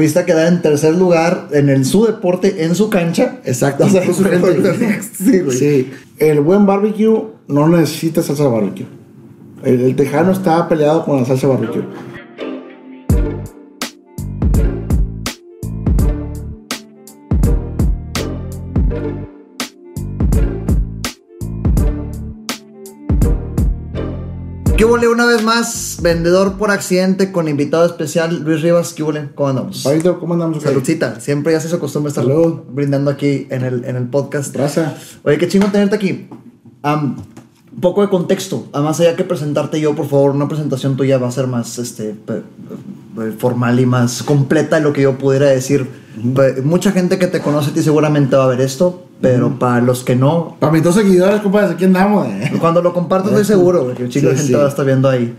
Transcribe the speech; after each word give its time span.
Fuiste 0.00 0.20
a 0.20 0.24
quedar 0.24 0.46
en 0.46 0.62
tercer 0.62 0.94
lugar 0.94 1.48
en 1.50 1.68
el 1.68 1.84
su 1.84 2.06
deporte, 2.06 2.62
en 2.62 2.76
su 2.76 2.88
cancha. 2.88 3.40
Exacto. 3.44 3.84
O 3.84 3.88
sea, 3.88 4.06
su 4.14 4.22
sí, 5.24 5.40
güey. 5.40 5.58
Sí. 5.58 5.90
El 6.18 6.40
buen 6.40 6.66
barbecue 6.66 7.20
no 7.48 7.68
necesita 7.68 8.22
salsa 8.22 8.46
barbecue. 8.46 8.86
El, 9.64 9.80
el 9.80 9.96
tejano 9.96 10.30
está 10.30 10.68
peleado 10.68 11.04
con 11.04 11.16
la 11.16 11.24
salsa 11.24 11.48
barbecue. 11.48 11.82
¿Qué 24.88 24.92
volé 24.92 25.08
una 25.08 25.26
vez 25.26 25.44
más? 25.44 25.98
Vendedor 26.00 26.56
por 26.56 26.70
accidente 26.70 27.30
con 27.30 27.46
invitado 27.46 27.84
especial, 27.84 28.42
Luis 28.42 28.62
Rivas. 28.62 28.94
¿Qué 28.94 29.02
volé? 29.02 29.28
¿Cómo 29.34 29.50
andamos? 29.50 29.86
¿cómo 30.18 30.32
andamos? 30.32 30.62
Saludcita. 30.62 31.20
Siempre 31.20 31.52
ya 31.52 31.60
se 31.60 31.68
hizo 31.68 31.78
costumbre 31.78 32.08
estar 32.08 32.24
Salud. 32.24 32.60
brindando 32.70 33.10
aquí 33.10 33.46
en 33.50 33.64
el, 33.66 33.84
en 33.84 33.96
el 33.96 34.08
podcast. 34.08 34.56
Raza. 34.56 34.96
Oye, 35.24 35.36
qué 35.36 35.46
chingo 35.46 35.66
tenerte 35.66 35.94
aquí. 35.94 36.30
Un 36.82 37.16
poco 37.82 38.00
de 38.00 38.08
contexto. 38.08 38.66
Además, 38.72 38.98
allá 39.00 39.14
que 39.14 39.24
presentarte 39.24 39.78
yo, 39.78 39.94
por 39.94 40.08
favor, 40.08 40.30
una 40.30 40.48
presentación 40.48 40.96
tuya 40.96 41.18
va 41.18 41.28
a 41.28 41.32
ser 41.32 41.48
más 41.48 41.78
este, 41.78 42.16
formal 43.38 43.78
y 43.80 43.86
más 43.86 44.22
completa 44.22 44.76
de 44.76 44.82
lo 44.82 44.92
que 44.92 45.02
yo 45.02 45.18
pudiera 45.18 45.46
decir. 45.46 45.86
Mucha 46.64 46.90
gente 46.92 47.18
que 47.18 47.26
te 47.28 47.40
conoce 47.40 47.70
a 47.70 47.74
ti 47.74 47.82
seguramente 47.82 48.34
va 48.36 48.44
a 48.44 48.48
ver 48.48 48.60
esto, 48.60 49.06
pero 49.20 49.58
para 49.58 49.80
los 49.80 50.02
que 50.02 50.16
no, 50.16 50.56
Para 50.58 50.72
mis 50.72 50.82
dos 50.82 50.94
seguidores, 50.96 51.40
compadre, 51.40 51.74
aquí 51.74 51.84
andamos. 51.84 52.26
eh. 52.26 52.52
cuando 52.60 52.82
lo 52.82 52.92
comparto 52.92 53.28
estoy 53.28 53.44
seguro 53.44 53.84
güey, 53.84 53.94
que 53.96 54.04
un 54.04 54.08
chingo 54.08 54.28
de 54.30 54.34
Sí, 54.34 54.38
gente 54.42 54.52
sí. 54.54 54.58
va 54.60 54.66
a 54.66 54.68
estar 54.68 54.84
viendo 54.84 55.08
ahí. 55.08 55.34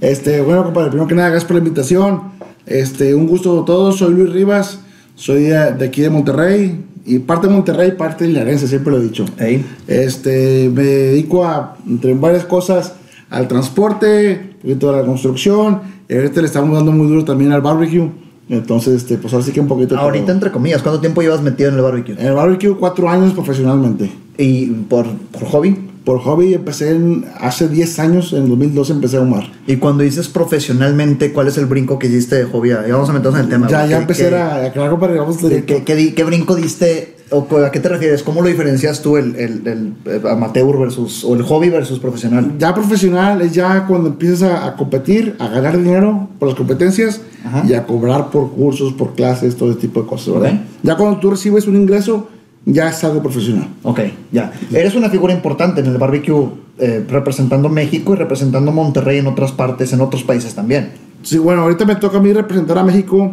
Este, 0.00 0.40
bueno, 0.40 0.64
compadre, 0.64 0.88
primero 0.88 1.06
que 1.08 1.14
nada, 1.14 1.28
gracias 1.28 1.46
por 1.46 1.56
la 1.56 1.62
invitación. 1.62 2.22
Este, 2.66 3.14
un 3.14 3.26
gusto 3.26 3.62
a 3.62 3.64
todos. 3.64 3.98
Soy 3.98 4.14
Luis 4.14 4.32
Rivas, 4.32 4.80
soy 5.16 5.44
de, 5.44 5.56
aquí 5.84 6.00
de 6.02 6.10
Monterrey. 6.10 6.84
Y 7.04 7.18
parte 7.18 7.48
de 7.48 7.52
Monterrey, 7.52 7.92
parte 7.92 8.24
de 8.24 8.30
Linarense, 8.30 8.68
siempre 8.68 8.92
lo 8.92 9.00
he 9.00 9.02
dicho. 9.02 9.24
Ahí. 9.38 9.64
Este, 9.88 10.70
me 10.72 10.82
dedico 10.84 11.44
a, 11.44 11.76
entre 11.86 12.14
varias 12.14 12.44
cosas, 12.44 12.94
al 13.28 13.48
transporte, 13.48 14.51
poquito 14.62 14.90
a 14.90 14.96
la 14.96 15.04
construcción. 15.04 15.80
Y 16.08 16.14
ahorita 16.14 16.40
le 16.40 16.46
estamos 16.46 16.74
dando 16.74 16.92
muy 16.92 17.06
duro 17.08 17.24
también 17.24 17.52
al 17.52 17.60
barbecue. 17.60 18.10
Entonces, 18.48 18.94
este, 18.94 19.18
pues 19.18 19.32
ahora 19.32 19.46
sí 19.46 19.52
que 19.52 19.60
un 19.60 19.68
poquito. 19.68 19.94
de 19.94 20.00
Ahorita, 20.00 20.26
todo. 20.26 20.34
entre 20.34 20.52
comillas, 20.52 20.82
¿cuánto 20.82 21.00
tiempo 21.00 21.22
llevas 21.22 21.42
metido 21.42 21.68
en 21.70 21.76
el 21.76 21.82
barbecue? 21.82 22.14
En 22.18 22.26
el 22.26 22.34
barbecue, 22.34 22.76
cuatro 22.76 23.08
años 23.08 23.32
profesionalmente. 23.32 24.10
¿Y 24.38 24.66
por, 24.66 25.06
por 25.06 25.44
hobby? 25.46 25.76
Por 26.04 26.18
hobby 26.20 26.54
empecé 26.54 26.90
en- 26.90 27.24
hace 27.40 27.68
10 27.68 27.98
años, 28.00 28.32
en 28.32 28.48
2012 28.48 28.92
empecé 28.92 29.18
a 29.18 29.20
humar. 29.20 29.44
Y 29.66 29.76
cuando 29.76 30.02
dices 30.02 30.28
profesionalmente, 30.28 31.32
¿cuál 31.32 31.48
es 31.48 31.58
el 31.58 31.66
brinco 31.66 31.98
que 31.98 32.08
hiciste 32.08 32.36
de 32.36 32.44
hobby? 32.44 32.70
Ya 32.70 32.82
vamos 32.92 33.08
a 33.08 33.12
meternos 33.12 33.36
en 33.38 33.44
el 33.44 33.50
tema. 33.50 33.68
Ya, 33.68 33.82
ya 33.86 33.96
¿Qué- 33.96 34.02
empecé 34.02 34.28
qué- 34.30 34.34
a, 34.36 34.64
a 34.66 34.72
claro, 34.72 34.90
compadre, 34.92 35.18
vamos 35.18 35.36
¿Qué, 35.38 35.82
qué- 35.84 36.14
qué 36.14 36.24
brinco 36.24 36.54
diste? 36.56 37.16
¿O 37.30 37.46
a 37.56 37.70
qué 37.70 37.80
te 37.80 37.88
refieres? 37.88 38.22
¿Cómo 38.22 38.42
lo 38.42 38.48
diferencias 38.48 39.00
tú 39.00 39.16
el, 39.16 39.34
el- 39.36 39.66
el, 40.04 40.26
amateur 40.28 40.78
versus, 40.78 41.24
o 41.24 41.34
el 41.34 41.42
hobby 41.42 41.70
versus 41.70 41.98
profesional? 41.98 42.52
Ya 42.58 42.74
profesional 42.74 43.40
es 43.40 43.52
ya 43.52 43.86
cuando 43.86 44.10
empiezas 44.10 44.42
a, 44.42 44.66
a 44.66 44.76
competir, 44.76 45.34
a 45.38 45.48
ganar 45.48 45.78
dinero 45.78 46.28
por 46.38 46.48
las 46.48 46.56
competencias 46.58 47.22
Ajá. 47.42 47.64
y 47.66 47.72
a 47.72 47.86
cobrar 47.86 48.28
por 48.30 48.50
cursos, 48.52 48.92
por 48.92 49.14
clases, 49.14 49.56
todo 49.56 49.70
ese 49.70 49.80
tipo 49.80 50.02
de 50.02 50.08
cosas, 50.08 50.34
¿verdad? 50.34 50.60
Ya 50.82 50.94
cuando 50.96 51.20
tú 51.20 51.30
recibes 51.30 51.66
un 51.66 51.76
ingreso, 51.76 52.28
ya 52.64 52.88
es 52.90 53.02
algo 53.04 53.22
profesional. 53.22 53.68
Ok, 53.82 54.00
ya. 54.30 54.52
Eres 54.72 54.94
una 54.94 55.10
figura 55.10 55.32
importante 55.32 55.80
en 55.80 55.86
el 55.86 55.98
barbecue, 55.98 56.48
eh, 56.78 57.04
representando 57.08 57.68
México 57.68 58.14
y 58.14 58.16
representando 58.16 58.72
Monterrey 58.72 59.18
en 59.18 59.26
otras 59.26 59.52
partes, 59.52 59.92
en 59.92 60.00
otros 60.00 60.22
países 60.22 60.54
también. 60.54 60.90
Sí, 61.22 61.38
bueno, 61.38 61.62
ahorita 61.62 61.84
me 61.84 61.96
toca 61.96 62.18
a 62.18 62.20
mí 62.20 62.32
representar 62.32 62.78
a 62.78 62.84
México 62.84 63.32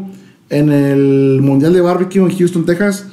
en 0.50 0.72
el 0.72 1.40
Mundial 1.42 1.74
de 1.74 1.82
Barbecue 1.82 2.22
en 2.22 2.38
Houston, 2.38 2.66
Texas. 2.66 3.06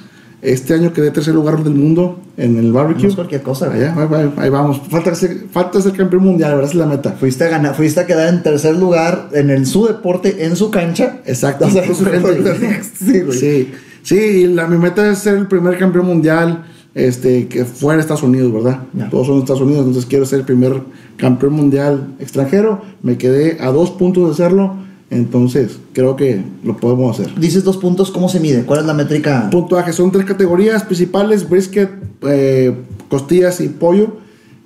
Este 0.42 0.74
año 0.74 0.92
quedé 0.92 1.10
tercer 1.10 1.34
lugar 1.34 1.62
del 1.64 1.74
mundo 1.74 2.20
en 2.36 2.58
el 2.58 2.68
No 2.68 2.74
barbecue. 2.74 3.08
es 3.08 3.14
cualquier 3.14 3.42
cosa. 3.42 3.72
Allá, 3.72 3.94
ahí, 3.96 4.30
ahí- 4.36 4.50
vamos. 4.50 4.80
Falta 4.90 5.14
ser, 5.14 5.46
falta 5.50 5.80
ser 5.80 5.92
campeón 5.92 6.22
mundial, 6.24 6.52
¿verdad? 6.54 6.70
Es 6.70 6.74
la 6.76 6.86
meta. 6.86 7.12
Fuiste 7.12 7.44
a 7.44 7.48
ganar, 7.48 7.74
fuiste 7.74 8.00
a 8.00 8.06
quedar 8.06 8.28
en 8.32 8.42
tercer 8.42 8.76
lugar 8.76 9.30
en 9.32 9.48
el 9.50 9.64
su 9.66 9.86
deporte, 9.86 10.44
en 10.44 10.54
su 10.54 10.70
cancha. 10.70 11.20
Exacto. 11.24 11.66
O 11.66 11.70
sea, 11.70 11.82
sí, 12.98 13.20
güey. 13.22 13.38
Sí, 13.38 13.72
sí, 14.06 14.46
la, 14.46 14.66
mi 14.68 14.78
meta 14.78 15.10
es 15.10 15.18
ser 15.18 15.36
el 15.36 15.48
primer 15.48 15.76
campeón 15.78 16.06
mundial 16.06 16.64
este, 16.94 17.48
que 17.48 17.64
fuera 17.64 17.96
de 17.96 18.02
Estados 18.02 18.22
Unidos, 18.22 18.52
¿verdad? 18.52 18.80
Todos 19.10 19.26
son 19.26 19.36
de 19.36 19.40
Estados 19.40 19.60
Unidos, 19.60 19.80
entonces 19.80 20.06
quiero 20.06 20.24
ser 20.24 20.38
el 20.38 20.44
primer 20.46 20.80
campeón 21.16 21.52
mundial 21.52 22.14
extranjero. 22.18 22.80
Me 23.02 23.18
quedé 23.18 23.58
a 23.60 23.70
dos 23.70 23.90
puntos 23.90 24.30
de 24.30 24.42
serlo, 24.42 24.76
entonces 25.10 25.78
creo 25.92 26.16
que 26.16 26.42
lo 26.64 26.76
podemos 26.78 27.18
hacer. 27.18 27.38
Dices 27.38 27.64
dos 27.64 27.76
puntos, 27.76 28.10
¿cómo 28.10 28.28
se 28.28 28.40
mide? 28.40 28.62
¿Cuál 28.62 28.80
es 28.80 28.86
la 28.86 28.94
métrica? 28.94 29.50
Puntuaje, 29.50 29.92
son 29.92 30.10
tres 30.10 30.24
categorías 30.24 30.84
principales, 30.84 31.48
brisket, 31.48 31.90
eh, 32.22 32.74
costillas 33.08 33.60
y 33.60 33.68
pollo, 33.68 34.16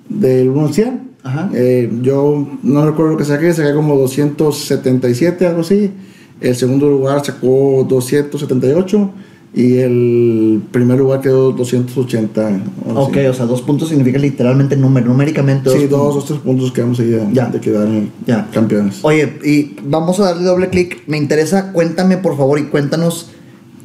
del 0.07 0.49
1 0.49 0.67
al 0.67 0.73
100. 0.73 1.01
Ajá. 1.23 1.49
Eh, 1.53 1.91
yo 2.01 2.47
no 2.63 2.85
recuerdo 2.85 3.11
lo 3.11 3.17
que 3.17 3.25
saqué, 3.25 3.53
saqué 3.53 3.73
como 3.73 3.97
277, 3.97 5.47
algo 5.47 5.61
así. 5.61 5.91
El 6.39 6.55
segundo 6.55 6.89
lugar 6.89 7.23
sacó 7.23 7.85
278 7.87 9.11
y 9.53 9.77
el 9.79 10.61
primer 10.71 10.97
lugar 10.97 11.19
quedó 11.21 11.51
280. 11.51 12.47
algo 12.47 13.01
Ok, 13.01 13.17
o 13.29 13.33
sea, 13.33 13.45
dos 13.45 13.61
puntos 13.61 13.89
significa 13.89 14.17
literalmente 14.17 14.77
número, 14.77 15.07
numéricamente 15.07 15.69
dos 15.69 15.77
Sí, 15.79 15.87
dos 15.87 16.15
o 16.15 16.23
tres 16.25 16.39
puntos 16.39 16.71
quedamos 16.71 16.99
ahí 17.01 17.07
de, 17.07 17.27
Ya. 17.33 17.47
de 17.47 17.59
quedar 17.59 17.87
Ya. 18.25 18.47
campeones. 18.53 18.99
Oye, 19.03 19.33
y 19.43 19.75
vamos 19.83 20.19
a 20.21 20.23
darle 20.25 20.43
doble 20.45 20.69
clic. 20.69 21.03
Me 21.07 21.17
interesa, 21.17 21.71
cuéntame 21.73 22.17
por 22.17 22.37
favor 22.37 22.59
y 22.59 22.63
cuéntanos 22.63 23.29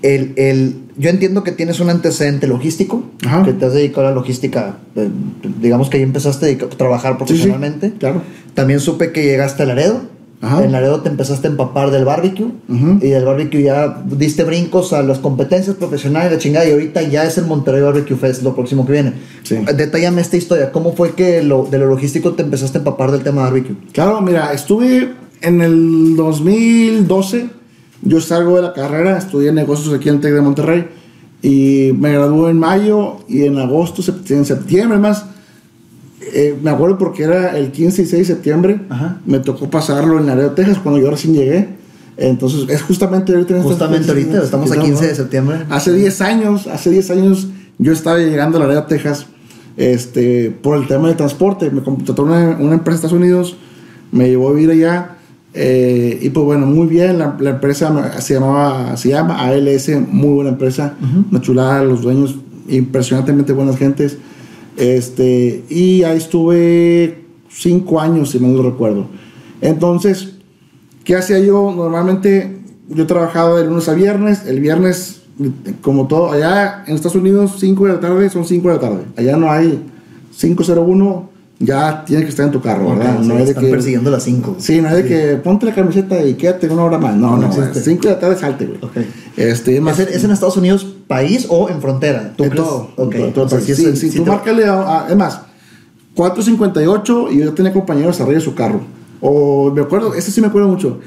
el, 0.02 0.34
el- 0.36 0.76
yo 0.98 1.10
entiendo 1.10 1.42
que 1.42 1.52
tienes 1.52 1.80
un 1.80 1.90
antecedente 1.90 2.46
logístico, 2.46 3.02
Ajá. 3.26 3.44
que 3.44 3.52
te 3.52 3.66
has 3.66 3.74
dedicado 3.74 4.06
a 4.06 4.10
la 4.10 4.14
logística, 4.16 4.78
eh, 4.94 5.08
digamos 5.60 5.90
que 5.90 5.96
ahí 5.98 6.02
empezaste 6.04 6.58
a 6.62 6.68
trabajar 6.76 7.12
Sí, 7.12 7.18
sí, 7.18 7.24
profesionalmente. 7.26 7.92
claro. 7.98 8.22
También 8.54 8.80
supe 8.80 9.10
que 9.12 9.22
llegaste 9.24 9.64
a 9.64 9.66
Laredo. 9.66 10.00
Ajá. 10.40 10.64
En 10.64 10.72
Laredo 10.72 11.00
te 11.00 11.08
empezaste 11.08 11.48
a 11.48 11.50
empapar 11.50 11.90
del 11.90 12.04
barbecue 12.04 12.46
Ujú. 12.68 12.98
y 13.00 13.08
del 13.08 13.24
barbecue 13.24 13.62
ya 13.62 14.02
diste 14.04 14.44
brincos 14.44 14.92
a 14.92 15.02
las 15.02 15.18
competencias 15.18 15.76
profesionales, 15.76 16.30
la 16.30 16.38
chingada, 16.38 16.68
y 16.68 16.72
ahorita 16.72 17.02
ya 17.02 17.24
es 17.24 17.38
el 17.38 17.46
Monterrey 17.46 17.80
Barbecue 17.80 18.16
Fest, 18.16 18.42
lo 18.42 18.54
próximo 18.54 18.84
que 18.84 18.92
viene. 18.92 19.14
Sí. 19.42 19.56
Detállame 19.76 20.20
esta 20.20 20.36
historia, 20.36 20.72
¿cómo 20.72 20.92
fue 20.92 21.14
que 21.14 21.42
lo, 21.42 21.64
de 21.64 21.78
lo 21.78 21.86
logístico 21.86 22.32
te 22.32 22.42
empezaste 22.42 22.78
a 22.78 22.80
empapar 22.80 23.12
del 23.12 23.22
tema 23.22 23.42
barbecue? 23.42 23.76
Claro, 23.92 24.20
mira, 24.20 24.52
estuve 24.52 25.14
en 25.40 25.62
el 25.62 26.16
2012, 26.16 27.46
yo 28.02 28.20
salgo 28.20 28.56
de 28.56 28.62
la 28.62 28.72
carrera, 28.74 29.16
estudié 29.16 29.52
negocios 29.52 29.94
aquí 29.94 30.08
en 30.10 30.16
el 30.16 30.20
TEC 30.20 30.34
de 30.34 30.40
Monterrey 30.42 30.88
y 31.42 31.92
me 31.98 32.12
gradué 32.12 32.50
en 32.50 32.58
mayo 32.58 33.18
y 33.28 33.44
en 33.44 33.58
agosto, 33.58 34.02
en 34.28 34.44
septiembre 34.44 34.98
más, 34.98 35.24
eh, 36.38 36.54
me 36.62 36.68
acuerdo 36.70 36.98
porque 36.98 37.22
era 37.22 37.56
el 37.56 37.72
15 37.72 38.02
y 38.02 38.06
6 38.06 38.28
de 38.28 38.34
septiembre, 38.34 38.80
Ajá. 38.90 39.20
me 39.24 39.38
tocó 39.38 39.70
pasarlo 39.70 40.18
en 40.18 40.26
Laredo, 40.26 40.50
Texas, 40.50 40.78
cuando 40.82 41.00
yo 41.00 41.10
recién 41.10 41.32
llegué. 41.32 41.68
Entonces, 42.18 42.68
es 42.68 42.82
justamente 42.82 43.32
ahorita 43.32 43.54
estas 43.54 43.70
Justamente 43.72 44.10
ahorita, 44.10 44.42
estamos 44.42 44.70
a 44.70 44.76
¿no? 44.76 44.82
15 44.82 45.06
de 45.06 45.14
septiembre. 45.14 45.58
Hace 45.70 45.94
10 45.94 46.20
años, 46.20 46.66
hace 46.66 46.90
10 46.90 47.10
años 47.10 47.48
yo 47.78 47.92
estaba 47.92 48.18
llegando 48.18 48.58
a 48.58 48.60
Laredo, 48.60 48.84
Texas, 48.84 49.26
este, 49.78 50.50
por 50.50 50.76
el 50.78 50.86
tema 50.86 51.08
de 51.08 51.14
transporte. 51.14 51.70
Me 51.70 51.82
contrató 51.82 52.22
una, 52.24 52.56
una 52.60 52.74
empresa 52.74 53.00
de 53.02 53.06
Estados 53.06 53.12
Unidos, 53.12 53.56
me 54.12 54.28
llevó 54.28 54.50
a 54.50 54.52
vivir 54.52 54.70
allá. 54.70 55.16
eh, 55.54 56.18
y 56.20 56.28
pues 56.28 56.44
bueno, 56.44 56.66
muy 56.66 56.86
bien, 56.86 57.18
la, 57.18 57.34
la 57.40 57.50
empresa 57.50 58.20
se, 58.20 58.34
llamaba, 58.34 58.94
se 58.98 59.08
llama 59.08 59.40
ALS, 59.40 59.90
muy 60.10 60.34
buena 60.34 60.50
empresa, 60.50 60.94
una 61.30 61.40
chulada, 61.40 61.82
los 61.82 62.02
dueños 62.02 62.34
impresionantemente 62.68 63.52
buenas 63.54 63.78
gentes. 63.78 64.18
Este, 64.76 65.64
y 65.68 66.02
ahí 66.02 66.18
estuve 66.18 67.24
5 67.48 68.00
años, 68.00 68.30
si 68.30 68.38
mal 68.38 68.54
no 68.54 68.62
recuerdo. 68.62 69.06
Entonces, 69.60 70.36
¿Qué 71.06 71.14
hacía 71.14 71.38
yo? 71.38 71.72
Normalmente 71.72 72.58
yo 72.88 73.06
trabajaba 73.06 73.60
de 73.60 73.64
lunes 73.64 73.88
a 73.88 73.94
viernes. 73.94 74.44
El 74.44 74.58
viernes, 74.58 75.22
como 75.80 76.08
todo, 76.08 76.32
allá 76.32 76.82
en 76.84 76.96
Estados 76.96 77.14
Unidos, 77.14 77.54
5 77.60 77.86
de 77.86 77.92
la 77.92 78.00
tarde 78.00 78.28
son 78.28 78.44
5 78.44 78.68
de 78.68 78.74
la 78.74 78.80
tarde. 78.80 79.04
Allá 79.16 79.36
no 79.36 79.48
hay 79.48 79.84
501, 80.36 81.30
ya 81.58 82.04
tienes 82.04 82.24
que 82.26 82.30
estar 82.30 82.44
en 82.46 82.52
tu 82.52 82.60
carro, 82.60 82.90
¿verdad? 82.90 83.14
Ok, 83.16 83.20
no 83.20 83.24
sí, 83.24 83.30
hay 83.32 83.38
de 83.38 83.44
están 83.50 83.64
que. 83.64 83.70
persiguiendo 83.70 84.10
las 84.10 84.22
5. 84.24 84.56
Sí, 84.58 84.80
no 84.80 84.88
hay 84.88 85.02
de 85.02 85.08
que 85.08 85.36
ponte 85.36 85.64
la 85.66 85.74
camiseta 85.74 86.22
y 86.22 86.34
quédate 86.34 86.68
una 86.68 86.84
hora 86.84 86.98
más. 86.98 87.16
No, 87.16 87.36
No 87.36 87.42
no, 87.42 87.46
existe. 87.48 87.80
5 87.80 88.02
de 88.08 88.14
la 88.14 88.20
tarde 88.20 88.36
salte, 88.36 88.66
güey. 88.66 88.78
Ok. 88.82 88.96
Este, 89.36 89.76
es 89.76 89.80
más. 89.82 89.98
¿Es, 89.98 90.08
en- 90.08 90.14
es 90.14 90.24
en 90.24 90.30
Estados 90.32 90.56
Unidos 90.58 90.86
país 91.06 91.46
o 91.48 91.68
en 91.70 91.80
frontera? 91.80 92.32
¿Tú 92.36 92.44
en 92.44 92.50
crees? 92.50 92.64
todo. 92.64 92.90
Ok. 92.96 93.14
en 93.14 93.32
todo, 93.32 93.46
o 93.46 93.48
sea, 93.48 93.58
todo. 93.58 93.66
sí 93.66 93.72
es 93.72 93.78
Sí, 93.78 93.96
sí, 93.96 94.10
sí 94.10 94.18
tú 94.18 94.24
te- 94.24 94.30
márcale 94.30 94.66
a- 94.66 95.06
a- 95.06 95.08
es 95.08 95.16
más, 95.16 95.40
4.58 96.14 97.28
y 97.32 97.38
yo 97.38 97.52
tenía 97.54 97.72
compañeros 97.72 98.20
arriba 98.20 98.38
de 98.38 98.44
su 98.44 98.54
carro. 98.54 98.80
O 99.20 99.70
me 99.70 99.80
acuerdo, 99.82 100.14
ese 100.14 100.30
sí 100.30 100.40
me 100.40 100.46
acuerdo 100.48 100.68
mucho. 100.68 101.00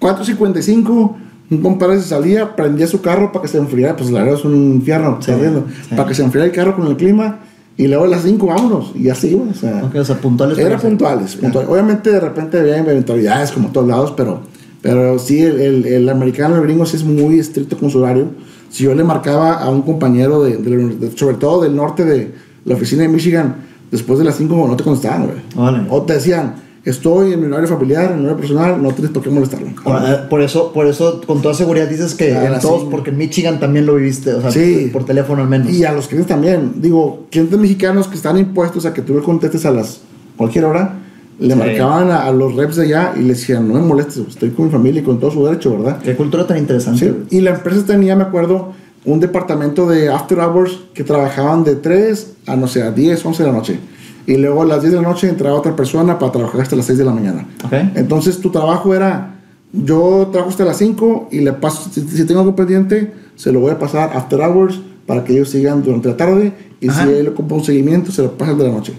4.55, 0.00 1.16
un 1.50 1.58
compadre 1.62 1.98
se 2.00 2.08
salía, 2.08 2.54
prendía 2.56 2.86
su 2.86 3.00
carro 3.00 3.32
para 3.32 3.42
que 3.42 3.48
se 3.48 3.58
enfriara. 3.58 3.96
Pues 3.96 4.10
la 4.10 4.20
verdad 4.20 4.38
es 4.38 4.44
un 4.44 4.54
infierno, 4.74 5.18
Sí, 5.20 5.32
sí. 5.32 5.94
Para 5.94 6.08
que 6.08 6.14
se 6.14 6.22
enfriara 6.22 6.46
el 6.50 6.54
carro 6.54 6.76
con 6.76 6.86
el 6.86 6.96
clima. 6.96 7.40
Y 7.76 7.88
luego 7.88 8.04
a 8.04 8.08
las 8.08 8.22
5 8.22 8.46
vámonos. 8.46 8.92
Y 8.94 9.08
así 9.08 9.28
iba. 9.28 9.42
O 9.50 9.54
sea, 9.54 9.82
Ok, 9.84 9.96
o 9.96 10.04
sea, 10.04 10.16
puntuales. 10.20 10.56
era 10.58 10.78
puntuales, 10.78 11.34
puntuales. 11.36 11.68
Obviamente 11.70 12.10
de 12.10 12.20
repente 12.20 12.58
había 12.60 12.78
eventualidades 12.78 13.50
como 13.52 13.68
todos 13.70 13.88
lados, 13.88 14.12
pero 14.16 14.40
Pero 14.82 15.18
sí, 15.18 15.40
el, 15.42 15.60
el, 15.60 15.86
el 15.86 16.08
americano, 16.10 16.56
el 16.56 16.62
gringo, 16.62 16.84
sí 16.86 16.96
es 16.96 17.04
muy 17.04 17.38
estricto 17.38 17.76
con 17.78 17.88
su 17.90 17.98
horario. 18.00 18.26
Si 18.70 18.84
yo 18.84 18.94
le 18.94 19.02
marcaba 19.02 19.54
a 19.54 19.70
un 19.70 19.80
compañero, 19.82 20.42
de, 20.44 20.56
de- 20.58 20.76
de- 20.96 21.16
sobre 21.16 21.36
todo 21.36 21.62
del 21.62 21.74
norte 21.74 22.04
de 22.04 22.32
la 22.66 22.74
oficina 22.74 23.02
de 23.02 23.08
Michigan, 23.08 23.54
después 23.90 24.18
de 24.18 24.24
las 24.26 24.36
5 24.36 24.66
no 24.68 24.76
te 24.76 24.84
contestaban, 24.84 25.26
güey. 25.26 25.38
Órale. 25.56 25.86
O 25.90 26.02
te 26.02 26.12
decían, 26.14 26.56
estoy 26.84 27.32
en 27.32 27.40
mi 27.40 27.46
horario 27.46 27.66
familiar, 27.68 28.12
en 28.12 28.18
mi 28.18 28.24
horario 28.26 28.36
personal, 28.40 28.82
no 28.82 28.90
tienes 28.92 29.10
por 29.12 29.22
qué 29.22 29.30
molestarlo. 29.30 29.68
Por, 29.82 29.96
eh, 29.96 30.16
por 30.28 30.42
eso, 30.42 30.72
por 30.72 30.86
eso, 30.86 31.20
con 31.26 31.40
toda 31.42 31.54
seguridad 31.54 31.86
dices 31.88 32.14
que 32.14 32.34
Ah, 32.34 32.46
en 32.46 32.54
sí. 32.56 32.60
todos, 32.62 32.84
porque 32.90 33.10
en 33.10 33.16
Michigan 33.18 33.58
también 33.60 33.86
lo 33.86 33.94
viviste, 33.94 34.32
o 34.34 34.40
sea, 34.40 34.50
Sí. 34.50 34.90
por 34.92 35.04
teléfono 35.04 35.42
al 35.42 35.48
menos. 35.48 35.70
Y 35.72 35.84
a 35.84 35.92
los 35.92 36.06
clientes 36.08 36.28
también. 36.28 36.72
Digo, 36.76 37.26
clientes 37.30 37.58
mexicanos 37.58 38.08
que 38.08 38.16
están 38.16 38.36
impuestos 38.38 38.84
a 38.86 38.92
que 38.92 39.02
tú 39.02 39.14
le 39.14 39.22
contestes 39.22 39.64
a 39.66 39.70
las 39.70 40.00
cualquier 40.36 40.64
hora, 40.66 40.98
le 41.38 41.52
Sí. 41.52 41.58
marcaban 41.58 42.10
a, 42.10 42.24
a 42.26 42.32
los 42.32 42.54
reps 42.54 42.76
de 42.76 42.84
allá 42.84 43.12
y 43.16 43.20
le 43.22 43.28
decían, 43.34 43.66
no 43.66 43.74
me 43.74 43.80
molestes, 43.80 44.18
estoy 44.28 44.50
con 44.50 44.66
mi 44.66 44.70
familia 44.70 45.00
y 45.00 45.04
con 45.04 45.18
todo 45.18 45.30
su 45.30 45.44
derecho, 45.44 45.70
¿verdad? 45.78 45.98
Qué 46.02 46.14
cultura 46.14 46.46
tan 46.46 46.58
interesante. 46.58 47.12
Y 47.30 47.40
la 47.40 47.50
empresa 47.50 47.84
tenía, 47.86 48.14
me 48.14 48.22
acuerdo, 48.24 48.72
un 49.06 49.20
departamento 49.20 49.86
de 49.86 50.08
after 50.10 50.38
hours 50.38 50.78
que 50.94 51.02
trabajaban 51.04 51.64
de 51.64 51.74
3 51.76 52.34
a, 52.46 52.56
no 52.56 52.66
sé, 52.68 52.82
a 52.82 52.90
10, 52.90 53.24
11 53.26 53.42
de 53.42 53.48
la 53.50 53.54
noche. 53.54 53.78
Y 54.26 54.36
luego 54.36 54.62
a 54.62 54.64
las 54.64 54.80
10 54.80 54.94
de 54.94 55.02
la 55.02 55.08
noche 55.08 55.28
entraba 55.28 55.56
otra 55.56 55.76
persona 55.76 56.18
para 56.18 56.32
trabajar 56.32 56.60
hasta 56.62 56.76
las 56.76 56.86
6 56.86 56.98
de 56.98 57.04
la 57.04 57.12
mañana. 57.12 57.46
Ok. 57.64 57.72
Entonces 57.94 58.38
tu 58.40 58.50
trabajo 58.50 58.94
era, 58.94 59.36
yo 59.72 60.28
trabajo 60.32 60.50
hasta 60.50 60.64
las 60.64 60.78
5 60.78 61.28
y 61.30 61.40
le 61.40 61.52
paso, 61.52 61.90
si, 61.92 62.00
si 62.02 62.24
tengo 62.24 62.40
algo 62.40 62.56
pendiente, 62.56 63.12
se 63.36 63.52
lo 63.52 63.60
voy 63.60 63.70
a 63.72 63.78
pasar 63.78 64.10
after 64.16 64.40
hours 64.40 64.80
para 65.06 65.24
que 65.24 65.34
ellos 65.34 65.50
sigan 65.50 65.82
durante 65.82 66.08
la 66.08 66.16
tarde 66.16 66.52
y 66.80 66.88
Ajá. 66.88 67.04
si 67.04 67.10
él 67.12 67.28
ocupa 67.28 67.54
un 67.56 67.64
seguimiento, 67.64 68.10
se 68.12 68.22
lo 68.22 68.32
pasan 68.32 68.56
de 68.56 68.64
la 68.64 68.70
noche. 68.72 68.94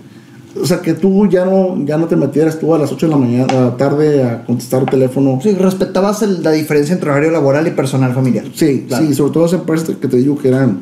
O 0.62 0.66
sea, 0.66 0.80
que 0.82 0.94
tú 0.94 1.28
ya 1.28 1.44
no, 1.44 1.84
ya 1.86 1.98
no 1.98 2.06
te 2.06 2.16
metieras 2.16 2.58
tú 2.60 2.74
a 2.74 2.78
las 2.78 2.92
8 2.92 3.08
de 3.08 3.12
la 3.12 3.18
mañana, 3.18 3.46
a 3.52 3.62
la 3.62 3.78
tarde 3.78 4.24
a 4.24 4.46
contestar 4.46 4.84
el 4.84 4.90
teléfono. 4.90 5.40
Sí, 5.44 5.52
respetabas 5.54 6.22
el- 6.22 6.44
la 6.44 6.52
diferencia 6.52 6.94
entre 6.94 7.10
horario 7.10 7.32
laboral 7.32 7.68
y 7.68 7.72
personal 7.72 8.14
familiar. 8.14 8.46
Sí, 8.54 8.86
Claro. 8.88 9.06
sí, 9.06 9.14
sobre 9.16 9.34
todo 9.34 9.44
las 9.44 9.54
empresas 9.54 9.90
que 9.98 10.08
te 10.08 10.16
digo 10.18 10.38
que 10.38 10.48
eran, 10.50 10.80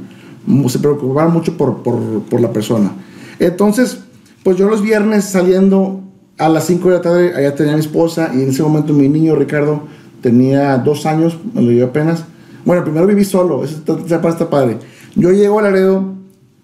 se 0.67 0.77
preocupaban 0.79 1.31
mucho 1.33 1.57
por, 1.57 1.77
por, 1.81 1.97
por 2.29 2.39
la 2.41 2.51
persona. 2.51 2.91
Entonces, 3.39 3.99
pues 4.43 4.57
yo 4.57 4.67
los 4.69 4.81
viernes 4.81 5.25
saliendo 5.25 6.01
a 6.37 6.49
las 6.49 6.65
5 6.65 6.89
de 6.89 6.95
la 6.95 7.01
tarde, 7.01 7.33
allá 7.35 7.55
tenía 7.55 7.73
mi 7.73 7.79
esposa 7.79 8.31
y 8.33 8.41
en 8.41 8.49
ese 8.49 8.63
momento 8.63 8.93
mi 8.93 9.07
niño 9.07 9.35
Ricardo 9.35 9.81
tenía 10.21 10.77
dos 10.77 11.05
años, 11.05 11.37
me 11.53 11.61
lo 11.61 11.69
llevé 11.71 11.83
apenas. 11.83 12.25
Bueno, 12.65 12.83
primero 12.83 13.05
viví 13.07 13.25
solo, 13.25 13.63
eso 13.63 13.77
está, 13.77 14.29
está 14.29 14.49
padre. 14.49 14.77
Yo 15.15 15.31
llego 15.31 15.59
a 15.59 15.63
Laredo 15.63 16.05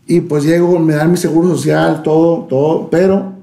y 0.07 0.21
pues 0.21 0.43
llego, 0.43 0.79
me 0.79 0.93
dan 0.95 1.11
mi 1.11 1.17
seguro 1.17 1.49
social, 1.49 2.01
todo, 2.03 2.45
todo, 2.49 2.89
pero 2.89 3.33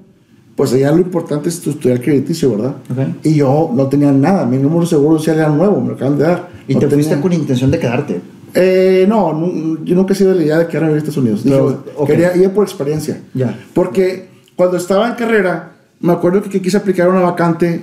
pues 0.56 0.72
allá 0.72 0.90
lo 0.90 0.98
importante 0.98 1.48
es 1.50 1.60
tu 1.60 1.70
estudiar 1.70 2.00
crediticio, 2.00 2.50
¿verdad? 2.56 2.76
Y 3.22 3.34
yo 3.34 3.70
no 3.74 3.86
tenía 3.88 4.10
nada, 4.10 4.46
mi 4.46 4.56
número 4.56 4.80
de 4.80 4.86
seguro 4.86 5.18
social 5.18 5.36
era 5.36 5.48
nuevo, 5.50 5.80
me 5.80 5.88
lo 5.90 5.94
acaban 5.94 6.16
de 6.18 6.24
dar. 6.24 6.48
Y 6.66 6.74
No 6.74 6.80
te 6.80 6.86
tenía- 6.88 7.04
fuiste 7.04 7.20
con 7.22 7.32
intención 7.32 7.70
de 7.70 7.78
quedarte. 7.78 8.20
Eh, 8.56 9.04
no, 9.08 9.32
nu- 9.32 9.84
yo 9.84 9.94
nunca 9.94 10.12
he 10.14 10.16
sido 10.16 10.30
de 10.30 10.36
la 10.36 10.42
idea 10.44 10.58
de 10.58 10.66
quedarme 10.66 10.90
en 10.92 10.96
Estados 10.96 11.18
Unidos. 11.18 11.44
Dije, 11.44 11.56
Pero, 11.56 11.84
ok. 11.96 12.06
quería 12.08 12.36
ir 12.36 12.50
por 12.50 12.64
experiencia. 12.64 13.20
Ya. 13.34 13.56
Porque 13.74 14.28
cuando 14.56 14.76
estaba 14.78 15.08
en 15.08 15.14
carrera, 15.14 15.72
me 16.00 16.12
acuerdo 16.12 16.42
que, 16.42 16.48
que 16.50 16.60
quise 16.62 16.76
aplicar 16.76 17.08
una 17.08 17.20
vacante 17.20 17.82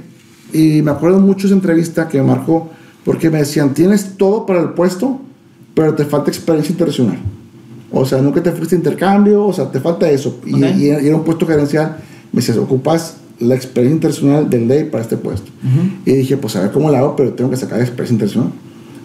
y 0.51 0.81
me 0.81 0.91
acuerdo 0.91 1.19
mucho 1.19 1.47
esa 1.47 1.55
entrevista 1.55 2.07
que 2.07 2.17
me 2.19 2.27
marcó 2.27 2.69
porque 3.05 3.29
me 3.29 3.37
decían, 3.39 3.73
tienes 3.73 4.17
todo 4.17 4.45
para 4.45 4.61
el 4.61 4.69
puesto, 4.69 5.19
pero 5.75 5.93
te 5.93 6.05
falta 6.05 6.29
experiencia 6.31 6.71
internacional. 6.71 7.17
O 7.91 8.05
sea, 8.05 8.21
nunca 8.21 8.41
te 8.41 8.51
fuiste 8.51 8.75
a 8.75 8.77
intercambio, 8.79 9.45
o 9.45 9.53
sea, 9.53 9.69
te 9.71 9.79
falta 9.79 10.09
eso. 10.09 10.39
Y, 10.45 10.55
Ok. 10.63 10.75
y 10.77 10.89
era 10.89 11.15
un 11.15 11.23
puesto 11.23 11.45
gerencial. 11.45 11.97
Me 12.31 12.37
decías, 12.41 12.57
ocupas 12.57 13.17
la 13.39 13.55
experiencia 13.55 13.95
internacional 13.95 14.49
del 14.49 14.67
ley 14.67 14.85
para 14.85 15.03
este 15.03 15.17
puesto. 15.17 15.51
Y 16.05 16.13
dije, 16.13 16.37
pues 16.37 16.55
a 16.55 16.61
ver 16.61 16.71
cómo 16.71 16.89
la 16.89 16.99
hago, 16.99 17.15
pero 17.15 17.33
tengo 17.33 17.49
que 17.51 17.57
sacar 17.57 17.79
experiencia 17.81 18.13
internacional. 18.13 18.51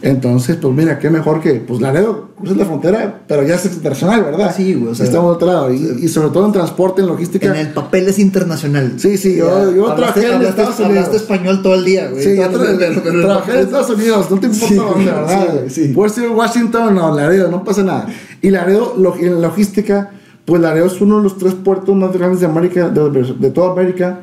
Entonces, 0.01 0.57
pues 0.61 0.73
mira, 0.75 0.99
qué 0.99 1.11
mejor 1.11 1.41
que, 1.41 1.55
pues 1.55 1.81
Laredo, 1.81 2.29
cruzas 2.39 2.57
la 2.57 2.65
frontera, 2.65 3.23
pero 3.27 3.43
ya 3.43 3.57
es 3.57 3.65
internacional, 3.67 4.23
¿verdad? 4.23 4.55
Sí, 4.57 4.75
güey, 4.75 4.93
o 4.93 4.95
sea- 4.95 5.07
Estamos 5.07 5.35
otro 5.37 5.49
lado. 5.49 5.73
Y, 5.73 5.77
y 6.05 6.09
sobre 6.09 6.29
todo 6.29 6.47
en 6.47 6.53
transporte, 6.53 7.01
en 7.03 7.09
logística. 7.09 7.47
En 7.49 7.57
el 7.57 7.73
papel 7.73 8.07
es 8.09 8.19
internacional. 8.19 8.93
Sí, 8.97 9.17
sí, 9.19 9.37
yo- 9.37 9.75
yo 9.75 9.93
trabajé 9.95 10.27
en 10.27 10.33
hablaste- 10.35 10.49
Estados 10.51 10.79
Unidos. 10.81 10.97
Hablaste 11.07 11.17
español 11.17 11.63
todo 11.63 11.75
el 11.75 11.85
día, 11.85 12.11
güey. 12.11 12.23
Sí, 12.23 12.37
yo 12.37 12.43
tra- 12.45 13.03
trabajé 13.23 13.53
en 13.53 13.59
Estados 13.59 13.91
Unidos, 13.91 14.31
no 14.31 14.39
te 14.41 14.47
importa 14.47 14.69
Sí, 14.69 14.75
dónde, 14.77 15.05
¿verdad? 15.11 15.49
sí, 15.69 15.87
sí. 15.87 15.93
Puedes 15.95 16.17
ir 16.19 16.25
a 16.27 16.31
Washington 16.31 16.99
o 16.99 17.15
Laredo, 17.17 17.51
no 17.51 17.65
pasa 17.65 17.83
nada. 17.83 18.07
Y 18.41 18.51
Laredo, 18.51 18.95
lo- 18.97 19.17
en 19.17 19.43
logística, 19.43 20.11
pues 20.45 20.63
Laredo 20.63 20.87
es 20.87 21.01
uno 21.01 21.17
de 21.19 21.25
los 21.25 21.39
tres 21.39 21.55
puertos 21.55 21.95
más 21.97 22.13
grandes 22.13 22.41
de 22.41 22.47
América, 22.47 22.89
de, 22.89 23.35
de 23.39 23.51
toda 23.51 23.73
América. 23.73 24.21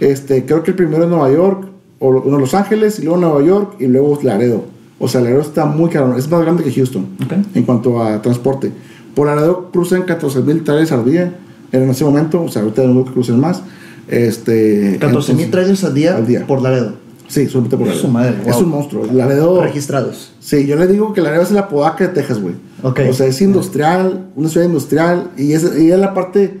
Este, 0.00 0.44
creo 0.44 0.62
que 0.64 0.72
el 0.72 0.76
primero 0.76 1.04
es 1.04 1.08
Nueva 1.08 1.30
York, 1.32 1.68
o 2.00 2.08
uno 2.08 2.38
Los 2.40 2.54
Ángeles, 2.54 2.98
y 2.98 3.02
luego 3.04 3.18
Nueva 3.20 3.40
York, 3.42 3.74
y 3.78 3.86
luego 3.86 4.18
Laredo. 4.24 4.64
O 5.04 5.08
sea, 5.08 5.20
Laredo 5.20 5.40
está 5.40 5.64
muy 5.66 5.90
caro, 5.90 6.16
es 6.16 6.30
más 6.30 6.40
grande 6.42 6.62
que 6.62 6.72
Houston 6.72 7.06
Ok. 7.24 7.32
en 7.56 7.62
cuanto 7.64 8.00
a 8.02 8.22
transporte. 8.22 8.70
Por 9.16 9.26
Laredo 9.26 9.68
cruzan 9.72 10.02
14 10.02 10.40
mil 10.42 10.62
trailers 10.62 10.92
al 10.92 11.04
día 11.04 11.34
en 11.72 11.90
ese 11.90 12.04
momento, 12.04 12.42
o 12.42 12.48
sea, 12.48 12.62
ahorita 12.62 12.84
no 12.84 13.04
que 13.04 13.10
crucen 13.12 13.40
más. 13.40 13.62
Este, 14.08 14.98
14 15.00 15.34
mil 15.34 15.50
trailers 15.50 15.82
al 15.84 15.94
día, 15.94 16.16
al 16.16 16.26
día. 16.26 16.46
por 16.46 16.62
Laredo. 16.62 16.94
Sí, 17.28 17.46
solamente 17.48 17.76
por 17.78 17.86
Su 17.88 18.08
Laredo. 18.08 18.12
madre, 18.12 18.36
Es 18.46 18.56
un 18.56 18.68
monstruo. 18.68 19.06
Laredo. 19.12 19.62
Registrados. 19.62 20.32
Sí, 20.38 20.66
yo 20.66 20.76
le 20.76 20.86
digo 20.86 21.12
que 21.14 21.20
Laredo 21.22 21.42
es 21.42 21.50
la 21.50 21.68
podaca 21.68 22.06
de 22.06 22.10
Texas, 22.12 22.40
güey. 22.40 22.54
Ok. 22.82 23.00
O 23.10 23.12
sea, 23.14 23.26
es 23.26 23.40
industrial, 23.40 24.26
una 24.36 24.48
ciudad 24.48 24.66
industrial, 24.66 25.30
y 25.38 25.52
es, 25.52 25.64
y 25.78 25.90
es 25.90 25.98
la 25.98 26.12
parte 26.14 26.60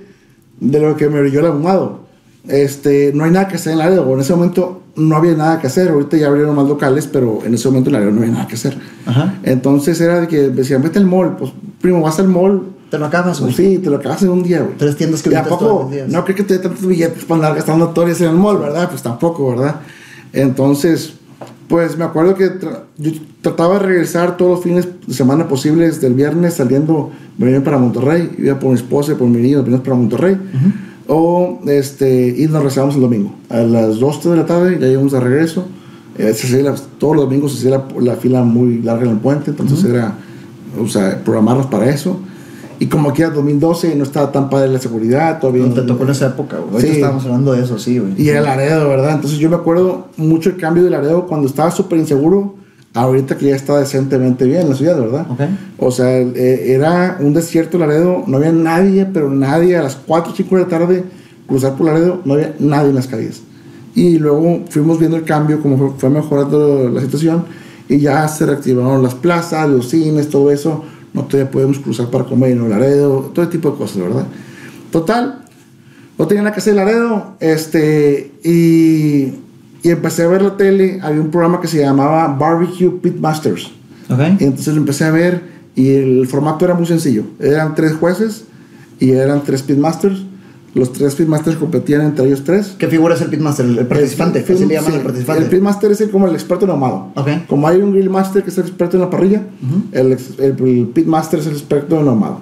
de 0.60 0.80
lo 0.80 0.96
que 0.96 1.08
me 1.08 1.20
brilló 1.20 1.40
el 1.40 1.46
ahumado. 1.46 2.01
Este, 2.48 3.12
no 3.14 3.24
hay 3.24 3.30
nada 3.30 3.48
que 3.48 3.56
hacer 3.56 3.72
en 3.72 3.78
Laredo. 3.78 4.12
En 4.12 4.20
ese 4.20 4.34
momento 4.34 4.82
no 4.96 5.16
había 5.16 5.34
nada 5.34 5.60
que 5.60 5.66
hacer. 5.68 5.88
Ahorita 5.90 6.16
ya 6.16 6.26
abrieron 6.28 6.54
más 6.56 6.66
locales, 6.68 7.06
pero 7.10 7.40
en 7.44 7.54
ese 7.54 7.68
momento 7.68 7.88
en 7.90 7.94
Laredo 7.94 8.10
no 8.12 8.20
había 8.20 8.32
nada 8.32 8.46
que 8.46 8.54
hacer. 8.54 8.76
Ajá. 9.06 9.34
Entonces 9.44 10.00
era 10.00 10.20
de 10.20 10.28
que 10.28 10.48
decían, 10.50 10.82
vete 10.82 10.98
al 10.98 11.06
mall. 11.06 11.36
Pues, 11.36 11.52
primo, 11.80 12.00
vas 12.00 12.18
al 12.18 12.28
mall. 12.28 12.62
Te 12.90 12.98
lo 12.98 13.06
acabas, 13.06 13.40
güey. 13.40 13.54
Sí, 13.54 13.78
te 13.78 13.88
lo 13.88 13.96
acabas 13.96 14.22
en 14.22 14.28
un 14.30 14.42
día, 14.42 14.60
güey. 14.60 14.76
Tres 14.76 14.96
tiendas 14.96 15.22
que 15.22 15.30
¿Y 15.30 15.34
a 15.34 15.38
visitas 15.40 15.58
poco? 15.58 15.64
todos 15.70 15.82
los 15.84 15.92
días. 15.92 16.08
No 16.08 16.24
creo 16.24 16.36
que 16.36 16.42
te 16.42 16.54
dé 16.54 16.60
tantos 16.60 16.84
billetes 16.86 17.24
para 17.24 17.36
andar 17.36 17.54
gastando 17.54 17.88
torias 17.88 18.20
en 18.20 18.28
el 18.28 18.36
mall, 18.36 18.58
¿verdad? 18.58 18.88
Pues 18.90 19.02
tampoco, 19.02 19.50
¿verdad? 19.50 19.76
Entonces, 20.32 21.14
pues 21.68 21.96
me 21.96 22.04
acuerdo 22.04 22.34
que 22.34 22.50
tra- 22.60 22.80
yo 22.98 23.12
trataba 23.40 23.74
de 23.74 23.80
regresar 23.86 24.36
todos 24.36 24.50
los 24.56 24.64
fines 24.64 24.86
de 25.06 25.14
semana 25.14 25.48
posibles 25.48 26.00
del 26.00 26.14
viernes 26.14 26.54
saliendo, 26.54 27.10
venía 27.38 27.62
para 27.64 27.78
Monterrey, 27.78 28.30
iba 28.38 28.58
por 28.58 28.70
mi 28.70 28.76
esposa 28.76 29.12
y 29.12 29.14
por 29.14 29.28
mi 29.28 29.40
niño, 29.40 29.62
venimos 29.62 29.80
para 29.82 29.96
Monterrey. 29.96 30.36
O, 31.08 31.60
este, 31.66 32.34
y 32.38 32.42
nos 32.44 32.54
regresamos 32.58 32.94
el 32.94 33.00
domingo. 33.02 33.34
A 33.50 33.58
las 33.58 33.98
2, 33.98 34.20
3 34.20 34.32
de 34.32 34.36
la 34.40 34.46
tarde 34.46 34.78
ya 34.80 34.86
íbamos 34.88 35.12
de 35.12 35.20
regreso. 35.20 35.64
Eh, 36.18 36.32
se 36.34 36.46
hacía 36.46 36.62
la- 36.62 36.74
todos 36.98 37.16
los 37.16 37.24
domingos 37.24 37.52
se 37.52 37.58
hacía 37.58 37.70
la, 37.78 38.00
la 38.00 38.16
fila 38.16 38.42
muy 38.42 38.82
larga 38.82 39.04
en 39.04 39.10
el 39.12 39.16
puente, 39.18 39.50
entonces 39.50 39.82
era, 39.84 40.14
o 40.80 40.86
sea, 40.86 41.22
programarnos 41.24 41.66
para 41.66 41.88
eso. 41.90 42.18
Y 42.78 42.86
como 42.86 43.10
aquí 43.10 43.22
era 43.22 43.30
2012 43.30 43.94
no 43.94 44.02
estaba 44.02 44.30
tan 44.32 44.50
padre 44.50 44.68
la 44.68 44.78
seguridad, 44.78 45.38
todavía 45.40 45.64
No 45.66 45.72
te 45.72 45.82
tocó 45.82 46.04
en 46.04 46.10
esa 46.10 46.26
época, 46.28 46.56
güey. 46.70 46.82
Sí. 46.84 46.90
estábamos 46.92 47.24
hablando 47.24 47.52
de 47.52 47.62
eso, 47.62 47.78
sí, 47.78 47.98
güey. 47.98 48.12
y 48.20 48.28
era 48.28 48.40
Laredo, 48.40 48.88
¿verdad? 48.88 49.14
Entonces 49.14 49.38
yo 49.38 49.48
me 49.48 49.56
acuerdo 49.56 50.08
mucho 50.16 50.50
el 50.50 50.56
cambio 50.56 50.82
de 50.84 50.90
Laredo 50.90 51.26
cuando 51.26 51.46
estaba 51.46 51.70
súper 51.70 51.98
inseguro, 51.98 52.54
ahorita 52.94 53.38
que 53.38 53.46
ya 53.46 53.56
está 53.56 53.78
decentemente 53.78 54.44
bien 54.44 54.68
la 54.68 54.74
ciudad, 54.74 55.00
¿verdad? 55.00 55.26
Ok. 55.30 55.40
O 55.78 55.90
sea, 55.90 56.20
eh, 56.20 56.72
era 56.72 57.16
un 57.20 57.32
desierto 57.32 57.78
Laredo, 57.78 58.24
no 58.26 58.36
había 58.36 58.52
nadie, 58.52 59.06
pero 59.06 59.30
nadie 59.30 59.76
a 59.76 59.82
las 59.82 59.96
4 59.96 60.32
o 60.32 60.36
5 60.36 60.56
de 60.56 60.62
la 60.62 60.68
tarde 60.68 61.04
cruzar 61.46 61.76
por 61.76 61.86
Laredo, 61.86 62.20
no 62.24 62.34
había 62.34 62.54
nadie 62.58 62.90
en 62.90 62.96
las 62.96 63.06
calles. 63.06 63.42
Y 63.94 64.18
luego 64.18 64.62
fuimos 64.70 64.98
viendo 64.98 65.16
el 65.16 65.24
cambio, 65.24 65.60
como 65.60 65.76
fue, 65.76 65.90
fue 65.98 66.10
mejorando 66.10 66.88
la 66.88 67.00
situación, 67.00 67.44
y 67.88 67.98
ya 67.98 68.26
se 68.28 68.46
reactivaron 68.46 69.02
las 69.02 69.14
plazas, 69.14 69.68
los 69.68 69.88
cines, 69.88 70.28
todo 70.28 70.50
eso. 70.50 70.84
No 71.12 71.24
todavía 71.24 71.50
podemos 71.50 71.78
cruzar 71.78 72.06
para 72.08 72.24
comer 72.24 72.52
en 72.52 72.70
Laredo, 72.70 73.30
todo 73.34 73.48
tipo 73.48 73.70
de 73.70 73.76
cosas, 73.76 73.98
¿verdad? 73.98 74.26
Total, 74.90 75.44
no 76.18 76.26
tenía 76.26 76.50
que 76.52 76.58
hacer 76.58 76.72
en 76.72 76.76
Laredo, 76.76 77.34
este, 77.40 78.32
y, 78.42 79.34
y 79.82 79.90
empecé 79.90 80.22
a 80.22 80.28
ver 80.28 80.42
la 80.42 80.56
tele, 80.56 81.00
había 81.02 81.20
un 81.20 81.30
programa 81.30 81.60
que 81.60 81.68
se 81.68 81.78
llamaba 81.80 82.28
Barbecue 82.38 82.90
Pitmasters. 83.00 83.70
Ok. 84.10 84.20
Y 84.40 84.44
entonces 84.44 84.74
lo 84.74 84.80
empecé 84.80 85.04
a 85.04 85.10
ver 85.10 85.42
y 85.74 85.90
el 85.94 86.26
formato 86.28 86.64
era 86.64 86.74
muy 86.74 86.86
sencillo. 86.86 87.24
Eran 87.40 87.74
tres 87.74 87.92
jueces 87.94 88.44
y 89.00 89.10
eran 89.12 89.42
tres 89.42 89.62
pitmasters. 89.62 90.22
Los 90.74 90.90
tres 90.94 91.14
pitmasters 91.16 91.56
competían 91.56 92.00
entre 92.00 92.24
ellos 92.26 92.44
tres. 92.44 92.74
¿Qué 92.78 92.86
figura 92.88 93.14
es 93.14 93.20
el 93.20 93.28
pitmaster? 93.28 93.66
El 93.66 93.86
participante. 93.86 94.38
El, 94.38 94.44
Así 94.54 94.64
le 94.64 94.74
llaman 94.74 94.90
sí, 94.92 94.96
al 94.96 95.02
participante. 95.04 95.42
El 95.44 95.50
pitmaster 95.50 95.92
es 95.92 96.00
el- 96.00 96.10
como 96.10 96.26
el 96.28 96.32
experto 96.34 96.64
en 96.64 96.70
ahumado. 96.70 97.08
Ok. 97.14 97.28
Como 97.46 97.68
hay 97.68 97.82
un 97.82 97.92
grillmaster 97.92 98.42
que 98.42 98.48
es 98.48 98.56
el 98.56 98.64
experto 98.64 98.96
en 98.96 99.02
la 99.02 99.10
parrilla, 99.10 99.42
el, 99.92 100.12
ex- 100.12 100.38
el, 100.38 100.56
el 100.66 100.86
pitmaster 100.94 101.40
es 101.40 101.46
el 101.46 101.52
experto 101.52 102.00
en 102.00 102.08
ahumado. 102.08 102.40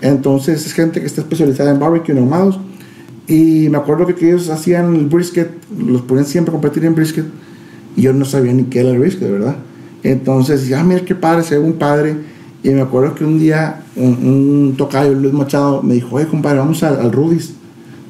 Entonces 0.00 0.66
es 0.66 0.72
gente 0.72 1.00
que 1.00 1.06
está 1.06 1.20
especializada 1.22 1.70
en 1.70 1.78
barbecue, 1.78 2.12
en 2.12 2.18
ahumados. 2.18 2.58
Y 3.30 3.68
me 3.70 3.78
acuerdo 3.78 4.06
que, 4.06 4.14
que 4.16 4.28
ellos 4.28 4.50
hacían 4.50 4.94
el 4.96 5.06
brisket, 5.06 5.50
los 5.78 6.02
ponían 6.02 6.26
siempre 6.26 6.50
a 6.50 6.52
competir 6.52 6.84
en 6.84 6.94
brisket. 6.96 7.24
Y 7.96 8.02
yo 8.02 8.12
no 8.12 8.24
sabía 8.24 8.52
ni 8.52 8.64
qué 8.64 8.80
era 8.80 8.90
el 8.90 8.98
brisket, 8.98 9.30
¿verdad? 9.30 9.56
Entonces, 10.02 10.66
ya 10.68 10.82
mira 10.82 11.04
qué 11.04 11.14
padre, 11.14 11.44
se 11.44 11.56
ve 11.56 11.64
un 11.64 11.74
padre. 11.74 12.16
Y 12.62 12.70
me 12.70 12.80
acuerdo 12.80 13.14
que 13.14 13.24
un 13.24 13.38
día 13.38 13.82
un, 13.96 14.04
un 14.70 14.74
tocayo, 14.76 15.14
Luis 15.14 15.32
Machado, 15.32 15.82
me 15.82 15.94
dijo, 15.94 16.16
oye, 16.16 16.26
compadre, 16.26 16.58
vamos 16.58 16.82
al, 16.82 16.98
al 17.00 17.12
Rudy's. 17.12 17.52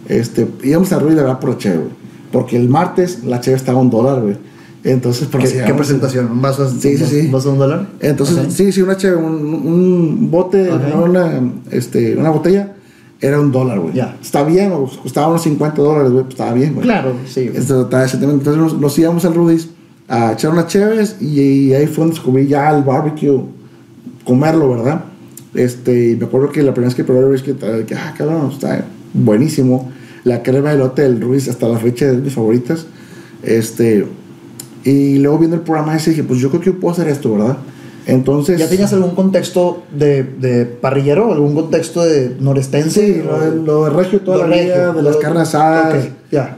Este, 0.09 0.49
íbamos 0.65 0.91
al 0.93 1.01
Rudy's, 1.01 1.17
la 1.17 1.23
verdad, 1.23 1.39
por 1.39 1.51
la 1.51 1.59
cheve. 1.59 1.85
Porque 2.33 2.57
el 2.57 2.69
martes 2.69 3.23
la 3.25 3.41
cheve 3.41 3.57
estaba 3.57 3.79
a 3.79 3.83
un 3.83 3.91
dólar, 3.91 4.23
güey. 4.23 4.37
Entonces, 4.85 5.29
¿Qué, 5.29 5.37
así 5.39 5.57
qué 5.67 5.75
presentación? 5.75 6.31
¿Un 6.31 6.41
vaso, 6.41 6.67
Sí, 6.71 6.97
sí, 6.97 7.05
sí. 7.05 7.21
¿Un 7.27 7.33
vaso 7.33 7.49
de 7.49 7.53
un 7.53 7.59
dólar? 7.59 7.87
Entonces, 8.01 8.39
Ok. 8.39 8.45
sí, 8.51 8.73
sí, 8.73 8.81
una 8.81 8.97
cheve, 8.97 9.17
un, 9.17 9.35
un 9.35 10.31
bote, 10.31 10.71
Ok. 10.71 10.81
no, 10.95 11.05
una, 11.05 11.41
este, 11.71 12.17
una 12.17 12.31
botella, 12.31 12.73
era 13.21 13.41
un 13.41 13.53
dólar, 13.53 13.81
güey. 13.81 13.95
Ya. 13.95 14.17
Está 14.21 14.45
bien, 14.45 14.71
güey, 14.71 14.97
costaba 15.03 15.29
unos 15.29 15.43
50 15.43 15.83
dólares, 15.83 16.13
güey, 16.13 16.25
pues 16.25 16.35
estaba 16.35 16.55
bien, 16.55 16.75
güey. 16.75 16.85
Claro, 16.85 17.15
sí. 17.27 17.51
Esto. 17.55 17.89
Entonces 17.91 18.57
nos, 18.57 18.79
nos 18.79 18.99
íbamos 18.99 19.25
al 19.25 19.35
Rudy's 19.35 19.69
a 20.09 20.33
echar 20.33 20.51
unas 20.51 20.67
cheves 20.67 21.17
y, 21.21 21.41
y 21.41 21.75
ahí 21.75 21.87
fue 21.87 22.03
donde 22.03 22.15
descubrí 22.15 22.47
ya 22.47 22.71
el 22.71 22.83
barbecue, 22.83 23.43
comerlo, 24.25 24.71
¿verdad? 24.71 25.05
Este, 25.55 26.11
y 26.11 26.17
me 26.17 26.27
acuerdo 26.27 26.51
que 26.51 26.63
la 26.63 26.73
primera 26.73 26.89
vez 26.89 26.95
que 26.95 27.05
probé 27.05 27.21
el 27.21 27.27
brisket, 27.27 27.87
que, 27.87 27.95
ah, 27.95 28.15
cabrón, 28.17 28.51
está 28.53 28.85
buenísimo. 29.13 29.91
La 30.25 30.43
crema 30.43 30.71
de 30.71 30.77
elote 30.77 31.03
del 31.03 31.21
Ruiz 31.21 31.49
hasta 31.49 31.69
la 31.69 31.79
fecha 31.79 32.07
es 32.07 32.17
de 32.17 32.23
mis 32.23 32.35
favoritas. 32.35 32.87
Este, 33.43 34.07
y 34.85 35.19
luego 35.19 35.39
viendo 35.39 35.57
el 35.57 35.63
programa 35.63 35.97
ese 35.97 36.11
dije, 36.11 36.25
pues 36.25 36.41
yo 36.41 36.51
creo 36.51 36.61
que 36.61 36.73
puedo 36.73 36.93
hacer 36.93 37.09
esto, 37.09 37.33
¿verdad? 37.33 37.59
Entonces... 38.07 38.59
¿Ya 38.59 38.69
tenías 38.69 38.93
algún 38.93 39.15
contexto 39.15 39.83
de, 39.93 40.23
de 40.25 40.65
parrillero? 40.65 41.33
¿Algún 41.33 41.55
contexto 41.55 42.03
de 42.03 42.37
norestense? 42.41 43.15
Sí, 43.15 43.23
lo 43.23 43.39
de, 43.41 43.57
lo 43.63 43.85
de 43.85 43.91
regio 43.91 44.21
toda 44.23 44.47
la 44.47 44.57
vida, 44.57 44.93
de 44.93 45.03
las 45.03 45.17
carnes 45.17 45.43
asadas. 45.43 46.09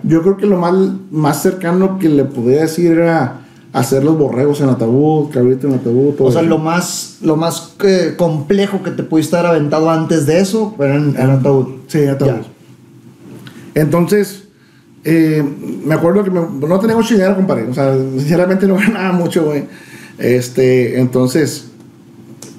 Yo 0.02 0.22
creo 0.22 0.37
que 0.37 0.46
lo 0.46 0.56
más, 0.58 0.75
más 1.11 1.42
cercano 1.42 1.99
que 1.99 2.08
le 2.08 2.25
podía 2.25 2.62
decir 2.62 2.92
era 2.92 3.38
hacer 3.72 4.04
los 4.04 4.18
borregos 4.18 4.61
en 4.61 4.68
ataúd, 4.68 5.30
cabrito 5.30 5.66
en 5.66 5.75
ataúd. 5.75 6.14
todo 6.14 6.28
O 6.28 6.32
sea, 6.32 6.42
eso. 6.42 6.50
lo 6.50 6.58
más, 6.58 7.16
lo 7.22 7.37
más 7.37 7.75
eh, 7.84 8.14
complejo 8.16 8.82
que 8.82 8.90
te 8.90 9.02
pudiste 9.02 9.37
haber 9.37 9.50
aventado 9.52 9.90
antes 9.90 10.26
de 10.26 10.40
eso 10.40 10.75
era 10.78 10.94
en, 10.96 11.16
en 11.18 11.30
ataúd. 11.30 11.66
Sí, 11.88 12.00
en 12.00 12.11
ataúd. 12.11 12.28
Ya. 12.28 12.42
Entonces, 13.75 14.44
eh, 15.04 15.42
me 15.84 15.94
acuerdo 15.94 16.22
que 16.25 16.30
me- 16.30 16.66
no 16.68 16.78
tenía 16.78 16.96
mucho 16.96 17.14
dinero, 17.14 17.34
compadre. 17.34 17.64
O 17.68 17.75
sea, 17.75 17.94
sinceramente 17.94 18.66
no 18.66 18.76
ganaba 18.76 19.12
mucho, 19.12 19.44
güey. 19.44 19.64
Este, 20.19 21.00
entonces, 21.00 21.69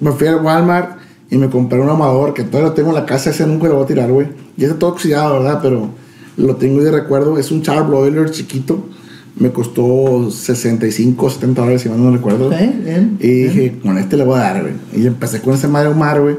me 0.01 0.11
fui 0.11 0.27
al 0.27 0.43
Walmart 0.43 0.97
y 1.29 1.37
me 1.37 1.49
compré 1.49 1.79
un 1.79 1.89
amador 1.89 2.33
que 2.33 2.43
todavía 2.43 2.69
lo 2.69 2.75
tengo 2.75 2.89
en 2.89 2.95
la 2.95 3.05
casa, 3.05 3.29
ese 3.29 3.47
nunca 3.47 3.67
lo 3.67 3.75
voy 3.75 3.83
a 3.83 3.87
tirar, 3.87 4.11
güey. 4.11 4.27
Y 4.57 4.63
está 4.63 4.77
todo 4.77 4.91
oxidado, 4.91 5.39
¿verdad? 5.39 5.59
Pero 5.61 5.89
lo 6.37 6.55
tengo 6.55 6.81
de 6.83 6.91
recuerdo. 6.91 7.37
Es 7.37 7.51
un 7.51 7.61
charbroiler 7.61 8.29
chiquito. 8.31 8.87
Me 9.35 9.51
costó 9.51 10.29
65, 10.29 11.29
70 11.29 11.61
dólares, 11.61 11.81
si 11.81 11.89
mal 11.89 12.03
no 12.03 12.11
recuerdo. 12.11 12.47
Ok, 12.47 12.55
bien, 12.83 13.17
Y 13.19 13.27
dije, 13.27 13.79
con 13.81 13.97
este 13.97 14.15
le 14.15 14.25
voy 14.25 14.35
a 14.35 14.43
dar, 14.43 14.61
güey. 14.61 14.73
Y 14.95 15.07
empecé 15.07 15.41
con 15.41 15.55
ese 15.55 15.67
madre 15.67 15.89
Omar, 15.89 16.21
güey. 16.21 16.37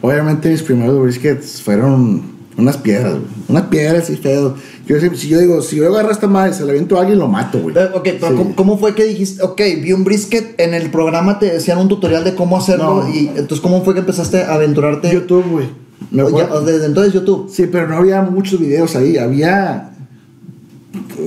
Obviamente 0.00 0.50
mis 0.50 0.62
primeros 0.62 1.00
briskets 1.00 1.62
fueron 1.62 2.31
unas 2.58 2.76
piedras, 2.76 3.12
güey. 3.12 3.24
Unas 3.48 3.62
piedras 3.66 4.10
y 4.10 4.16
feos. 4.16 4.54
Yo, 4.86 4.96
si 5.14 5.28
yo 5.28 5.38
digo, 5.38 5.62
si 5.62 5.76
yo 5.76 5.88
agarro 5.88 6.10
esta 6.10 6.26
madre 6.26 6.52
se 6.52 6.64
la 6.64 6.70
aviento 6.70 6.96
a 6.96 7.00
alguien, 7.00 7.18
lo 7.18 7.28
mato, 7.28 7.58
güey. 7.60 7.76
Eh, 7.76 7.88
ok, 7.94 8.02
pero 8.20 8.28
Sí. 8.28 8.34
¿cómo, 8.36 8.56
cómo 8.56 8.78
fue 8.78 8.94
que 8.94 9.04
dijiste? 9.04 9.42
Ok, 9.42 9.60
vi 9.80 9.92
un 9.92 10.04
brisket, 10.04 10.60
en 10.60 10.74
el 10.74 10.90
programa 10.90 11.38
te 11.38 11.46
decían 11.46 11.78
un 11.78 11.88
tutorial 11.88 12.24
de 12.24 12.34
cómo 12.34 12.56
hacerlo 12.56 13.04
No. 13.04 13.08
y 13.08 13.28
entonces 13.28 13.60
¿cómo 13.60 13.82
fue 13.84 13.94
que 13.94 14.00
empezaste 14.00 14.42
a 14.42 14.54
aventurarte? 14.54 15.12
YouTube, 15.12 15.44
güey. 15.50 15.66
Desde 16.10 16.86
entonces 16.86 17.12
YouTube. 17.14 17.48
Sí, 17.50 17.68
pero 17.70 17.86
no 17.88 17.96
había 17.96 18.20
muchos 18.22 18.58
videos 18.60 18.96
ahí. 18.96 19.16
Había 19.16 19.91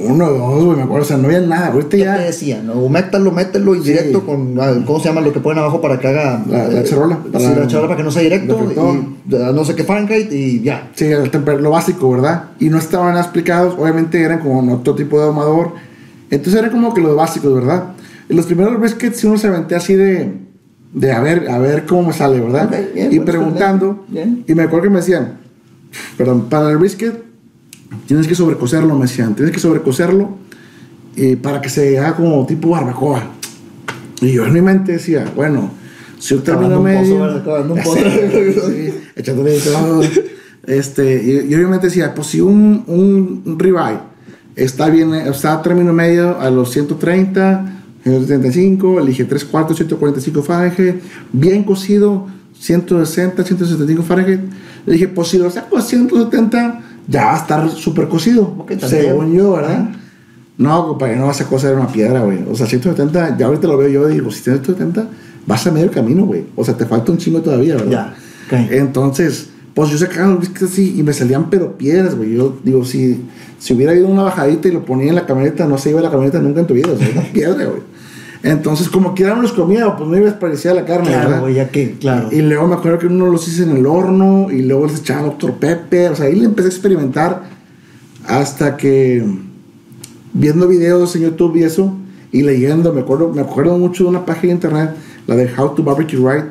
uno 0.07 0.29
dos, 0.29 0.63
güey, 0.65 0.77
me 0.77 0.83
acuerdo. 0.83 1.03
O 1.03 1.07
sea, 1.07 1.17
no 1.17 1.25
había 1.25 1.41
nada. 1.41 1.67
Ahorita 1.67 1.89
¿Qué 1.91 1.97
te 1.97 2.03
ya. 2.03 2.17
decían? 2.17 2.67
¿no? 2.67 2.87
Métalo, 2.87 3.31
mételo 3.31 3.73
y 3.75 3.79
Sí. 3.79 3.85
directo 3.89 4.25
con, 4.25 4.59
ah, 4.59 4.73
¿cómo 4.85 4.99
se 4.99 5.07
llama 5.09 5.21
lo 5.21 5.33
que 5.33 5.39
ponen 5.39 5.59
abajo 5.59 5.81
para 5.81 5.99
que 5.99 6.07
haga? 6.07 6.43
La- 6.47 6.67
la 6.67 6.81
eh, 6.81 6.83
charola, 6.83 7.19
sí, 7.23 7.29
para- 7.31 7.55
la 7.55 7.67
charola 7.67 7.87
para 7.87 7.97
que 7.97 8.03
no 8.03 8.11
sea 8.11 8.21
directo 8.21 8.71
y 8.71 9.35
no 9.53 9.65
sé 9.65 9.75
qué 9.75 9.83
Fahrenheit 9.83 10.31
y 10.31 10.61
ya. 10.61 10.91
Sí, 10.93 11.05
el 11.05 11.31
lo 11.61 11.71
básico, 11.71 12.11
¿verdad? 12.11 12.45
Y 12.59 12.69
no 12.69 12.77
estaban 12.77 13.17
explicados, 13.17 13.75
obviamente 13.79 14.21
eran 14.21 14.39
como 14.39 14.73
otro 14.73 14.93
tipo 14.95 15.19
de 15.19 15.25
ahumador. 15.25 15.71
Entonces 16.29 16.59
eran 16.59 16.71
como 16.71 16.93
que 16.93 17.01
los 17.01 17.15
básicos, 17.15 17.53
¿verdad? 17.53 17.85
En 18.29 18.35
los 18.37 18.45
primeros 18.45 18.79
briskets 18.79 19.17
sí 19.17 19.27
uno 19.27 19.37
se 19.37 19.47
aventé 19.47 19.75
así 19.75 19.93
de, 19.95 20.31
de 20.93 21.11
a 21.11 21.19
ver, 21.21 21.49
a 21.49 21.57
ver 21.59 21.85
cómo 21.85 22.07
me 22.07 22.13
sale, 22.13 22.39
¿verdad? 22.39 22.65
Ok, 22.65 22.93
bien, 22.93 23.07
y 23.11 23.17
bueno, 23.17 23.25
preguntando. 23.31 24.05
bien. 24.09 24.43
Y 24.47 24.53
me 24.55 24.63
acuerdo 24.63 24.83
que 24.83 24.89
me 24.91 24.97
decían, 24.97 25.37
perdón, 26.17 26.45
para 26.49 26.69
el 26.71 26.77
brisket 26.77 27.24
tienes 28.07 28.27
que 28.27 28.35
sobrecocerlo, 28.35 28.95
me 28.95 29.03
decían, 29.03 29.35
tienes 29.35 29.53
que 29.53 29.59
sobrecocerlo 29.59 30.37
y 31.15 31.35
para 31.35 31.61
que 31.61 31.69
se 31.69 31.97
haga 31.99 32.15
como 32.15 32.45
tipo 32.45 32.69
barbacoa. 32.69 33.23
Y 34.21 34.33
yo 34.33 34.45
en 34.45 34.53
mi 34.53 34.61
mente 34.61 34.93
decía, 34.93 35.31
bueno, 35.35 35.71
si 36.19 36.35
yo 36.35 36.37
un 36.37 36.43
pozo, 36.43 36.81
medio... 36.81 37.19
¿verdad? 37.19 37.43
Cavando 37.43 37.73
un 37.73 37.79
pozo. 37.83 37.97
Sí, 37.97 38.93
echándole. 39.15 39.57
Este, 40.65 41.21
y, 41.23 41.51
y 41.51 41.55
obviamente 41.55 41.87
decía, 41.87 42.13
pues 42.15 42.27
si 42.27 42.41
un, 42.41 42.83
un, 42.87 43.59
ribeye 43.59 43.99
está 44.55 44.89
bien, 44.89 45.13
eh, 45.13 45.29
está 45.29 45.53
a 45.53 45.61
término 45.61 45.93
medio 45.93 46.39
a 46.39 46.49
los 46.49 46.71
130, 46.71 47.83
175, 48.03 48.99
elige 48.99 49.25
3 49.25 49.45
cuartos, 49.45 49.77
145 49.77 50.41
Fahrenheit, 50.41 51.01
bien 51.31 51.63
cocido, 51.63 52.27
160, 52.59 53.43
175 53.43 54.03
Fahrenheit. 54.03 54.41
Le 54.85 54.93
dije, 54.93 55.07
pues 55.07 55.27
si 55.27 55.37
lo 55.37 55.51
saco 55.51 55.77
a 55.77 55.81
170, 55.81 56.81
ya 57.07 57.25
va 57.25 57.33
a 57.33 57.37
estar 57.37 57.69
súper 57.69 58.07
cocido, 58.07 58.65
según 58.79 59.33
yo, 59.33 59.53
¿verdad? 59.53 59.89
No, 60.57 60.87
compadre, 60.87 61.17
no 61.17 61.27
vas 61.27 61.41
a 61.41 61.45
cocer 61.45 61.75
una 61.75 61.87
piedra, 61.87 62.21
güey. 62.21 62.39
O 62.49 62.55
sea, 62.55 62.65
170, 62.65 63.37
ya 63.37 63.45
ahorita 63.45 63.67
lo 63.67 63.77
veo 63.77 63.89
yo 63.89 64.09
y 64.09 64.13
digo, 64.13 64.31
si 64.31 64.41
tienes 64.41 64.61
170, 64.63 65.07
vas 65.45 65.67
a 65.67 65.71
medio 65.71 65.91
camino, 65.91 66.25
güey. 66.25 66.45
O 66.55 66.63
sea, 66.63 66.75
te 66.75 66.85
falta 66.85 67.11
un 67.11 67.17
chingo 67.17 67.41
todavía, 67.41 67.75
¿verdad? 67.75 68.13
Ya. 68.49 68.57
Entonces, 68.71 69.49
pues 69.73 69.89
yo 69.89 69.97
sacaba 69.97 70.27
los 70.27 70.39
briskets 70.39 70.71
así 70.71 70.95
y 70.97 71.03
me 71.03 71.11
salían 71.11 71.49
pero 71.49 71.77
piedras, 71.77 72.15
güey. 72.15 72.35
Yo 72.35 72.57
digo, 72.63 72.85
si, 72.85 73.25
si 73.59 73.73
hubiera 73.73 73.91
habido 73.91 74.07
una 74.07 74.23
bajadita 74.23 74.69
y 74.69 74.71
lo 74.71 74.85
ponía 74.85 75.09
en 75.09 75.15
la 75.15 75.25
camioneta, 75.25 75.67
no 75.67 75.77
se 75.77 75.89
iba 75.89 76.01
la 76.01 76.09
camioneta 76.09 76.39
nunca 76.39 76.61
en 76.61 76.67
tu 76.67 76.73
vida, 76.73 76.91
o 76.93 76.97
sea, 76.97 77.09
una 77.11 77.21
piedra, 77.33 77.65
güey. 77.65 77.81
Entonces, 78.45 78.89
como 78.89 79.15
quiera 79.15 79.33
me 79.35 79.41
los 79.41 79.53
comía, 79.53 79.95
pues 79.97 80.07
no 80.07 80.15
iba 80.15 80.27
a 80.27 80.29
desperdiciar 80.29 80.75
la 80.75 80.85
carne, 80.85 81.07
Claro, 81.07 81.29
¿verdad? 81.29 81.47
ya 81.47 81.69
que, 81.69 81.93
claro. 81.97 82.29
Y 82.31 82.41
luego 82.41 82.67
me 82.67 82.75
acuerdo 82.75 82.99
que 82.99 83.07
uno 83.07 83.25
los 83.25 83.47
hice 83.47 83.63
en 83.63 83.71
el 83.75 83.85
horno 83.87 84.51
y 84.51 84.61
luego 84.61 84.85
les 84.85 84.99
echaba 84.99 85.23
Dr. 85.23 85.53
Pepper. 85.53 86.11
O 86.11 86.15
sea, 86.15 86.27
ahí 86.27 86.35
le 86.35 86.45
empecé 86.45 86.67
a 86.67 86.71
experimentar 86.71 87.41
hasta 88.27 88.77
que 88.77 89.25
viendo 90.33 90.67
videos 90.67 91.15
en 91.15 91.23
YouTube 91.23 91.55
y 91.55 91.63
eso 91.63 91.95
y 92.31 92.43
leyendo, 92.43 92.93
me 92.93 93.01
acuerdo, 93.01 93.31
me 93.33 93.41
acuerdo 93.41 93.77
mucho 93.79 94.03
de 94.03 94.09
una 94.11 94.25
página 94.25 94.49
de 94.49 94.55
internet, 94.55 94.89
la 95.25 95.35
de 95.35 95.49
How 95.57 95.73
to 95.73 95.83
Barbecue 95.83 96.19
Right. 96.19 96.45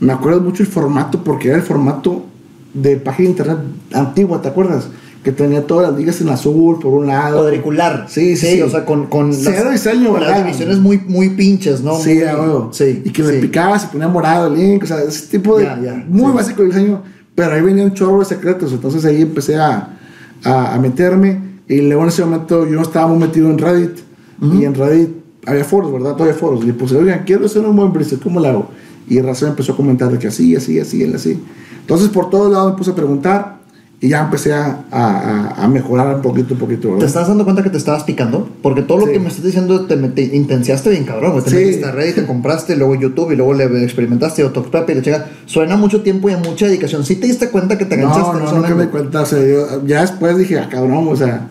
Me 0.00 0.12
acuerdo 0.14 0.40
mucho 0.40 0.62
el 0.62 0.68
formato 0.68 1.22
porque 1.22 1.48
era 1.48 1.58
el 1.58 1.62
formato 1.62 2.24
de 2.72 2.96
página 2.96 3.26
de 3.26 3.30
internet 3.32 3.58
antigua, 3.92 4.40
¿te 4.40 4.48
acuerdas? 4.48 4.88
Que 5.22 5.32
tenía 5.32 5.66
todas 5.66 5.90
las 5.90 5.98
ligas 5.98 6.20
en 6.20 6.28
azul 6.28 6.78
por 6.78 6.92
un 6.92 7.06
lado. 7.08 7.40
Cuadricular. 7.40 8.06
Sí, 8.08 8.36
sí, 8.36 8.56
sí. 8.56 8.62
o 8.62 8.70
sea, 8.70 8.84
con, 8.84 9.06
con 9.06 9.32
Cero 9.34 9.70
diseño, 9.70 10.10
con 10.10 10.20
¿verdad? 10.20 10.36
las 10.36 10.44
divisiones 10.44 10.78
muy, 10.78 10.98
muy 11.06 11.30
pinches, 11.30 11.82
¿no? 11.82 11.96
Sí, 11.98 12.20
Muy-. 12.20 12.68
Sí. 12.72 13.02
Y 13.04 13.10
que 13.10 13.22
le 13.22 13.34
sí. 13.34 13.40
picabas 13.40 13.84
y 13.84 13.86
ponía 13.88 14.08
morado 14.08 14.46
el 14.46 14.54
link, 14.54 14.84
o 14.84 14.86
sea, 14.86 15.02
ese 15.02 15.26
tipo 15.26 15.58
de. 15.58 15.64
Ya, 15.64 15.80
ya, 15.80 16.04
muy 16.08 16.30
sí. 16.30 16.36
básico 16.36 16.62
el 16.62 16.68
diseño. 16.68 17.02
Pero 17.34 17.52
ahí 17.54 17.62
venía 17.62 17.84
un 17.84 17.94
chorro 17.94 18.20
de 18.20 18.24
secretos, 18.24 18.72
entonces 18.72 19.04
ahí 19.04 19.22
empecé 19.22 19.56
a, 19.56 19.98
a, 20.44 20.74
a 20.74 20.78
meterme. 20.78 21.40
Y 21.68 21.82
luego 21.82 22.02
en 22.02 22.08
ese 22.08 22.24
momento 22.24 22.66
yo 22.66 22.76
no 22.76 22.82
estaba 22.82 23.08
muy 23.08 23.18
metido 23.18 23.50
en 23.50 23.58
Reddit. 23.58 23.98
Y 24.40 24.64
en 24.64 24.74
Reddit 24.74 25.10
había 25.46 25.64
foros, 25.64 25.92
¿verdad? 25.92 26.12
Todavía 26.12 26.34
foros. 26.34 26.62
Y 26.62 26.66
le 26.66 26.72
puse, 26.74 26.96
oigan, 26.96 27.24
quiero 27.24 27.46
hacer 27.46 27.62
un 27.64 27.76
buen 27.76 27.92
brisket, 27.92 28.22
¿cómo 28.22 28.40
lo 28.40 28.48
hago? 28.48 28.68
Y 29.08 29.20
Raza 29.20 29.48
empezó 29.48 29.72
a 29.72 29.76
comentar 29.76 30.10
de 30.10 30.18
que 30.18 30.28
así, 30.28 30.54
así, 30.54 30.78
así, 30.78 31.02
él 31.02 31.14
así. 31.14 31.40
Entonces 31.80 32.08
por 32.08 32.30
todos 32.30 32.52
lados 32.52 32.72
me 32.72 32.78
puse 32.78 32.90
a 32.90 32.94
preguntar 32.94 33.57
y 34.00 34.08
ya 34.10 34.20
empecé 34.20 34.52
a, 34.52 34.84
a, 34.92 35.54
a- 35.64 35.68
mejorar 35.68 36.14
un 36.14 36.22
poquito, 36.22 36.54
un 36.54 36.60
poquito, 36.60 36.82
¿Te 36.82 36.88
¿verdad? 36.94 37.06
estás 37.08 37.26
dando 37.26 37.42
cuenta 37.44 37.64
que 37.64 37.70
te 37.70 37.78
estabas 37.78 38.04
picando? 38.04 38.48
Porque 38.62 38.82
todo 38.82 38.98
lo 38.98 39.06
Sí. 39.06 39.12
que 39.12 39.18
me 39.18 39.26
estás 39.28 39.42
diciendo 39.44 39.86
te, 39.86 39.96
te 39.96 40.22
intenciaste 40.36 40.90
bien 40.90 41.04
cabrón. 41.04 41.42
Te 41.42 41.50
Sí. 41.50 41.56
metiste 41.56 41.84
a 41.84 41.90
Reddit, 41.90 42.14
te 42.14 42.24
compraste, 42.26 42.76
luego 42.76 42.94
YouTube 42.94 43.32
y 43.32 43.36
luego 43.36 43.54
le 43.54 43.64
experimentaste 43.82 44.42
y 44.42 44.94
le 44.94 45.02
llega. 45.02 45.26
Suena 45.46 45.76
mucho 45.76 46.02
tiempo 46.02 46.30
y 46.30 46.36
mucha 46.36 46.66
dedicación. 46.66 47.04
¿Sí 47.04 47.16
te 47.16 47.26
diste 47.26 47.48
cuenta 47.48 47.76
que 47.76 47.86
te 47.86 47.96
enganchaste 47.96 48.34
No, 48.34 48.38
no, 48.38 48.44
ese 48.46 48.54
nunca 48.54 48.74
me 48.76 48.88
cuenta. 48.88 49.22
O 49.22 49.26
sea, 49.26 49.40
yo 49.44 49.84
ya 49.84 50.02
después 50.02 50.38
dije, 50.38 50.58
ah, 50.60 50.68
cabrón, 50.70 51.08
o 51.08 51.16
sea, 51.16 51.48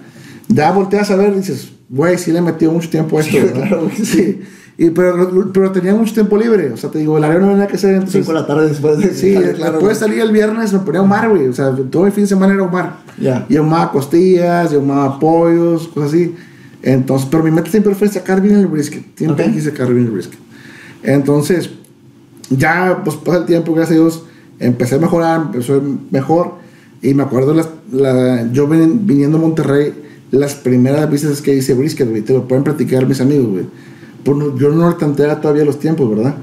ya 0.47 0.71
volteas 0.71 1.11
a 1.11 1.17
ver 1.17 1.33
y 1.33 1.37
dices, 1.39 1.69
güey, 1.89 2.17
sí 2.17 2.31
le 2.31 2.41
metió 2.41 2.71
mucho 2.71 2.89
tiempo 2.89 3.17
a 3.17 3.21
esto, 3.21 3.37
Sí, 3.39 3.45
claro, 3.53 3.83
güey, 3.83 3.97
sí. 4.05 4.39
Y, 4.79 4.91
pero, 4.91 5.49
pero 5.51 5.71
tenía 5.71 5.95
mucho 5.95 6.13
tiempo 6.13 6.37
libre. 6.37 6.71
O 6.71 6.77
sea, 6.77 6.91
te 6.91 6.99
digo, 6.99 7.17
el 7.17 7.23
área 7.23 7.39
no 7.39 7.51
nada 7.51 7.65
que 7.67 7.77
hacer. 7.77 7.95
Entonces, 7.95 8.23
5 8.25 8.31
de 8.33 8.39
la 8.41 8.45
tarde 8.47 8.67
después 8.69 8.97
de. 8.99 9.11
sí, 9.13 9.33
Jale, 9.33 9.53
claro, 9.53 9.71
después 9.73 9.97
salir 9.97 10.19
el 10.19 10.31
viernes 10.31 10.71
me 10.71 10.79
ponía 10.79 10.99
a 10.99 11.03
ahumar, 11.03 11.29
güey. 11.29 11.47
O 11.47 11.53
sea, 11.53 11.75
todo 11.89 12.05
el 12.05 12.11
fin 12.11 12.25
de 12.25 12.27
semana 12.27 12.53
era 12.53 12.61
ahumar. 12.63 12.97
Ya. 13.19 13.45
Y 13.49 13.55
ahumaba 13.57 13.91
costillas, 13.91 14.71
y 14.71 14.75
ahumaba 14.75 15.19
pollos, 15.19 15.87
cosas 15.87 16.09
así. 16.13 16.35
Entonces, 16.83 17.27
pero 17.31 17.43
mi 17.43 17.49
meta 17.49 17.71
siempre 17.71 17.95
fue 17.95 18.07
sacar 18.07 18.39
bien 18.39 18.55
el 18.55 18.67
brisket. 18.67 19.03
Siempre 19.15 19.45
Ok. 19.45 19.53
quise 19.53 19.71
sacar 19.71 19.91
bien 19.91 20.05
el 20.05 20.11
brisket. 20.11 20.37
Entonces, 21.03 21.71
ya 22.49 23.01
pues 23.03 23.15
pasa 23.17 23.39
el 23.39 23.45
tiempo, 23.45 23.73
gracias 23.73 23.97
a 23.97 24.01
Dios, 24.01 24.23
empecé 24.59 24.95
a 24.95 24.99
mejorar, 24.99 25.41
empezó 25.47 25.81
mejor. 26.11 26.53
Y 27.01 27.13
me 27.13 27.23
acuerdo, 27.23 27.53
las, 27.53 27.67
la, 27.91 28.47
yo 28.51 28.67
vin- 28.67 28.99
viniendo 29.05 29.37
a 29.37 29.41
Monterrey, 29.41 29.93
las 30.31 30.55
primeras 30.55 31.09
veces 31.09 31.41
que 31.41 31.55
hice 31.55 31.73
brisket, 31.73 32.09
güey, 32.09 32.21
te 32.21 32.33
lo 32.33 32.47
pueden 32.47 32.63
platicar 32.63 33.05
mis 33.07 33.21
amigos, 33.21 33.47
güey. 33.47 33.65
No- 34.35 34.57
yo 34.57 34.69
no 34.69 34.95
tanteaba 34.95 35.39
todavía 35.41 35.63
los 35.65 35.79
tiempos, 35.79 36.09
¿verdad? 36.15 36.35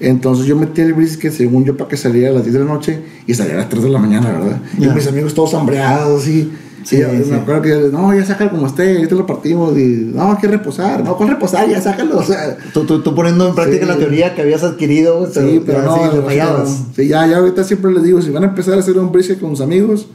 Entonces 0.00 0.46
yo 0.46 0.56
metí 0.56 0.80
el 0.80 0.94
brisket, 0.94 1.32
según 1.32 1.64
yo, 1.64 1.76
para 1.76 1.88
que 1.88 1.96
saliera 1.96 2.30
a 2.30 2.32
las 2.32 2.42
10 2.42 2.54
de 2.54 2.58
la 2.60 2.66
noche 2.66 2.98
y 3.26 3.34
saliera 3.34 3.58
a 3.58 3.62
las 3.62 3.68
3 3.70 3.84
de 3.84 3.88
la 3.90 3.98
mañana, 3.98 4.32
¿verdad? 4.32 4.60
Ya. 4.78 4.88
Y 4.88 4.90
mis 4.94 5.06
amigos 5.06 5.32
todos 5.34 5.54
hambreados, 5.54 6.22
así. 6.22 6.50
Sí, 6.84 6.96
Sí, 6.96 7.30
me 7.30 7.36
acuerdo 7.36 7.62
que, 7.62 7.88
no, 7.92 8.12
ya 8.12 8.24
sácalo 8.26 8.50
como 8.50 8.66
esté, 8.66 9.06
te 9.06 9.14
lo 9.14 9.24
partimos. 9.24 9.78
Y, 9.78 10.10
no, 10.12 10.32
hay 10.32 10.38
que 10.38 10.48
reposar. 10.48 11.04
No, 11.04 11.16
¿cuál 11.16 11.28
reposar? 11.28 11.68
Ya 11.68 11.80
sácalo. 11.80 12.18
O 12.18 12.22
sea, 12.24 12.56
Tú, 12.74 12.82
tú, 12.84 13.00
tú 13.02 13.14
poniendo 13.14 13.48
en 13.48 13.54
práctica 13.54 13.84
Sí. 13.84 13.88
la 13.92 13.96
teoría 13.98 14.34
que 14.34 14.42
habías 14.42 14.64
adquirido, 14.64 15.28
pero, 15.32 15.48
sí, 15.48 15.62
pero 15.64 15.82
no, 15.82 15.94
sí, 15.94 16.00
te 16.10 16.36
no. 16.42 16.66
Sí, 16.96 17.06
ya, 17.06 17.24
ya 17.28 17.36
ahorita 17.38 17.62
siempre 17.62 17.92
les 17.92 18.02
digo, 18.02 18.20
si 18.20 18.30
van 18.30 18.42
a 18.42 18.46
empezar 18.48 18.74
a 18.74 18.78
hacer 18.80 18.98
un 18.98 19.12
brisket 19.12 19.38
con 19.38 19.50
sus 19.50 19.60
amigos, 19.60 20.08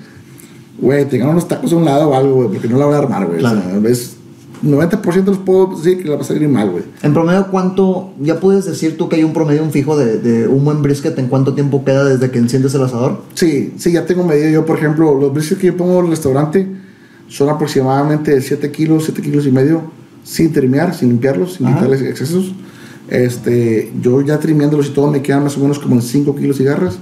güey, 0.77 1.05
tengan 1.05 1.29
unos 1.29 1.47
tacos 1.47 1.71
a 1.71 1.75
un 1.77 1.85
lado 1.85 2.09
o 2.09 2.13
algo, 2.13 2.33
güey, 2.35 2.49
porque 2.49 2.67
no 2.67 2.77
la 2.77 2.85
voy 2.85 2.95
a 2.95 2.97
armar, 2.97 3.25
güey. 3.25 3.39
Claro. 3.39 3.61
O 3.77 3.81
sea, 3.81 3.89
es 3.89 4.16
90% 4.63 5.25
los 5.25 5.37
puedo 5.37 5.75
decir 5.75 6.01
que 6.01 6.09
la 6.09 6.15
va 6.15 6.21
a 6.21 6.25
salir 6.25 6.47
mal, 6.49 6.69
güey. 6.69 6.83
En 7.03 7.13
promedio, 7.13 7.47
¿cuánto? 7.51 8.13
¿Ya 8.19 8.39
puedes 8.39 8.65
decir 8.65 8.97
tú 8.97 9.09
que 9.09 9.17
hay 9.17 9.23
un 9.23 9.33
promedio, 9.33 9.63
un 9.63 9.71
fijo 9.71 9.97
de, 9.97 10.19
de 10.19 10.47
un 10.47 10.65
buen 10.65 10.81
brisket 10.81 11.17
en 11.19 11.27
cuánto 11.27 11.53
tiempo 11.53 11.83
queda 11.85 12.05
desde 12.05 12.31
que 12.31 12.39
enciendes 12.39 12.73
el 12.75 12.83
asador? 12.83 13.21
Sí, 13.33 13.73
sí, 13.77 13.91
ya 13.91 14.05
tengo 14.05 14.23
medido. 14.23 14.49
Yo, 14.49 14.65
por 14.65 14.77
ejemplo, 14.77 15.13
los 15.19 15.33
briskets 15.33 15.61
que 15.61 15.67
yo 15.67 15.77
pongo 15.77 15.99
en 15.99 16.05
el 16.05 16.11
restaurante 16.11 16.67
son 17.27 17.49
aproximadamente 17.49 18.39
7 18.41 18.71
kilos, 18.71 19.05
7 19.05 19.21
kilos 19.21 19.45
y 19.45 19.51
medio, 19.51 19.81
sin 20.23 20.51
trimear, 20.53 20.93
sin 20.95 21.09
limpiarlos, 21.09 21.53
sin 21.55 21.67
Ajá. 21.67 21.75
quitarles 21.75 22.01
excesos. 22.01 22.53
Este, 23.09 23.91
yo 24.01 24.21
ya 24.21 24.39
trimeándolos 24.39 24.87
y 24.87 24.89
todo 24.91 25.09
me 25.09 25.21
quedan 25.21 25.43
más 25.43 25.57
o 25.57 25.61
menos 25.61 25.79
como 25.79 25.95
en 25.95 26.01
5 26.01 26.35
kilos 26.35 26.59
y 26.59 26.63
garras. 26.63 26.99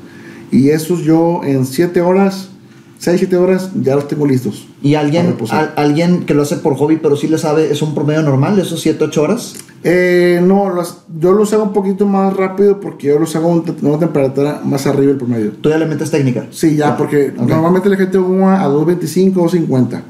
Y 0.52 0.70
esos 0.70 1.02
yo 1.02 1.42
en 1.44 1.66
7 1.66 2.02
horas, 2.02 2.50
6, 2.98 3.18
7 3.20 3.36
horas, 3.38 3.72
ya 3.82 3.96
los 3.96 4.08
tengo 4.08 4.26
listos. 4.26 4.68
¿Y 4.82 4.96
alguien, 4.96 5.36
al- 5.52 5.74
alguien 5.76 6.26
que 6.26 6.34
lo 6.34 6.42
hace 6.44 6.56
por 6.58 6.76
hobby, 6.76 6.98
pero 6.98 7.16
sí 7.16 7.28
le 7.28 7.38
sabe, 7.38 7.72
es 7.72 7.82
un 7.82 7.94
promedio 7.94 8.22
normal, 8.24 8.58
esos 8.60 8.80
7, 8.82 9.04
8 9.04 9.22
horas? 9.22 9.56
Eh, 9.84 10.42
no, 10.44 10.74
yo 11.20 11.34
los 11.34 11.54
hago 11.54 11.64
un 11.64 11.74
poquito 11.74 12.08
más 12.08 12.36
rápido 12.36 12.80
porque 12.80 13.08
yo 13.08 13.20
los 13.20 13.36
hago 13.36 13.52
a 13.52 13.56
un- 13.56 13.64
a 13.70 13.86
una 13.88 14.00
temperatura 14.00 14.62
más 14.64 14.88
arriba 14.88 15.08
del 15.10 15.18
promedio. 15.18 15.52
Tú 15.62 15.70
ya 15.70 15.78
le 15.78 15.86
metes 15.86 16.10
técnica. 16.10 16.48
Sí, 16.52 16.76
ya, 16.76 16.98
porque 16.98 17.34
Ok. 17.38 17.48
normalmente 17.48 17.90
la 17.90 17.98
gente 17.98 18.18
huma 18.18 18.62
a 18.64 18.68
225 18.68 19.44
o 19.44 19.50
50. 19.50 20.02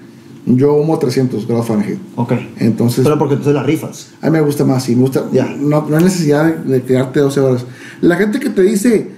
Yo 0.46 0.76
humo 0.76 0.94
a 0.96 1.00
300 1.00 1.48
grados 1.48 1.66
Fahrenheit. 1.66 1.98
Ok. 2.16 2.34
Entonces, 2.60 3.04
Pero 3.04 3.18
porque 3.18 3.36
tú 3.36 3.44
te 3.46 3.54
la 3.54 3.64
rifas. 3.64 4.12
a 4.22 4.28
mí 4.28 4.34
me 4.34 4.42
gusta 4.42 4.64
más, 4.64 4.84
sí, 4.84 4.96
me 4.96 5.02
gusta. 5.02 5.26
Ya. 5.34 5.46
No, 5.60 5.86
no 5.90 5.98
hay 5.98 6.04
necesidad 6.04 6.46
de, 6.46 6.72
de 6.72 6.82
quedarte 6.84 7.20
12 7.20 7.40
horas. 7.40 7.66
La 8.02 8.16
gente 8.16 8.40
que 8.40 8.52
te 8.52 8.62
dice, 8.62 9.10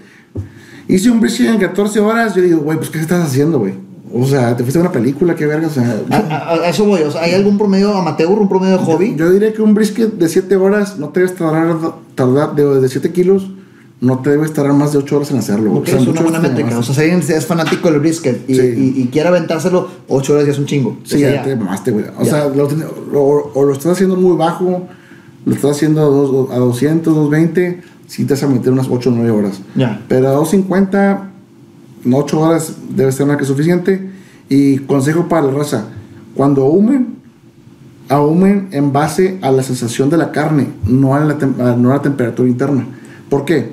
hice 0.87 1.09
un 1.11 1.19
brisket 1.19 1.47
en 1.47 1.57
14 1.59 1.99
horas, 1.99 2.35
yo 2.35 2.41
digo, 2.41 2.59
güey, 2.59 2.77
pues 2.77 2.89
¿qué 2.89 2.99
estás 2.99 3.23
haciendo, 3.25 3.59
güey? 3.59 3.73
O 4.13 4.25
sea, 4.25 4.55
te 4.55 4.63
fuiste 4.63 4.79
a 4.79 4.81
una 4.83 4.91
película, 4.91 5.35
qué 5.35 5.45
verga, 5.45 5.67
o 5.67 5.69
sea. 5.69 6.01
A, 6.09 6.15
a- 6.15 6.53
a 6.53 6.69
eso 6.69 6.85
voy. 6.85 7.01
O 7.01 7.11
sea, 7.11 7.23
¿hay 7.23 7.33
algún 7.33 7.57
promedio 7.57 7.93
amateur, 7.93 8.29
un 8.29 8.47
promedio 8.47 8.77
de 8.77 8.83
hobby? 8.83 9.15
Yo 9.17 9.29
diría 9.31 9.51
que 9.53 9.61
un 9.61 9.73
brisket 9.73 10.13
de 10.13 10.29
7 10.29 10.55
horas 10.55 10.97
no 10.97 11.09
te 11.09 11.19
debes 11.19 11.35
tardar, 11.35 11.75
tardar 12.15 12.55
de, 12.55 12.79
de 12.79 12.87
7 12.87 13.11
kilos, 13.11 13.49
no 13.99 14.19
te 14.19 14.29
debes 14.29 14.53
tardar 14.53 14.73
más 14.73 14.93
de 14.93 14.99
8 14.99 15.17
horas 15.17 15.31
en 15.31 15.37
hacerlo. 15.39 15.71
güey. 15.71 15.81
Ok, 15.81 15.87
O 15.87 15.91
sea, 15.91 15.99
es 15.99 16.07
una 16.07 16.21
buena 16.21 16.39
métrica. 16.39 16.79
O 16.79 16.83
sea, 16.83 16.95
si 16.95 17.01
alguien 17.01 17.19
es 17.19 17.45
fanático 17.45 17.91
del 17.91 17.99
brisket 17.99 18.49
y, 18.49 18.55
Sí. 18.55 18.61
y- 18.95 19.01
y 19.01 19.07
quiere 19.07 19.27
aventárselo, 19.27 19.89
8 20.07 20.33
horas 20.33 20.45
ya 20.45 20.51
es 20.53 20.59
un 20.59 20.65
chingo. 20.67 20.97
Sí, 21.03 21.15
O 21.15 21.19
sea, 21.19 21.31
ya 21.35 21.43
te 21.43 21.55
mamaste, 21.57 21.91
güey. 21.91 22.05
O 22.17 22.23
Ya. 22.23 22.29
sea, 22.31 22.47
lo, 22.47 22.65
ten- 22.67 22.85
o, 23.13 23.51
o 23.53 23.65
lo 23.65 23.73
estás 23.73 23.91
haciendo 23.91 24.15
muy 24.15 24.37
bajo, 24.37 24.87
lo 25.45 25.53
estás 25.53 25.71
haciendo 25.71 26.01
a, 26.01 26.05
dos- 26.05 26.49
a 26.51 26.59
200, 26.59 27.13
220, 27.13 27.81
sí 28.07 28.25
te 28.25 28.33
vas 28.33 28.43
a 28.43 28.47
meter 28.47 28.73
unas 28.73 28.87
8 28.89 29.09
o 29.09 29.13
9 29.13 29.31
horas. 29.31 29.61
Ya. 29.75 30.01
Pero 30.07 30.29
a 30.29 30.31
250, 30.31 31.29
no 32.05 32.17
8 32.17 32.39
horas 32.39 32.73
debe 32.89 33.11
ser 33.11 33.27
más 33.27 33.37
que 33.37 33.45
suficiente. 33.45 34.09
Y 34.49 34.79
consejo 34.79 35.27
para 35.27 35.45
la 35.45 35.51
raza: 35.51 35.85
cuando 36.33 36.63
ahumen, 36.63 37.17
ahumen 38.09 38.69
en 38.71 38.91
base 38.93 39.37
a 39.41 39.51
la 39.51 39.61
sensación 39.61 40.09
de 40.09 40.17
la 40.17 40.31
carne, 40.31 40.69
no 40.85 41.13
a 41.13 41.19
la, 41.19 41.35
no 41.75 41.91
a 41.91 41.95
la 41.95 42.01
temperatura 42.01 42.49
interna. 42.49 42.85
¿Por 43.29 43.45
qué? 43.45 43.71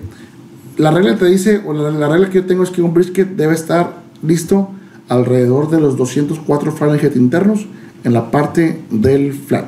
La 0.77 0.91
regla 0.91 1.17
te 1.17 1.27
dice, 1.27 1.63
o 1.65 1.73
la, 1.73 1.91
la 1.93 2.09
regla 2.09 2.29
que 2.29 2.41
yo 2.41 2.47
tengo 2.47 2.65
es 2.65 2.71
que 2.71 2.83
un 2.83 2.93
brisket 2.93 3.37
debe 3.37 3.55
estar 3.55 4.03
listo 4.23 4.71
alrededor 5.09 5.71
de 5.71 5.81
los 5.81 5.97
204 5.97 6.73
Fahrenheit 6.73 7.17
internos 7.17 7.67
en 8.03 8.13
la 8.13 8.31
parte 8.31 8.81
del 8.91 9.33
flat, 9.33 9.67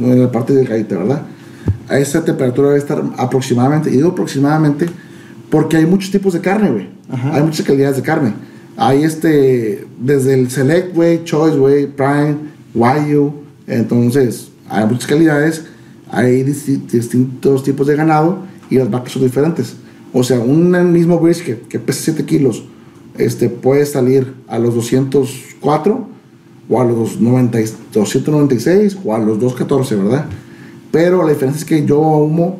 en 0.00 0.22
la 0.22 0.32
parte 0.32 0.54
del 0.54 0.66
galleta, 0.66 0.96
¿verdad? 0.96 1.22
A 1.88 1.98
esa 1.98 2.24
temperatura 2.24 2.68
debe 2.68 2.78
estar 2.80 3.02
aproximadamente, 3.16 3.90
y 3.90 3.96
digo 3.96 4.10
aproximadamente 4.10 4.86
porque 5.50 5.76
hay 5.76 5.86
muchos 5.86 6.10
tipos 6.10 6.32
de 6.32 6.40
carne, 6.40 6.70
güey. 6.70 6.88
Hay 7.32 7.42
muchas 7.42 7.64
calidades 7.66 7.96
de 7.96 8.02
carne. 8.02 8.32
Hay 8.76 9.04
este, 9.04 9.86
desde 10.00 10.34
el 10.34 10.50
Select, 10.50 10.94
güey, 10.94 11.22
Choice, 11.24 11.56
güey, 11.56 11.86
Prime, 11.86 12.36
Wagyu. 12.74 13.32
Entonces, 13.66 14.48
hay 14.68 14.84
muchas 14.86 15.06
calidades. 15.06 15.64
Hay 16.10 16.42
disti- 16.44 16.84
distintos 16.86 17.62
tipos 17.62 17.86
de 17.86 17.96
ganado 17.96 18.38
y 18.70 18.76
las 18.76 18.90
vacas 18.90 19.12
son 19.12 19.22
diferentes. 19.22 19.76
O 20.12 20.22
sea, 20.24 20.40
un 20.40 20.92
mismo 20.92 21.18
brisket 21.20 21.68
que 21.68 21.78
pesa 21.78 22.00
7 22.04 22.24
kilos 22.24 22.64
este, 23.18 23.48
puede 23.48 23.86
salir 23.86 24.34
a 24.48 24.58
los 24.58 24.74
204 24.74 26.08
o 26.68 26.80
a 26.80 26.84
los 26.84 27.20
90, 27.20 27.60
y- 27.60 27.64
296 27.92 28.98
o 29.04 29.14
a 29.14 29.18
los 29.18 29.38
214, 29.40 29.96
¿verdad? 29.96 30.26
Pero 30.96 31.22
la 31.24 31.28
diferencia 31.32 31.58
es 31.60 31.64
que 31.66 31.84
yo 31.84 31.98
humo 32.00 32.58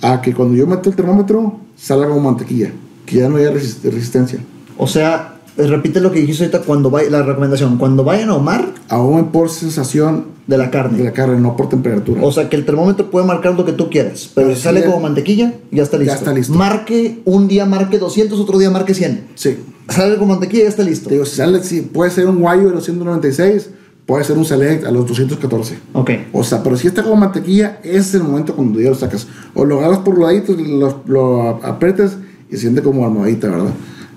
a 0.00 0.22
que 0.22 0.32
cuando 0.32 0.54
yo 0.54 0.66
meto 0.66 0.88
el 0.88 0.96
termómetro 0.96 1.58
salga 1.76 2.08
como 2.08 2.20
mantequilla, 2.20 2.70
que 3.04 3.16
ya 3.16 3.28
no 3.28 3.36
haya 3.36 3.52
resist- 3.52 3.82
resistencia. 3.84 4.38
O 4.78 4.86
sea, 4.86 5.34
repite 5.58 6.00
lo 6.00 6.10
que 6.10 6.20
dijiste 6.20 6.44
ahorita 6.44 6.60
cuando 6.62 6.88
vaya, 6.90 7.10
la 7.10 7.22
recomendación, 7.22 7.76
cuando 7.76 8.02
vayan 8.02 8.30
a 8.30 8.32
ahumar 8.32 8.72
Ahumen 8.88 9.26
por 9.26 9.50
sensación 9.50 10.26
de 10.46 10.56
la 10.56 10.70
carne. 10.70 10.96
de 10.96 11.04
la 11.04 11.12
carne, 11.12 11.38
no 11.38 11.54
por 11.54 11.68
temperatura. 11.68 12.22
O 12.22 12.32
sea, 12.32 12.48
que 12.48 12.56
el 12.56 12.64
termómetro 12.64 13.10
puede 13.10 13.26
marcar 13.26 13.54
lo 13.54 13.64
que 13.66 13.72
tú 13.72 13.90
quieras, 13.90 14.30
pero 14.34 14.46
Pero 14.46 14.56
si 14.56 14.62
sale 14.62 14.82
como 14.84 14.96
ya- 14.96 15.02
mantequilla, 15.02 15.52
ya 15.70 15.82
está 15.82 15.98
listo. 15.98 16.14
está 16.14 16.32
listo. 16.32 16.54
Marque, 16.54 17.20
un 17.26 17.46
día 17.46 17.66
marque 17.66 17.98
200, 17.98 18.40
otro 18.40 18.58
día 18.58 18.70
marque 18.70 18.94
100. 18.94 19.26
sí. 19.34 19.56
Sale 19.88 20.16
como 20.16 20.32
mantequilla, 20.32 20.64
ya 20.64 20.68
está 20.70 20.82
listo. 20.82 21.08
Te 21.08 21.14
digo, 21.14 21.24
si 21.26 21.36
sale, 21.36 21.62
si 21.62 21.80
puede 21.82 22.10
ser 22.10 22.26
un 22.26 22.40
guayo 22.40 22.68
de 22.70 22.74
los 22.74 22.84
196, 22.84 23.70
puede 24.06 24.24
ser 24.24 24.38
un 24.38 24.44
select 24.44 24.84
a 24.86 24.90
los 24.90 25.06
214. 25.06 25.78
Ok. 25.92 26.10
O 26.32 26.44
sea, 26.44 26.62
pero 26.62 26.76
si 26.76 26.86
está 26.86 27.02
como 27.02 27.16
mantequilla, 27.16 27.80
ese 27.82 27.98
es 27.98 28.14
el 28.14 28.22
momento 28.22 28.54
cuando 28.54 28.80
ya 28.80 28.88
lo 28.90 28.94
sacas. 28.94 29.26
O 29.54 29.64
lo 29.64 29.78
agarras 29.80 29.98
por 29.98 30.16
los 30.16 30.26
laditos, 30.28 30.56
lo, 30.58 31.02
lo 31.06 31.42
aprietas 31.64 32.16
y 32.50 32.54
se 32.54 32.62
siente 32.62 32.82
como 32.82 33.04
almohadita, 33.04 33.48
¿verdad? 33.48 33.70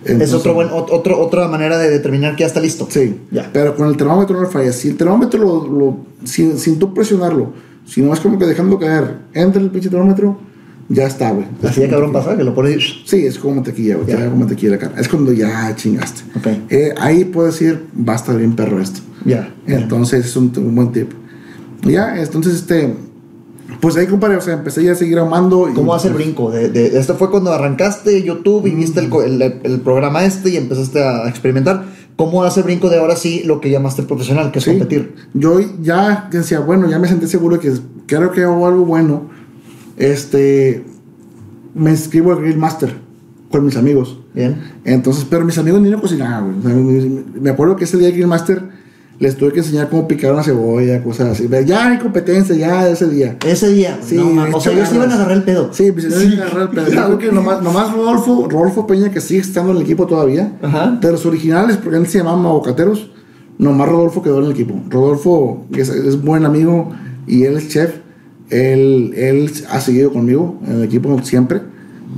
es 0.06 0.12
Entonces- 0.12 0.36
otro 0.36 0.54
buen, 0.54 0.70
ot- 0.70 0.88
otro, 0.92 1.20
otra 1.20 1.48
manera 1.50 1.78
de 1.78 1.90
determinar 1.90 2.36
que 2.36 2.42
ya 2.42 2.48
está 2.48 2.62
listo. 2.62 2.88
Sí, 2.90 3.20
Ya. 3.32 3.50
pero 3.52 3.76
con 3.76 3.88
el 3.90 3.98
termómetro 3.98 4.36
no 4.38 4.44
le 4.44 4.50
fallas. 4.50 4.76
Si 4.76 4.90
el 4.90 4.96
termómetro 4.98 5.40
lo, 5.40 5.68
lo- 5.68 5.98
sin, 6.24 6.58
sin 6.58 6.80
tú 6.80 6.94
presionarlo, 6.94 7.52
si 7.86 8.02
no 8.02 8.14
es 8.14 8.20
como 8.20 8.38
que 8.40 8.46
dejando 8.46 8.78
caer, 8.80 9.18
entra 9.34 9.62
el 9.62 9.70
pinche 9.72 9.90
termómetro, 9.90 10.38
ya 10.88 11.06
está, 11.06 11.32
güey. 11.32 11.46
Así 11.64 11.82
de 11.82 11.90
cabrón 11.90 12.12
pasa, 12.14 12.38
que 12.38 12.44
lo 12.44 12.54
pones. 12.56 12.82
Sí, 13.06 13.26
es 13.26 13.38
como 13.40 13.56
mantequilla, 13.56 13.96
güey. 13.96 14.08
Ya. 14.08 14.24
Como 14.26 14.38
mantequilla 14.38 14.72
la 14.74 14.78
carne. 14.78 15.02
Es 15.02 15.08
cuando 15.10 15.34
ya 15.34 15.76
chingaste. 15.76 16.22
Ok. 16.38 16.48
Eh, 16.70 16.94
ahí 16.98 17.26
puedes 17.26 17.56
decir, 17.56 17.86
va 18.08 18.14
a 18.14 18.16
estar 18.16 18.38
bien 18.38 18.56
perro 18.56 18.80
esto. 18.80 19.02
Ya. 19.26 19.54
Entonces 19.68 20.26
es 20.26 20.36
un, 20.36 20.52
un 20.58 20.76
buen 20.76 20.92
tip. 20.92 21.12
Ya, 21.84 22.22
entonces 22.22 22.56
este. 22.56 22.94
Pues 23.82 23.96
ahí, 23.98 24.08
compadre, 24.08 24.36
o 24.36 24.42
sea, 24.42 24.56
empecé 24.56 24.84
ya 24.84 24.94
a 24.94 24.96
seguir 24.96 25.20
amando. 25.20 25.70
y- 25.70 25.74
¿Cómo 25.74 25.94
hace 25.94 26.08
el 26.10 26.16
brinco? 26.16 26.50
De, 26.52 26.70
de- 26.70 27.00
esto 27.00 27.16
fue 27.16 27.30
cuando 27.30 27.54
arrancaste 27.54 28.24
YouTube 28.24 28.66
y 28.66 28.72
viste 28.72 29.00
el, 29.00 29.10
co- 29.10 29.22
el- 29.24 29.42
el 29.42 29.80
programa 29.82 30.26
este 30.26 30.50
y 30.50 30.58
empezaste 30.58 31.04
a 31.04 31.30
experimentar. 31.30 31.86
¿Cómo 32.16 32.44
hace 32.44 32.60
el 32.62 32.66
brinco 32.66 32.90
de 32.90 32.98
ahora 33.00 33.16
sí 33.16 33.44
lo 33.46 33.62
que 33.62 33.70
llamaste 33.70 34.04
profesional, 34.04 34.52
que 34.52 34.60
es 34.60 34.66
Sí. 34.66 34.72
competir? 34.72 35.14
Yo 35.34 35.60
ya 35.82 36.28
decía, 36.32 36.60
bueno, 36.60 36.90
ya 36.90 37.00
me 37.00 37.08
sentí 37.08 37.28
seguro 37.28 37.58
de 37.58 37.62
que 37.62 37.74
creo 38.08 38.32
que 38.32 38.44
hago 38.44 38.68
algo 38.68 38.86
bueno. 38.86 39.30
Este. 39.98 40.84
Me 41.76 41.92
inscribo 41.92 42.32
al 42.34 42.40
Grill 42.42 42.58
Master 42.58 42.94
con 43.52 43.64
mis 43.66 43.78
amigos. 43.78 44.20
Bien. 44.34 44.58
Entonces, 44.84 45.26
pero 45.30 45.46
mis 45.46 45.58
amigos 45.58 45.82
ni 45.82 45.90
no 45.90 46.02
cocinaban, 46.02 46.62
güey. 46.62 47.24
Me- 47.40 47.50
acuerdo 47.52 47.76
que 47.76 47.84
ese 47.86 47.98
día 47.98 48.10
Grill 48.12 48.28
Master 48.28 48.64
les 49.20 49.36
tuve 49.36 49.52
que 49.52 49.60
enseñar 49.60 49.90
cómo 49.90 50.08
picar 50.08 50.32
una 50.32 50.44
cebolla, 50.44 51.04
cosas 51.04 51.30
así. 51.30 51.50
Ya 51.66 51.88
hay 51.88 51.98
competencia, 51.98 52.56
ya 52.56 52.88
ese 52.88 53.10
día. 53.10 53.38
Ese 53.46 53.70
día. 53.70 54.00
Sí, 54.02 54.16
no, 54.16 54.58
o 54.58 54.62
sea, 54.62 54.72
ellos 54.72 54.90
iban 54.94 55.12
a 55.12 55.16
agarrar 55.16 55.38
el 55.38 55.44
pedo. 55.44 55.74
Sí, 55.74 55.92
pues 55.92 56.06
se 56.06 56.34
agarrar 56.42 56.64
el 56.64 56.70
pedo. 56.70 56.86
Creo 56.86 57.18
que 57.18 57.32
nomás, 57.32 57.62
nomás 57.62 57.94
Rodolfo, 57.94 58.48
Rodolfo 58.50 58.88
Peña, 58.88 59.12
que 59.12 59.20
sigue 59.20 59.42
estando 59.42 59.72
en 59.72 59.78
el 59.78 59.84
equipo 59.84 60.08
todavía, 60.08 60.54
Ajá. 60.62 60.98
de 61.02 61.12
los 61.12 61.26
originales, 61.26 61.76
porque 61.78 61.98
antes 61.98 62.14
se 62.14 62.20
llamaban 62.20 62.46
Aguacateros, 62.46 63.12
nomás 63.58 63.90
Rodolfo 63.90 64.24
quedó 64.24 64.40
en 64.40 64.46
el 64.46 64.52
equipo. 64.52 64.82
Rodolfo 64.90 65.66
es, 65.76 65.90
es 65.90 66.22
buen 66.22 66.46
amigo 66.46 66.92
y 67.28 67.44
él 67.44 67.58
es 67.58 67.68
chef. 67.68 67.96
Él, 68.50 69.14
él 69.16 69.52
ha 69.70 69.82
seguido 69.82 70.14
conmigo 70.14 70.60
en 70.66 70.78
el 70.78 70.84
equipo 70.84 71.22
siempre. 71.24 71.62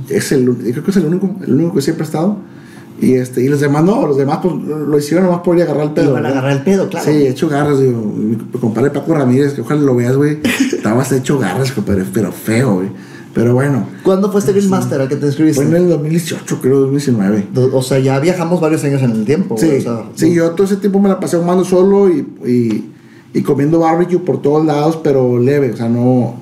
Es 0.08 0.30
el, 0.30 0.48
creo 0.54 0.84
que 0.84 0.90
es 0.92 0.96
el 0.96 1.06
único, 1.06 1.34
el 1.44 1.52
único 1.54 1.74
que 1.74 1.82
siempre 1.82 2.04
ha 2.04 2.06
estado. 2.06 2.51
Y, 3.00 3.14
este, 3.14 3.42
y 3.42 3.48
los 3.48 3.60
demás 3.60 3.82
no, 3.84 4.06
los 4.06 4.16
demás 4.16 4.38
pues, 4.42 4.54
lo 4.64 4.96
hicieron 4.96 5.26
nomás 5.26 5.40
por 5.42 5.56
ir 5.56 5.62
a 5.62 5.64
agarrar 5.64 5.84
el 5.86 5.90
pedo. 5.92 6.10
Iban 6.10 6.26
a 6.26 6.28
agarrar 6.28 6.52
el 6.52 6.62
pedo, 6.62 6.88
claro. 6.88 7.04
Sí, 7.10 7.26
hecho 7.26 7.48
garras, 7.48 7.80
digo. 7.80 8.00
Mi 8.00 8.36
compadre 8.60 8.90
Paco 8.90 9.14
Ramírez, 9.14 9.54
que 9.54 9.60
ojalá 9.62 9.80
lo 9.80 9.96
veas, 9.96 10.16
güey. 10.16 10.38
Estabas 10.72 11.10
hecho 11.12 11.38
garras, 11.38 11.72
compadre, 11.72 12.04
pero 12.12 12.30
feo, 12.30 12.74
güey. 12.76 12.88
Pero 13.34 13.54
bueno, 13.54 13.86
¿Cuándo 14.04 14.30
fue 14.30 14.40
este 14.40 14.52
Grill 14.52 14.68
Master 14.68 15.00
al 15.00 15.08
que 15.08 15.16
te 15.16 15.24
inscribiste? 15.26 15.62
fue 15.66 15.70
en 15.74 15.82
el 15.84 15.88
2018, 15.88 16.58
creo, 16.60 16.80
2019. 16.80 17.46
Do- 17.54 17.74
O 17.76 17.80
sea, 17.82 17.98
ya 17.98 18.20
viajamos 18.20 18.60
varios 18.60 18.84
años 18.84 19.00
en 19.02 19.10
el 19.12 19.24
tiempo. 19.24 19.56
Sí, 19.58 19.68
o 19.78 19.80
sea, 19.80 20.02
sí, 20.14 20.34
yo 20.34 20.50
todo 20.50 20.66
ese 20.66 20.76
tiempo 20.76 21.00
me 21.00 21.08
la 21.08 21.18
pasé 21.18 21.38
fumando 21.38 21.64
solo 21.64 22.10
y, 22.10 22.26
y, 22.46 22.92
y 23.32 23.42
comiendo 23.42 23.78
barbecue 23.78 24.18
por 24.18 24.42
todos 24.42 24.66
lados, 24.66 24.98
pero 25.02 25.38
leve, 25.38 25.72
o 25.72 25.76
sea, 25.78 25.88
no, 25.88 26.34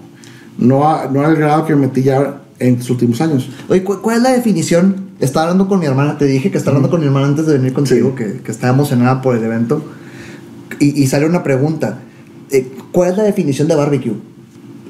no, 0.59 0.89
a- 0.89 1.07
no 1.13 1.25
al 1.25 1.37
grado 1.37 1.65
que 1.65 1.77
me 1.77 1.83
metí 1.87 2.03
ya 2.03 2.43
en 2.59 2.79
los 2.79 2.91
últimos 2.91 3.21
años. 3.21 3.49
Oye, 3.69 3.85
¿cu- 3.85 4.01
¿cuál 4.03 4.17
es 4.17 4.23
la 4.25 4.33
definición? 4.33 5.10
Estaba 5.21 5.45
hablando 5.45 5.69
con 5.69 5.79
mi 5.81 5.87
hermana, 5.87 6.17
te 6.19 6.25
dije 6.27 6.51
que 6.51 6.59
estaba 6.59 6.77
hablando 6.77 6.91
con 6.91 7.01
mi 7.01 7.07
hermana 7.07 7.27
antes 7.27 7.47
de 7.47 7.59
venir 7.59 7.73
contigo, 7.73 8.15
que, 8.15 8.41
que 8.45 8.51
estaba 8.51 8.73
emocionada 8.73 9.21
por 9.23 9.37
el 9.37 9.45
evento. 9.45 9.83
y, 10.79 11.03
y 11.03 11.07
sale 11.07 11.27
una 11.27 11.43
pregunta. 11.43 12.01
eh, 12.51 12.67
¿Cuál 12.93 13.11
es 13.13 13.17
la 13.19 13.25
definición 13.25 13.69
de 13.69 13.75
barbecue? 13.77 14.15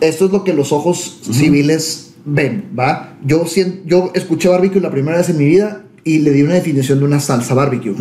Esto 0.01 0.27
es 0.27 0.33
lo 0.33 0.45
que 0.45 0.55
los 0.55 0.73
ojos 0.73 1.21
civiles 1.31 2.15
ven, 2.25 2.71
¿va? 2.79 3.17
Yo, 3.25 3.45
yo 3.85 4.11
escuché 4.15 4.49
barbecue 4.49 4.81
la 4.81 4.91
primera 4.91 5.19
vez 5.19 5.29
en 5.29 5.37
mi 5.37 5.45
vida 5.45 5.85
y 6.05 6.21
le 6.21 6.31
di 6.33 6.43
una 6.43 6.55
definición 6.55 6.99
de 7.01 7.05
una 7.05 7.21
salsa 7.21 7.53
barbecue. 7.55 7.95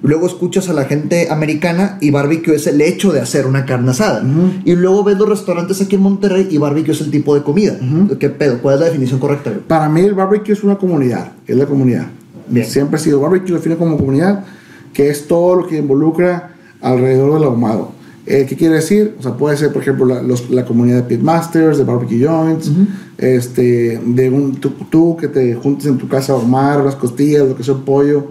Luego 0.00 0.26
escuchas 0.28 0.68
a 0.68 0.72
la 0.72 0.84
gente 0.84 1.28
americana 1.30 1.98
y 2.00 2.10
barbecue 2.10 2.54
es 2.54 2.66
el 2.68 2.80
hecho 2.80 3.12
de 3.12 3.20
hacer 3.20 3.46
una 3.46 3.64
carne 3.66 3.90
asada. 3.90 4.22
Y 4.64 4.74
luego 4.76 5.02
ves 5.02 5.18
los 5.18 5.28
restaurantes 5.28 5.80
aquí 5.80 5.96
en 5.96 6.02
Monterrey 6.02 6.46
y 6.50 6.58
barbecue 6.58 6.92
es 6.92 7.00
el 7.00 7.10
tipo 7.10 7.34
de 7.34 7.42
comida. 7.42 7.76
¿Qué 8.20 8.28
pedo? 8.28 8.58
¿Cuál 8.62 8.74
es 8.76 8.80
la 8.80 8.86
definición 8.86 9.18
correcta? 9.18 9.52
Para 9.66 9.88
mí 9.88 10.02
el 10.02 10.14
barbecue 10.14 10.52
es 10.52 10.62
una 10.62 10.76
comunidad, 10.78 11.32
es 11.46 11.56
la 11.56 11.66
comunidad. 11.66 12.06
Bien. 12.48 12.64
Siempre 12.64 12.96
ha 12.96 13.02
sido 13.02 13.20
barbecue, 13.20 13.54
define 13.54 13.76
como 13.76 13.96
comunidad, 13.98 14.44
que 14.92 15.10
es 15.10 15.26
todo 15.26 15.56
lo 15.56 15.66
que 15.66 15.78
involucra 15.78 16.54
alrededor 16.80 17.34
del 17.34 17.44
ahumado. 17.44 17.90
Eh, 18.24 18.46
¿Qué 18.48 18.56
quiere 18.56 18.74
decir? 18.76 19.16
O 19.18 19.22
sea, 19.22 19.32
puede 19.36 19.56
ser, 19.56 19.72
por 19.72 19.82
ejemplo, 19.82 20.04
la, 20.06 20.22
los- 20.22 20.48
la 20.50 20.64
comunidad 20.64 20.98
de 20.98 21.02
pitmasters, 21.04 21.76
de 21.78 21.84
barbecue 21.84 22.24
joints, 22.24 22.70
este, 23.16 24.00
de 24.04 24.30
un, 24.30 24.56
tú, 24.56 24.70
tú 24.90 25.16
que 25.16 25.28
te 25.28 25.54
juntes 25.54 25.86
en 25.86 25.98
tu 25.98 26.08
casa 26.08 26.32
a 26.32 26.36
ahumar 26.36 26.84
las 26.84 26.94
costillas, 26.94 27.48
lo 27.48 27.56
que 27.56 27.64
sea 27.64 27.74
el 27.74 27.80
pollo, 27.80 28.28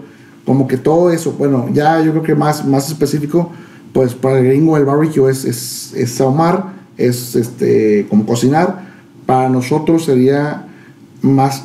como 0.48 0.66
que 0.66 0.78
todo 0.78 1.10
eso. 1.12 1.32
Bueno, 1.38 1.66
ya 1.74 2.00
yo 2.02 2.10
creo 2.12 2.22
que 2.22 2.34
más, 2.34 2.64
más 2.66 2.88
específico, 2.88 3.50
pues 3.92 4.14
para 4.14 4.38
el 4.38 4.46
gringo 4.46 4.76
el 4.78 4.84
barbecue 4.86 5.30
es, 5.30 5.44
es, 5.44 5.92
es 5.94 6.18
ahumar, 6.22 6.72
es 6.96 7.36
este, 7.36 8.06
como 8.08 8.24
cocinar. 8.24 8.88
Para 9.26 9.50
nosotros 9.50 10.06
sería 10.06 10.64
más 11.20 11.64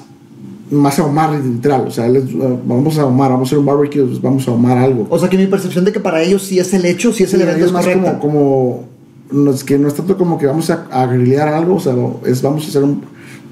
más 0.72 0.98
ahumar 0.98 1.32
literal, 1.39 1.86
o 1.88 1.91
sea, 1.91 2.08
les- 2.10 2.34
uh, 2.34 2.58
vamos 2.65 2.98
a 2.98 3.04
ahumar, 3.04 3.30
vamos 3.32 3.48
a 3.48 3.50
hacer 3.50 3.60
un 3.60 3.65
barbecue, 3.65 4.04
pues 4.06 4.19
vamos 4.22 4.48
a 4.48 4.52
ahumar 4.52 4.78
algo. 4.78 5.06
O 5.10 5.19
sea 5.19 5.30
que 5.30 5.38
mi 5.38 5.46
percepción 5.46 5.86
de 5.86 5.91
que 5.91 6.00
para 6.00 6.22
ellos 6.24 6.41
sí 6.41 6.58
es 6.58 6.74
el 6.74 6.84
hecho, 6.86 7.13
sí 7.13 7.24
es 7.24 7.34
el 7.34 7.41
Sí, 7.41 7.46
evento 7.48 7.65
es 7.65 7.72
más 7.72 7.86
correcta. 7.86 8.17
como, 8.19 8.84
como 9.30 9.43
no 9.46 9.52
es 9.52 9.63
que 9.63 9.78
no 9.78 9.88
es 9.88 9.93
tanto 9.93 10.17
como 10.17 10.38
que 10.39 10.48
vamos 10.48 10.69
a, 10.72 10.88
a 10.91 11.06
grillear 11.06 11.48
algo, 11.50 11.76
o 11.76 11.80
sea, 11.80 11.93
es 12.26 12.41
vamos 12.41 12.65
a 12.65 12.69
hacer 12.69 12.84
un 12.84 13.02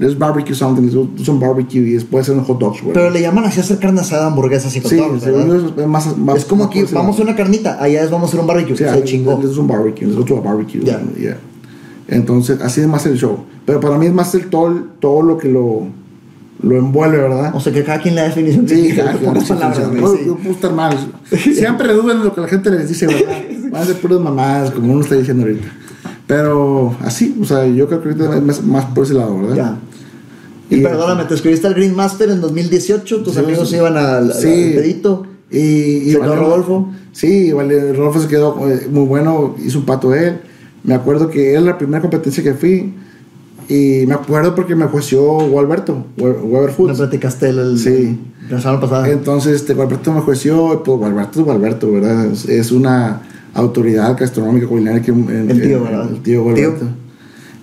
es 0.02 0.18
barbecue 0.18 0.56
something, 0.56 0.88
es 1.20 1.28
un 1.30 1.40
barbecue 1.40 1.80
y 1.82 1.92
después 1.94 2.24
hacer 2.24 2.36
un 2.38 2.44
hot 2.44 2.60
dogs, 2.60 2.82
güey. 2.82 2.94
Pero 2.94 3.10
le 3.10 3.22
llaman 3.22 3.46
así 3.46 3.60
a 3.60 3.64
hacer 3.64 3.78
carne 3.80 4.02
asada, 4.02 4.28
hamburguesas 4.28 4.76
y 4.76 4.82
sí, 4.82 4.88
según 4.90 5.20
¿verdad? 5.20 5.46
yo 5.48 5.82
es 5.82 5.88
más, 5.88 6.18
más- 6.18 6.38
Es 6.38 6.46
como 6.46 6.64
aquí, 6.66 6.84
vamos 6.92 7.20
a 7.20 7.22
una 7.24 7.36
carnita, 7.36 7.82
allá 7.82 8.04
es 8.04 8.10
vamos 8.10 8.28
a 8.28 8.30
hacer 8.30 8.40
un 8.40 8.48
barbecue. 8.48 8.76
Sí, 8.76 8.84
se 8.84 9.04
chingó. 9.04 9.36
do 9.36 9.62
un 9.62 9.68
barbecue, 9.68 10.08
to 10.26 10.38
a 10.38 10.42
barbecue. 10.42 10.82
Ya. 10.84 11.02
yeah. 11.18 11.38
Entonces, 12.08 12.60
así 12.62 12.82
es 12.82 12.88
más 12.88 13.06
el 13.06 13.18
show. 13.18 13.38
Pero 13.66 13.80
para 13.80 13.98
mí 13.98 14.06
es 14.08 14.14
más 14.14 14.34
el 14.36 14.48
todo, 14.50 14.74
todo 15.00 15.22
lo 15.22 15.38
que 15.38 15.48
lo, 15.48 15.84
lo 16.64 16.78
envuelve, 16.78 17.18
¿verdad? 17.18 17.54
O 17.56 17.60
sea 17.60 17.72
que 17.72 17.84
cada 17.84 18.02
quien 18.02 18.16
le 18.16 18.22
da 18.22 18.28
definición. 18.28 18.68
Sí, 18.68 18.92
Sí, 18.92 19.00
pocas 19.24 19.44
sí, 19.44 19.54
palabras, 19.54 19.78
sí, 19.94 20.02
no, 20.02 20.08
sí. 20.14 20.20
no 20.28 20.36
puedo 20.38 20.52
estar 20.52 20.74
mal. 20.74 20.98
Siempre 21.54 21.94
dudan 21.94 22.24
lo 22.24 22.34
que 22.34 22.42
la 22.42 22.48
gente 22.48 22.70
les 22.72 22.90
dice, 22.90 23.08
¿verdad? 23.08 23.38
Van 23.72 23.84
a 23.84 23.86
ser 23.86 23.96
puras 24.02 24.20
mamadas, 24.20 24.72
como 24.72 24.92
uno 24.92 25.02
está 25.02 25.16
diciendo 25.16 25.44
ahorita. 25.44 25.68
Pero 26.28 26.96
así, 27.02 27.38
o 27.42 27.46
sea, 27.46 27.66
yo 27.68 27.88
creo 27.88 28.02
que 28.02 28.10
ahorita 28.10 28.36
es 28.38 28.42
más, 28.44 28.64
más 28.64 28.86
por 28.86 29.06
ese 29.06 29.14
lado, 29.14 29.38
¿verdad? 29.40 29.56
Ya. 29.56 29.78
Y, 30.72 30.78
Y- 30.78 30.82
perdóname, 30.82 31.26
te 31.26 31.36
escribiste 31.36 31.68
al 31.68 31.74
Green 31.76 31.96
Master 31.96 32.30
en 32.32 32.42
2018, 32.42 33.22
tus 33.24 33.34
Sí, 33.34 33.40
amigos 33.40 33.70
sí. 33.70 33.76
iban 33.76 33.96
al, 33.98 34.34
Sí. 34.34 34.72
pedito. 34.76 35.28
Y, 35.52 35.58
y 35.60 36.06
¿Se 36.14 36.20
quedó 36.20 36.30
Vale- 36.30 36.36
Rodolfo? 36.42 36.90
Sí, 37.12 37.52
vale, 37.52 37.94
Rodolfo 37.94 38.22
se 38.22 38.28
quedó 38.28 38.68
eh, 38.70 38.88
muy 38.90 39.06
bueno, 39.06 39.56
hizo 39.64 39.80
un 39.80 39.86
pato 39.86 40.16
él. 40.16 40.40
Me 40.84 40.94
acuerdo 40.96 41.30
que 41.30 41.52
era 41.52 41.62
la 41.62 41.78
primera 41.78 42.02
competencia 42.02 42.42
que 42.42 42.54
fui. 42.54 42.94
Y 43.70 44.06
me 44.08 44.16
acuerdo 44.16 44.56
porque 44.56 44.76
me 44.76 44.86
jueció 44.88 45.22
Gualberto, 45.48 46.06
We- 46.18 46.32
Weber 46.32 46.70
Me 46.70 46.76
Foods. 46.76 46.98
platicaste 46.98 47.50
el, 47.50 47.60
el- 47.60 47.78
Sí. 47.78 48.18
la 48.50 48.60
semana 48.60 48.80
pasada. 48.82 49.10
Entonces, 49.10 49.54
este, 49.58 49.74
Gualberto 49.74 50.12
me 50.14 50.22
jueció, 50.22 50.74
y 50.74 50.78
pues 50.84 50.98
Gualberto 50.98 51.40
es 51.42 51.46
Gualberto, 51.46 51.92
¿verdad? 51.92 52.26
Es, 52.48 52.72
una 52.72 53.22
autoridad 53.54 54.18
gastronómica 54.18 54.68
culinaria 54.68 55.02
que 55.02 55.12
en- 55.12 55.52
El 55.52 55.62
tío, 55.62 55.84
¿verdad? 55.84 56.10
El 56.10 56.22
tío 56.22 56.44
Gualberto. 56.44 56.80
Tío. 56.80 56.88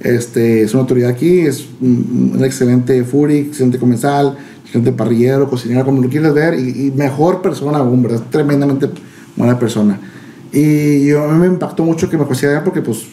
Este, 0.00 0.62
es 0.62 0.74
una 0.74 0.82
autoridad 0.82 1.10
aquí, 1.10 1.40
es 1.40 1.66
un, 1.80 2.32
un 2.36 2.44
excelente 2.44 3.02
foodie, 3.04 3.40
excelente 3.40 3.78
comensal, 3.78 4.36
excelente 4.64 4.92
parrillero, 4.92 5.48
cocinero, 5.48 5.84
como 5.84 6.02
lo 6.02 6.08
quieras 6.08 6.34
ver, 6.34 6.58
y, 6.58 6.86
y 6.86 6.90
mejor 6.92 7.42
persona 7.42 7.78
aún, 7.78 8.02
¿verdad? 8.02 8.22
Tremendamente 8.30 8.88
buena 9.36 9.58
persona. 9.58 9.98
Y 10.52 11.06
yo, 11.06 11.24
a 11.24 11.32
mí 11.32 11.38
me 11.38 11.46
impactó 11.46 11.84
mucho 11.84 12.08
que 12.08 12.16
me 12.16 12.24
conociera 12.24 12.64
porque, 12.64 12.80
pues, 12.80 13.06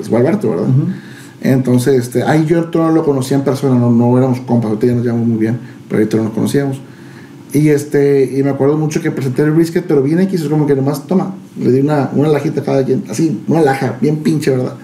es 0.00 0.08
Gualberto, 0.08 0.50
¿verdad? 0.50 0.66
Entonces, 1.40 1.98
este, 1.98 2.22
ahí 2.22 2.44
yo 2.44 2.68
no 2.72 2.90
lo 2.90 3.04
conocía 3.04 3.36
en 3.36 3.44
persona, 3.44 3.78
no, 3.78 3.90
no 3.90 4.16
éramos 4.18 4.40
compas, 4.40 4.70
ahorita 4.70 4.86
ya 4.86 4.94
nos 4.94 5.04
llevamos 5.04 5.26
muy 5.26 5.38
bien, 5.38 5.58
pero 5.88 6.00
ahorita 6.00 6.16
no 6.18 6.24
nos 6.24 6.32
conocíamos. 6.32 6.80
Y, 7.52 7.68
este, 7.68 8.30
y 8.36 8.42
me 8.42 8.50
acuerdo 8.50 8.76
mucho 8.76 9.00
que 9.00 9.10
presenté 9.10 9.42
el 9.42 9.50
brisket, 9.50 9.84
pero 9.86 10.02
bien 10.02 10.20
X, 10.20 10.42
es 10.42 10.48
como 10.48 10.66
que 10.66 10.74
nomás, 10.74 11.06
toma, 11.06 11.34
le 11.58 11.70
di 11.70 11.80
una, 11.80 12.10
una 12.14 12.28
lajita 12.28 12.60
a 12.60 12.64
cada 12.64 12.84
quien, 12.84 13.04
así, 13.10 13.42
una 13.46 13.60
laja, 13.62 13.98
bien 14.00 14.18
pinche, 14.18 14.50
¿verdad? 14.52 14.74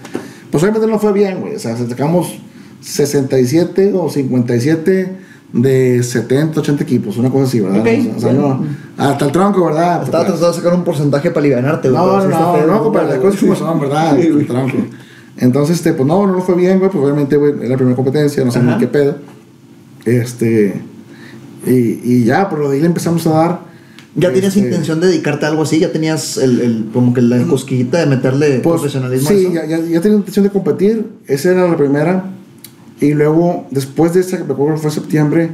Pues 0.50 0.62
obviamente 0.62 0.86
no 0.86 0.98
fue 0.98 1.12
bien, 1.12 1.40
güey, 1.40 1.56
o 1.56 1.58
sea, 1.58 1.76
sacamos 1.76 2.38
67 2.80 3.92
o 3.94 4.08
57 4.08 5.18
de 5.52 6.02
70, 6.02 6.60
80 6.60 6.82
equipos, 6.82 7.16
una 7.16 7.30
cosa 7.30 7.44
así, 7.44 7.60
¿verdad? 7.60 7.80
Ok, 7.80 8.16
o 8.16 8.20
sea, 8.20 8.32
bien. 8.32 8.42
no, 8.42 8.64
hasta 8.96 9.24
el 9.26 9.32
tronco, 9.32 9.64
¿verdad? 9.64 10.02
Estaba 10.04 10.24
tratando 10.24 10.48
de 10.48 10.54
sacar 10.54 10.74
un 10.74 10.84
porcentaje 10.84 11.30
para 11.30 11.40
alivianarte, 11.40 11.90
güey. 11.90 12.00
no, 12.00 12.20
no, 12.20 12.28
no, 12.28 12.66
no, 12.66 12.82
compadre, 12.82 13.08
las 13.08 13.18
cosas 13.18 13.40
como 13.40 13.54
son, 13.54 13.80
¿verdad? 13.80 14.16
Sí, 14.20 14.28
güey. 14.28 14.46
Tranquilo. 14.46 14.84
Entonces, 15.38 15.76
este, 15.76 15.92
pues 15.92 16.06
no, 16.06 16.26
no 16.26 16.34
nos 16.34 16.44
fue 16.44 16.56
bien, 16.56 16.78
güey, 16.78 16.90
pues 16.90 17.02
obviamente, 17.02 17.36
güey, 17.36 17.52
era 17.60 17.68
la 17.68 17.76
primera 17.76 17.96
competencia, 17.96 18.44
no 18.44 18.50
sé 18.50 18.62
ni 18.62 18.76
qué 18.76 18.88
pedo. 18.88 19.16
Este, 20.04 20.82
y, 21.66 21.70
y 21.70 22.24
ya, 22.24 22.48
pero 22.48 22.68
de 22.68 22.76
ahí 22.76 22.80
le 22.80 22.86
empezamos 22.86 23.26
a 23.26 23.30
dar. 23.30 23.67
¿Ya 24.14 24.28
tenías 24.32 24.56
este, 24.56 24.60
intención 24.68 25.00
de 25.00 25.08
dedicarte 25.08 25.46
a 25.46 25.50
algo 25.50 25.62
así? 25.62 25.78
¿Ya 25.78 25.92
tenías 25.92 26.38
el, 26.38 26.60
el- 26.60 26.88
como 26.92 27.12
que 27.14 27.22
la 27.22 27.42
cosquillita 27.44 27.98
de 27.98 28.06
meterle 28.06 28.60
pues, 28.60 28.80
profesionalismo 28.80 29.28
a 29.28 29.32
Sí, 29.32 29.38
eso? 29.44 29.52
ya, 29.52 29.66
ya, 29.66 29.78
ya 29.78 30.00
tenía 30.00 30.18
intención 30.18 30.44
de 30.44 30.50
competir, 30.50 31.06
esa 31.26 31.50
era 31.52 31.68
la 31.68 31.76
primera. 31.76 32.24
Y 33.00 33.14
luego, 33.14 33.66
después 33.70 34.14
de 34.14 34.20
esa, 34.20 34.38
que 34.38 34.44
me 34.44 34.52
acuerdo 34.54 34.74
que 34.74 34.80
fue 34.82 34.90
septiembre, 34.90 35.50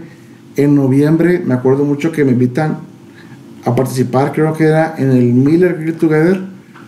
en 0.57 0.75
noviembre, 0.75 1.43
me 1.45 1.53
acuerdo 1.55 1.85
mucho 1.85 2.11
que 2.13 2.25
me 2.25 2.33
invitan 2.33 2.79
a 3.65 3.75
participar, 3.75 4.33
creo 4.33 4.53
que 4.55 4.65
era 4.65 4.95
en 4.99 5.11
el 5.11 5.25
Miller 5.35 5.77
Grill 5.79 5.95
Together, 5.95 6.41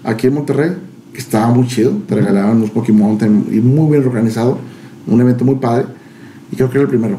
aquí 0.05 0.29
en 0.29 0.35
Monterrey, 0.35 0.71
que 1.13 1.19
estaba 1.19 1.49
muy 1.49 1.67
chido, 1.67 1.93
te 2.07 2.15
regalaban 2.15 2.59
unos 2.59 2.89
Mountain 2.91 3.47
y 3.51 3.57
muy 3.57 3.91
bien 3.97 4.07
organizado, 4.07 4.59
un 5.07 5.21
evento 5.21 5.45
muy 5.45 5.57
padre, 5.57 5.87
y 6.53 6.57
creo 6.57 6.71
que 6.71 6.77
era 6.79 6.83
el 6.85 6.89
primero. 6.89 7.19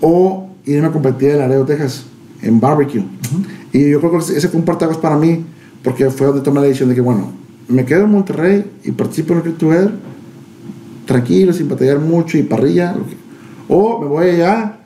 O 0.00 0.48
irme 0.64 0.86
a 0.86 0.92
competir 0.92 1.30
en 1.30 1.38
Laredo, 1.38 1.64
Texas, 1.64 2.04
en 2.42 2.60
barbecue. 2.60 3.02
Y 3.72 3.90
yo 3.90 4.00
creo 4.00 4.12
que 4.12 4.18
ese 4.18 4.48
fue 4.48 4.60
un 4.60 4.66
partaguas 4.66 4.98
para 4.98 5.16
mí, 5.16 5.44
porque 5.82 6.10
fue 6.10 6.26
donde 6.26 6.42
tomé 6.42 6.60
la 6.60 6.66
decisión 6.66 6.88
de 6.88 6.94
que, 6.94 7.00
bueno, 7.00 7.32
me 7.68 7.84
quedo 7.84 8.04
en 8.04 8.10
Monterrey 8.10 8.70
y 8.84 8.92
participo 8.92 9.34
en 9.34 9.42
el 9.44 9.54
Together, 9.54 9.92
tranquilo, 11.06 11.52
sin 11.52 11.68
batallar 11.68 11.98
mucho 11.98 12.38
y 12.38 12.42
parrilla, 12.42 12.94
o 13.68 14.00
me 14.00 14.06
voy 14.06 14.30
allá 14.30 14.78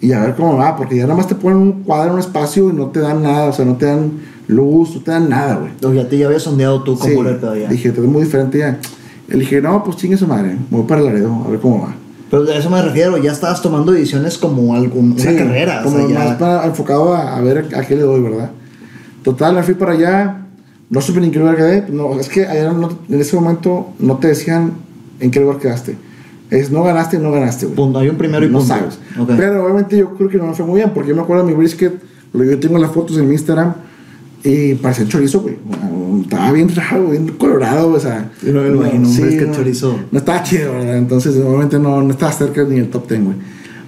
y 0.00 0.12
a 0.12 0.20
ver 0.20 0.34
cómo 0.34 0.56
va, 0.56 0.76
porque 0.76 0.96
ya 0.96 1.04
nada 1.04 1.16
más 1.16 1.28
te 1.28 1.34
ponen 1.34 1.58
un 1.58 1.72
cuadro 1.82 2.08
en 2.08 2.14
un 2.14 2.20
espacio 2.20 2.70
y 2.70 2.72
no 2.72 2.88
te 2.88 3.00
dan 3.00 3.22
nada, 3.22 3.46
o 3.46 3.52
sea, 3.52 3.64
no 3.64 3.76
te 3.76 3.86
dan 3.86 4.12
luz, 4.48 4.94
no 4.94 5.00
te 5.02 5.10
dan 5.10 5.28
nada, 5.28 5.56
güey. 5.56 5.72
O 5.82 5.94
ya 5.94 6.08
te 6.08 6.18
ya 6.18 6.26
habías 6.26 6.42
sondeado 6.42 6.82
tú 6.82 6.96
Sí, 6.96 7.12
era 7.12 7.38
todavía. 7.40 7.68
dije, 7.68 7.90
todo 7.90 8.04
es 8.04 8.10
muy 8.10 8.22
diferente 8.22 8.58
ya. 8.58 8.78
Le 9.28 9.38
dije, 9.38 9.62
no, 9.62 9.82
pues 9.82 9.96
chingue 9.96 10.16
su 10.16 10.26
madre, 10.26 10.56
voy 10.70 10.82
para 10.82 11.00
el 11.00 11.06
Laredo, 11.06 11.42
a 11.46 11.50
ver 11.50 11.60
cómo 11.60 11.82
va. 11.82 11.94
Pero 12.42 12.52
a 12.52 12.56
eso 12.58 12.70
me 12.70 12.82
refiero, 12.82 13.16
ya 13.18 13.32
estabas 13.32 13.62
tomando 13.62 13.92
decisiones 13.92 14.38
como 14.38 14.74
algún, 14.74 15.12
una 15.12 15.20
Sí, 15.20 15.36
carrera. 15.36 15.80
o 15.80 15.84
Como 15.84 15.98
sea, 15.98 16.08
ya- 16.08 16.18
más 16.18 16.36
para- 16.36 16.66
enfocado 16.66 17.14
a, 17.14 17.36
a 17.36 17.40
ver 17.40 17.68
a 17.76 17.86
qué 17.86 17.94
le 17.94 18.02
doy, 18.02 18.20
¿verdad? 18.20 18.50
Total, 19.22 19.54
me 19.54 19.62
fui 19.62 19.74
para 19.74 19.92
allá, 19.92 20.38
no 20.90 21.00
supe 21.00 21.20
ni 21.20 21.26
en 21.26 21.32
qué 21.32 21.38
lugar 21.38 21.56
quedé. 21.56 21.84
No, 21.90 22.18
es 22.18 22.28
que 22.28 22.46
allá 22.46 22.72
no- 22.72 22.98
en 23.08 23.20
ese 23.20 23.36
momento 23.36 23.88
no 23.98 24.16
te 24.18 24.28
decían 24.28 24.72
en 25.20 25.30
qué 25.30 25.40
lugar 25.40 25.58
quedaste. 25.58 25.96
Es 26.50 26.70
no 26.70 26.82
ganaste, 26.82 27.18
no 27.18 27.30
ganaste, 27.32 27.66
güey. 27.66 27.76
Punto, 27.76 27.98
hay 28.00 28.08
un 28.08 28.16
primero 28.16 28.44
y 28.44 28.48
no 28.50 28.58
punto. 28.58 28.74
sabes. 28.74 28.98
Ok. 29.18 29.30
Pero 29.36 29.64
obviamente 29.64 29.96
yo 29.96 30.10
creo 30.14 30.28
que 30.28 30.36
no 30.38 30.46
me 30.48 30.54
fue 30.54 30.66
muy 30.66 30.76
bien, 30.76 30.90
porque 30.92 31.10
yo 31.10 31.16
me 31.16 31.22
acuerdo 31.22 31.44
de 31.44 31.50
mi 31.52 31.56
brisket, 31.56 31.94
yo 32.34 32.58
tengo 32.58 32.78
las 32.78 32.90
fotos 32.90 33.16
en 33.16 33.26
mi 33.28 33.32
Instagram 33.34 33.74
y 34.42 34.74
parecía 34.74 35.06
chorizo, 35.08 35.40
güey. 35.40 35.56
Estaba 36.24 36.52
bien 36.52 36.74
raro, 36.74 37.10
bien 37.10 37.28
colorado, 37.28 37.88
o 37.92 38.00
sea. 38.00 38.30
Sí, 38.40 38.50
no 38.50 38.62
me 38.62 38.70
lo 38.70 38.76
imagino, 38.76 39.08
brisket 39.08 39.54
chorizo. 39.54 39.98
No 40.10 40.18
estaba 40.18 40.42
chido, 40.42 40.72
¿verdad? 40.72 40.96
Entonces, 40.96 41.36
obviamente 41.36 41.78
no, 41.78 42.02
no 42.02 42.10
estaba 42.10 42.32
cerca 42.32 42.64
ni 42.64 42.78
el 42.78 42.88
top 42.88 43.08
10, 43.08 43.24
güey. 43.24 43.36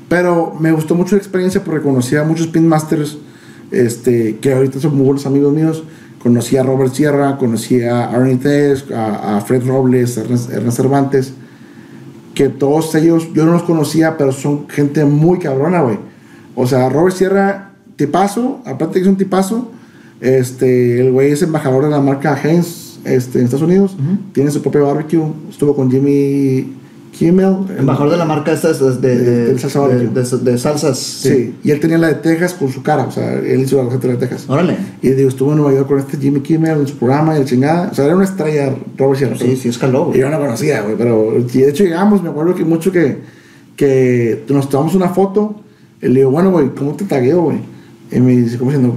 Pero 0.09 0.55
me 0.61 0.71
gustó 0.73 0.95
mucho 0.95 1.17
la 1.17 1.23
experiencia 1.23 1.65
porque 1.65 1.83
conocí 1.83 2.15
a 2.15 2.23
muchos 2.23 2.47
pin 2.47 2.69
masters 2.69 3.19
este, 3.71 4.37
que 4.37 4.53
ahorita 4.53 4.79
son 4.79 4.97
muy 4.97 5.07
buenos 5.07 5.27
amigos 5.27 5.53
míos. 5.53 5.83
Conocí 6.23 6.57
a 6.57 6.63
Robert 6.63 6.93
Sierra, 6.93 7.39
conocí 7.39 7.83
a 7.83 8.11
Arnie 8.11 8.37
Tess, 8.37 8.91
a, 8.91 9.37
a 9.37 9.41
Fred 9.41 9.67
Robles, 9.67 10.19
a 10.19 10.23
Ernest, 10.23 10.51
Ernest 10.53 10.77
Cervantes. 10.77 11.33
Que 12.35 12.49
todos 12.49 12.95
ellos, 12.95 13.29
yo 13.33 13.47
no 13.47 13.53
los 13.53 13.63
conocía, 13.63 14.19
pero 14.19 14.31
son 14.33 14.69
gente 14.69 15.05
muy 15.05 15.39
cabrona, 15.39 15.81
güey. 15.81 15.99
O 16.55 16.67
sea, 16.67 16.89
Robert 16.89 17.17
Sierra, 17.17 17.73
tipazo, 17.97 18.61
aparte 18.67 18.95
que 18.95 19.01
es 19.01 19.07
un 19.07 19.17
tipazo. 19.17 19.71
Este, 20.21 21.01
el 21.01 21.13
güey 21.13 21.33
es 21.33 21.43
embajador 21.43 21.85
de 21.85 21.91
la 21.91 22.01
marca 22.01 22.39
Heinz 22.43 22.99
este, 23.05 23.39
en 23.39 23.45
Estados 23.45 23.67
Unidos. 23.67 23.97
Tiene 24.33 24.51
su 24.51 24.63
propio 24.63 24.87
barbecue. 24.87 25.23
Estuvo 25.51 25.75
con 25.77 25.91
Jimmy 25.91 26.77
Kimmel. 27.13 27.57
Embajador 27.79 28.13
de 28.13 28.19
la 28.19 28.25
marca 28.25 28.53
esta 28.53 28.69
de, 28.73 29.59
salsa 29.59 29.81
barbecue. 29.81 30.59
salsas. 30.59 30.99
Sí. 30.99 31.55
y 31.63 31.71
él 31.71 31.81
tenía 31.81 31.99
la 31.99 32.09
de 32.09 32.15
Texas 32.15 32.55
con 32.55 32.71
su 32.71 32.83
cara, 32.83 33.05
o 33.05 33.11
sea, 33.11 33.35
él 33.35 33.61
hizo 33.61 33.77
la 33.77 33.85
receta 33.85 34.09
de 34.09 34.17
Texas. 34.17 34.45
Órale. 34.49 34.77
Y 35.03 35.11
digo, 35.11 35.29
estuvo 35.29 35.53
en 35.53 35.59
Nueva 35.59 35.73
York 35.75 35.89
con 35.89 35.99
este 35.99 36.19
Jimmy 36.19 36.41
Kimmel 36.41 36.81
en 36.81 36.87
su 36.87 36.97
programa 36.97 37.37
y 37.37 37.41
el 37.41 37.47
chingada. 37.47 37.89
O 37.91 37.95
sea, 37.95 38.05
era 38.05 38.17
una 38.17 38.25
estrella, 38.25 38.75
Robert 38.99 39.19
Sierra. 39.19 39.37
Sí, 39.39 39.57
sí, 39.57 39.69
escaló, 39.69 40.03
Y 40.03 40.07
güey. 40.09 40.21
yo 40.21 40.31
no 40.31 40.39
conocía, 40.39 40.83
güey, 40.83 40.97
pero 40.97 41.39
y 41.39 41.59
de 41.59 41.71
hecho 41.71 41.85
llegamos, 41.85 42.23
me 42.23 42.29
acuerdo 42.29 42.55
que 42.55 42.65
mucho 42.65 42.93
que, 42.93 43.19
que 43.77 44.45
nos 44.49 44.69
tomamos 44.69 44.95
una 44.95 45.09
foto. 45.09 45.57
Y 46.03 46.09
le 46.09 46.21
digo, 46.21 46.31
bueno, 46.31 46.51
güey, 46.51 46.75
¿cómo 46.75 46.95
te 46.95 47.05
tagueo, 47.05 47.43
güey? 47.43 47.59
Y 48.13 48.21
me 48.21 48.33
dice, 48.37 48.59
¿cómo 48.59 48.71
diciendo? 48.71 48.97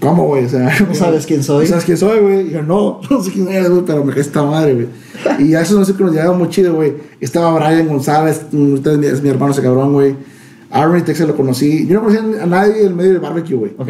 ¿Cómo, 0.00 0.26
güey? 0.26 0.44
O 0.44 0.48
sea, 0.48 0.70
¿No 0.88 0.94
sabes 0.94 1.26
quién 1.26 1.42
soy? 1.42 1.64
¿No 1.64 1.70
sabes 1.70 1.84
quién 1.84 1.96
soy, 1.96 2.20
güey? 2.20 2.48
Y 2.48 2.50
yo, 2.50 2.62
no, 2.62 3.00
no 3.10 3.22
sé 3.22 3.30
quién 3.32 3.48
eres, 3.48 3.70
güey, 3.70 3.82
pero 3.86 4.04
me 4.04 4.12
cae 4.12 4.20
esta 4.22 4.42
madre, 4.42 4.74
güey. 4.74 4.88
Y 5.38 5.54
a 5.54 5.62
eso 5.62 5.78
no 5.78 5.84
sé 5.84 5.94
que 5.94 6.04
nos 6.04 6.12
llevaba 6.12 6.36
muy 6.36 6.48
chido, 6.48 6.74
güey. 6.74 6.92
Estaba 7.20 7.54
Brian 7.54 7.88
González, 7.88 8.42
usted 8.52 9.02
es 9.04 9.22
mi- 9.22 9.28
hermano 9.30 9.52
ese 9.52 9.62
cabrón, 9.62 9.92
güey. 9.92 10.14
Aaron 10.70 10.98
y 10.98 11.02
Texas 11.02 11.28
lo 11.28 11.36
conocí. 11.36 11.86
Yo 11.86 11.94
no 11.94 12.00
conocía 12.06 12.42
a 12.42 12.46
nadie 12.46 12.84
en 12.84 12.96
medio 12.96 13.12
del 13.12 13.20
barbecue, 13.20 13.56
güey. 13.56 13.72
Ok. 13.78 13.88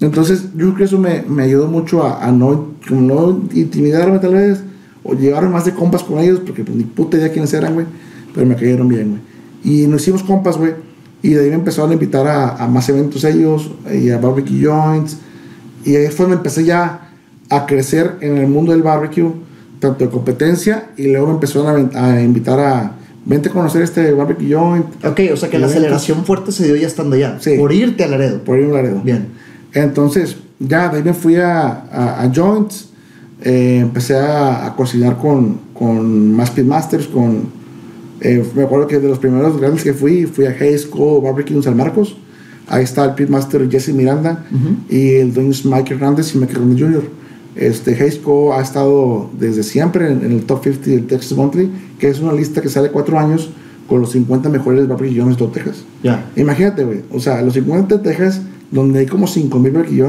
Entonces, 0.00 0.46
yo 0.56 0.66
creo 0.66 0.74
que 0.76 0.84
eso 0.84 0.98
me, 0.98 1.22
me 1.22 1.44
ayudó 1.44 1.68
mucho 1.68 2.02
a, 2.02 2.24
a 2.24 2.32
no, 2.32 2.72
como 2.88 3.00
no 3.00 3.40
intimidarme 3.54 4.18
tal 4.18 4.34
vez, 4.34 4.60
o 5.04 5.14
llevarme 5.14 5.50
más 5.50 5.64
de 5.64 5.72
compas 5.72 6.02
con 6.02 6.18
ellos, 6.18 6.40
porque 6.44 6.64
pues, 6.64 6.76
ni 6.76 6.82
puta 6.84 7.16
idea 7.16 7.30
quiénes 7.30 7.54
eran, 7.54 7.74
güey, 7.74 7.86
pero 8.34 8.44
me 8.44 8.56
cayeron 8.56 8.88
bien, 8.88 9.10
güey. 9.10 9.20
Y 9.62 9.86
nos 9.86 10.02
hicimos 10.02 10.24
compas, 10.24 10.56
güey, 10.58 10.72
y 11.22 11.30
de 11.30 11.44
ahí 11.44 11.48
me 11.50 11.54
empezaron 11.54 11.90
a 11.90 11.94
invitar 11.94 12.26
a, 12.26 12.56
a 12.56 12.66
más 12.66 12.88
eventos 12.88 13.22
ellos, 13.24 13.70
y 13.94 14.10
a 14.10 14.18
barbecue 14.18 14.60
joints, 14.60 15.18
y 15.84 15.96
ahí 15.96 16.08
fue 16.08 16.24
donde 16.24 16.36
empecé 16.36 16.64
ya 16.64 17.10
a 17.50 17.66
crecer 17.66 18.16
en 18.20 18.38
el 18.38 18.46
mundo 18.46 18.72
del 18.72 18.82
barbecue, 18.82 19.30
tanto 19.80 20.04
de 20.04 20.10
competencia, 20.10 20.90
y 20.96 21.08
luego 21.08 21.26
me 21.28 21.34
empezaron 21.34 21.90
a, 21.94 22.06
a 22.06 22.22
invitar 22.22 22.58
a, 22.58 22.92
vente 23.24 23.48
a 23.48 23.52
conocer 23.52 23.82
este 23.82 24.12
barbecue 24.12 24.54
joint, 24.54 24.86
Ok, 25.04 25.20
o 25.32 25.36
sea 25.36 25.48
que 25.48 25.58
la 25.58 25.66
aceleración 25.66 26.24
fuerte 26.24 26.52
se 26.52 26.64
dio 26.64 26.76
ya 26.76 26.86
estando 26.86 27.16
allá. 27.16 27.38
Sí. 27.40 27.56
Por 27.58 27.72
irte 27.72 28.04
a 28.04 28.08
Laredo. 28.08 28.42
por 28.44 28.58
ir 28.58 28.66
a 28.66 28.74
Laredo. 28.74 29.00
Bien. 29.02 29.28
Entonces, 29.72 30.36
ya 30.58 30.88
de 30.88 30.98
ahí 30.98 31.02
me 31.02 31.14
fui 31.14 31.36
a, 31.36 31.66
a, 31.90 32.22
a 32.22 32.32
Joints, 32.32 32.90
eh, 33.42 33.78
empecé 33.82 34.16
a, 34.16 34.66
a 34.66 34.76
cocinar 34.76 35.18
con, 35.18 35.58
con 35.74 36.32
más 36.34 36.50
Pitmasters, 36.50 37.06
con, 37.08 37.48
eh, 38.20 38.42
me 38.54 38.62
acuerdo 38.62 38.86
que 38.86 38.98
de 38.98 39.08
los 39.08 39.18
primeros 39.18 39.58
grandes 39.60 39.82
que 39.82 39.92
fui, 39.92 40.26
fui 40.26 40.46
a 40.46 40.50
Hayes 40.50 40.86
Co 40.86 41.20
Barbecue 41.20 41.56
en 41.56 41.62
San 41.62 41.76
Marcos, 41.76 42.16
ahí 42.68 42.84
está 42.84 43.04
el 43.04 43.14
Pitmaster 43.14 43.68
Jesse 43.70 43.90
Miranda 43.94 44.44
y 44.88 45.14
el 45.16 45.32
dueño 45.34 45.50
es 45.50 45.64
Mike 45.64 45.94
Hernández 45.94 46.34
y 46.34 46.38
Mike 46.38 46.52
Hernández 46.54 46.80
Jr. 46.80 47.02
Este, 47.56 47.92
Hayes 47.94 48.16
Co 48.16 48.52
ha 48.54 48.60
estado 48.62 49.30
desde 49.38 49.62
siempre 49.62 50.10
en, 50.10 50.24
en 50.24 50.32
el 50.32 50.42
top 50.44 50.64
50 50.64 50.90
del 50.90 51.06
Texas 51.06 51.36
Monthly, 51.38 51.70
que 51.98 52.08
es 52.08 52.20
una 52.20 52.32
lista 52.32 52.60
que 52.60 52.68
sale 52.68 52.90
cuatro 52.90 53.18
años 53.18 53.50
con 53.88 54.00
los 54.00 54.10
50 54.12 54.48
mejores 54.48 54.88
joints 54.88 55.38
de 55.38 55.46
Texas. 55.48 55.84
Ya. 56.02 56.24
Imagínate, 56.36 56.84
güey. 56.84 57.02
O 57.12 57.20
sea, 57.20 57.42
los 57.42 57.54
50 57.54 57.98
de 57.98 58.02
Texas, 58.02 58.40
donde 58.70 59.00
hay 59.00 59.06
como 59.06 59.26
5000 59.26 59.72
barbecue 59.72 60.06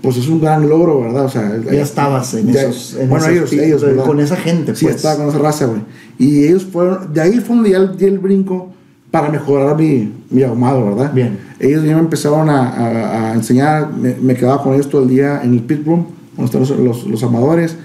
pues 0.00 0.16
es 0.16 0.28
un 0.28 0.40
gran 0.40 0.66
logro, 0.66 1.02
¿verdad? 1.02 1.26
O 1.26 1.28
sea, 1.28 1.60
Ya 1.70 1.82
estabas 1.82 2.32
en 2.32 2.50
ya- 2.50 2.62
esos. 2.62 2.96
en 2.98 3.10
bueno, 3.10 3.26
esos 3.26 3.52
ellos, 3.52 3.82
ellos. 3.82 4.02
Con 4.06 4.18
esa 4.18 4.36
gente, 4.36 4.74
Sí, 4.74 4.86
pues. 4.86 4.96
estaba 4.96 5.16
con 5.18 5.28
esa 5.28 5.38
raza, 5.38 5.66
güey. 5.66 5.82
Y 6.18 6.44
ellos 6.46 6.64
fueron, 6.64 7.12
de 7.12 7.20
ahí 7.20 7.38
fue 7.40 7.56
donde 7.56 7.70
ya 7.72 7.84
di 7.84 8.06
el 8.06 8.18
brinco 8.18 8.72
para 9.10 9.28
mejorar 9.28 9.76
mi, 9.76 10.10
mi 10.30 10.42
ahumado, 10.42 10.86
¿verdad? 10.86 11.12
Bien. 11.12 11.38
Ellos 11.60 11.84
ya 11.84 11.94
me 11.94 12.00
empezaron 12.00 12.48
a, 12.48 13.32
enseñar, 13.34 13.90
me, 13.92 14.34
quedaba 14.34 14.62
con 14.62 14.74
ellos 14.74 14.88
todo 14.88 15.02
el 15.02 15.08
día 15.08 15.42
en 15.44 15.52
el 15.52 15.60
pit 15.60 15.84
room, 15.86 16.06
donde 16.34 16.46
están 16.46 16.84
los, 16.84 17.06
los, 17.06 17.22
amadores, 17.22 17.76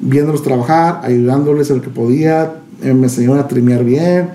viéndolos 0.00 0.42
trabajar, 0.42 1.00
ayudándoles 1.02 1.70
en 1.70 1.78
lo 1.78 1.82
que 1.82 1.88
podía, 1.88 2.56
eh, 2.82 2.92
me 2.92 3.04
enseñaron 3.04 3.38
a 3.38 3.48
trimear 3.48 3.84
bien, 3.84 4.30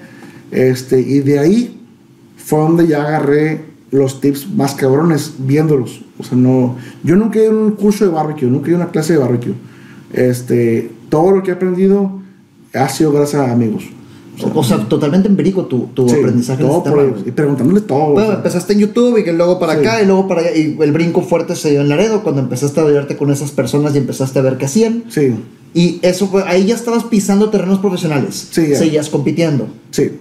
este, 0.49 0.99
y 0.99 1.19
de 1.19 1.37
ahí 1.37 1.79
fue 2.37 2.59
donde 2.59 2.87
ya 2.87 3.03
agarré 3.03 3.61
los 3.91 4.19
tips 4.19 4.49
más 4.49 4.73
cabrones 4.73 5.35
viéndolos. 5.37 6.01
O 6.17 6.23
sea, 6.23 6.37
no, 6.37 6.77
yo 7.03 7.15
nunca 7.15 7.39
he 7.39 7.43
ido 7.43 7.51
a 7.51 7.65
un 7.65 7.71
curso 7.71 8.03
de 8.03 8.11
barbecue, 8.11 8.49
nunca 8.49 8.71
he 8.71 8.73
una 8.73 8.89
clase 8.89 9.13
de 9.13 9.19
barbecue. 9.19 9.53
Este, 10.11 10.89
todo 11.09 11.31
lo 11.31 11.43
que 11.43 11.51
he 11.51 11.53
aprendido 11.53 12.19
ha 12.73 12.89
sido 12.89 13.11
gracias 13.11 13.41
a 13.41 13.51
amigos. 13.51 13.83
O, 14.53 14.63
sea, 14.63 14.77
totalmente 14.87 15.27
empírico 15.27 15.65
tu, 15.65 15.87
tu 15.93 16.07
Sí, 16.07 16.15
aprendizaje 16.15 16.61
en 16.61 16.67
todo 16.69 16.83
por 16.83 17.09
güey. 17.11 17.23
y 17.27 17.31
preguntándole 17.31 17.81
todo. 17.81 18.11
Bueno, 18.11 18.21
o 18.23 18.31
sea. 18.31 18.35
empezaste 18.37 18.73
en 18.73 18.79
YouTube 18.79 19.17
y 19.17 19.23
que 19.23 19.33
luego 19.33 19.59
para 19.59 19.73
Sí. 19.73 19.79
acá 19.79 20.01
y 20.01 20.05
luego 20.05 20.27
para 20.27 20.41
allá. 20.41 20.55
Y 20.55 20.77
el 20.79 20.91
brinco 20.91 21.21
fuerte 21.21 21.55
se 21.55 21.71
dio 21.71 21.81
en 21.81 21.89
Laredo 21.89 22.21
cuando 22.23 22.41
empezaste 22.41 22.79
a 22.79 22.83
ayudarte 22.83 23.17
con 23.17 23.31
esas 23.31 23.51
personas 23.51 23.95
y 23.95 23.97
empezaste 23.97 24.37
a 24.39 24.41
ver 24.43 24.57
qué 24.57 24.65
hacían. 24.65 25.03
Sí, 25.09 25.35
Y 25.73 25.99
eso 26.01 26.27
fue, 26.27 26.43
ahí 26.47 26.65
ya 26.65 26.75
estabas 26.75 27.03
pisando 27.03 27.49
terrenos 27.49 27.79
profesionales. 27.79 28.47
Sí, 28.51 28.67
ya. 28.69 28.77
Seguías 28.77 29.09
compitiendo. 29.09 29.67
sí. 29.91 30.11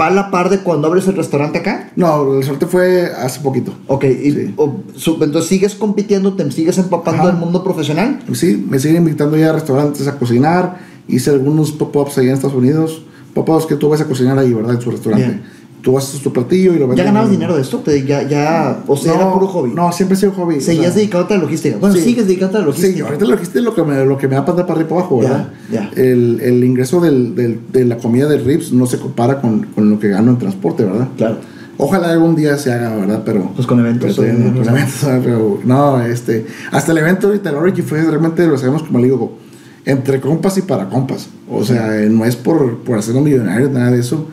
¿Va 0.00 0.06
a 0.06 0.10
la 0.10 0.30
par 0.30 0.48
de 0.48 0.60
cuando 0.60 0.88
abres 0.88 1.06
el 1.08 1.14
restaurante 1.14 1.58
acá? 1.58 1.92
No, 1.94 2.38
el 2.38 2.42
suerte 2.42 2.64
fue 2.64 3.04
hace 3.04 3.40
poquito. 3.40 3.74
Ok, 3.86 4.04
y, 4.04 4.30
Sí. 4.32 4.54
o- 4.56 4.76
entonces 5.20 5.44
sigues 5.44 5.74
compitiendo, 5.74 6.32
te 6.32 6.50
sigues 6.52 6.78
empapando 6.78 7.26
del 7.26 7.36
mundo 7.36 7.62
profesional. 7.62 8.18
Sí, 8.32 8.64
me 8.66 8.78
siguen 8.78 9.02
invitando 9.02 9.36
ya 9.36 9.50
a 9.50 9.52
restaurantes 9.52 10.08
a 10.08 10.18
cocinar. 10.18 10.78
Hice 11.06 11.28
algunos 11.32 11.70
pop-ups 11.72 12.16
allá 12.16 12.28
en 12.28 12.34
Estados 12.34 12.56
Unidos. 12.56 13.02
Pop-ups 13.34 13.66
que 13.66 13.76
tú 13.76 13.88
vas 13.88 14.00
a 14.00 14.06
cocinar 14.06 14.38
ahí, 14.38 14.52
¿verdad? 14.54 14.74
En 14.74 14.80
su 14.80 14.90
restaurante. 14.90 15.26
Bien. 15.26 15.42
Tú 15.82 15.98
haces 15.98 16.22
tu 16.22 16.32
platillo 16.32 16.72
y 16.72 16.78
lo 16.78 16.86
vendes. 16.88 16.96
¿Ya 16.96 17.04
ganabas 17.04 17.30
dinero 17.30 17.56
de 17.56 17.60
esto? 17.60 17.80
Te- 17.80 18.06
ya, 18.06 18.22
ya, 18.26 18.82
o 18.86 18.96
sea, 18.96 19.12
no, 19.12 19.20
era 19.20 19.32
puro 19.34 19.46
hobby. 19.48 19.72
No, 19.74 19.92
siempre 19.92 20.16
he 20.16 20.18
sido 20.20 20.32
hobby. 20.32 20.56
o 20.56 20.60
Seguías 20.62 20.86
sea, 20.86 20.94
dedicándote 20.94 21.34
a 21.34 21.36
la 21.36 21.42
logística. 21.42 21.76
Bueno, 21.76 21.94
Sí. 21.94 22.00
sigues 22.00 22.26
dedicándote 22.26 22.56
a 22.56 22.60
la 22.60 22.66
logística. 22.68 22.94
Sí, 22.96 23.00
ahorita 23.02 23.24
la 23.26 23.30
logística 23.32 23.58
es 23.58 23.64
lo 23.66 23.74
que 23.74 23.82
me, 23.82 24.04
lo 24.06 24.16
que 24.16 24.26
me 24.28 24.34
da 24.36 24.46
para, 24.46 24.64
para 24.66 24.72
arriba 24.80 24.86
y 24.86 24.88
para 24.88 25.00
abajo, 25.02 25.18
¿verdad? 25.18 25.48
Ya, 25.70 25.90
El, 25.94 26.40
el 26.40 26.64
ingreso 26.64 27.00
del, 27.02 27.34
del- 27.34 27.60
de 27.70 27.84
la 27.84 27.98
comida 27.98 28.26
de 28.28 28.38
Rips 28.38 28.72
no 28.72 28.86
se 28.86 28.98
compara 28.98 29.42
con, 29.42 29.64
con 29.74 29.90
lo 29.90 29.98
que 29.98 30.08
gano 30.08 30.30
en 30.30 30.38
transporte, 30.38 30.84
¿verdad? 30.86 31.08
Claro. 31.18 31.36
Ojalá 31.76 32.12
algún 32.12 32.34
día 32.34 32.56
se 32.56 32.72
haga, 32.72 32.94
¿verdad? 32.96 33.22
Pero. 33.26 33.50
Pues 33.54 33.66
con 33.66 33.78
eventos, 33.80 34.14
pero 34.16 34.32
con 34.54 34.68
eventos, 34.68 35.02
pero 35.22 35.58
no, 35.64 36.00
este. 36.02 36.46
Hasta 36.70 36.92
el 36.92 36.98
evento 36.98 37.30
el 37.30 37.46
Origi 37.56 37.82
fue 37.82 38.00
realmente 38.00 38.46
lo 38.46 38.54
hacemos 38.54 38.84
como 38.84 39.00
le 39.00 39.06
digo, 39.06 39.36
entre 39.84 40.20
compas 40.20 40.56
y 40.58 40.62
para 40.62 40.88
compas. 40.88 41.28
O 41.50 41.64
sea, 41.64 42.00
eh, 42.00 42.08
no 42.08 42.24
es 42.24 42.36
por, 42.36 42.78
por 42.78 42.98
hacernos 42.98 43.24
millonarios, 43.24 43.70
nada 43.70 43.90
de 43.90 44.00
eso. 44.00 44.26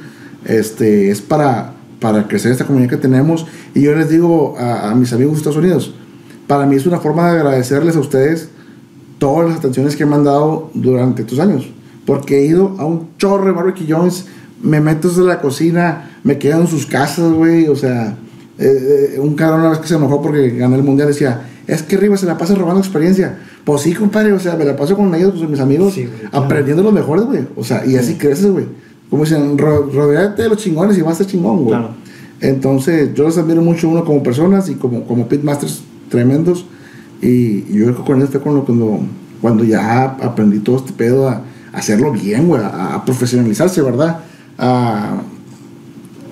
Este, 0.46 1.12
es 1.12 1.22
para, 1.22 1.74
para 2.00 2.28
crecer 2.28 2.52
esta 2.52 2.66
comunidad 2.66 2.90
que 2.90 2.98
tenemos. 2.98 3.46
Y 3.74 3.82
yo 3.82 3.96
les 3.96 4.10
digo 4.10 4.56
a, 4.58 4.90
a 4.90 4.96
mis 4.96 5.12
amigos 5.14 5.34
de 5.34 5.38
Estados 5.40 5.58
Unidos, 5.58 5.94
para 6.48 6.66
mí 6.66 6.76
es 6.76 6.86
una 6.86 7.00
forma 7.00 7.32
de 7.32 7.40
agradecerles 7.40 7.96
a 7.96 8.00
ustedes 8.00 8.50
todas 9.20 9.50
las 9.50 9.60
atenciones 9.60 9.96
que 9.96 10.06
me 10.06 10.16
han 10.16 10.24
dado 10.24 10.72
durante 10.74 11.22
estos 11.22 11.40
años. 11.40 11.70
Porque 12.06 12.40
he 12.40 12.46
ido 12.46 12.76
a 12.80 12.86
un 12.86 13.10
chorro 13.18 13.46
de 13.46 13.52
barbecue 13.52 13.86
joints, 13.88 14.26
me 14.62 14.82
meto 14.82 15.10
desde 15.10 15.24
la 15.24 15.40
cocina, 15.40 16.10
me 16.24 16.38
quedo 16.38 16.62
en 16.62 16.68
sus 16.68 16.86
casas, 16.86 17.32
güey. 17.32 17.68
O 17.68 17.76
sea, 17.76 18.18
eh, 18.58 19.14
eh, 19.16 19.20
un 19.20 19.36
cabrón 19.36 19.62
una 19.62 19.70
vez 19.70 19.80
que 19.80 19.88
se 19.88 19.96
enojó 19.96 20.22
porque 20.22 20.50
gané 20.50 20.76
el 20.76 20.84
mundial 20.84 21.08
decía, 21.08 21.50
es 21.68 21.84
que 21.84 21.96
arriba 21.96 22.18
se 22.18 22.26
la 22.26 22.38
pasa 22.38 22.56
robando 22.56 22.80
experiencia. 22.80 23.38
Pues 23.64 23.82
sí, 23.82 23.94
compadre, 23.94 24.34
o 24.34 24.40
sea, 24.40 24.56
me 24.56 24.66
la 24.66 24.76
paso 24.76 24.96
con 24.96 25.14
ellos, 25.14 25.34
con 25.36 25.52
mis 25.52 25.60
amigos, 25.60 25.94
Sí, 25.94 26.06
güey, 26.06 26.20
claro. 26.30 26.46
aprendiendo 26.46 26.84
los 26.84 26.94
mejores, 26.94 27.26
güey. 27.26 27.48
O 27.56 27.64
sea, 27.64 27.86
y 27.86 27.96
así 27.96 28.16
creces, 28.16 28.52
güey. 28.52 28.66
Como 29.10 29.24
dicen, 29.24 29.58
ro 29.58 29.90
rodeate 29.94 30.44
de 30.44 30.50
los 30.50 30.58
chingones 30.58 30.98
y 30.98 31.02
vas 31.02 31.14
a 31.14 31.18
ser 31.20 31.28
chingón, 31.28 31.58
güey. 31.58 31.70
Claro. 31.70 31.90
Entonces, 32.40 33.14
yo 33.14 33.24
los 33.26 33.38
admiro 33.38 33.62
mucho 33.62 33.88
uno 33.88 34.04
como 34.04 34.24
personas 34.24 34.68
y 34.70 34.76
como, 34.76 35.04
como 35.04 35.28
pitmasters 35.28 35.84
tremendos. 36.10 36.66
Y, 37.22 37.64
yo 37.72 37.86
creo 37.86 37.98
que 37.98 38.04
con 38.04 38.28
fue 38.28 38.40
cuando, 38.40 38.64
cuando, 38.66 39.00
cuando 39.42 39.64
ya 39.64 40.06
aprendí 40.06 40.60
todo 40.60 40.78
este 40.78 40.94
pedo 40.94 41.30
a, 41.30 41.44
a 41.72 41.78
hacerlo 41.78 42.12
bien, 42.12 42.48
güey, 42.48 42.62
a, 42.64 42.96
a 42.96 43.06
profesionalizarse, 43.06 43.82
¿verdad? 43.82 44.22
A, 44.58 45.22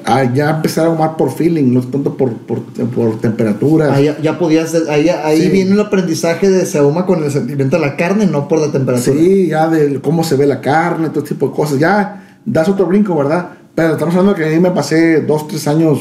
a 0.06 0.24
ya 0.34 0.50
empezar 0.50 0.86
a 0.86 0.90
ahumar 0.90 1.18
por 1.18 1.32
feeling, 1.32 1.74
no 1.74 1.82
tanto 1.82 2.16
por, 2.18 2.34
por, 2.34 2.62
por 2.64 3.20
temperatura. 3.20 3.94
Ahí 3.94 4.06
ya, 4.06 4.20
ya 4.22 4.40
podías, 4.40 4.74
ahí, 4.90 5.10
ahí 5.10 5.42
Sí. 5.42 5.50
viene 5.50 5.72
el 5.72 5.80
aprendizaje 5.80 6.50
de 6.50 6.66
se 6.66 6.78
ahuma 6.78 7.06
con 7.06 7.24
el 7.24 7.32
sentimiento 7.32 7.76
de 7.78 7.82
la 7.86 7.96
carne, 7.96 8.26
no 8.26 8.48
por 8.48 8.60
la 8.60 8.72
temperatura. 8.72 9.16
Sí, 9.18 9.48
ya 9.48 9.68
de 9.68 10.00
cómo 10.02 10.24
se 10.24 10.36
ve 10.36 10.46
la 10.46 10.62
carne, 10.62 11.10
todo 11.10 11.24
tipo 11.24 11.50
de 11.50 11.54
cosas. 11.56 11.80
Ya 11.80 12.40
das 12.46 12.68
otro 12.70 12.86
brinco, 12.86 13.16
¿verdad? 13.16 13.50
Pero 13.76 13.94
estamos 13.94 14.16
hablando 14.16 14.36
que 14.36 14.46
ahí 14.46 14.60
me 14.60 14.72
pasé 14.72 15.22
dos, 15.22 15.48
tres 15.48 15.68
años, 15.68 16.00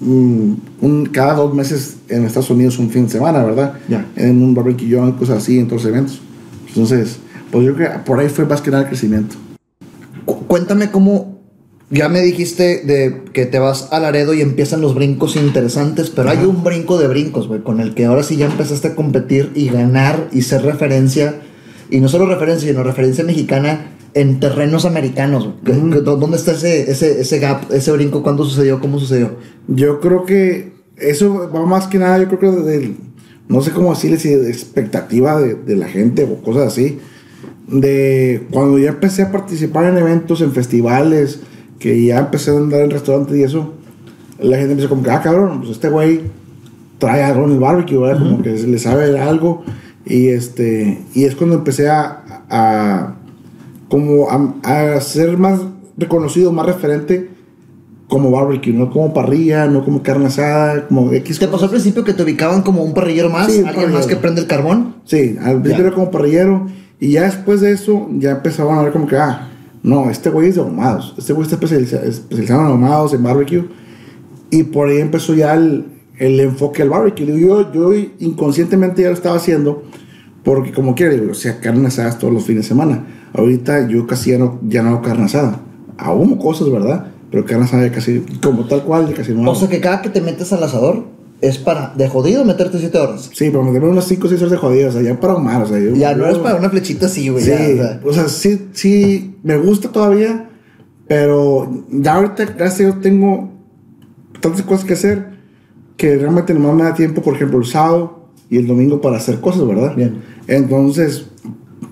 mm, 0.00 0.52
un, 0.80 1.06
cada 1.12 1.34
dos 1.34 1.54
meses 1.54 1.96
en 2.08 2.24
Estados 2.24 2.50
Unidos 2.50 2.78
un 2.78 2.90
fin 2.90 3.04
de 3.04 3.10
semana, 3.12 3.42
¿verdad? 3.44 3.74
Ya. 3.88 4.06
En 4.16 4.42
un 4.42 4.54
barbecue, 4.54 4.96
en 4.98 5.12
cosas 5.12 5.38
así, 5.38 5.58
en 5.58 5.66
todos 5.68 5.84
los 5.84 5.92
eventos. 5.92 6.20
Entonces, 6.68 7.18
pues 7.50 7.64
yo 7.66 7.74
creo 7.74 7.92
que 7.92 7.98
por 8.00 8.18
ahí 8.20 8.28
fue 8.28 8.44
más 8.46 8.60
que 8.60 8.70
nada 8.70 8.82
el 8.84 8.88
crecimiento. 8.88 9.36
Cu- 10.24 10.46
Cuéntame 10.46 10.90
cómo. 10.90 11.37
Ya 11.90 12.10
me 12.10 12.20
dijiste 12.20 12.82
de 12.84 13.22
que 13.32 13.46
te 13.46 13.58
vas 13.58 13.88
a 13.92 13.98
Laredo 14.00 14.34
y 14.34 14.42
empiezan 14.42 14.82
los 14.82 14.94
brincos 14.94 15.36
interesantes, 15.36 16.10
pero 16.10 16.28
hay 16.28 16.44
un 16.44 16.62
brinco 16.62 16.98
de 16.98 17.08
brincos, 17.08 17.48
güey, 17.48 17.62
con 17.62 17.80
el 17.80 17.94
que 17.94 18.04
ahora 18.04 18.22
sí 18.22 18.36
ya 18.36 18.44
empezaste 18.46 18.88
a 18.88 18.94
competir 18.94 19.52
y 19.54 19.68
ganar 19.70 20.28
y 20.30 20.42
ser 20.42 20.62
referencia, 20.62 21.40
y 21.88 22.00
no 22.00 22.08
solo 22.08 22.26
referencia, 22.26 22.68
sino 22.68 22.82
referencia 22.82 23.24
mexicana 23.24 23.92
en 24.12 24.38
terrenos 24.38 24.84
americanos. 24.84 25.44
güey. 25.44 25.54
¿Qué- 25.64 25.90
qué- 25.96 26.00
¿Dónde 26.02 26.36
está 26.36 26.52
ese, 26.52 26.90
ese, 26.90 27.22
ese 27.22 27.38
gap, 27.38 27.72
ese 27.72 27.90
brinco? 27.92 28.22
¿Cuándo 28.22 28.44
sucedió? 28.44 28.80
¿Cómo 28.80 28.98
sucedió? 28.98 29.36
Yo 29.68 30.00
creo 30.00 30.26
que 30.26 30.72
eso 30.98 31.50
va 31.54 31.64
más 31.64 31.86
que 31.86 31.98
nada, 31.98 32.18
yo 32.18 32.28
creo 32.28 32.38
que 32.38 32.62
del, 32.70 32.96
no 33.48 33.62
sé 33.62 33.70
cómo 33.70 33.94
decirle, 33.94 34.18
si 34.18 34.28
de 34.34 34.50
expectativa 34.50 35.40
de, 35.40 35.54
de 35.54 35.76
la 35.76 35.88
gente 35.88 36.24
o 36.24 36.42
cosas 36.42 36.66
así. 36.66 36.98
De 37.66 38.46
cuando 38.50 38.78
ya 38.78 38.90
empecé 38.90 39.22
a 39.22 39.32
participar 39.32 39.86
en 39.86 39.96
eventos, 39.98 40.40
en 40.42 40.52
festivales, 40.52 41.40
que 41.78 42.04
ya 42.04 42.18
empecé 42.18 42.50
a 42.50 42.54
andar 42.54 42.82
en 42.82 42.90
restaurantes 42.90 43.36
y 43.36 43.42
eso, 43.42 43.74
la 44.40 44.56
gente 44.56 44.72
empieza 44.72 44.88
como 44.88 45.02
que, 45.02 45.10
ah, 45.10 45.20
cabrón, 45.20 45.58
pues 45.60 45.70
este 45.72 45.88
güey 45.88 46.22
trae 46.98 47.22
algo 47.22 47.44
en 47.44 47.52
el 47.52 47.58
barbecue, 47.58 47.98
¿verdad? 47.98 48.22
Como 48.22 48.42
que 48.42 48.50
le 48.50 48.78
sabe 48.78 49.18
algo. 49.18 49.62
Y, 50.04 50.28
este, 50.28 51.02
y 51.14 51.24
es 51.24 51.34
cuando 51.34 51.56
empecé 51.56 51.88
a, 51.88 52.22
a 52.48 53.14
como 53.88 54.28
a, 54.30 54.94
a 54.96 55.00
ser 55.00 55.38
más 55.38 55.60
reconocido, 55.96 56.52
más 56.52 56.66
referente 56.66 57.30
como 58.08 58.30
barbecue, 58.30 58.72
no 58.72 58.90
como 58.90 59.12
parrilla, 59.12 59.66
no 59.66 59.84
como 59.84 60.02
carne 60.02 60.26
asada, 60.26 60.88
como 60.88 61.12
X. 61.12 61.38
¿Te 61.38 61.46
pasó 61.46 61.64
al 61.64 61.70
principio 61.70 62.04
que 62.04 62.14
te 62.14 62.22
ubicaban 62.22 62.62
como 62.62 62.82
un 62.82 62.94
parrillero 62.94 63.28
más? 63.28 63.52
Sí, 63.52 63.58
¿Alguien 63.58 63.74
más 63.74 63.76
parrillero. 63.76 64.08
que 64.08 64.16
prende 64.16 64.40
el 64.40 64.46
carbón? 64.46 64.94
Sí, 65.04 65.36
al 65.40 65.60
principio 65.60 65.86
era 65.86 65.94
como 65.94 66.10
parrillero. 66.10 66.66
Y 67.00 67.12
ya 67.12 67.24
después 67.24 67.60
de 67.60 67.72
eso, 67.72 68.08
ya 68.18 68.30
empezaban 68.30 68.78
a 68.78 68.82
ver 68.82 68.92
como 68.92 69.06
que, 69.06 69.16
ah, 69.16 69.48
no, 69.82 70.10
este 70.10 70.30
güey 70.30 70.48
es 70.48 70.56
de 70.56 70.60
ahumados. 70.62 71.14
Este 71.18 71.32
güey 71.32 71.46
está 71.46 71.56
especializa- 71.58 72.02
especializado 72.02 72.60
en 72.62 72.66
ahumados, 72.66 73.14
en 73.14 73.22
barbecue. 73.22 73.64
Y 74.50 74.64
por 74.64 74.88
ahí 74.88 74.98
empezó 74.98 75.34
ya 75.34 75.54
el, 75.54 75.84
el 76.18 76.40
enfoque 76.40 76.82
al 76.82 76.90
barbecue. 76.90 77.26
Yo, 77.40 77.72
yo 77.72 77.92
inconscientemente 78.18 79.02
ya 79.02 79.08
lo 79.08 79.14
estaba 79.14 79.36
haciendo. 79.36 79.84
Porque 80.44 80.72
como 80.72 80.94
quiera, 80.94 81.12
digo, 81.14 81.32
o 81.32 81.34
sea, 81.34 81.60
carne 81.60 81.86
asada 81.88 82.18
todos 82.18 82.32
los 82.32 82.44
fines 82.44 82.62
de 82.64 82.68
semana. 82.68 83.06
Ahorita 83.34 83.86
yo 83.88 84.06
casi 84.06 84.30
ya 84.30 84.38
no, 84.38 84.58
ya 84.62 84.82
no 84.82 84.90
hago 84.90 85.02
carne 85.02 85.24
asada. 85.24 85.60
Ahumo 85.98 86.38
cosas, 86.38 86.70
¿verdad? 86.70 87.08
Pero 87.30 87.44
carne 87.44 87.64
asada 87.64 87.86
ya 87.86 87.92
casi, 87.92 88.20
como 88.42 88.64
tal 88.64 88.82
cual, 88.84 89.08
ya 89.08 89.14
casi 89.14 89.32
no 89.34 89.42
hago. 89.42 89.50
O 89.50 89.54
sea 89.54 89.68
que 89.68 89.80
cada 89.80 90.00
que 90.00 90.08
te 90.08 90.20
metes 90.22 90.52
al 90.52 90.62
asador 90.62 91.04
es 91.40 91.58
para 91.58 91.94
de 91.96 92.08
jodido 92.08 92.44
meterte 92.44 92.78
7 92.78 92.98
horas. 92.98 93.30
sí, 93.32 93.46
pero 93.50 93.62
me 93.62 93.70
meterme 93.70 93.90
unas 93.92 94.06
5 94.06 94.26
o 94.26 94.28
6 94.30 94.40
horas 94.42 94.52
de 94.52 94.56
jodido. 94.58 94.88
O 94.88 94.92
sea, 94.92 95.02
ya 95.02 95.18
para 95.20 95.34
ahumar. 95.34 95.62
O 95.62 95.66
sea, 95.66 95.78
yo- 95.78 95.94
Ya 95.94 96.14
no 96.14 96.24
yo- 96.24 96.30
es 96.30 96.38
para 96.38 96.56
una 96.56 96.68
flechita 96.70 97.06
así, 97.06 97.28
güey. 97.28 97.44
Sí, 97.44 97.50
ya, 97.50 97.56
o 97.56 97.76
sea. 97.76 98.00
o 98.04 98.12
sea, 98.12 98.28
sí, 98.28 98.68
sí, 98.72 99.36
me 99.42 99.56
gusta 99.56 99.90
todavía, 99.90 100.48
pero 101.06 101.84
ya 101.90 102.14
ahorita, 102.16 102.44
gracias 102.56 102.78
Dios, 102.78 103.00
tengo 103.00 103.50
tantas 104.40 104.62
cosas 104.62 104.84
que 104.84 104.94
hacer 104.94 105.38
que 105.96 106.16
realmente 106.16 106.54
no 106.54 106.72
me 106.72 106.84
da 106.84 106.94
tiempo, 106.94 107.22
por 107.22 107.34
ejemplo, 107.34 107.58
el 107.58 107.66
sábado 107.66 108.28
y 108.50 108.56
el 108.58 108.66
domingo 108.66 109.00
para 109.00 109.16
hacer 109.16 109.40
cosas, 109.40 109.66
¿verdad? 109.66 109.94
Bien. 109.96 110.20
Entonces, 110.46 111.26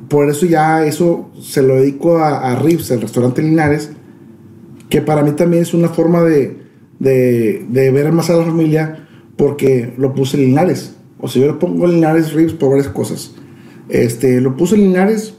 por 0.09 0.29
eso 0.29 0.47
ya 0.47 0.85
eso 0.87 1.31
se 1.41 1.63
lo 1.63 1.75
dedico 1.77 2.19
a, 2.19 2.53
a 2.53 2.57
Rips, 2.57 2.91
el 2.93 3.01
restaurante 3.01 3.43
Linares, 3.43 3.91
que 4.89 5.03
para 5.03 5.23
mí 5.23 5.33
también 5.33 5.63
es 5.63 5.75
una 5.75 5.89
forma 5.89 6.23
de, 6.23 6.59
de, 7.01 7.67
de 7.69 7.91
ver 7.91 8.13
más 8.13 8.31
a 8.31 8.37
la 8.37 8.45
familia 8.45 9.06
porque 9.37 9.93
lo 9.99 10.15
puse 10.15 10.37
en 10.39 10.45
Linares. 10.47 10.95
O 11.21 11.29
sea, 11.29 11.43
yo 11.43 11.49
lo 11.49 11.59
pongo 11.59 11.87
Linares 11.87 12.33
Rips 12.33 12.53
por 12.55 12.71
varias 12.71 12.89
cosas. 12.89 13.33
Este, 13.89 14.41
lo 14.41 14.57
puse 14.57 14.75
en 14.77 14.83
Linares 14.83 15.35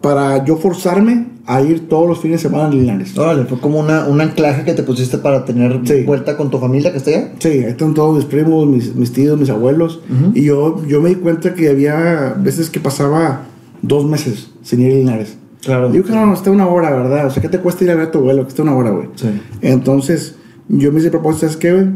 para 0.00 0.44
yo 0.44 0.56
forzarme 0.56 1.26
a 1.46 1.60
ir 1.60 1.88
todos 1.88 2.08
los 2.08 2.18
fines 2.20 2.42
de 2.42 2.48
semana 2.48 2.66
a 2.66 2.70
Linares. 2.70 3.16
Órale, 3.18 3.44
fue 3.44 3.58
como 3.58 3.80
una, 3.80 4.06
un 4.06 4.20
anclaje 4.20 4.64
que 4.64 4.74
te 4.74 4.82
pusiste 4.82 5.18
para 5.18 5.44
tener 5.44 5.80
Sí. 5.84 6.02
vuelta 6.04 6.36
con 6.36 6.50
tu 6.50 6.58
familia 6.58 6.92
que 6.92 6.98
está 6.98 7.10
allá. 7.10 7.32
Sí, 7.38 7.48
ahí 7.48 7.60
están 7.64 7.94
todos 7.94 8.16
mis 8.16 8.24
primos, 8.24 8.66
mis, 8.66 8.94
mis 8.94 9.12
tíos, 9.12 9.38
mis 9.38 9.50
abuelos. 9.50 10.00
Y 10.34 10.44
yo, 10.44 10.84
yo 10.86 11.00
me 11.00 11.10
di 11.10 11.16
cuenta 11.16 11.54
que 11.54 11.68
había 11.68 12.34
veces 12.38 12.70
que 12.70 12.80
pasaba 12.80 13.42
dos 13.82 14.04
meses 14.06 14.50
sin 14.62 14.80
ir 14.80 14.92
a 14.92 14.96
Linares. 14.96 15.36
Claro. 15.64 15.90
Digo 15.90 16.04
que 16.04 16.12
no, 16.12 16.26
no, 16.26 16.34
está 16.34 16.50
una 16.50 16.66
hora, 16.66 16.90
¿verdad? 16.90 17.26
O 17.26 17.30
sea, 17.30 17.40
¿qué 17.40 17.48
te 17.48 17.58
cuesta 17.58 17.84
ir 17.84 17.90
a 17.90 17.94
ver 17.94 18.08
a 18.08 18.10
tu 18.10 18.18
abuelo? 18.18 18.42
Que 18.44 18.48
está 18.48 18.62
una 18.62 18.74
hora, 18.74 18.90
güey. 18.90 19.08
Sí. 19.14 19.28
Entonces, 19.60 20.36
yo 20.68 20.90
me 20.92 20.98
hice 21.00 21.10
propósito, 21.10 21.46
¿sabes 21.46 21.56
qué, 21.56 21.72
güey? 21.72 21.86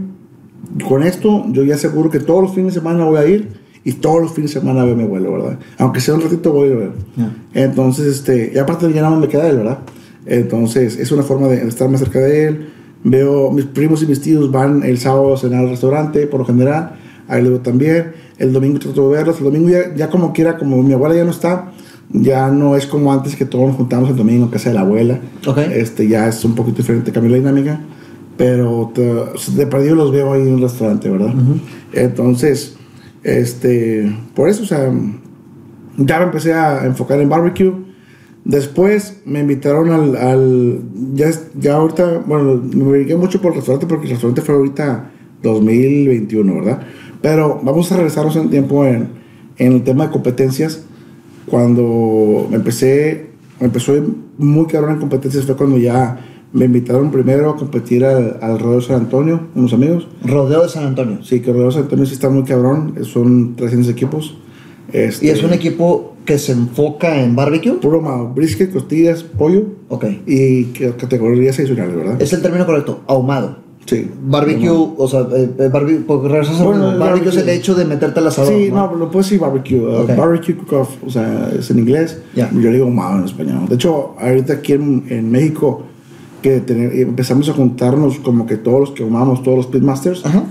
Con 0.89 1.03
esto, 1.03 1.47
yo 1.53 1.63
ya 1.65 1.77
seguro 1.77 2.11
que 2.11 2.21
todos 2.21 2.43
los 2.43 2.55
fines 2.55 2.75
de 2.75 2.81
semana 2.81 3.05
voy 3.05 3.17
a 3.17 3.27
ir 3.27 3.49
y 3.85 3.93
todos 3.93 4.21
los 4.21 4.33
fines 4.33 4.53
de 4.53 4.61
semana 4.61 4.83
a 4.83 4.85
ver 4.85 4.95
a 4.95 4.97
mi 4.97 5.05
abuelo, 5.05 5.33
¿verdad? 5.33 5.59
Aunque 5.79 6.01
sea 6.01 6.15
un 6.15 6.21
ratito, 6.21 6.53
voy 6.53 6.65
a 6.65 6.67
ir 6.67 6.73
a 6.73 6.79
ver. 6.79 6.93
Entonces, 7.55 8.07
este, 8.07 8.53
y 8.55 8.59
aparte 8.59 8.89
ya 8.93 9.01
nada 9.01 9.11
más 9.11 9.21
me 9.21 9.29
queda 9.29 9.49
él, 9.49 9.59
¿verdad? 9.59 9.79
Entonces, 10.27 10.99
es 10.99 11.13
una 11.13 11.23
forma 11.23 11.47
de 11.47 11.67
estar 11.67 11.89
más 11.89 12.01
cerca 12.01 12.19
de 12.19 12.49
él. 12.49 12.69
Veo, 13.05 13.53
mis 13.53 13.65
primos 13.67 14.03
y 14.03 14.07
mis 14.07 14.21
tíos 14.21 14.51
van 14.51 14.83
el 14.83 14.99
sábado 14.99 15.35
a 15.35 15.37
cenar 15.37 15.61
al 15.61 15.71
restaurante, 15.71 16.27
por 16.27 16.41
lo 16.41 16.47
general. 16.47 16.97
Ahí 17.29 17.43
lo 17.43 17.51
veo 17.51 17.61
también. 17.61 18.13
El 18.39 18.53
domingo 18.53 18.81
trato 18.81 19.09
de 19.09 19.17
verlos. 19.17 19.39
El 19.39 19.45
domingo 19.45 19.69
ya, 19.69 19.95
ya 19.95 20.11
como 20.11 20.33
quiera, 20.33 20.59
como 20.59 20.83
mi 20.83 20.93
abuela 20.93 21.15
ya 21.15 21.25
no 21.25 21.31
está, 21.31 21.71
ya 22.11 22.49
no 22.51 22.77
es 22.77 22.87
como 22.87 23.13
antes 23.13 23.37
que 23.37 23.45
todos 23.45 23.69
nos 23.69 23.77
juntamos 23.77 24.11
el 24.11 24.17
domingo 24.17 24.47
en 24.47 24.51
casa 24.51 24.71
de 24.71 24.75
la 24.75 24.81
abuela. 24.81 25.21
Ok. 25.47 25.59
Este, 25.59 26.09
ya 26.09 26.29
es 26.29 26.45
un 26.45 26.57
poquito 26.57 26.79
diferente, 26.79 27.13
cambió 27.13 27.31
la 27.31 27.39
dinámica. 27.39 27.81
Pero 28.37 28.91
te- 28.95 29.03
de 29.57 29.67
perdido 29.67 29.95
los 29.95 30.13
veo 30.13 30.33
ahí 30.33 30.43
en 30.43 30.55
el 30.57 30.61
restaurante, 30.63 31.09
¿verdad? 31.09 31.35
Entonces, 31.93 32.77
este, 33.23 34.15
por 34.35 34.49
eso, 34.49 34.63
o 34.63 34.67
sea, 34.67 34.93
ya 35.97 36.19
me 36.19 36.25
empecé 36.25 36.53
a 36.53 36.85
enfocar 36.85 37.21
en 37.21 37.29
barbecue. 37.29 37.73
Después 38.45 39.23
me 39.25 39.41
invitaron 39.41 39.91
al, 39.91 40.17
al- 40.17 40.81
ya, 41.15 41.31
ya 41.59 41.77
ahorita, 41.77 42.23
bueno, 42.27 42.61
me 42.75 42.93
dediqué 42.93 43.17
mucho 43.17 43.41
por 43.41 43.53
el 43.53 43.57
restaurante 43.57 43.87
porque 43.87 44.05
el 44.05 44.11
restaurante 44.13 44.43
fue 44.43 44.55
ahorita 44.55 45.11
2021, 45.43 46.55
¿verdad? 46.55 46.83
Pero 47.23 47.59
vamos 47.63 47.91
a 47.91 47.97
regresarnos 47.97 48.37
en 48.37 48.51
tiempo 48.51 48.85
en, 48.85 49.09
en 49.57 49.73
el 49.73 49.83
tema 49.83 50.07
de 50.07 50.13
competencias. 50.13 50.85
Cuando 51.47 52.47
me 52.51 52.57
empecé, 52.57 53.31
me 53.61 53.67
empezó 53.67 53.93
muy 54.39 54.67
cabrón 54.67 54.95
en 54.95 55.01
competencias 55.01 55.45
fue 55.45 55.57
cuando 55.57 55.79
ya 55.79 56.21
me 56.53 56.65
invitaron 56.67 57.11
primero 57.11 57.51
a 57.51 57.57
competir 57.57 58.05
al, 58.05 58.39
al 58.41 58.59
Rodeo 58.59 58.81
San 58.81 58.97
Antonio, 58.97 59.41
unos 59.55 59.73
amigos. 59.73 60.07
Rodeo 60.25 60.63
de 60.63 60.69
San 60.69 60.85
Antonio. 60.87 61.19
Sí, 61.23 61.41
que 61.41 61.53
Rodeo 61.53 61.71
San 61.71 61.83
Antonio 61.83 62.07
sí 62.07 62.15
está 62.15 62.29
muy 62.31 62.45
cabrón, 62.45 62.95
son 63.03 63.57
300 63.57 63.91
equipos. 63.91 64.37
Este, 64.93 65.27
Y 65.27 65.29
es 65.31 65.43
un 65.43 65.53
equipo 65.53 66.15
que 66.25 66.39
se 66.39 66.53
enfoca 66.53 67.23
en 67.23 67.35
barbecue. 67.37 67.73
Puro 67.75 67.97
ahumado, 67.99 68.29
brisket, 68.35 68.73
costillas, 68.73 69.23
pollo 69.23 69.65
Ok. 69.89 70.05
y 70.27 70.65
categorías 70.99 71.59
adicionales, 71.59 71.97
¿verdad? 71.97 72.23
Es 72.23 72.33
el 72.33 72.43
término 72.43 72.65
correcto, 72.67 73.01
ahumado. 73.07 73.65
Sí. 73.85 74.11
Barbecue, 74.21 74.69
o 74.69 75.07
sea, 75.07 75.21
eh, 75.33 75.49
eh, 75.61 75.69
barbecue, 75.73 76.01
porque 76.05 76.29
regresas 76.29 76.61
Bueno, 76.61 76.91
el 76.93 76.99
barbecue 76.99 77.29
es 77.29 77.35
el 77.37 77.43
barbecue. 77.43 77.55
hecho 77.61 77.75
de 77.77 77.85
meterte 77.85 78.19
al 78.19 78.27
asador. 78.27 78.53
Sí, 78.53 78.69
no, 78.73 78.93
lo 78.97 79.11
puedes 79.13 79.27
decir 79.29 79.41
barbecue. 79.41 79.79
uh, 79.79 80.03
Ok. 80.03 80.17
Barbecue 80.17 80.57
cook-off, 80.57 80.91
o 81.07 81.11
sea, 81.11 81.51
es 81.57 81.71
en 81.71 81.79
inglés. 81.79 82.21
Ya. 82.35 82.51
Yo 82.53 82.59
le 82.63 82.73
digo 82.73 82.87
ahumado 82.87 83.19
en 83.21 83.25
español. 83.27 83.69
De 83.69 83.77
hecho, 83.77 84.17
ahorita 84.19 84.55
aquí 84.55 84.73
en, 84.73 85.05
en 85.09 85.31
México, 85.31 85.83
que 86.51 87.03
empezamos 87.03 87.49
a 87.49 87.53
juntarnos 87.53 88.19
como 88.21 88.47
que 88.47 88.57
todos 88.57 88.81
los 88.81 88.91
que 88.93 89.03
ahumamos, 89.03 89.43
todos 89.43 89.57
los 89.57 89.67
pitmasters. 89.67 90.25
Ajá. 90.25 90.45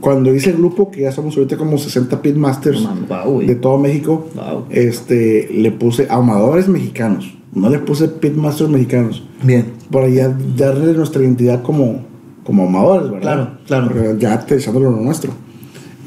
Cuando 0.00 0.32
hice 0.32 0.50
el 0.50 0.56
grupo, 0.58 0.90
que 0.90 1.00
ya 1.02 1.12
somos 1.12 1.36
ahorita 1.36 1.56
como 1.56 1.76
60 1.76 2.22
pitmasters 2.22 2.86
güey. 3.26 3.48
de 3.48 3.56
todo 3.56 3.78
México, 3.78 4.28
Wow. 4.34 4.66
este, 4.70 5.48
le 5.52 5.72
puse 5.72 6.06
ahumadores 6.08 6.68
mexicanos. 6.68 7.34
No 7.52 7.68
le 7.68 7.80
puse 7.80 8.06
pitmasters 8.08 8.70
mexicanos. 8.70 9.24
Bien. 9.42 9.66
para 9.90 10.08
ya 10.08 10.36
darle 10.56 10.92
nuestra 10.92 11.22
identidad 11.22 11.62
como, 11.62 12.00
como 12.44 12.66
amadores, 12.68 13.10
¿verdad? 13.10 13.20
Claro, 13.22 13.50
claro. 13.66 13.86
Porque 13.88 14.16
Ya 14.20 14.34
aterrizándolo 14.34 14.90
lo 14.90 15.00
nuestro. 15.00 15.32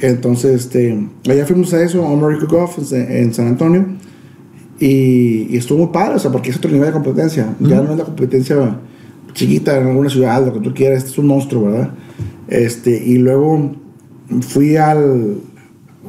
Entonces, 0.01 0.51
este, 0.65 1.07
allá 1.29 1.45
fuimos 1.45 1.73
a 1.73 1.81
eso, 1.83 2.05
a 2.05 2.11
American 2.13 2.47
Golf 2.47 2.77
en, 2.93 3.11
en 3.11 3.33
San 3.33 3.47
Antonio. 3.47 3.85
Y, 4.81 5.47
y 5.51 5.57
estuvo 5.57 5.91
padre, 5.91 6.15
o 6.15 6.19
sea, 6.19 6.31
porque 6.31 6.49
es 6.49 6.57
otro 6.57 6.69
nivel 6.71 6.87
de 6.87 6.93
competencia. 6.93 7.55
Ya 7.59 7.81
no 7.81 7.91
es 7.91 7.97
la 7.99 8.03
competencia 8.03 8.77
chiquita 9.33 9.77
en 9.79 9.87
alguna 9.87 10.09
ciudad, 10.09 10.43
lo 10.45 10.51
que 10.53 10.59
tú 10.59 10.73
quieras, 10.73 10.97
este 10.99 11.11
es 11.11 11.17
un 11.19 11.27
monstruo, 11.27 11.65
¿verdad? 11.65 11.91
Este, 12.47 12.91
y 13.05 13.17
luego 13.19 13.71
fui 14.41 14.75
al, 14.75 15.35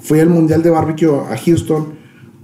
fui 0.00 0.20
al 0.20 0.30
Mundial 0.30 0.62
de 0.62 0.70
Barbecue 0.70 1.08
a 1.30 1.36
Houston 1.36 1.86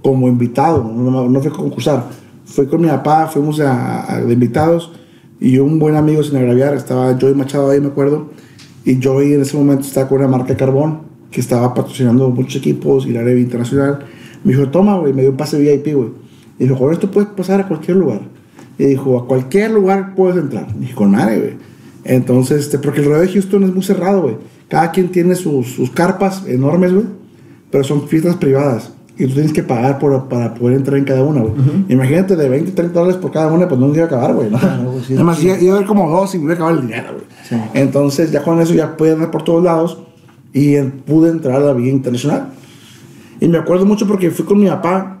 como 0.03 0.27
invitado, 0.27 0.83
no, 0.83 1.27
no 1.27 1.39
fui 1.41 1.49
a 1.49 1.53
concursar. 1.53 2.05
Fui 2.45 2.67
con 2.67 2.81
mi 2.81 2.87
papá, 2.87 3.27
fuimos 3.27 3.59
a, 3.59 4.13
a- 4.13 4.21
de 4.21 4.31
invitados 4.33 4.91
y 5.39 5.57
un 5.57 5.79
buen 5.79 5.95
amigo 5.95 6.23
sin 6.23 6.37
agraviar, 6.37 6.73
estaba 6.75 7.17
Joey 7.19 7.33
Machado 7.33 7.71
ahí, 7.71 7.81
me 7.81 7.87
acuerdo. 7.87 8.29
Y 8.85 8.99
Joey 9.03 9.33
en 9.33 9.41
ese 9.41 9.57
momento 9.57 9.83
estaba 9.85 10.07
con 10.07 10.19
una 10.19 10.27
marca 10.27 10.49
de 10.49 10.55
carbón 10.55 11.01
que 11.31 11.41
estaba 11.41 11.73
patrocinando 11.73 12.29
muchos 12.29 12.55
equipos 12.57 13.05
y 13.05 13.11
la 13.11 13.19
área 13.21 13.37
internacional. 13.37 13.99
Me 14.43 14.53
dijo, 14.53 14.69
toma, 14.69 14.97
güey, 14.97 15.13
me 15.13 15.21
dio 15.21 15.31
un 15.31 15.37
pase 15.37 15.59
VIP, 15.59 15.95
güey. 15.95 16.09
Y 16.59 16.63
dijo, 16.63 16.77
con 16.77 16.91
esto 16.91 17.09
puedes 17.09 17.29
pasar 17.29 17.61
a 17.61 17.67
cualquier 17.67 17.97
lugar. 17.97 18.21
Y 18.77 18.85
dijo, 18.85 19.17
a 19.17 19.27
cualquier 19.27 19.71
lugar 19.71 20.15
puedes 20.15 20.37
entrar. 20.37 20.67
Y 20.75 20.81
dije, 20.81 20.95
con 20.95 21.11
madre, 21.11 21.39
güey. 21.39 21.53
Entonces, 22.05 22.61
este, 22.61 22.79
porque 22.79 23.01
el 23.01 23.07
rodeo 23.07 23.21
de 23.21 23.27
Houston 23.29 23.63
es 23.63 23.73
muy 23.73 23.83
cerrado, 23.83 24.21
güey. 24.21 24.37
Cada 24.67 24.91
quien 24.91 25.09
tiene 25.09 25.35
sus, 25.35 25.67
sus 25.67 25.91
carpas 25.91 26.45
enormes, 26.47 26.93
güey. 26.93 27.05
Pero 27.71 27.83
son 27.83 28.07
fiestas 28.07 28.35
privadas. 28.35 28.93
Y 29.17 29.25
tú 29.27 29.33
tienes 29.33 29.51
que 29.51 29.63
pagar 29.63 29.99
por, 29.99 30.29
para 30.29 30.53
poder 30.53 30.77
entrar 30.77 30.97
en 30.97 31.03
cada 31.03 31.23
una, 31.23 31.41
güey. 31.41 31.53
Imagínate 31.89 32.37
de 32.37 32.47
20, 32.47 32.71
30 32.71 32.97
dólares 32.97 33.19
por 33.21 33.31
cada 33.31 33.51
una, 33.51 33.67
pues 33.67 33.79
no 33.79 33.87
nos 33.87 33.97
iba 33.97 34.05
a 34.05 34.07
acabar, 34.07 34.33
güey. 34.33 34.49
¿no? 34.49 34.57
Sí, 35.05 35.15
Además, 35.15 35.39
sí. 35.39 35.47
iba, 35.59 35.73
a 35.73 35.75
haber 35.75 35.87
como 35.87 36.09
dos 36.09 36.33
y 36.35 36.37
me 36.37 36.45
iba 36.45 36.53
a 36.53 36.55
acabar 36.55 36.75
el 36.75 36.81
dinero, 36.81 37.09
güey. 37.13 37.25
Sí. 37.47 37.55
Entonces, 37.73 38.31
ya 38.31 38.43
con 38.43 38.61
eso 38.61 38.73
ya 38.73 38.95
pude 38.95 39.11
andar 39.11 39.29
por 39.29 39.43
todos 39.43 39.63
lados. 39.63 39.97
Y 40.53 40.77
pude 40.79 41.29
entrar 41.29 41.57
a 41.57 41.59
la 41.59 41.73
Vía 41.73 41.91
Internacional. 41.91 42.53
Y 43.39 43.47
me 43.47 43.57
acuerdo 43.57 43.85
mucho 43.85 44.07
porque 44.07 44.31
fui 44.31 44.45
con 44.45 44.59
mi 44.59 44.67
papá 44.67 45.15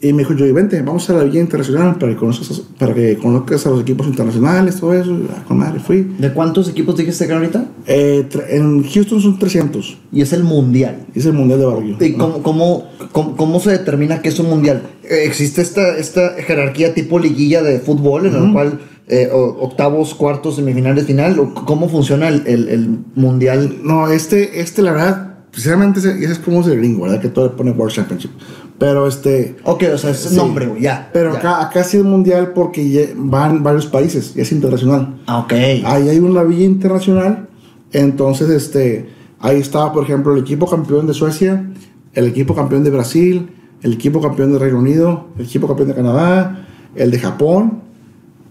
y 0.00 0.12
me 0.12 0.18
dijo, 0.18 0.34
Joey, 0.38 0.52
vente, 0.52 0.82
vamos 0.82 1.08
a 1.08 1.14
la 1.14 1.24
Villa 1.24 1.40
Internacional 1.40 1.96
para 1.96 2.12
que 2.12 2.18
conozcas, 2.18 2.60
para 2.78 2.92
que 2.92 3.16
conozcas 3.16 3.66
a 3.66 3.70
los 3.70 3.80
equipos 3.80 4.06
internacionales, 4.06 4.78
todo 4.78 4.92
eso. 4.92 5.10
Y, 5.12 5.26
ah, 5.34 5.44
con 5.48 5.56
madre, 5.58 5.80
fui. 5.80 6.02
¿De 6.18 6.30
cuántos 6.32 6.68
equipos 6.68 6.96
dijiste 6.96 7.26
que 7.26 7.32
ahorita? 7.32 7.64
Eh, 7.86 8.28
en 8.50 8.82
Houston 8.86 9.20
son 9.22 9.38
300. 9.38 9.96
Y 10.12 10.20
es 10.20 10.34
el 10.34 10.44
mundial. 10.44 11.06
Es 11.14 11.24
el 11.24 11.32
Mundial 11.32 11.58
de 11.60 11.64
Barbecue. 11.66 12.06
¿Y 12.08 12.12
cómo, 12.14 12.42
cómo, 12.42 12.84
cómo, 13.12 13.34
cómo 13.36 13.60
se 13.60 13.70
determina 13.70 14.20
que 14.20 14.28
es 14.28 14.38
un 14.38 14.50
mundial? 14.50 14.82
¿Existe 15.08 15.62
esta, 15.62 15.96
esta 15.96 16.34
jerarquía 16.34 16.92
tipo 16.92 17.18
liguilla 17.18 17.62
de 17.62 17.78
fútbol 17.78 18.26
en 18.26 18.34
la 18.46 18.52
cual 18.52 18.80
eh, 19.08 19.30
octavos, 19.32 20.14
cuartos, 20.14 20.56
semifinales, 20.56 21.06
final? 21.06 21.38
¿O 21.38 21.54
¿Cómo 21.54 21.88
funciona 21.88 22.28
el, 22.28 22.46
el- 22.46 22.68
el 22.68 22.98
mundial? 23.14 23.78
No, 23.82 24.10
este, 24.10 24.60
este, 24.60 24.82
la 24.82 24.92
verdad, 24.92 25.33
sinceramente, 25.54 26.00
ese, 26.00 26.10
ese 26.18 26.32
es 26.32 26.38
como 26.38 26.60
es 26.60 26.66
el 26.66 26.78
gringo, 26.78 27.04
¿verdad? 27.04 27.20
Que 27.20 27.28
todo 27.28 27.46
le 27.46 27.52
pone 27.52 27.70
World 27.70 27.94
Championship. 27.94 28.30
Pero 28.78 29.06
este. 29.06 29.56
Ok, 29.64 29.84
o 29.94 29.98
sea, 29.98 30.10
es 30.10 30.18
sí. 30.18 30.34
nombre, 30.36 30.66
güey, 30.66 30.82
ya. 30.82 31.08
Pero 31.12 31.32
ya. 31.32 31.38
acá, 31.38 31.62
acá 31.62 31.84
sí 31.84 31.96
es 31.98 32.04
mundial 32.04 32.52
porque 32.54 33.14
van 33.16 33.62
varios 33.62 33.86
países, 33.86 34.34
ya 34.34 34.42
es 34.42 34.52
internacional. 34.52 35.20
Ah, 35.26 35.38
ok. 35.40 35.52
Ahí 35.52 36.08
hay 36.08 36.18
una 36.18 36.42
villa 36.42 36.64
internacional. 36.64 37.48
Entonces, 37.92 38.50
este, 38.50 39.08
ahí 39.38 39.60
estaba, 39.60 39.92
por 39.92 40.02
ejemplo, 40.04 40.32
el 40.34 40.40
equipo 40.40 40.68
campeón 40.68 41.06
de 41.06 41.14
Suecia, 41.14 41.70
el 42.14 42.26
equipo 42.26 42.54
campeón 42.54 42.82
de 42.82 42.90
Brasil, 42.90 43.48
el 43.82 43.92
equipo 43.92 44.20
campeón 44.20 44.52
de 44.52 44.58
Reino 44.58 44.78
Unido, 44.80 45.28
el 45.38 45.44
equipo 45.44 45.68
campeón 45.68 45.88
de 45.88 45.94
Canadá, 45.94 46.66
el 46.96 47.10
de 47.12 47.18
Japón. 47.20 47.82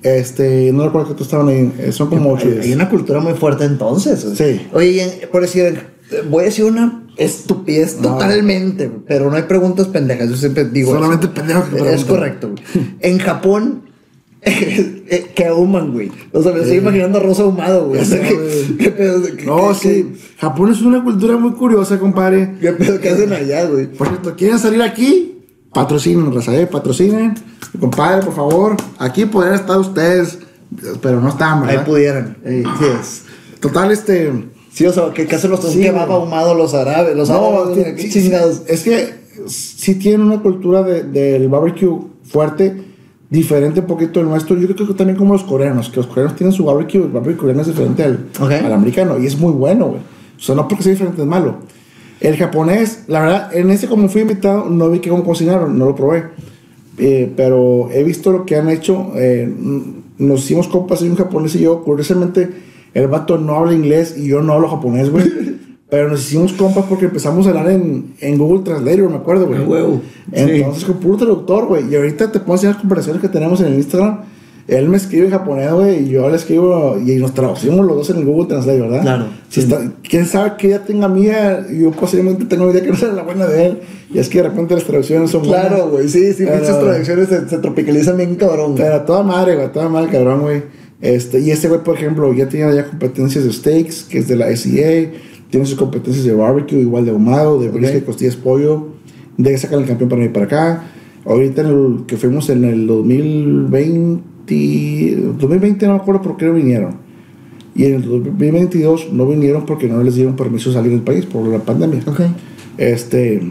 Este, 0.01 0.71
no 0.73 0.85
recuerdo 0.85 1.07
que 1.09 1.13
todos 1.13 1.27
estaban 1.27 1.47
ahí. 1.47 1.73
eh, 1.79 1.91
Son 1.91 2.09
como 2.09 2.33
ocho. 2.33 2.47
Hay, 2.47 2.59
hay 2.67 2.73
una 2.73 2.89
cultura 2.89 3.19
muy 3.19 3.33
fuerte 3.33 3.65
entonces. 3.65 4.25
Sí. 4.35 4.67
Oye, 4.73 5.19
y 5.23 5.25
por 5.27 5.41
decir, 5.41 5.87
voy 6.29 6.41
a 6.43 6.45
decir 6.45 6.65
una 6.65 7.03
estupidez 7.17 7.97
No. 8.01 8.13
totalmente, 8.13 8.91
pero 9.07 9.29
no 9.29 9.35
hay 9.35 9.43
preguntas 9.43 9.87
pendejas. 9.87 10.29
Yo 10.29 10.35
siempre 10.37 10.65
digo. 10.65 10.93
Solamente 10.93 11.29
que 11.29 11.93
Es 11.93 12.05
correcto. 12.05 12.49
güey. 12.51 12.95
En 13.01 13.19
Japón. 13.19 13.83
eh, 14.45 15.31
que 15.33 15.45
ahuman, 15.45 15.93
güey. 15.93 16.11
O 16.33 16.43
sea, 16.43 16.51
me 16.51 16.59
estoy 16.59 16.77
imaginando 16.77 17.17
rosa 17.21 17.43
ahumado, 17.43 17.87
güey. 17.87 18.01
O 18.01 18.05
sea, 18.05 18.21
No, 18.21 18.27
¿qué, 18.27 18.33
güey. 18.35 18.77
qué 18.77 18.89
pedo? 18.91 19.23
¿Qué- 19.23 19.45
No, 19.45 19.73
sí. 19.73 20.13
Japón 20.37 20.69
es 20.71 20.81
una 20.81 21.01
cultura 21.01 21.37
muy 21.37 21.53
curiosa, 21.53 21.97
compadre. 21.97 22.55
¿Qué 22.59 22.73
pedo 22.73 22.99
que 22.99 23.09
hacen 23.09 23.31
allá, 23.31 23.65
güey? 23.65 23.87
Por 23.87 24.07
cierto, 24.09 24.35
¿quieren 24.35 24.59
salir 24.59 24.81
aquí? 24.81 25.29
Patrocinen, 25.73 26.33
raza, 26.33 26.53
eh, 26.55 26.67
patrocinen. 26.67 27.35
Compadre, 27.79 28.25
por 28.25 28.35
favor. 28.35 28.75
Aquí 28.99 29.25
podrían 29.25 29.55
estar 29.55 29.79
ustedes, 29.79 30.37
pero 31.01 31.21
no 31.21 31.29
están, 31.29 31.59
Ahí 31.63 31.67
¿verdad? 31.77 31.85
pudieran. 31.85 32.37
Ey. 32.43 32.63
Sí 32.79 32.85
es. 32.99 33.21
Total, 33.61 33.91
este. 33.91 34.29
Sí, 34.73 34.85
o 34.85 34.91
sea, 34.93 35.11
que, 35.13 35.27
que 35.27 35.35
hacen 35.35 35.51
los 35.51 35.59
Sí, 35.61 35.79
kebab 35.81 36.11
ahumado 36.11 36.55
los 36.55 36.73
árabes, 36.73 37.15
los 37.15 37.29
No, 37.29 37.59
árabes, 37.61 38.01
sí, 38.01 38.09
chingados. 38.09 38.63
Es 38.67 38.83
que 38.83 39.13
sí 39.47 39.95
tienen 39.95 40.21
una 40.21 40.41
cultura 40.41 40.81
de- 40.83 41.03
del 41.03 41.47
barbecue 41.47 41.89
fuerte, 42.23 42.81
diferente 43.29 43.81
un 43.81 43.85
poquito 43.87 44.19
del 44.19 44.29
nuestro. 44.29 44.57
Yo 44.57 44.67
creo 44.73 44.87
que 44.87 44.93
también 44.95 45.17
como 45.17 45.33
los 45.33 45.43
coreanos, 45.43 45.89
que 45.89 45.97
los 45.97 46.07
coreanos 46.07 46.35
tienen 46.35 46.53
su 46.53 46.65
barbecue, 46.65 47.01
el 47.03 47.09
barbecue 47.09 47.37
coreano 47.37 47.61
es 47.61 47.67
diferente 47.67 48.03
al, 48.03 48.25
Ok. 48.39 48.51
al 48.51 48.73
americano 48.73 49.19
y 49.19 49.27
es 49.27 49.37
muy 49.39 49.51
bueno, 49.53 49.87
güey. 49.87 49.99
O 50.37 50.39
sea, 50.39 50.55
no 50.55 50.67
porque 50.67 50.83
sea 50.83 50.91
diferente 50.91 51.21
es 51.21 51.27
malo. 51.27 51.57
El 52.19 52.35
japonés, 52.37 53.03
la 53.07 53.19
verdad, 53.21 53.55
en 53.55 53.69
ese 53.69 53.87
como 53.87 54.07
fui 54.09 54.21
invitado, 54.21 54.69
no 54.69 54.89
vi 54.89 54.99
que 54.99 55.09
cómo 55.09 55.23
cocinaron, 55.23 55.77
no 55.77 55.85
lo 55.85 55.95
probé. 55.95 56.23
Eh, 56.97 57.31
pero 57.35 57.89
he 57.91 58.03
visto 58.03 58.31
lo 58.31 58.45
que 58.45 58.55
han 58.55 58.69
hecho. 58.69 59.11
eh, 59.15 59.51
nos 60.19 60.41
hicimos 60.45 60.67
compas, 60.67 61.01
hay 61.01 61.09
un 61.09 61.15
japonés 61.15 61.55
y 61.55 61.59
yo. 61.61 61.83
Curiosamente, 61.83 62.49
el 62.93 63.07
vato 63.07 63.37
no 63.37 63.55
habla 63.55 63.73
inglés 63.73 64.15
y 64.17 64.27
yo 64.27 64.41
no 64.41 64.53
hablo 64.53 64.69
japonés, 64.69 65.09
güey. 65.09 65.25
pero 65.93 66.09
nos 66.09 66.21
hicimos 66.21 66.53
compas 66.53 66.85
porque 66.89 67.05
empezamos 67.05 67.45
a 67.45 67.49
hablar 67.49 67.69
en, 67.69 68.15
en 68.19 68.37
Google 68.39 68.63
Translator, 68.63 69.11
me 69.11 69.17
acuerdo, 69.17 69.45
güey. 69.45 69.61
Ah, 69.61 69.67
huevo. 69.67 70.01
Entonces, 70.31 70.85
con 70.85 70.95
puro 70.97 71.17
traductor, 71.17 71.67
güey. 71.67 71.87
Y 71.87 71.95
ahorita 71.95 72.31
te 72.31 72.39
puedo 72.39 72.53
enseñar 72.55 72.73
las 72.73 72.81
conversaciones 72.81 73.21
que 73.21 73.29
tenemos 73.29 73.61
en 73.61 73.67
el 73.67 73.75
Instagram. 73.75 74.21
Él 74.67 74.89
me 74.89 74.97
escribe 74.97 75.25
en 75.25 75.31
japonés, 75.31 75.71
güey, 75.71 76.05
y 76.05 76.09
yo 76.09 76.27
le 76.29 76.37
escribo, 76.37 76.97
y 76.97 77.17
nos 77.17 77.35
traducimos 77.35 77.85
los 77.85 77.95
dos 77.95 78.09
en 78.09 78.17
el 78.17 78.25
Google 78.25 78.47
Translate, 78.47 78.81
¿verdad? 78.81 79.01
Claro. 79.01 79.25
Si 79.49 79.59
está, 79.59 79.91
quién 80.01 80.25
sabe 80.25 80.53
que 80.57 80.69
ya 80.69 80.79
tenga 80.83 81.07
mía, 81.09 81.63
yo 81.69 81.91
posiblemente 81.91 82.45
tengo 82.45 82.71
idea 82.71 82.81
que 82.81 82.89
no 82.89 82.95
sea 82.95 83.09
la 83.09 83.21
buena 83.21 83.45
de 83.45 83.65
él. 83.67 83.79
Y 84.11 84.17
es 84.17 84.29
que 84.29 84.41
de 84.41 84.49
repente 84.49 84.73
las 84.73 84.85
traducciones 84.85 85.29
son 85.29 85.43
buenas. 85.43 85.67
Claro, 85.67 85.89
güey, 85.89 86.09
sí, 86.09 86.33
sí, 86.33 86.45
Pero- 86.45 86.57
muchas 86.57 86.79
traducciones 86.79 87.27
se, 87.27 87.49
se 87.49 87.57
tropicalizan 87.59 88.17
bien 88.17 88.35
cabrón. 88.35 88.73
Pero 88.75 89.01
toda 89.01 89.21
madre, 89.21 89.57
güey, 89.57 89.71
toda 89.71 89.89
madre, 89.89 90.09
cabrón, 90.09 90.41
güey. 90.41 90.63
Este, 91.03 91.39
y 91.41 91.51
este 91.51 91.67
güey, 91.67 91.83
por 91.83 91.97
ejemplo, 91.97 92.33
ya 92.33 92.47
tenía 92.47 92.73
ya 92.73 92.85
competencias 92.85 93.43
de 93.43 93.51
steaks, 93.51 94.03
que 94.03 94.19
es 94.19 94.29
de 94.29 94.37
la 94.37 94.55
SEA. 94.55 95.11
Tiene 95.49 95.65
sus 95.65 95.77
competencias 95.77 96.23
de 96.23 96.33
barbecue, 96.33 96.79
igual 96.79 97.03
de 97.03 97.11
ahumado, 97.11 97.59
de 97.59 97.67
brisket, 97.67 98.05
costillas, 98.05 98.37
pollo. 98.37 98.87
De 99.37 99.57
sacar 99.57 99.79
el 99.79 99.85
campeón 99.85 100.09
para 100.09 100.21
venir 100.21 100.31
para 100.31 100.45
acá. 100.45 100.85
Ahorita 101.25 101.61
en 101.61 101.67
el, 101.67 102.05
que 102.07 102.15
fuimos 102.15 102.49
en 102.49 102.63
el 102.63 102.87
2020, 102.87 105.15
2020 105.37 105.87
no 105.87 105.95
me 105.95 105.99
acuerdo 105.99 106.21
por 106.21 106.37
qué 106.37 106.45
no 106.45 106.53
vinieron. 106.53 106.95
Y 107.75 107.83
en 107.83 107.95
el 107.95 108.03
2022 108.03 109.11
no 109.11 109.27
vinieron 109.27 109.65
porque 109.65 109.89
no 109.89 110.01
les 110.03 110.15
dieron 110.15 110.37
permiso 110.37 110.69
de 110.69 110.75
salir 110.75 110.91
del 110.91 111.01
país 111.01 111.25
por 111.25 111.45
la 111.45 111.59
pandemia. 111.59 112.01
Este, 112.77 113.41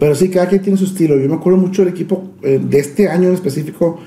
pero 0.00 0.16
sí, 0.16 0.30
cada 0.30 0.48
quien 0.48 0.62
tiene 0.62 0.76
su 0.76 0.86
estilo. 0.86 1.16
Yo 1.16 1.28
me 1.28 1.36
acuerdo 1.36 1.60
mucho 1.60 1.84
del 1.84 1.94
equipo 1.94 2.24
eh, 2.42 2.60
de 2.60 2.78
este 2.80 3.08
año 3.08 3.28
en 3.28 3.34
específico 3.34 4.00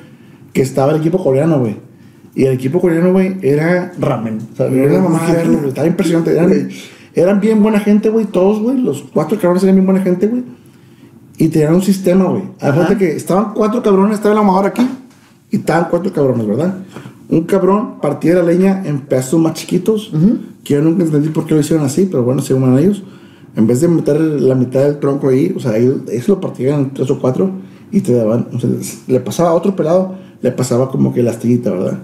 que 0.51 0.61
estaba 0.61 0.91
el 0.91 0.99
equipo 0.99 1.23
coreano, 1.23 1.59
güey. 1.59 1.89
Y 2.33 2.45
el 2.45 2.53
equipo 2.53 2.79
coreano, 2.79 3.11
güey, 3.11 3.37
era. 3.41 3.91
Ramen. 3.99 4.39
o 4.53 4.55
sea, 4.55 4.67
Era 4.67 5.01
una 5.01 5.19
verlo, 5.19 5.53
güey. 5.57 5.69
Estaba 5.69 5.87
impresionante. 5.87 6.31
Eran, 6.31 6.69
eran 7.13 7.39
bien 7.41 7.61
buena 7.61 7.79
gente, 7.79 8.09
güey. 8.09 8.25
Todos, 8.25 8.59
güey. 8.59 8.77
Los 8.77 9.03
cuatro 9.13 9.37
cabrones 9.37 9.63
eran 9.63 9.75
bien 9.75 9.85
buena 9.85 10.01
gente, 10.01 10.27
güey. 10.27 10.43
Y 11.37 11.49
tenían 11.49 11.73
un 11.75 11.81
sistema, 11.81 12.25
güey. 12.25 12.43
Aparte 12.59 12.97
que 12.97 13.15
estaban 13.15 13.53
cuatro 13.53 13.81
cabrones, 13.81 14.15
estaba 14.15 14.33
el 14.33 14.39
amador 14.39 14.67
aquí. 14.67 14.87
Y 15.49 15.57
estaban 15.57 15.87
cuatro 15.89 16.13
cabrones, 16.13 16.47
¿verdad? 16.47 16.75
Un 17.29 17.43
cabrón 17.43 17.99
partía 18.01 18.35
la 18.35 18.43
leña 18.43 18.83
en 18.85 19.01
pedazos 19.01 19.39
más 19.39 19.53
chiquitos. 19.53 20.11
Que 20.63 20.75
yo 20.75 20.81
nunca 20.81 21.03
entendí 21.03 21.29
por 21.29 21.45
qué 21.45 21.55
lo 21.55 21.61
hicieron 21.61 21.85
así, 21.85 22.07
pero 22.09 22.23
bueno, 22.23 22.41
según 22.41 22.77
ellos. 22.77 23.03
En 23.55 23.67
vez 23.67 23.81
de 23.81 23.89
meter 23.89 24.21
la 24.21 24.55
mitad 24.55 24.81
del 24.81 24.99
tronco 24.99 25.27
ahí, 25.27 25.53
o 25.55 25.59
sea, 25.59 25.75
ellos, 25.77 26.01
ellos 26.09 26.27
lo 26.29 26.39
partían 26.39 26.79
en 26.79 26.93
tres 26.93 27.09
o 27.11 27.19
cuatro 27.19 27.51
y 27.91 27.99
te 27.99 28.13
daban. 28.13 28.47
O 28.53 28.59
sea, 28.59 28.69
le 29.07 29.19
pasaba 29.19 29.49
a 29.49 29.53
otro 29.53 29.75
pelado, 29.75 30.15
le 30.41 30.51
pasaba 30.51 30.89
como 30.89 31.13
que 31.13 31.21
la 31.21 31.31
astillita, 31.31 31.71
¿verdad? 31.71 31.99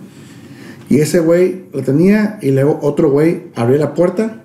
Y 0.90 1.00
ese 1.00 1.20
güey 1.20 1.66
lo 1.74 1.82
tenía 1.84 2.40
y 2.42 2.52
luego 2.52 2.80
otro 2.82 3.10
güey 3.10 3.48
abría 3.56 3.78
la 3.78 3.94
puerta, 3.94 4.44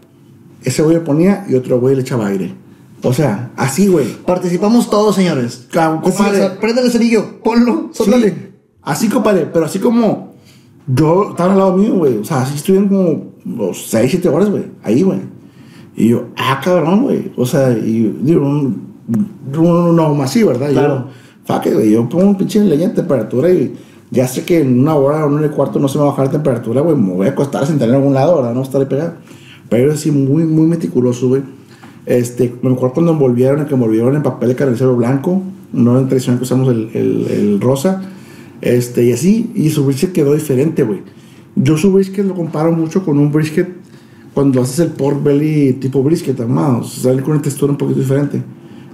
ese 0.64 0.82
güey 0.82 0.96
le 0.96 1.02
ponía 1.02 1.44
y 1.48 1.54
otro 1.54 1.80
güey 1.80 1.94
le 1.94 2.02
echaba 2.02 2.26
aire. 2.26 2.54
O 3.02 3.12
sea, 3.12 3.50
así, 3.56 3.88
güey. 3.88 4.06
Participamos 4.24 4.88
todos, 4.88 5.14
señores. 5.14 5.66
Compadre. 5.72 6.50
préndele 6.60 6.86
el 6.86 6.92
cerillo, 6.92 7.40
ponlo, 7.42 7.90
sóplale. 7.92 8.30
Sí, 8.30 8.36
así, 8.82 9.08
compadre, 9.08 9.48
pero 9.52 9.66
así 9.66 9.78
como 9.78 10.34
yo 10.86 11.30
estaba 11.30 11.52
al 11.52 11.58
lado 11.58 11.76
mío, 11.76 11.94
güey. 11.94 12.18
O 12.18 12.24
sea, 12.24 12.42
así 12.42 12.56
estuvieron 12.56 12.88
como 12.88 13.32
los 13.44 13.86
6, 13.88 14.10
7 14.10 14.28
horas, 14.28 14.50
güey. 14.50 14.64
Ahí, 14.82 15.02
güey. 15.02 15.20
Y 15.96 16.08
yo, 16.08 16.28
ah, 16.36 16.60
cabrón, 16.62 17.02
güey. 17.02 17.32
O 17.36 17.44
sea, 17.44 17.70
y 17.72 18.16
digo, 18.22 18.46
un, 18.46 18.94
un, 19.56 19.66
un 19.66 20.00
ahuma 20.00 20.24
así, 20.24 20.42
¿verdad? 20.42 20.70
Claro. 20.70 21.06
Yo, 21.06 21.54
fuck 21.54 21.72
güey. 21.72 21.90
Yo 21.90 22.08
pongo 22.08 22.30
un 22.30 22.36
pinche 22.36 22.60
leña 22.60 22.86
en 22.86 22.94
temperatura 22.94 23.50
y 23.50 23.74
ya 24.12 24.28
sé 24.28 24.44
que 24.44 24.60
en 24.60 24.78
una 24.78 24.94
hora 24.94 25.24
o 25.24 25.28
en 25.28 25.42
un 25.42 25.48
cuarto 25.48 25.78
no 25.78 25.88
se 25.88 25.96
me 25.96 26.04
va 26.04 26.10
a 26.10 26.10
bajar 26.10 26.26
la 26.26 26.32
temperatura, 26.32 26.82
güey. 26.82 26.94
Me 26.94 27.14
voy 27.14 27.26
a 27.26 27.30
acostar 27.30 27.62
a 27.62 27.66
sentar 27.66 27.88
en 27.88 27.94
algún 27.94 28.12
lado, 28.12 28.36
¿verdad? 28.36 28.52
No 28.52 28.60
estar 28.60 28.78
ahí 28.78 28.86
pegado. 28.86 29.14
Pero 29.70 29.96
sí, 29.96 30.10
muy, 30.10 30.44
muy 30.44 30.66
meticuloso, 30.66 31.28
güey. 31.28 31.42
Este, 32.04 32.54
me 32.60 32.72
acuerdo 32.72 32.92
cuando 32.92 33.12
envolvieron, 33.12 33.64
que 33.64 33.72
envolvieron 33.72 34.14
en 34.14 34.22
papel 34.22 34.50
de 34.50 34.54
carnicero 34.54 34.94
blanco, 34.96 35.42
no 35.72 35.98
en 35.98 36.08
tradicional 36.08 36.38
que 36.38 36.44
usamos 36.44 36.68
el, 36.68 36.90
el, 36.92 37.26
el 37.30 37.60
rosa, 37.60 38.02
este, 38.60 39.04
y 39.04 39.12
así, 39.12 39.50
y 39.54 39.70
su 39.70 39.86
brisket 39.86 40.12
quedó 40.12 40.34
diferente, 40.34 40.82
güey. 40.82 41.00
Yo 41.56 41.78
su 41.78 41.90
brisket 41.90 42.26
lo 42.26 42.34
comparo 42.34 42.70
mucho 42.70 43.02
con 43.04 43.18
un 43.18 43.32
brisket 43.32 43.68
cuando 44.34 44.60
haces 44.60 44.78
el 44.80 44.88
pork 44.88 45.22
belly 45.22 45.74
tipo 45.74 46.02
brisket, 46.02 46.38
armado, 46.38 46.84
sale 46.84 47.22
con 47.22 47.32
una 47.32 47.42
textura 47.42 47.72
un 47.72 47.78
poquito 47.78 48.00
diferente. 48.00 48.42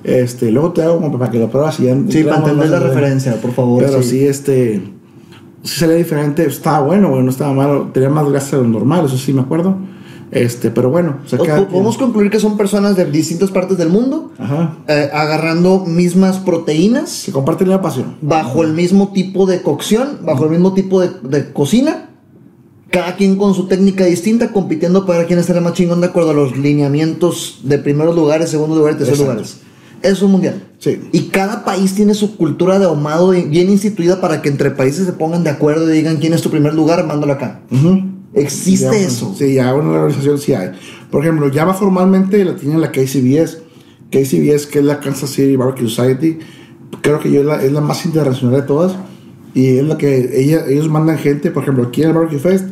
Este, 0.05 0.53
luego 0.53 0.73
te 0.73 0.83
hago 0.83 1.01
como 1.01 1.19
para 1.19 1.31
que 1.33 1.41
lo 1.41 1.51
pruebas 1.51 1.81
y 1.81 1.85
ya 1.85 1.99
Sí, 2.09 2.23
para 2.23 2.39
entender 2.39 2.71
la 2.71 2.79
referencia, 2.79 3.41
por 3.41 3.53
favor. 3.53 3.83
Pero 3.85 4.01
sí, 4.03 4.25
este, 4.25 4.81
sí 5.69 5.79
salía 5.81 5.97
diferente, 5.97 6.45
estaba 6.47 6.81
bueno, 6.81 7.11
güey, 7.11 7.23
no 7.23 7.31
estaba 7.31 7.53
malo, 7.53 7.91
tenía 7.93 8.09
más 8.11 8.29
grasa 8.29 8.57
de 8.57 8.63
lo 8.63 8.69
normal, 8.69 9.07
eso 9.07 9.17
sí 9.19 9.33
me 9.33 9.43
acuerdo. 9.43 9.77
Este, 10.31 10.71
pero 10.71 10.91
bueno, 10.91 11.17
o 11.25 11.29
sea, 11.29 11.39
Podemos 11.39 11.97
concluir 11.97 12.31
que 12.31 12.39
son 12.39 12.59
personas 12.59 12.97
de 12.97 13.07
distintas 13.07 13.51
partes 13.51 13.79
del 13.79 13.89
mundo 13.89 14.31
Ajá. 14.39 14.77
eh, 14.87 15.09
agarrando 15.11 15.87
mismas 15.87 16.37
proteínas 16.37 17.09
Se 17.09 17.33
comparten 17.33 17.71
la 17.71 17.81
pasión. 17.81 18.17
bajo 18.21 18.63
el 18.63 18.75
mismo 18.75 19.09
tipo 19.13 19.47
de 19.47 19.63
cocción, 19.63 20.19
bajo 20.27 20.45
el 20.45 20.51
mismo 20.51 20.75
tipo 20.75 21.01
de, 21.01 21.11
de 21.23 21.51
cocina. 21.53 22.11
Cada 22.91 23.17
quien 23.17 23.37
con 23.37 23.55
su 23.55 23.69
técnica 23.69 24.05
distinta, 24.05 24.53
compitiendo 24.53 25.07
para 25.07 25.21
ver 25.21 25.29
quién 25.29 25.39
estará 25.39 25.61
más 25.63 25.73
chingón 25.75 26.01
de 26.03 26.09
acuerdo 26.09 26.31
a 26.31 26.35
los 26.35 26.57
lineamientos 26.59 27.61
de 27.65 27.79
primeros 27.79 28.15
lugares, 28.15 28.51
segundos 28.51 28.77
lugares, 28.79 28.99
terceros 28.99 29.21
Exacto. 29.21 29.41
lugares. 29.43 29.61
Es 30.03 30.23
un 30.23 30.33
mundial. 30.33 30.63
Sí. 30.79 31.01
Y 31.13 31.23
cada 31.29 31.65
país 31.65 31.95
tiene 31.95 32.15
su 32.15 32.37
cultura 32.37 32.79
de 32.79 32.85
ahumado 32.87 33.31
bien 33.31 33.69
instituida 33.69 34.21
para 34.21 34.43
que 34.43 34.49
entre 34.49 34.71
países 34.71 35.07
se 35.07 35.13
pongan 35.13 35.45
de 35.45 35.51
acuerdo 35.51 35.91
y 35.93 35.97
digan 35.97 36.19
quién 36.19 36.33
es 36.35 36.43
tu 36.43 36.51
primer 36.51 36.75
lugar, 36.75 37.05
mándalo 37.07 37.33
acá. 37.33 37.61
Ujú. 37.71 38.03
Existe 38.35 38.91
Ya, 38.91 39.07
eso. 39.07 39.35
Sí, 39.37 39.55
ya 39.55 39.75
una 39.75 39.91
organización 39.91 40.39
sí 40.39 40.55
hay. 40.55 40.71
Por 41.11 41.23
ejemplo, 41.23 41.51
ya 41.51 41.65
va 41.65 41.75
formalmente 41.75 42.45
la 42.45 42.55
tiene 42.57 42.79
la 42.79 42.93
KCBS. 42.93 43.59
KCBS, 44.11 44.67
que 44.67 44.79
es 44.79 44.85
la 44.85 45.01
Kansas 45.01 45.31
City 45.31 45.57
Barbecue 45.57 45.89
Society. 45.89 46.39
Creo 47.03 47.19
que 47.21 47.31
yo 47.31 47.41
es 47.41 47.47
la, 47.47 47.63
es 47.63 47.73
la 47.73 47.81
más 47.81 48.05
internacional 48.07 48.61
de 48.61 48.67
todas. 48.67 48.95
Y 49.55 49.79
es 49.79 49.85
la 49.85 49.99
que 49.99 50.41
ella, 50.41 50.65
ellos 50.69 50.89
mandan 50.89 51.19
gente, 51.19 51.51
por 51.51 51.63
ejemplo, 51.63 51.85
aquí 51.85 52.03
en 52.03 52.09
el 52.09 52.15
Barbecue 52.15 52.39
Fest, 52.39 52.69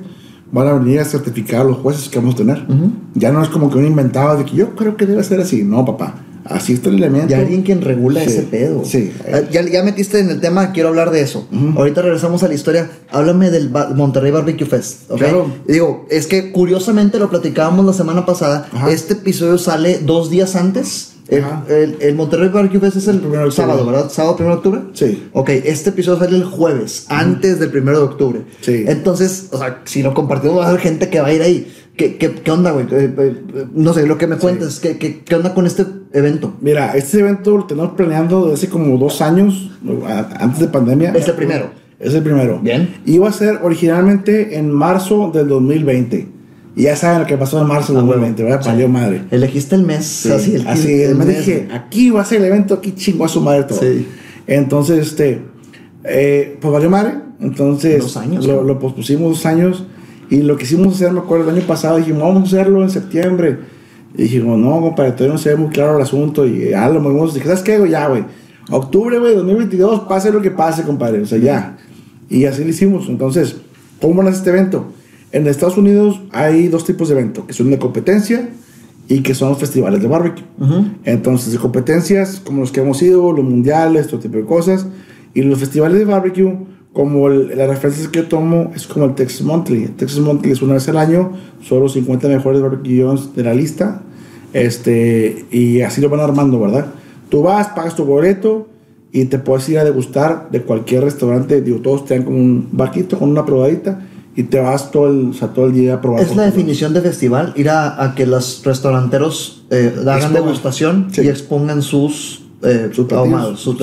van 0.52 0.68
a 0.68 0.74
venir 0.74 1.00
a 1.00 1.04
certificar 1.04 1.62
a 1.62 1.64
los 1.64 1.78
jueces 1.78 2.08
que 2.08 2.18
vamos 2.18 2.34
a 2.34 2.38
tener. 2.38 2.66
Ya 3.14 3.32
no 3.32 3.42
es 3.42 3.48
como 3.48 3.70
que 3.70 3.78
uno 3.78 3.86
inventaba 3.86 4.36
de 4.36 4.44
que 4.44 4.54
yo 4.54 4.76
creo 4.76 4.96
que 4.96 5.06
debe 5.06 5.24
ser 5.24 5.40
así. 5.40 5.64
No, 5.64 5.84
papá. 5.84 6.14
Así 6.50 6.74
está 6.74 6.88
el 6.88 6.96
elemento. 6.96 7.30
Y 7.30 7.34
alguien 7.34 7.62
quien 7.62 7.80
regula 7.82 8.20
Sí, 8.22 8.28
ese 8.30 8.42
pedo. 8.42 8.84
sí. 8.84 9.12
Eh, 9.24 9.46
Ya, 9.50 9.62
ya 9.62 9.82
metiste 9.82 10.18
en 10.18 10.30
el 10.30 10.40
tema, 10.40 10.72
quiero 10.72 10.88
hablar 10.90 11.10
de 11.10 11.20
eso. 11.20 11.46
Ahorita 11.76 12.02
regresamos 12.02 12.42
a 12.42 12.48
la 12.48 12.54
historia. 12.54 12.90
Háblame 13.10 13.50
del 13.50 13.68
Ba- 13.68 13.90
Monterrey 13.94 14.30
Barbecue 14.30 14.66
Fest. 14.66 15.10
¿ok? 15.10 15.18
Claro. 15.18 15.52
Digo, 15.66 16.06
es 16.10 16.26
que 16.26 16.52
curiosamente 16.52 17.18
lo 17.18 17.30
platicábamos 17.30 17.84
la 17.86 17.92
semana 17.92 18.26
pasada. 18.26 18.68
Ajá. 18.72 18.90
Este 18.90 19.14
episodio 19.14 19.58
sale 19.58 19.98
dos 20.00 20.30
días 20.30 20.56
antes. 20.56 21.12
El, 21.28 21.42
el- 21.68 21.96
el 22.00 22.14
Monterrey 22.14 22.48
Barbecue 22.50 22.78
Fest 22.78 22.98
es 22.98 23.08
el 23.08 23.16
octubre. 23.16 23.50
sábado, 23.50 23.84
¿verdad? 23.84 24.10
¿Sábado 24.12 24.36
1 24.38 24.48
de 24.48 24.54
octubre? 24.54 24.80
Sí. 24.94 25.28
Ok, 25.32 25.48
este 25.50 25.90
episodio 25.90 26.20
sale 26.20 26.36
el 26.36 26.44
jueves, 26.44 27.06
antes 27.08 27.58
del 27.58 27.76
1 27.76 27.90
de 27.90 27.96
octubre. 27.98 28.42
Sí. 28.60 28.84
Entonces, 28.86 29.48
o 29.50 29.58
sea, 29.58 29.80
si 29.86 30.02
lo 30.04 30.14
compartimos, 30.14 30.58
va 30.60 30.66
a 30.66 30.68
haber 30.68 30.80
gente 30.80 31.08
que 31.08 31.20
va 31.20 31.26
a 31.26 31.32
ir 31.32 31.42
ahí. 31.42 31.72
¿Qué, 31.96 32.16
qué, 32.16 32.30
qué 32.32 32.50
onda, 32.50 32.72
güey? 32.72 32.86
Eh, 32.90 33.14
eh, 33.18 33.66
no 33.74 33.94
sé, 33.94 34.06
lo 34.06 34.18
que 34.18 34.26
me 34.26 34.36
cuentas, 34.36 34.80
¿qué, 34.80 34.98
qué, 34.98 35.20
qué 35.24 35.34
onda 35.34 35.54
con 35.54 35.66
este 35.66 35.84
evento? 36.12 36.54
Mira, 36.60 36.94
este 36.96 37.20
evento 37.20 37.56
lo 37.56 37.64
tenemos 37.64 37.92
planeando 37.92 38.42
desde 38.42 38.54
hace 38.54 38.68
como 38.68 38.98
dos 38.98 39.22
años, 39.22 39.70
antes 40.38 40.60
de 40.60 40.68
pandemia. 40.68 41.12
Es 41.12 41.26
el 41.28 41.34
primero. 41.34 41.70
Es 41.98 42.12
el 42.12 42.22
primero. 42.22 42.60
Bien. 42.62 42.96
Iba 43.06 43.28
a 43.30 43.32
ser 43.32 43.60
originalmente 43.62 44.58
en 44.58 44.70
marzo 44.70 45.30
del 45.32 45.48
2020. 45.48 46.28
Y 46.76 46.82
ya 46.82 46.94
saben 46.94 47.20
lo 47.20 47.26
que 47.26 47.38
pasó 47.38 47.62
en 47.62 47.68
marzo 47.68 47.94
del 47.94 48.02
Ah, 48.02 48.04
huevo. 48.04 48.20
2020, 48.20 48.42
¿verdad? 48.42 48.60
Sí. 48.62 48.68
Valió 48.68 48.88
madre. 48.88 49.22
Elegiste 49.30 49.76
el 49.76 49.82
mes, 49.84 50.04
Sí, 50.04 50.30
así 50.30 50.54
el, 50.56 50.68
así 50.68 51.02
el 51.02 51.14
me 51.14 51.24
mes, 51.24 51.38
dije, 51.38 51.68
aquí 51.72 52.10
va 52.10 52.20
a 52.20 52.24
ser 52.26 52.40
el 52.40 52.44
evento, 52.48 52.74
aquí 52.74 52.92
chingo 52.92 53.24
a 53.24 53.28
su 53.28 53.40
madre 53.40 53.64
todo. 53.64 53.80
Sí. 53.80 54.06
Entonces, 54.46 54.98
este, 55.06 55.40
eh, 56.04 56.58
pues 56.60 56.70
valió 56.72 56.90
madre. 56.90 57.14
Entonces, 57.40 58.02
Dos 58.02 58.18
años, 58.18 58.46
lo, 58.46 58.56
¿no? 58.56 58.62
lo 58.64 58.78
pospusimos 58.78 59.30
dos 59.30 59.46
años. 59.46 59.84
Y 60.30 60.42
lo 60.42 60.56
que 60.56 60.64
quisimos 60.64 60.94
hacer, 60.94 61.12
me 61.12 61.20
acuerdo, 61.20 61.50
el 61.50 61.56
año 61.56 61.66
pasado, 61.66 61.98
dijimos, 61.98 62.22
vamos 62.22 62.42
a 62.42 62.56
hacerlo 62.56 62.82
en 62.82 62.90
septiembre. 62.90 63.58
Y 64.14 64.22
dijimos, 64.22 64.58
no, 64.58 64.80
compadre, 64.80 65.12
todavía 65.12 65.34
no 65.34 65.38
se 65.38 65.50
ve 65.50 65.56
muy 65.56 65.68
claro 65.70 65.96
el 65.96 66.02
asunto. 66.02 66.46
Y 66.46 66.70
ya 66.70 66.88
lo 66.88 67.00
movimos. 67.00 67.34
Dije, 67.34 67.46
¿sabes 67.46 67.62
qué? 67.62 67.88
Ya, 67.88 68.08
güey. 68.08 68.24
Octubre, 68.70 69.18
güey, 69.18 69.34
2022, 69.34 70.00
pase 70.08 70.32
lo 70.32 70.42
que 70.42 70.50
pase, 70.50 70.82
compadre. 70.82 71.20
O 71.20 71.26
sea, 71.26 71.38
ya. 71.38 71.76
Y 72.28 72.44
así 72.46 72.64
lo 72.64 72.70
hicimos. 72.70 73.08
Entonces, 73.08 73.56
¿cómo 74.00 74.22
nace 74.22 74.38
este 74.38 74.50
evento? 74.50 74.86
En 75.32 75.46
Estados 75.46 75.76
Unidos 75.76 76.20
hay 76.32 76.68
dos 76.68 76.84
tipos 76.84 77.08
de 77.08 77.14
eventos, 77.14 77.44
que 77.44 77.52
son 77.52 77.70
de 77.70 77.78
competencia 77.78 78.48
y 79.08 79.20
que 79.20 79.34
son 79.34 79.50
los 79.50 79.58
festivales 79.58 80.00
de 80.00 80.08
barbecue. 80.08 80.44
Entonces, 81.04 81.52
de 81.52 81.58
competencias 81.58 82.40
como 82.44 82.60
los 82.60 82.72
que 82.72 82.80
hemos 82.80 83.00
ido, 83.02 83.32
los 83.32 83.44
mundiales, 83.44 84.08
todo 84.08 84.20
tipo 84.20 84.36
de 84.36 84.44
cosas. 84.44 84.86
Y 85.34 85.42
los 85.42 85.58
festivales 85.58 85.98
de 85.98 86.04
barbecue, 86.06 86.56
como 86.96 87.28
el- 87.28 87.52
la 87.58 87.66
referencia 87.66 88.08
que 88.10 88.20
yo 88.20 88.26
tomo, 88.26 88.72
es 88.74 88.86
como 88.86 89.04
el 89.04 89.14
Texas 89.14 89.42
Monthly. 89.42 89.82
El 89.84 89.96
Texas 89.96 90.18
Monthly 90.20 90.52
es 90.52 90.62
una 90.62 90.72
vez 90.74 90.88
al 90.88 90.96
año, 90.96 91.32
son 91.62 91.80
los 91.80 91.92
50 91.92 92.26
mejores 92.26 92.62
joints 92.82 93.36
de 93.36 93.42
la 93.44 93.52
lista. 93.52 94.00
Este, 94.54 95.44
y 95.50 95.82
así 95.82 96.00
lo 96.00 96.08
van 96.08 96.20
armando, 96.20 96.58
¿verdad? 96.58 96.86
Tú 97.28 97.42
vas, 97.42 97.68
pagas 97.68 97.94
tu 97.94 98.04
boleto 98.06 98.68
y 99.12 99.26
te 99.26 99.38
puedes 99.38 99.68
ir 99.68 99.78
a 99.78 99.84
degustar 99.84 100.48
de 100.50 100.62
cualquier 100.62 101.04
restaurante. 101.04 101.60
Digo, 101.60 101.80
todos 101.80 102.06
te 102.06 102.14
dan 102.14 102.24
como 102.24 102.38
un 102.38 102.68
barquito 102.72 103.18
con 103.18 103.28
una 103.28 103.44
probadita 103.44 104.00
y 104.34 104.44
te 104.44 104.58
vas 104.60 104.90
todo 104.90 105.08
el, 105.08 105.30
o 105.30 105.32
sea, 105.34 105.48
todo 105.48 105.66
el 105.66 105.74
día 105.74 105.94
a 105.94 106.00
probar. 106.00 106.22
Es 106.22 106.34
la 106.34 106.44
definición 106.44 106.94
de 106.94 107.02
festival, 107.02 107.52
ir 107.56 107.68
a, 107.68 108.02
a 108.02 108.14
que 108.14 108.24
los 108.24 108.62
restauranteros 108.64 109.66
eh, 109.70 109.94
hagan 110.06 110.32
degustación 110.32 111.08
Sí. 111.12 111.22
y 111.22 111.28
expongan 111.28 111.82
sus, 111.82 112.42
eh, 112.62 112.88
Sus 112.94 113.06
platillos. 113.06 113.12
ahumados, 113.34 113.60
sus 113.60 113.74
Sí. 113.76 113.80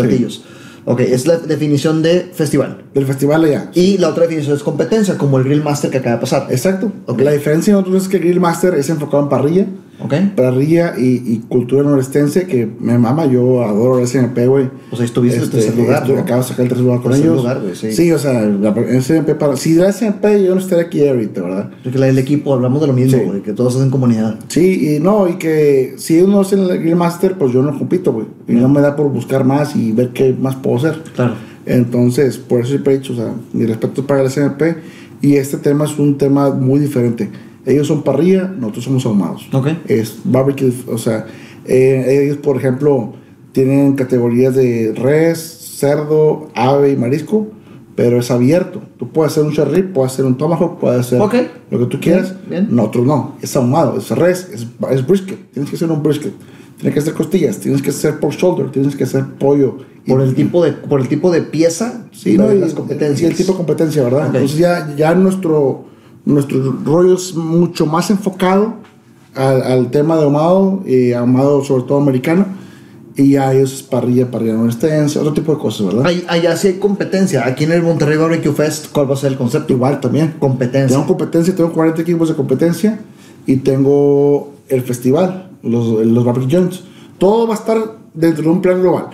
Ok, 0.86 1.00
es 1.02 1.28
la 1.28 1.38
definición 1.38 2.02
de 2.02 2.32
festival. 2.34 2.84
Del 2.94 3.06
festival 3.06 3.46
allá. 3.46 3.72
Y 3.74 3.98
la 3.98 4.10
otra 4.10 4.24
definición 4.24 4.56
es 4.56 4.64
competencia, 4.64 5.18
como 5.18 5.38
el 5.38 5.46
Grill 5.46 5.64
Master 5.64 5.90
que 5.90 5.98
acaba 5.98 6.16
de 6.16 6.22
pasar. 6.22 6.48
Exacto. 6.50 6.92
Ok. 7.06 7.22
La 7.22 7.32
diferencia 7.32 7.74
de 7.74 7.80
nosotros 7.80 8.04
es 8.04 8.10
que 8.10 8.20
Grill 8.20 8.40
Master 8.40 8.74
es 8.76 8.90
enfocado 8.90 9.24
en 9.24 9.30
parrilla. 9.30 9.66
Ok. 10.04 10.14
Parrilla 10.36 10.96
y, 10.98 11.24
y 11.26 11.42
cultura 11.48 11.84
norestense 11.84 12.46
que 12.46 12.68
me 12.80 12.98
mama. 12.98 13.26
Yo 13.26 13.64
adoro 13.64 14.00
el 14.00 14.08
SMP, 14.08 14.46
güey. 14.48 14.70
Pues 14.90 15.00
ahí 15.02 15.06
estuviste 15.06 15.40
en 15.42 15.50
tercer 15.50 15.78
lugar, 15.78 16.02
estuve- 16.04 16.16
¿no? 16.18 16.22
Acabo 16.24 16.42
de 16.42 16.48
sacar 16.48 16.64
el 16.64 16.68
tercer 16.70 16.86
lugar 16.86 17.02
con 17.02 17.12
Tercer 17.12 17.28
ellos. 17.28 17.38
lugar, 17.42 17.62
güey, 17.62 17.76
sí. 17.76 18.12
o 18.12 18.20
sea, 18.20 18.42
la, 18.42 18.70
el 18.70 19.02
SMP 19.02 19.36
para. 19.36 19.56
Si 19.56 19.76
era 19.76 19.90
SMP, 19.92 20.44
yo 20.44 20.54
no 20.56 20.60
estaría 20.62 20.86
aquí 20.86 21.08
ahorita, 21.08 21.42
¿verdad? 21.42 21.72
Porque 21.84 21.98
la 21.98 22.08
del 22.08 22.18
equipo, 22.18 22.54
hablamos 22.54 22.82
de 22.82 22.88
lo 22.88 22.94
mismo, 22.94 23.18
Sí. 23.20 23.26
güey, 23.26 23.42
que 23.42 23.54
todos 23.54 23.76
hacen 23.76 23.90
comunidad. 23.90 24.40
Sí, 24.50 24.96
y 24.96 25.00
no, 25.00 25.28
y 25.30 25.34
que 25.36 25.94
si 25.98 26.22
uno 26.22 26.42
hace 26.42 26.56
el 26.56 26.68
Grill 26.80 26.96
Master, 26.96 27.38
pues 27.38 27.54
yo 27.54 27.62
no 27.62 27.78
compito, 27.78 28.12
güey. 28.12 28.26
Y 28.48 28.54
no 28.54 28.68
me 28.70 28.82
da 28.82 28.96
por 28.96 29.10
buscar 29.10 29.44
más 29.46 29.76
y 29.76 29.92
ver 29.94 30.10
qué 30.10 30.36
más 30.38 30.56
puedo 30.58 30.78
hacer. 30.78 31.02
Claro. 31.16 31.36
Entonces, 31.66 32.38
por 32.38 32.60
eso 32.60 32.70
siempre 32.72 32.94
he 32.94 32.98
dicho, 32.98 33.14
o 33.14 33.16
sea, 33.16 33.34
mi 33.54 33.66
respeto 33.66 34.06
para 34.06 34.22
el 34.22 34.28
SMP. 34.30 34.76
Y 35.22 35.38
este 35.38 35.56
tema 35.58 35.86
es 35.86 35.98
un 35.98 36.18
tema 36.18 36.50
muy 36.50 36.80
diferente. 36.82 37.30
Ellos 37.66 37.88
son 37.88 38.04
parrilla, 38.04 38.44
nosotros 38.60 38.84
somos 38.86 39.06
ahumados. 39.06 39.48
Ok. 39.54 39.68
Es 39.88 40.18
barbecue, 40.24 40.72
o 40.88 40.98
sea, 40.98 41.26
eh, 41.66 42.22
ellos, 42.26 42.38
por 42.38 42.58
ejemplo, 42.58 43.14
tienen 43.54 43.94
categorías 43.94 44.56
de 44.56 44.94
res, 44.96 45.40
cerdo, 45.80 46.50
ave 46.56 46.92
y 46.92 46.96
marisco, 46.98 47.48
pero 47.96 48.20
es 48.20 48.32
abierto. 48.32 48.82
Tú 48.98 49.10
puedes 49.10 49.32
hacer 49.34 49.44
un 49.44 49.54
cherry, 49.54 49.84
puedes 49.84 50.14
hacer 50.14 50.26
un 50.26 50.38
tomahawk, 50.38 50.80
puedes 50.80 51.02
hacer 51.02 51.22
Ok. 51.22 51.36
lo 51.72 51.80
que 51.80 51.86
tú 51.86 52.00
quieras. 52.02 52.36
Bien, 52.50 52.66
bien. 52.66 52.76
Nosotros 52.76 53.06
no, 53.06 53.36
es 53.42 53.56
ahumado, 53.56 53.98
es 53.98 54.10
res, 54.12 54.50
es, 54.52 54.68
es 54.92 55.08
brisket. 55.08 55.52
Tienes 55.52 55.70
que 55.70 55.76
hacer 55.76 55.90
un 55.92 56.02
brisket. 56.04 56.34
Tienes 56.78 56.94
que 56.96 57.00
hacer 57.00 57.14
costillas, 57.14 57.60
tienes 57.60 57.82
que 57.82 57.92
hacer 57.92 58.20
pork 58.20 58.34
shoulder, 58.36 58.72
tienes 58.72 58.96
que 58.96 59.04
hacer 59.06 59.24
pollo. 59.40 59.78
Por 60.08 60.20
Y- 60.20 60.24
el 60.24 60.36
tipo 60.36 60.66
de, 60.66 60.74
por 60.74 61.00
el 61.00 61.08
tipo 61.08 61.32
de 61.32 61.42
pieza 61.44 62.08
Sí, 62.12 62.38
¿no? 62.38 62.52
Y, 62.54 62.60
las 62.60 62.74
competencias. 62.74 63.22
y 63.22 63.26
el 63.26 63.36
tipo 63.38 63.52
de 63.54 63.58
competencia, 63.58 64.04
¿verdad? 64.04 64.28
Ok. 64.30 64.36
Entonces 64.36 64.58
ya, 64.58 64.94
ya 64.98 65.14
nuestro, 65.16 65.86
nuestro 66.26 66.76
rollo 66.84 67.16
es 67.16 67.36
mucho 67.36 67.86
más 67.86 68.10
enfocado 68.10 68.76
al, 69.36 69.62
al 69.64 69.92
tema 69.92 70.16
de 70.18 70.24
ahumado, 70.24 70.82
y 70.86 71.12
ahumado 71.14 71.64
sobre 71.64 71.84
todo 71.84 71.98
americano, 71.98 72.46
y 73.16 73.32
ya 73.32 73.54
ellos 73.54 73.74
es 73.74 73.84
parrilla, 73.84 74.30
parrilla 74.32 74.54
norestense, 74.54 75.20
otro 75.20 75.34
tipo 75.34 75.54
de 75.54 75.60
cosas, 75.60 75.88
¿verdad? 75.88 76.06
Ahí- 76.08 76.26
allá 76.28 76.56
sí 76.58 76.68
hay 76.70 76.74
competencia. 76.80 77.46
Aquí 77.46 77.64
en 77.66 77.72
el 77.74 77.84
Monterrey 77.84 78.18
Barbecue 78.18 78.52
Fest, 78.54 78.88
¿cuál 78.92 79.10
va 79.10 79.14
a 79.14 79.18
ser 79.18 79.32
el 79.34 79.38
concepto? 79.38 79.74
Igual 79.74 80.00
también. 80.00 80.36
Competencia. 80.40 80.96
Tengo 80.98 81.08
competencia, 81.08 81.56
tengo 81.56 81.72
40 81.74 82.02
equipos 82.02 82.30
de 82.30 82.36
competencia 82.36 83.00
y 83.46 83.58
tengo 83.58 84.54
el 84.70 84.82
festival, 84.82 85.52
los, 85.62 86.06
los 86.06 86.26
barbecue 86.26 86.50
joints. 86.58 86.84
Todo 87.20 87.48
va 87.48 87.54
a 87.54 87.58
estar 87.58 87.78
dentro 88.16 88.44
de 88.44 88.50
un 88.50 88.62
plan 88.62 88.82
global. 88.82 89.08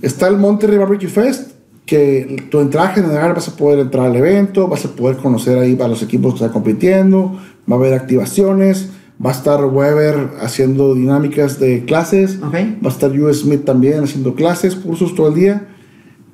Está 0.00 0.28
el 0.28 0.38
Monterrey 0.38 0.78
Barbecue 0.78 1.08
Fest, 1.08 1.50
que 1.90 2.44
tu 2.52 2.60
entrada 2.60 2.90
general 2.90 3.32
vas 3.34 3.48
a 3.48 3.56
poder 3.56 3.80
entrar 3.80 4.06
al 4.06 4.14
evento, 4.14 4.68
vas 4.68 4.84
a 4.84 4.90
poder 4.90 5.16
conocer 5.16 5.58
ahí 5.58 5.76
a 5.82 5.88
los 5.88 6.04
equipos 6.04 6.34
que 6.34 6.36
están 6.36 6.52
compitiendo, 6.52 7.36
va 7.68 7.74
a 7.74 7.78
haber 7.80 7.94
activaciones, 7.94 8.90
va 9.24 9.30
a 9.30 9.32
estar 9.32 9.64
Weber 9.64 10.34
haciendo 10.40 10.94
dinámicas 10.94 11.58
de 11.58 11.84
clases, 11.84 12.38
Ok. 12.40 12.54
va 12.54 12.90
a 12.90 12.92
estar 12.92 13.10
US 13.20 13.40
Smith 13.40 13.64
también 13.64 14.04
haciendo 14.04 14.36
clases, 14.36 14.76
cursos 14.76 15.16
todo 15.16 15.26
el 15.26 15.34
día. 15.34 15.66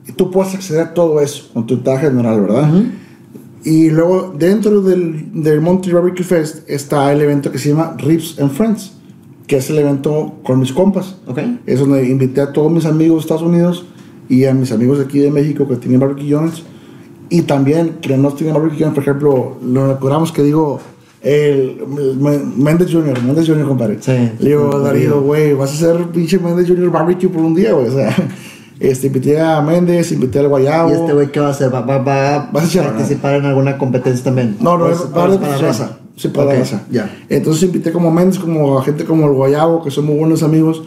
Y 0.07 0.13
tú 0.13 0.31
puedes 0.31 0.55
acceder 0.55 0.83
a 0.83 0.93
todo 0.93 1.23
eso 1.23 1.49
con 1.55 1.67
tu 1.67 1.73
entrada 1.73 2.01
general, 2.01 2.39
¿verdad? 2.43 2.71
Y 3.65 3.89
luego 3.89 4.35
dentro 4.39 4.83
del, 4.83 5.43
del 5.43 5.63
Monterrey 5.63 5.95
Barbecue 5.95 6.23
Fest 6.23 6.69
está 6.69 7.11
el 7.15 7.23
evento 7.23 7.51
que 7.51 7.57
se 7.59 7.71
llama 7.71 7.97
Ribs 7.97 8.39
and 8.39 8.51
Friends, 8.51 8.93
que 9.47 9.57
es 9.57 9.71
el 9.71 9.79
evento 9.79 10.35
con 10.43 10.61
mis 10.61 10.71
compas. 10.75 11.17
Ok. 11.27 11.39
Es 11.65 11.81
donde 11.81 12.07
invité 12.07 12.43
a 12.43 12.53
todos 12.53 12.71
mis 12.71 12.85
amigos 12.85 13.17
de 13.17 13.21
Estados 13.23 13.43
Unidos 13.43 13.87
y 14.29 14.45
a 14.45 14.55
mis 14.55 14.73
amigos 14.73 14.99
de 14.99 15.05
aquí 15.05 15.19
de 15.19 15.31
México 15.31 15.67
que 15.69 15.77
tienen 15.77 16.01
barbecue 16.01 16.31
joints. 16.31 16.63
Y 17.29 17.43
también 17.43 17.97
que 18.01 18.17
no 18.17 18.31
tienen 18.33 18.55
barbecue 18.55 18.79
joints, 18.79 18.95
por 18.95 19.03
ejemplo, 19.03 19.57
lo 19.63 19.93
recordamos 19.93 20.33
que 20.33 20.43
digo, 20.43 20.81
el, 21.23 21.83
Méndez 22.57 22.93
Jr., 22.93 23.21
Méndez 23.23 23.49
Jr., 23.49 23.67
compadre. 23.67 23.99
Sí. 24.01 24.31
Le 24.39 24.51
digo, 24.51 24.79
Darío. 24.79 25.21
Güey, 25.23 25.55
vas 25.55 25.71
a 25.71 25.75
hacer 25.75 26.07
pinche 26.09 26.39
Méndez 26.39 26.69
Jr. 26.69 26.91
barbecue 26.91 27.29
por 27.29 27.43
un 27.43 27.55
día, 27.55 27.73
güey. 27.73 27.89
O 27.89 27.93
sea, 27.93 28.15
este, 28.81 29.09
invité 29.09 29.41
a 29.41 29.61
Méndez, 29.61 30.13
invité 30.13 30.39
al 30.39 30.49
Guayabo. 30.49 30.91
¿Y 30.91 30.93
este 30.93 31.13
güey 31.13 31.33
qué 31.33 31.41
va 31.41 31.49
a 31.49 31.51
hacer? 31.51 31.75
¿Va, 31.75 31.81
va, 31.81 31.99
va 31.99 32.51
Vas 32.53 32.77
a 32.77 32.83
participar 32.83 33.35
en 33.35 33.47
alguna 33.47 33.77
competencia 33.77 34.25
también? 34.25 34.57
No, 34.61 34.79
no, 34.79 34.85
¿O 34.85 34.89
es 34.89 35.01
es 35.01 35.07
para, 35.07 35.35
para 35.41 35.57
la 35.57 35.59
raza? 35.59 35.99
Sí, 36.15 36.29
para 36.29 36.47
Ok, 36.47 36.53
la 36.53 36.59
raza. 36.61 36.83
Ya. 36.91 37.25
Entonces 37.29 37.65
invité 37.65 37.91
como 37.91 38.13
Méndez, 38.13 38.39
como 38.39 38.79
a 38.79 38.85
gente 38.85 39.05
como 39.05 39.27
el 39.27 39.33
Guayabo, 39.33 39.83
que 39.83 39.91
son 39.91 40.07
muy 40.07 40.17
buenos 40.17 40.45
amigos. 40.45 40.83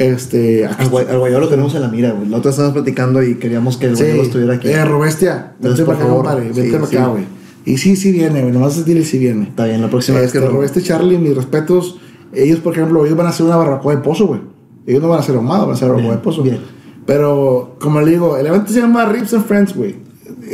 Este, 0.00 0.64
Al 0.66 0.88
guay- 0.88 1.04
guayabo 1.14 1.40
lo 1.42 1.48
tenemos 1.48 1.74
en 1.74 1.82
la 1.82 1.88
mira, 1.88 2.12
güey. 2.12 2.28
La 2.28 2.38
otra 2.38 2.50
estábamos 2.50 2.74
platicando 2.74 3.22
y 3.22 3.34
queríamos 3.34 3.76
que 3.76 3.86
el 3.86 3.96
Sí, 3.96 4.02
guayabo 4.04 4.22
estuviera 4.22 4.54
aquí. 4.54 4.68
Eh, 4.68 4.84
Robestia, 4.84 5.52
vente 5.60 5.84
para 5.84 5.98
acá, 5.98 6.08
compadre. 6.08 6.50
Vente 6.52 6.72
para 6.78 6.84
acá, 6.86 7.06
güey. 7.08 7.24
Y 7.66 7.76
sí, 7.76 7.96
sí 7.96 8.10
viene, 8.10 8.40
güey. 8.40 8.52
Nomás 8.52 8.82
dile 8.86 9.04
si 9.04 9.18
viene. 9.18 9.44
Está 9.48 9.66
bien, 9.66 9.82
la 9.82 9.90
próxima 9.90 10.16
vez 10.18 10.28
Este, 10.28 10.38
que 10.40 10.46
lo... 10.46 10.52
Robeste 10.52 10.80
Charlie, 10.82 11.18
mis 11.18 11.36
respetos. 11.36 11.98
Ellos, 12.32 12.60
por 12.60 12.72
ejemplo, 12.72 13.04
ellos 13.04 13.16
van 13.18 13.26
a 13.26 13.30
hacer 13.30 13.44
una 13.44 13.56
barbacoa 13.56 13.94
de 13.96 14.00
pozo, 14.02 14.26
güey. 14.26 14.40
Ellos 14.86 15.02
no 15.02 15.08
van 15.08 15.18
a 15.18 15.20
hacer 15.20 15.34
ahumado, 15.36 15.62
van 15.66 15.70
a 15.70 15.74
hacer 15.74 15.88
barbacoa 15.88 16.12
de 16.12 16.18
pozo. 16.22 16.42
bien. 16.42 16.60
Pero, 17.06 17.76
como 17.80 18.00
le 18.00 18.10
digo, 18.12 18.36
el 18.38 18.46
evento 18.46 18.72
se 18.72 18.80
llama 18.80 19.04
Ribs 19.04 19.34
and 19.34 19.44
Friends, 19.44 19.74
güey. 19.76 19.96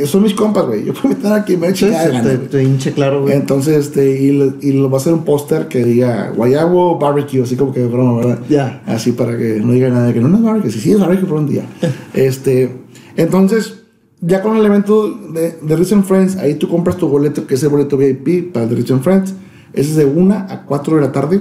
Son 0.05 0.21
mis 0.23 0.33
compas, 0.33 0.65
güey. 0.67 0.85
Yo 0.85 0.93
puedo 0.93 1.15
estar 1.15 1.33
aquí, 1.33 1.57
me 1.57 1.73
Sí, 1.73 1.85
echo 1.85 2.23
se 2.23 2.37
te, 2.37 2.63
hinche 2.63 2.91
claro, 2.93 3.21
güey. 3.23 3.33
Entonces, 3.35 3.77
este, 3.87 4.21
y, 4.21 4.31
lo- 4.31 4.53
y 4.61 4.73
lo 4.73 4.89
va 4.89 4.97
a 4.97 5.01
hacer 5.01 5.13
un 5.13 5.23
póster 5.25 5.67
que 5.67 5.83
diga 5.83 6.31
Guayabo 6.35 6.99
Barbecue, 6.99 7.41
así 7.41 7.55
como 7.55 7.73
que 7.73 7.79
de 7.81 7.87
broma, 7.87 8.17
¿verdad? 8.17 8.39
Ya. 8.49 8.81
Así 8.85 9.11
para 9.13 9.37
que 9.37 9.59
no 9.63 9.71
diga 9.73 9.89
nada 9.89 10.07
de 10.07 10.13
que 10.13 10.19
no, 10.21 10.27
no 10.27 10.37
es 10.37 10.43
barbecue, 10.43 10.71
sí, 10.71 10.79
sí 10.79 10.91
es 10.91 10.99
barbecue 10.99 11.25
por 11.27 11.37
un 11.39 11.47
día. 11.47 11.63
este, 12.13 12.71
entonces, 13.15 13.81
ya 14.21 14.41
con 14.41 14.57
el 14.57 14.65
evento 14.65 15.09
de, 15.09 15.57
de 15.61 15.75
Rich 15.75 15.93
and 15.93 16.03
Friends, 16.05 16.35
ahí 16.37 16.55
tú 16.55 16.67
compras 16.69 16.97
tu 16.97 17.07
boleto, 17.07 17.45
que 17.47 17.55
es 17.55 17.63
el 17.63 17.69
boleto 17.69 17.97
VIP 17.97 18.51
para 18.53 18.65
de 18.67 18.75
Rich 18.75 18.91
and 18.91 19.01
Friends. 19.03 19.33
Ese 19.73 19.89
es 19.91 19.95
de 19.95 20.05
1 20.05 20.33
a 20.33 20.63
4 20.65 20.95
de 20.95 21.01
la 21.01 21.11
tarde. 21.11 21.39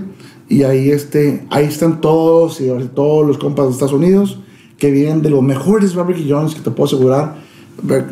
Y 0.48 0.62
ahí, 0.62 0.90
este, 0.90 1.44
ahí 1.50 1.64
están 1.64 2.00
todos, 2.00 2.60
y 2.60 2.68
todos 2.94 3.26
los 3.26 3.38
compas 3.38 3.66
de 3.66 3.72
Estados 3.72 3.92
Unidos 3.94 4.40
que 4.78 4.90
vienen 4.90 5.22
de 5.22 5.30
los 5.30 5.42
mejores 5.42 5.94
barbecue 5.94 6.28
joints 6.28 6.54
que 6.54 6.60
te 6.60 6.70
puedo 6.70 6.84
asegurar. 6.84 7.45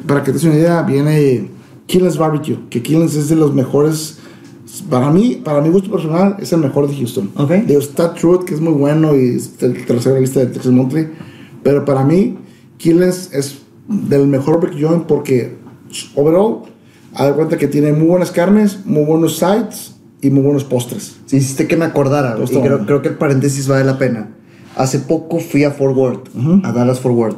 Para 0.06 0.22
que 0.22 0.26
te 0.26 0.32
des 0.32 0.44
una 0.44 0.54
idea, 0.54 0.82
viene 0.82 1.48
Killen's 1.86 2.18
Barbecue, 2.18 2.58
que 2.70 2.82
Killen's 2.82 3.14
es 3.14 3.28
de 3.28 3.36
los 3.36 3.54
mejores. 3.54 4.18
Para 4.90 5.10
mí, 5.10 5.40
para 5.42 5.60
mi 5.60 5.68
gusto 5.68 5.90
personal, 5.90 6.36
es 6.40 6.52
el 6.52 6.60
mejor 6.60 6.88
de 6.88 6.96
Houston. 6.96 7.30
Ok. 7.36 7.50
De 7.50 7.76
está 7.76 8.12
Truth, 8.14 8.44
que 8.44 8.54
es 8.54 8.60
muy 8.60 8.72
bueno 8.72 9.16
y 9.16 9.36
es 9.36 9.52
el 9.60 9.84
tercero 9.86 10.18
lista 10.18 10.40
de 10.40 10.46
Texas 10.46 10.72
Monthly. 10.72 11.08
Pero 11.62 11.84
para 11.84 12.04
mí, 12.04 12.36
Killen's 12.78 13.30
es 13.32 13.62
del 13.88 14.26
mejor 14.26 14.60
barbecue 14.60 14.86
joint 14.86 15.04
porque, 15.04 15.56
overall, 16.14 16.62
haz 17.14 17.28
de 17.28 17.32
cuenta 17.34 17.56
que 17.56 17.68
tiene 17.68 17.92
muy 17.92 18.08
buenas 18.08 18.30
carnes, 18.30 18.84
muy 18.84 19.04
buenos 19.04 19.38
sides 19.38 19.94
y 20.20 20.30
muy 20.30 20.42
buenos 20.42 20.64
postres. 20.64 21.16
Sí, 21.26 21.36
hiciste 21.36 21.66
que 21.68 21.76
me 21.76 21.84
acordara. 21.84 22.34
Todo 22.34 22.44
Y 22.44 22.62
creo, 22.62 22.86
creo 22.86 23.02
que 23.02 23.08
el 23.08 23.14
paréntesis 23.16 23.68
vale 23.68 23.84
la 23.84 23.98
pena. 23.98 24.30
Hace 24.76 24.98
poco 24.98 25.38
fui 25.38 25.64
a 25.64 25.70
Fort 25.70 25.96
Worth, 25.96 26.28
a 26.64 26.72
Dallas 26.72 26.98
Fort 26.98 27.14
Worth. 27.14 27.36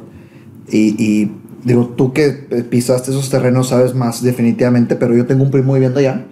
Y, 0.68 1.03
y 1.03 1.33
digo, 1.67 1.89
tú 1.97 2.12
que 2.14 2.47
eh, 2.51 2.62
pisaste 2.69 3.11
esos 3.11 3.29
terrenos 3.29 3.69
sabes 3.69 3.95
más 3.95 4.23
definitivamente, 4.23 4.97
pero 4.97 5.14
yo 5.14 5.27
tengo 5.27 5.43
un 5.43 5.51
primo 5.51 5.75
viviendo 5.75 5.99
allá. 6.01 6.25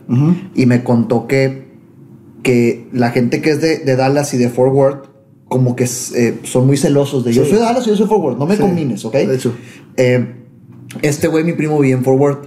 Y 0.54 0.64
me 0.66 0.82
contó 0.84 1.26
que, 1.26 1.64
que 2.42 2.88
la 2.92 3.10
gente 3.10 3.42
que 3.42 3.50
es 3.50 3.60
de, 3.60 3.78
de 3.78 3.96
Dallas 3.96 4.32
y 4.32 4.38
de 4.38 4.48
Fort 4.48 4.72
Worth, 4.72 5.06
como 5.48 5.76
que 5.76 5.84
eh, 6.14 6.38
son 6.44 6.66
muy 6.66 6.76
celosos 6.76 7.24
de 7.24 7.32
yo 7.32 7.42
Sí. 7.44 7.50
soy 7.50 7.58
de 7.58 7.64
Dallas 7.64 7.86
y 7.86 7.90
yo 7.90 7.96
soy 7.96 8.06
Fort 8.06 8.22
Worth. 8.22 8.38
No 8.38 8.46
me 8.46 8.54
Sí. 8.56 8.62
combines, 8.62 9.04
¿ok? 9.04 9.12
De 9.14 9.34
hecho. 9.34 9.52
Eh, 9.96 10.36
este 11.02 11.26
güey, 11.28 11.44
mi 11.44 11.52
primo, 11.52 11.78
vive 11.80 11.96
en 11.98 12.04
Fort 12.04 12.20
Worth 12.20 12.46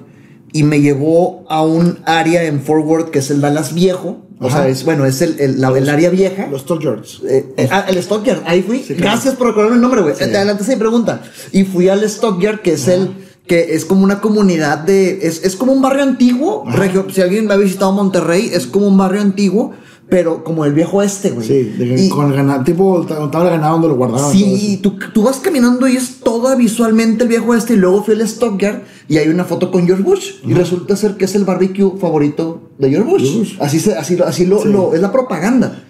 y 0.54 0.64
me 0.64 0.80
llevó 0.82 1.44
a 1.50 1.64
un 1.64 2.00
área 2.06 2.44
en 2.46 2.62
Fort 2.62 2.86
Worth 2.86 3.10
que 3.10 3.20
es 3.20 3.30
el 3.32 3.42
Dallas 3.42 3.74
Viejo. 3.74 4.27
O 4.40 4.48
Ajá. 4.48 4.58
sea, 4.64 4.68
es 4.68 4.84
bueno, 4.86 5.06
es 5.06 5.22
el, 5.22 5.40
el, 5.40 5.60
la- 5.62 5.76
el 5.78 5.90
área 5.90 6.10
vieja. 6.12 6.48
Los 6.52 6.62
Stockyards. 6.62 7.22
Eh, 7.28 7.54
eh, 7.58 7.68
ah, 7.72 7.86
el 7.88 8.02
Stockyard, 8.04 8.44
ahí 8.46 8.62
fui. 8.62 8.80
Sí, 8.80 8.94
claro. 8.94 9.12
Gracias 9.14 9.36
por 9.36 9.48
recordarme 9.48 9.78
el 9.78 9.82
nombre, 9.82 10.02
güey. 10.02 10.14
Te 10.16 10.26
adelantaste 10.26 10.74
mi 10.74 10.80
pregunta. 10.80 11.24
Y 11.52 11.64
fui 11.64 11.90
al 11.90 12.08
Stockyard, 12.08 12.62
que 12.62 12.74
es 12.74 12.88
el 12.88 13.10
que 13.48 13.74
es 13.76 13.86
como 13.86 14.04
una 14.04 14.20
comunidad 14.22 14.80
de. 14.80 15.26
Es, 15.26 15.44
es 15.44 15.56
como 15.56 15.72
un 15.74 15.82
barrio 15.82 16.04
antiguo. 16.04 16.64
Ajá. 16.68 16.78
regio- 16.78 17.08
si 17.12 17.22
alguien 17.22 17.52
ha 17.52 17.56
visitado 17.56 17.92
Monterrey, 17.94 18.50
es 18.54 18.68
como 18.68 18.88
un 18.88 18.98
barrio 18.98 19.22
antiguo, 19.22 19.72
pero 20.10 20.44
como 20.44 20.66
el 20.66 20.74
viejo 20.74 21.02
este, 21.02 21.32
güey. 21.32 21.48
Sí, 21.48 21.64
de- 21.64 22.04
Y- 22.06 22.10
con 22.10 22.28
el 22.30 22.34
ganado, 22.38 22.64
tipo, 22.64 23.02
estaba 23.02 23.46
el 23.46 23.50
ganado 23.50 23.74
donde 23.74 23.88
lo 23.88 23.96
guardaban. 23.96 24.32
Sí, 24.32 24.74
y 24.74 24.78
tú, 24.78 25.00
tú 25.14 25.24
vas 25.24 25.38
caminando 25.38 25.88
y 25.88 25.96
es 25.96 26.20
todo 26.20 26.56
visualmente 26.58 27.24
el 27.24 27.30
viejo 27.30 27.56
este. 27.56 27.74
Y 27.74 27.78
luego 27.78 28.04
fui 28.04 28.14
al 28.16 28.28
Stockyard 28.28 28.82
y 29.08 29.18
hay 29.18 29.30
una 29.30 29.46
foto 29.46 29.72
con 29.72 29.86
George 29.88 30.04
Bush. 30.04 30.32
Y 30.46 30.54
resulta 30.54 30.96
ser 30.96 31.16
que 31.16 31.26
es 31.26 31.34
el 31.34 31.46
barbecue 31.46 31.98
favorito 32.00 32.57
de 32.78 32.90
George 32.90 33.10
Bush. 33.10 33.38
Bush. 33.38 33.56
Así, 33.60 33.80
se, 33.80 33.96
así, 33.96 34.18
así 34.26 34.46
lo, 34.46 34.62
Sí. 34.62 34.70
lo- 34.70 34.94
es 34.94 35.02
la 35.02 35.12
propaganda. 35.12 35.84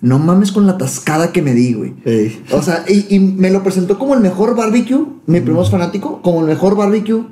No 0.00 0.18
mames 0.20 0.52
con 0.52 0.66
la 0.66 0.78
tascada 0.78 1.32
que 1.32 1.42
me 1.42 1.54
di, 1.54 1.72
güey. 1.74 1.94
Ey. 2.04 2.40
O 2.52 2.62
sea, 2.62 2.84
y, 2.88 3.12
y 3.14 3.18
me 3.18 3.50
lo 3.50 3.62
presentó 3.64 3.98
como 3.98 4.14
el 4.14 4.20
mejor 4.20 4.54
barbecue. 4.54 5.06
Mi 5.26 5.40
primo 5.40 5.62
es 5.62 5.70
fanático, 5.70 6.22
como 6.22 6.40
el 6.42 6.46
mejor 6.46 6.76
barbecue 6.76 7.24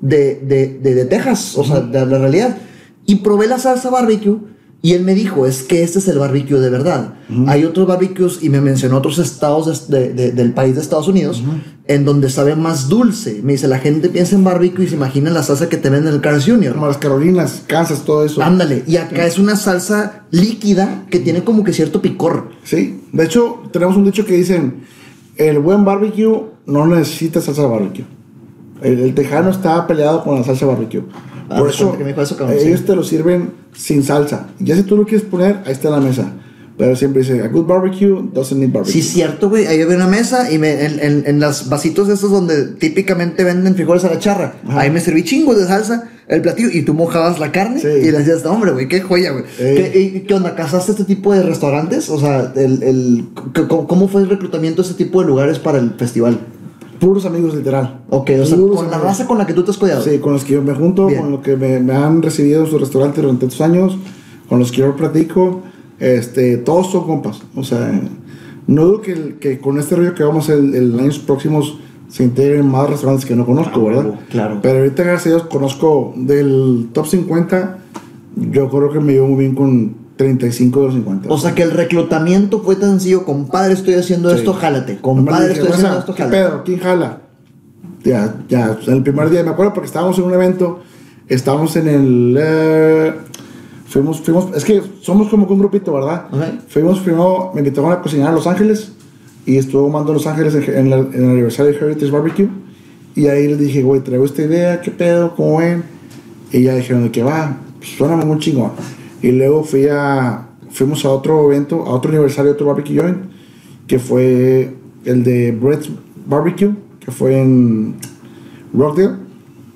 de, 0.00 0.36
de, 0.36 0.78
de, 0.82 0.94
de 0.94 1.04
Texas. 1.04 1.56
O 1.58 1.64
sea, 1.64 1.80
de 1.80 2.06
la 2.06 2.18
realidad. 2.18 2.56
Y 3.04 3.16
probé 3.16 3.46
la 3.46 3.58
salsa 3.58 3.90
barbecue. 3.90 4.38
Y 4.84 4.92
él 4.92 5.02
me 5.02 5.14
dijo, 5.14 5.46
es 5.46 5.62
que 5.62 5.82
este 5.82 5.98
es 5.98 6.08
el 6.08 6.18
barbecue 6.18 6.60
de 6.60 6.68
verdad. 6.68 7.14
Hay 7.46 7.64
otros 7.64 7.86
barbecues, 7.86 8.40
y 8.42 8.50
me 8.50 8.60
mencionó 8.60 8.98
otros 8.98 9.18
estados 9.18 9.88
de- 9.88 10.12
de- 10.12 10.32
del 10.32 10.52
país 10.52 10.74
de 10.74 10.82
Estados 10.82 11.08
Unidos, 11.08 11.42
en 11.86 12.04
donde 12.04 12.28
sabe 12.28 12.54
más 12.54 12.90
dulce. 12.90 13.40
Me 13.42 13.52
dice, 13.52 13.66
la 13.66 13.78
gente 13.78 14.10
piensa 14.10 14.34
en 14.36 14.44
barbecue 14.44 14.84
y 14.84 14.88
se 14.88 14.96
imagina 14.96 15.30
la 15.30 15.42
salsa 15.42 15.70
que 15.70 15.78
te 15.78 15.88
venden 15.88 16.08
en 16.08 16.14
el 16.16 16.20
Carl 16.20 16.38
Jr. 16.42 16.74
Como 16.74 16.86
las 16.86 16.98
Carolinas, 16.98 17.62
Kansas, 17.66 18.04
todo 18.04 18.26
eso. 18.26 18.42
Ándale, 18.42 18.84
y 18.86 18.98
acá 18.98 19.24
es 19.26 19.38
una 19.38 19.56
salsa 19.56 20.26
líquida 20.30 21.06
que 21.10 21.18
tiene 21.18 21.42
como 21.44 21.64
que 21.64 21.72
cierto 21.72 22.02
picor. 22.02 22.50
Sí, 22.64 23.00
de 23.10 23.24
hecho, 23.24 23.62
tenemos 23.72 23.96
un 23.96 24.04
dicho 24.04 24.26
que 24.26 24.34
dicen: 24.36 24.82
el 25.38 25.60
buen 25.60 25.86
barbecue 25.86 26.42
no 26.66 26.86
necesita 26.86 27.40
salsa 27.40 27.62
barbecue. 27.66 28.04
El, 28.82 28.98
el 29.00 29.14
tejano 29.14 29.50
está 29.50 29.86
peleado 29.86 30.22
con 30.24 30.36
la 30.36 30.44
salsa 30.44 30.66
barbecue. 30.66 31.02
Ah, 31.48 31.58
Por 31.58 31.68
eso, 31.70 31.92
que 31.96 32.04
me 32.04 32.10
dijo 32.10 32.22
eso, 32.22 32.36
cabrón, 32.36 32.56
ellos 32.60 32.80
sí. 32.80 32.86
te 32.86 32.96
lo 32.96 33.04
sirven 33.04 33.50
sin 33.74 34.02
salsa. 34.02 34.48
Ya 34.58 34.76
si 34.76 34.82
tú 34.82 34.96
lo 34.96 35.04
quieres 35.04 35.26
poner, 35.26 35.58
ahí 35.66 35.72
está 35.72 35.88
en 35.88 35.94
la 35.94 36.00
mesa. 36.00 36.32
Pero 36.76 36.96
siempre 36.96 37.22
dice: 37.22 37.40
a 37.40 37.46
good 37.48 37.66
barbecue 37.66 38.08
doesn't 38.32 38.58
need 38.58 38.72
barbecue. 38.72 38.92
Sí, 38.94 39.02
cierto, 39.02 39.48
güey. 39.48 39.66
Ahí 39.66 39.80
había 39.80 39.94
una 39.94 40.08
mesa 40.08 40.50
y 40.50 40.58
me, 40.58 40.84
en, 40.84 40.98
en, 41.00 41.22
en 41.26 41.38
los 41.38 41.68
vasitos 41.68 42.08
esos 42.08 42.32
donde 42.32 42.66
típicamente 42.74 43.44
venden 43.44 43.74
frijoles 43.76 44.04
a 44.04 44.10
la 44.10 44.18
charra. 44.18 44.54
Ajá. 44.66 44.80
Ahí 44.80 44.90
me 44.90 44.98
serví 45.00 45.22
chingos 45.22 45.56
de 45.56 45.66
salsa, 45.66 46.10
el 46.26 46.40
platillo, 46.42 46.70
y 46.72 46.82
tú 46.82 46.92
mojabas 46.94 47.38
la 47.38 47.52
carne 47.52 47.78
Sí. 47.80 47.86
y 47.86 48.10
le 48.10 48.18
decías, 48.18 48.42
"No, 48.42 48.50
hombre, 48.52 48.72
güey, 48.72 48.88
qué 48.88 49.00
joya, 49.02 49.30
güey. 49.30 49.44
Ey. 49.60 49.76
¿Qué, 49.76 50.24
¿Qué 50.26 50.34
onda? 50.34 50.56
¿Casaste 50.56 50.90
este 50.92 51.04
tipo 51.04 51.32
de 51.32 51.44
restaurantes? 51.44 52.08
O 52.10 52.18
sea, 52.18 52.52
el, 52.56 52.82
el, 52.82 53.24
¿cómo, 53.68 53.86
cómo 53.86 54.08
fue 54.08 54.22
el 54.22 54.28
reclutamiento 54.28 54.82
de 54.82 54.88
este 54.90 55.04
tipo 55.04 55.20
de 55.20 55.28
lugares 55.28 55.60
para 55.60 55.78
el 55.78 55.92
festival? 55.92 56.40
Puros 57.00 57.24
amigos, 57.26 57.54
literal. 57.54 58.00
Ok, 58.10 58.30
o 58.42 58.46
sea, 58.46 58.56
con 58.58 58.90
la 58.90 58.98
raza 58.98 59.26
con 59.26 59.38
la 59.38 59.46
que 59.46 59.52
tú 59.54 59.62
te 59.64 59.70
has 59.70 59.76
cuidado. 59.78 60.02
Sí, 60.02 60.18
con 60.18 60.32
los 60.32 60.44
que 60.44 60.54
yo 60.54 60.62
me 60.62 60.74
junto, 60.74 61.06
Bien. 61.06 61.20
con 61.22 61.32
los 61.32 61.40
que 61.40 61.56
me, 61.56 61.80
me 61.80 61.94
han 61.94 62.22
recibido 62.22 62.64
en 62.64 62.70
su 62.70 62.78
restaurante 62.78 63.20
durante 63.20 63.46
estos 63.46 63.60
años, 63.60 63.96
con 64.48 64.58
los 64.58 64.70
que 64.72 64.78
yo 64.78 64.94
platico, 64.96 65.62
este, 65.98 66.56
todos 66.58 66.90
son 66.90 67.04
compas. 67.04 67.42
O 67.56 67.62
sea, 67.64 67.90
no 68.66 68.84
dudo 68.84 69.00
que, 69.02 69.36
que 69.40 69.58
con 69.58 69.78
este 69.78 69.96
rollo 69.96 70.14
que 70.14 70.22
vamos 70.24 70.48
el, 70.48 70.74
el 70.74 70.98
años 70.98 71.18
próximos 71.18 71.78
se 72.08 72.22
integren 72.24 72.68
más 72.70 72.88
restaurantes 72.88 73.26
que 73.26 73.34
no 73.34 73.44
conozco, 73.44 73.80
Ah, 73.80 73.84
¿verdad? 73.88 74.14
claro. 74.30 74.58
Pero 74.62 74.78
ahorita, 74.78 75.02
gracias 75.02 75.26
a 75.26 75.36
Dios, 75.36 75.42
conozco 75.50 76.12
del 76.16 76.88
top 76.92 77.06
50, 77.06 77.78
yo 78.36 78.68
creo 78.68 78.90
que 78.92 79.00
me 79.00 79.12
llevo 79.14 79.28
muy 79.28 79.38
bien 79.40 79.54
con 79.54 80.03
35 80.16 80.80
de 80.80 80.86
los 80.86 80.94
50. 80.94 81.28
O 81.32 81.38
sea, 81.38 81.54
que 81.54 81.62
el 81.62 81.70
reclutamiento 81.72 82.60
fue 82.62 82.76
tan 82.76 82.90
sencillo, 82.90 83.24
compadre, 83.24 83.74
estoy 83.74 83.94
haciendo 83.94 84.30
Sí. 84.30 84.36
esto, 84.38 84.52
jálate. 84.54 84.98
Compadre, 85.00 85.48
dije, 85.48 85.60
estoy 85.60 85.68
haciendo 85.72 85.88
"Raza, 85.88 86.00
esto, 86.00 86.14
¿qué 86.14 86.22
jálate. 86.22 86.36
pedo? 86.42 86.64
¿Quién 86.64 86.78
jala? 86.80 87.20
Ya, 88.04 88.34
ya, 88.48 88.78
el 88.86 89.02
primer 89.02 89.30
día, 89.30 89.42
me 89.42 89.50
acuerdo 89.50 89.72
porque 89.72 89.86
estábamos 89.86 90.18
en 90.18 90.24
un 90.24 90.34
evento, 90.34 90.80
estábamos 91.26 91.74
en 91.76 91.88
el... 91.88 92.36
eh, 92.38 93.12
fuimos, 93.86 94.20
fuimos, 94.20 94.48
es 94.54 94.64
que 94.64 94.82
somos 95.00 95.28
como 95.28 95.46
que 95.46 95.52
un 95.54 95.58
grupito, 95.58 95.92
¿verdad? 95.94 96.26
Fuimos 96.68 96.98
primero, 97.00 97.50
me 97.54 97.60
invitaron 97.60 97.90
a 97.92 98.00
cocinar 98.02 98.28
a 98.28 98.32
Los 98.32 98.46
Ángeles 98.46 98.92
y 99.46 99.56
estuve 99.56 99.90
mando 99.90 100.10
en 100.10 100.14
Los 100.18 100.26
Ángeles 100.26 100.54
en, 100.54 100.62
en 100.76 100.90
la- 100.90 100.96
en 100.98 101.14
el 101.24 101.30
aniversario 101.30 101.72
de 101.72 101.78
Heritage 101.78 102.10
Barbecue 102.10 102.48
y 103.16 103.26
ahí 103.28 103.48
les 103.48 103.58
dije, 103.58 103.82
güey, 103.82 104.00
traigo 104.02 104.24
esta 104.26 104.42
idea, 104.42 104.80
¿qué 104.80 104.90
pedo? 104.90 105.34
¿Cómo 105.34 105.58
ven? 105.58 105.82
Y 106.52 106.62
ya 106.62 106.74
dijeron 106.74 107.04
de 107.04 107.10
que 107.10 107.22
va, 107.22 107.56
pues, 107.78 107.90
suena 107.96 108.16
muy 108.16 108.38
chingón. 108.38 108.72
Y 109.24 109.32
luego 109.32 109.64
fui 109.64 109.86
a, 109.90 110.48
fuimos 110.70 111.04
a 111.04 111.10
otro 111.10 111.50
evento, 111.50 111.82
a 111.86 111.90
otro 111.94 112.10
aniversario 112.10 112.52
otro 112.52 112.66
barbecue 112.66 112.94
joint, 113.00 113.18
que 113.86 113.98
fue 113.98 114.70
el 115.04 115.24
de 115.24 115.50
Brett's 115.52 115.90
Barbecue, 116.26 116.74
que 117.00 117.10
fue 117.10 117.40
en 117.40 117.94
Rockdale. 118.74 119.16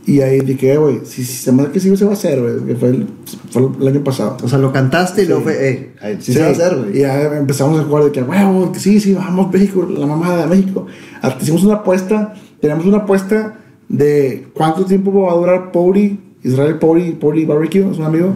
Y 0.07 0.21
ahí 0.21 0.41
dije, 0.41 0.73
"Eh, 0.73 0.79
güey, 0.79 1.01
si, 1.05 1.25
si 1.25 1.33
se 1.45 1.53
me 1.53 1.63
hace 1.63 1.73
que 1.73 1.81
sí 1.81 1.95
se 1.97 2.05
va 2.05 2.11
a 2.11 2.15
hacer, 2.15 2.41
güey, 2.41 2.65
que 2.67 2.75
fue 2.77 2.89
el, 2.91 3.07
fue 3.51 3.63
el 3.81 3.89
año 3.89 4.05
pasado. 4.05 4.37
O 4.43 4.49
sea, 4.49 4.59
lo 4.59 4.73
cantaste 4.73 5.21
y 5.23 5.25
Sí. 5.25 5.29
luego 5.29 5.45
fue, 5.45 5.69
eh, 5.71 5.93
ahí 6.01 6.17
sí, 6.21 6.33
se 6.33 6.41
va 6.41 6.49
a 6.49 6.51
hacer, 6.51 6.73
Y 6.73 6.89
güey. 6.91 7.01
ya 7.01 7.37
empezamos 7.39 7.79
a 7.81 7.85
jugar 7.85 8.05
de 8.05 8.13
que, 8.13 8.25
que 8.73 8.79
sí, 8.81 9.01
sí, 9.01 9.15
vamos 9.15 9.53
México, 9.53 9.87
la 9.91 10.07
mamada 10.07 10.47
de 10.47 10.57
México. 10.57 10.87
Hicimos 11.41 11.63
una 11.65 11.77
apuesta, 11.77 12.35
tenemos 12.61 12.85
una 12.87 12.99
apuesta 12.99 13.59
de 13.89 14.47
cuánto 14.55 14.85
tiempo 14.85 15.13
va 15.23 15.33
a 15.33 15.37
durar 15.37 15.73
Pori, 15.73 16.19
Israel 16.43 16.77
Pori, 16.79 17.13
Pori 17.13 17.45
Barbecue, 17.45 17.91
es 17.91 17.99
un 17.99 18.05
amigo, 18.05 18.33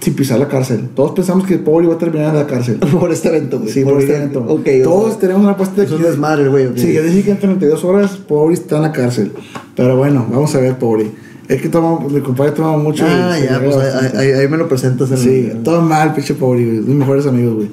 sin 0.00 0.14
pisar 0.14 0.38
la 0.38 0.48
cárcel. 0.48 0.88
Todos 0.94 1.12
pensamos 1.12 1.46
que 1.46 1.58
Pori 1.58 1.86
va 1.86 1.94
a 1.94 1.98
terminar 1.98 2.30
en 2.30 2.36
la 2.40 2.46
cárcel. 2.46 2.76
Por 3.00 3.12
este 3.12 3.28
evento, 3.28 3.58
güey. 3.60 3.70
Sí, 3.72 3.84
por 3.84 4.00
este 4.00 4.16
evento. 4.16 4.44
Ok, 4.48 4.66
Todos 4.82 5.14
ok. 5.14 5.20
tenemos 5.20 5.42
una 5.42 5.52
apuesta 5.52 5.76
de 5.80 5.86
Es 5.86 5.92
un 5.92 6.02
desmadre, 6.02 6.48
güey, 6.48 6.66
ok. 6.66 6.76
Sí, 6.76 6.92
yo 6.92 7.02
dije 7.02 7.22
que 7.22 7.30
en 7.32 7.38
32 7.38 7.84
horas 7.84 8.16
Pori 8.16 8.54
está 8.54 8.76
en 8.76 8.82
la 8.82 8.92
cárcel. 8.92 9.32
Pero 9.76 9.96
bueno, 9.96 10.26
vamos 10.30 10.54
a 10.54 10.60
ver 10.60 10.76
Pori. 10.78 11.10
Es 11.48 11.62
que 11.62 11.68
toma, 11.68 12.00
mi 12.08 12.20
compadre 12.20 12.50
toma 12.52 12.76
mucho. 12.76 13.04
Ah, 13.06 13.36
ya, 13.38 13.60
pues 13.62 13.76
ahí, 14.16 14.32
ahí- 14.32 14.48
me 14.48 14.56
lo 14.56 14.66
presentas 14.68 15.08
en 15.12 15.18
Sí, 15.18 15.48
el- 15.52 15.62
todo 15.62 15.80
mal, 15.80 16.12
pinche 16.12 16.34
pobre, 16.34 16.64
güey. 16.64 16.78
Mis 16.80 16.96
mejores 16.96 17.24
amigos, 17.26 17.54
güey. 17.54 17.70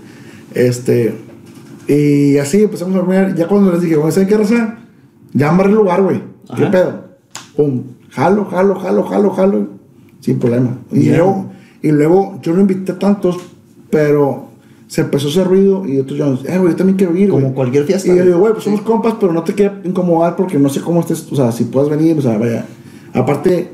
Este. 0.54 1.16
Y 1.88 2.38
así 2.38 2.62
empezamos 2.64 2.94
a 2.94 3.00
dormir. 3.00 3.34
Ya 3.36 3.48
cuando 3.48 3.72
les 3.72 3.82
dije, 3.82 3.96
güey, 3.96 4.12
¿saben 4.12 4.30
qué 4.30 4.38
raza? 4.38 4.78
Ya 5.34 5.50
amarré 5.50 5.70
el 5.72 5.76
lugar, 5.78 6.04
güey. 6.04 6.22
¿Qué 6.56 6.66
pedo? 6.68 7.04
Pum. 7.58 7.82
Jalo, 8.14 8.46
jalo, 8.46 8.76
jalo, 8.76 9.04
jalo, 9.04 9.30
jalo. 9.32 9.68
Sin 10.20 10.40
problema. 10.40 10.78
Y, 10.92 11.00
Bien. 11.00 11.18
luego, 11.18 11.46
y 11.82 11.92
luego 11.92 12.40
yo 12.42 12.54
no 12.54 12.62
invité 12.62 12.94
a 12.94 13.00
tantos, 13.00 13.38
pero 13.90 14.46
se 14.88 15.02
empezó 15.02 15.28
ese 15.28 15.44
ruido 15.44 15.86
y 15.88 16.00
otros 16.00 16.18
yo, 16.20 16.38
eh, 16.48 16.58
güey, 16.58 16.72
yo 16.72 16.76
también 16.76 16.98
quiero 16.98 17.16
ir, 17.16 17.30
Como 17.30 17.54
cualquier 17.54 17.86
fiesta, 17.86 18.12
Y 18.14 18.16
yo 18.16 18.24
digo, 18.26 18.38
güey, 18.40 18.54
pues 18.54 18.64
somos 18.66 18.82
compas, 18.82 19.16
pero 19.20 19.34
no 19.34 19.44
te 19.44 19.54
quiero 19.54 19.76
incomodar 19.84 20.36
porque 20.36 20.60
no 20.60 20.70
sé 20.70 20.82
cómo 20.82 21.00
estés, 21.02 21.30
o 21.32 21.36
sea, 21.36 21.52
si 21.52 21.66
puedes 21.66 21.90
venir, 21.90 22.18
o 22.18 22.22
sea, 22.22 22.38
vaya. 22.38 22.66
Aparte, 23.14 23.70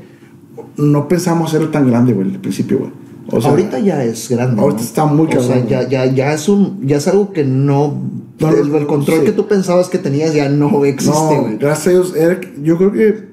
no 0.76 1.06
pensamos 1.08 1.50
hacerlo 1.50 1.68
tan 1.68 1.88
grande, 1.88 2.12
güey, 2.14 2.32
al 2.32 2.40
principio, 2.40 2.78
güey. 2.78 2.90
O 3.32 3.40
sea, 3.40 3.50
ahorita 3.50 3.78
ya 3.78 4.02
es 4.02 4.28
grande. 4.28 4.60
ahorita 4.60 4.80
¿no? 4.80 4.86
está 4.86 5.04
muy 5.06 5.26
O 5.26 5.30
sea, 5.40 5.40
cabrón, 5.54 5.68
ya, 5.68 5.88
ya, 5.88 6.06
ya 6.06 6.32
es 6.32 6.48
un, 6.48 6.80
ya 6.84 6.96
es 6.96 7.06
algo 7.06 7.32
que 7.32 7.44
no, 7.44 7.94
No, 8.40 8.48
el, 8.48 8.74
el 8.74 8.86
control 8.86 9.20
sí. 9.20 9.24
que 9.26 9.32
tú 9.32 9.46
pensabas 9.46 9.88
que 9.88 9.98
tenías 9.98 10.34
ya 10.34 10.48
no 10.48 10.84
existe, 10.84 11.38
güey. 11.38 11.58
gracias 11.58 11.86
a 11.86 11.90
Dios, 11.90 12.16
era- 12.16 12.40
yo 12.62 12.76
creo 12.76 12.90
que 12.92 13.29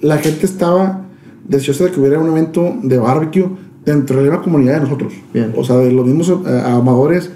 la 0.00 0.18
gente 0.18 0.46
estaba 0.46 1.06
deseosa 1.46 1.84
de 1.84 1.90
que 1.90 2.00
hubiera 2.00 2.18
un 2.18 2.28
evento 2.28 2.74
de 2.82 2.98
barbecue 2.98 3.48
dentro 3.84 4.22
de 4.22 4.30
la 4.30 4.40
comunidad 4.40 4.74
de 4.74 4.80
nosotros. 4.80 5.12
Bien. 5.32 5.52
O 5.56 5.64
sea, 5.64 5.76
de 5.76 5.92
los 5.92 6.06
mismos 6.06 6.28
eh, 6.46 6.62
amadores. 6.64 7.30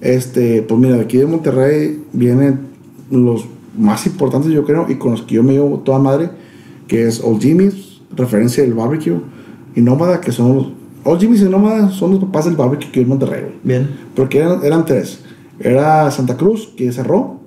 Este, 0.00 0.62
pues 0.62 0.80
mira, 0.80 0.96
de 0.96 1.02
aquí 1.02 1.16
de 1.16 1.26
Monterrey 1.26 2.04
vienen 2.12 2.60
los 3.10 3.46
más 3.76 4.06
importantes, 4.06 4.52
yo 4.52 4.64
creo, 4.64 4.86
y 4.88 4.96
con 4.96 5.12
los 5.12 5.22
que 5.22 5.36
yo 5.36 5.42
me 5.42 5.52
llevo 5.52 5.78
toda 5.80 5.98
madre, 5.98 6.30
que 6.86 7.06
es 7.06 7.20
Old 7.22 7.40
Jimmy's, 7.40 8.00
referencia 8.14 8.62
del 8.62 8.74
barbecue, 8.74 9.16
y 9.74 9.80
Nómada, 9.80 10.20
que 10.20 10.32
son 10.32 10.54
los. 10.54 10.66
Old 11.04 11.20
Jimmy's 11.20 11.42
y 11.42 11.44
Nómada 11.44 11.90
son 11.90 12.12
los 12.12 12.20
papás 12.20 12.44
del 12.44 12.56
barbecue 12.56 12.88
aquí 12.88 13.00
en 13.00 13.08
Monterrey, 13.08 13.42
güey. 13.42 13.54
Bien. 13.62 13.88
Porque 14.14 14.38
eran, 14.38 14.64
eran 14.64 14.84
tres. 14.84 15.20
Era 15.58 16.10
Santa 16.10 16.36
Cruz, 16.36 16.72
que 16.76 16.92
cerró, 16.92 17.40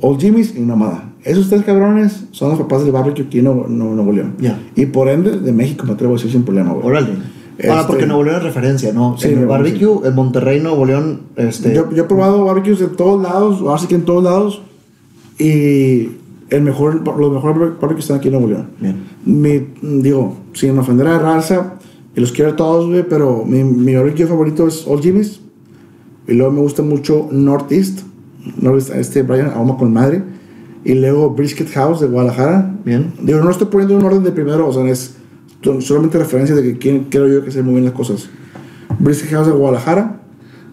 Old 0.00 0.20
Jimmy's 0.20 0.54
y 0.56 0.60
Nómada. 0.60 1.07
Esos 1.24 1.48
tres 1.48 1.64
cabrones 1.64 2.24
son 2.30 2.50
los 2.50 2.58
papás 2.58 2.82
del 2.84 2.92
barbecue 2.92 3.24
aquí 3.24 3.38
en 3.38 3.44
Nuevo, 3.44 3.66
Nuevo- 3.68 4.12
León. 4.12 4.34
Ya. 4.40 4.58
Y 4.76 4.86
por 4.86 5.08
ende, 5.08 5.38
de 5.38 5.52
México 5.52 5.84
me 5.86 5.92
atrevo 5.92 6.14
a 6.14 6.16
decir 6.16 6.30
sin 6.30 6.42
problema, 6.44 6.72
güey. 6.72 6.86
Órale. 6.86 7.08
Ahora, 7.64 7.80
Este- 7.80 7.86
porque 7.88 8.06
Nuevo 8.06 8.22
León 8.22 8.36
es 8.36 8.42
referencia, 8.44 8.92
¿no? 8.92 9.16
Sí, 9.18 9.28
en 9.28 9.38
el 9.40 9.46
barbecue, 9.46 10.06
en 10.06 10.14
Monterrey, 10.14 10.60
Nuevo 10.60 10.86
León, 10.86 11.22
este... 11.36 11.74
Yo, 11.74 11.90
yo 11.92 12.04
he 12.04 12.06
probado 12.06 12.44
barbecues 12.44 12.78
de 12.78 12.86
todos 12.86 13.20
lados, 13.20 13.60
ahora 13.60 13.78
sí 13.78 13.88
que 13.88 13.96
en 13.96 14.04
todos 14.04 14.22
lados, 14.22 14.62
y 15.38 16.10
el 16.50 16.62
mejor, 16.62 17.04
los 17.18 17.32
mejores 17.32 17.58
barbecues 17.80 18.04
están 18.04 18.18
aquí 18.18 18.28
en 18.28 18.34
Nuevo 18.34 18.48
León. 18.48 18.68
Bien. 18.80 18.96
Mi, 19.24 19.66
digo, 20.00 20.36
sin 20.52 20.78
ofender 20.78 21.08
a 21.08 21.18
raza, 21.18 21.74
y 22.14 22.20
los 22.20 22.30
quiero 22.32 22.52
a 22.52 22.56
todos, 22.56 22.86
güey, 22.88 23.02
pero 23.08 23.44
mi, 23.44 23.64
mi 23.64 23.94
barbecue 23.96 24.26
favorito 24.26 24.66
es 24.68 24.86
Old 24.86 25.02
Jimmy's, 25.02 25.40
y 26.28 26.34
luego 26.34 26.52
me 26.52 26.60
gusta 26.60 26.82
mucho 26.82 27.28
Northeast, 27.32 28.00
Northeast 28.60 28.90
este 28.94 29.22
Brian 29.22 29.50
Ahoma 29.50 29.76
con 29.76 29.92
madre, 29.92 30.22
y 30.84 30.94
luego 30.94 31.30
Brisket 31.30 31.70
House 31.70 32.00
de 32.00 32.06
Guadalajara. 32.06 32.74
Bien. 32.84 33.12
Digo, 33.20 33.40
no 33.40 33.50
estoy 33.50 33.68
poniendo 33.68 33.96
un 33.96 34.04
orden 34.04 34.22
de 34.22 34.32
primero, 34.32 34.68
o 34.68 34.72
sea, 34.72 34.84
es 34.88 35.16
solamente 35.80 36.18
referencia 36.18 36.54
de 36.54 36.62
que 36.62 36.78
quién, 36.78 37.04
creo 37.04 37.28
yo 37.28 37.44
que 37.44 37.50
se 37.50 37.62
muy 37.62 37.74
bien 37.74 37.84
las 37.84 37.94
cosas. 37.94 38.28
Brisket 38.98 39.30
House 39.30 39.46
de 39.46 39.52
Guadalajara. 39.52 40.20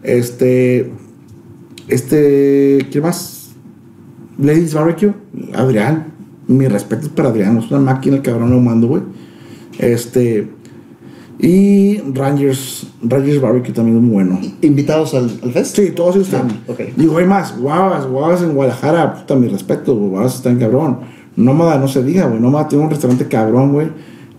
Este. 0.03 0.91
Este. 1.88 2.88
¿Quién 2.91 3.03
más? 3.03 3.51
Ladies 4.38 4.74
Barbecue. 4.74 5.14
Adrián. 5.53 6.14
Mi 6.47 6.68
respeto 6.68 7.03
es 7.03 7.10
para 7.10 7.30
Adrián. 7.30 7.58
Es 7.58 7.72
una 7.72 7.80
máquina 7.80 8.18
el 8.18 8.22
cabrón 8.22 8.53
ahumando, 8.53 8.88
güey. 8.88 9.03
Este. 9.80 10.47
Y 11.39 11.97
Rangers. 12.13 12.88
Rangers 13.01 13.41
Barbecue 13.41 13.73
también 13.73 13.97
es 13.97 14.03
muy 14.03 14.13
bueno. 14.13 14.39
¿Invitados 14.61 15.13
al, 15.13 15.29
al 15.43 15.51
fest? 15.51 15.75
Sí, 15.75 15.91
todos 15.91 16.15
ellos 16.15 16.27
están. 16.27 16.47
Ah, 16.49 16.71
ok. 16.71 16.79
Digo, 16.95 17.17
hay 17.17 17.25
más. 17.25 17.57
Guavas, 17.59 18.07
guavas 18.07 18.41
en 18.41 18.53
Guadalajara. 18.53 19.13
Puta, 19.15 19.36
mi 19.36 19.47
respeto. 19.47 19.95
Guavas 19.95 20.36
está 20.36 20.49
en 20.49 20.59
cabrón. 20.59 20.99
Nómada, 21.36 21.77
no 21.77 21.88
se 21.88 22.03
diga, 22.03 22.27
güey. 22.27 22.39
Nómada 22.39 22.67
tiene 22.67 22.86
un 22.86 22.89
restaurante 22.89 23.27
cabrón, 23.27 23.73
güey. 23.73 23.88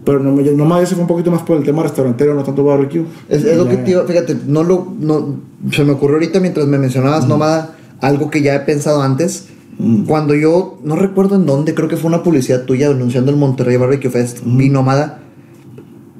Pero 0.06 0.20
Nómada 0.20 0.52
Nómada 0.52 0.82
ese 0.82 0.94
fue 0.94 1.02
un 1.02 1.08
poquito 1.08 1.32
más 1.32 1.42
por 1.42 1.56
el 1.56 1.64
tema 1.64 1.82
restaurantero, 1.82 2.32
no 2.34 2.44
tanto 2.44 2.62
barbecue. 2.62 3.04
Es, 3.28 3.44
es 3.44 3.56
lo 3.56 3.68
que 3.68 3.82
iba, 3.90 4.04
fíjate, 4.04 4.36
no 4.46 4.62
lo, 4.62 4.94
no, 5.00 5.34
se 5.72 5.82
me 5.82 5.92
ocurrió 5.92 6.14
ahorita 6.16 6.38
mientras 6.38 6.64
me 6.66 6.78
mencionabas 6.78 7.26
Nómada, 7.26 7.74
algo 8.00 8.30
que 8.30 8.40
ya 8.40 8.54
he 8.54 8.60
pensado 8.60 9.02
antes. 9.02 9.48
Cuando 10.06 10.34
yo, 10.34 10.78
no 10.84 10.96
recuerdo 10.96 11.34
en 11.34 11.44
dónde, 11.44 11.74
creo 11.74 11.88
que 11.88 11.96
fue 11.96 12.08
una 12.08 12.22
publicidad 12.22 12.64
tuya 12.64 12.88
anunciando 12.88 13.30
el 13.32 13.36
Monterrey 13.36 13.76
Barbecue 13.76 14.08
Fest, 14.08 14.38
vi 14.44 14.70
Nómada, 14.70 15.22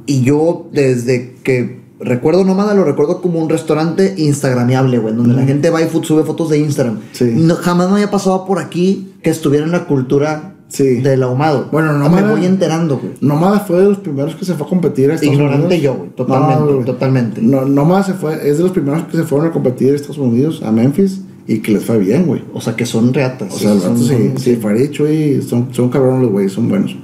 y 0.07 0.22
yo 0.22 0.68
desde 0.72 1.34
que 1.42 1.80
recuerdo 1.98 2.44
Nómada 2.44 2.74
lo 2.74 2.84
recuerdo 2.84 3.20
como 3.22 3.40
un 3.42 3.48
restaurante 3.48 4.14
instagramiable, 4.18 4.98
güey, 4.98 5.14
donde 5.14 5.34
la 5.34 5.44
gente 5.44 5.70
va 5.70 5.82
y 5.82 5.88
sube 6.02 6.22
fotos 6.24 6.50
de 6.50 6.59
Instagram. 6.59 6.98
Sí. 7.12 7.32
No, 7.36 7.54
jamás 7.57 7.88
me 7.88 7.94
había 7.94 8.11
pasado 8.11 8.44
por 8.46 8.59
aquí 8.59 9.12
que 9.22 9.30
estuviera 9.30 9.64
en 9.64 9.72
la 9.72 9.86
cultura 9.86 10.52
Sí. 10.68 10.96
del 11.00 11.22
ahumado. 11.22 11.68
Bueno, 11.70 11.92
me 11.92 11.98
Nómada- 12.00 12.30
voy 12.32 12.44
enterando, 12.44 12.98
güey. 12.98 13.12
Nómada 13.20 13.61
fue 13.61 13.78
de 13.78 13.84
los 13.88 13.98
primeros 13.98 14.34
que 14.34 14.44
se 14.44 14.54
fue 14.54 14.66
a 14.66 14.68
competir 14.70 15.11
a 15.11 15.14
Estados 15.14 15.34
Ignorante 15.34 15.66
Unidos. 15.66 15.82
yo, 15.82 15.94
güey, 15.94 16.11
totalmente, 16.11 16.72
güey. 16.72 16.84
totalmente. 16.84 17.40
No, 17.42 17.64
Nómada 17.64 18.02
se 18.02 18.14
fue, 18.14 18.34
es 18.48 18.59
de 18.59 18.64
los 18.64 18.72
primeros 18.72 19.04
que 19.04 19.16
se 19.16 19.22
fueron 19.22 19.48
a 19.48 19.52
competir 19.52 19.92
a 19.92 19.94
Estados 19.96 20.18
Unidos, 20.18 20.62
a 20.64 20.72
Memphis, 20.72 21.20
y 21.46 21.61
que 21.61 21.70
les 21.70 21.84
fue 21.84 21.98
bien, 21.98 22.26
güey. 22.26 22.42
O 22.52 22.61
sea, 22.61 22.74
que 22.74 22.84
son 22.84 23.14
reatas. 23.14 23.54
O 23.54 23.59
sea, 23.59 23.74
vato 23.74 23.96
sí, 23.96 24.09
son- 24.09 24.38
sí, 24.38 24.57
Farich, 24.57 24.98
güey, 24.98 25.40
son, 25.40 25.68
son 25.72 25.88
cabrones 25.88 26.22
los 26.22 26.32
güeyes, 26.32 26.52
son 26.52 26.68
buenos. 26.68 26.96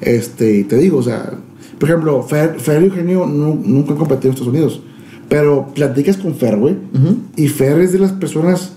Este, 0.00 0.58
y 0.58 0.64
te 0.64 0.76
digo, 0.76 0.98
o 0.98 1.02
sea, 1.02 1.32
por 1.78 1.88
ejemplo, 1.88 2.22
Fer, 2.22 2.58
Fer 2.58 2.82
y 2.82 2.86
Eugenio 2.86 3.26
nu- 3.26 3.60
nunca 3.64 3.92
han 3.92 3.98
competido 3.98 4.28
en 4.30 4.34
Estados 4.34 4.52
Unidos, 4.52 4.82
pero 5.28 5.68
platicas 5.74 6.16
con 6.16 6.34
Fer, 6.34 6.56
güey, 6.56 6.76
y 7.36 7.48
Fer 7.48 7.78
es 7.80 7.92
de 7.92 7.98
las 8.00 8.12
personas 8.12 8.72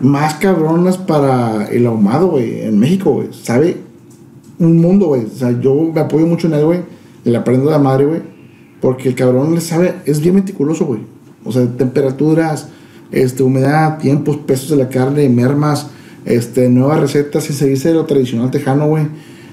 más 0.00 0.34
cabronas 0.34 0.98
para 0.98 1.66
el 1.66 1.86
ahumado, 1.86 2.28
güey, 2.28 2.62
en 2.62 2.78
México, 2.78 3.12
güey, 3.12 3.28
sabe 3.32 3.76
un 4.58 4.78
mundo, 4.78 5.06
güey, 5.06 5.24
o 5.24 5.28
sea, 5.36 5.58
yo 5.60 5.74
me 5.94 6.00
apoyo 6.00 6.26
mucho 6.26 6.46
en 6.48 6.54
él, 6.54 6.64
güey, 6.64 6.80
le 7.24 7.36
aprendo 7.36 7.66
de 7.66 7.72
la 7.72 7.78
madre, 7.78 8.06
güey, 8.06 8.22
porque 8.80 9.08
el 9.10 9.14
cabrón 9.14 9.54
le 9.54 9.60
sabe, 9.60 9.94
es 10.06 10.20
bien 10.20 10.34
meticuloso, 10.34 10.86
güey, 10.86 11.00
o 11.44 11.52
sea, 11.52 11.66
temperaturas, 11.66 12.68
este, 13.12 13.42
humedad, 13.44 13.98
tiempos, 13.98 14.36
pesos 14.38 14.70
de 14.70 14.76
la 14.76 14.88
carne, 14.88 15.28
mermas, 15.28 15.88
este, 16.24 16.68
nuevas 16.68 16.98
recetas, 17.00 17.44
sin 17.44 17.54
seguirse 17.54 17.88
de 17.90 17.94
lo 17.94 18.04
tradicional 18.04 18.50
tejano, 18.50 18.88
güey. 18.88 19.06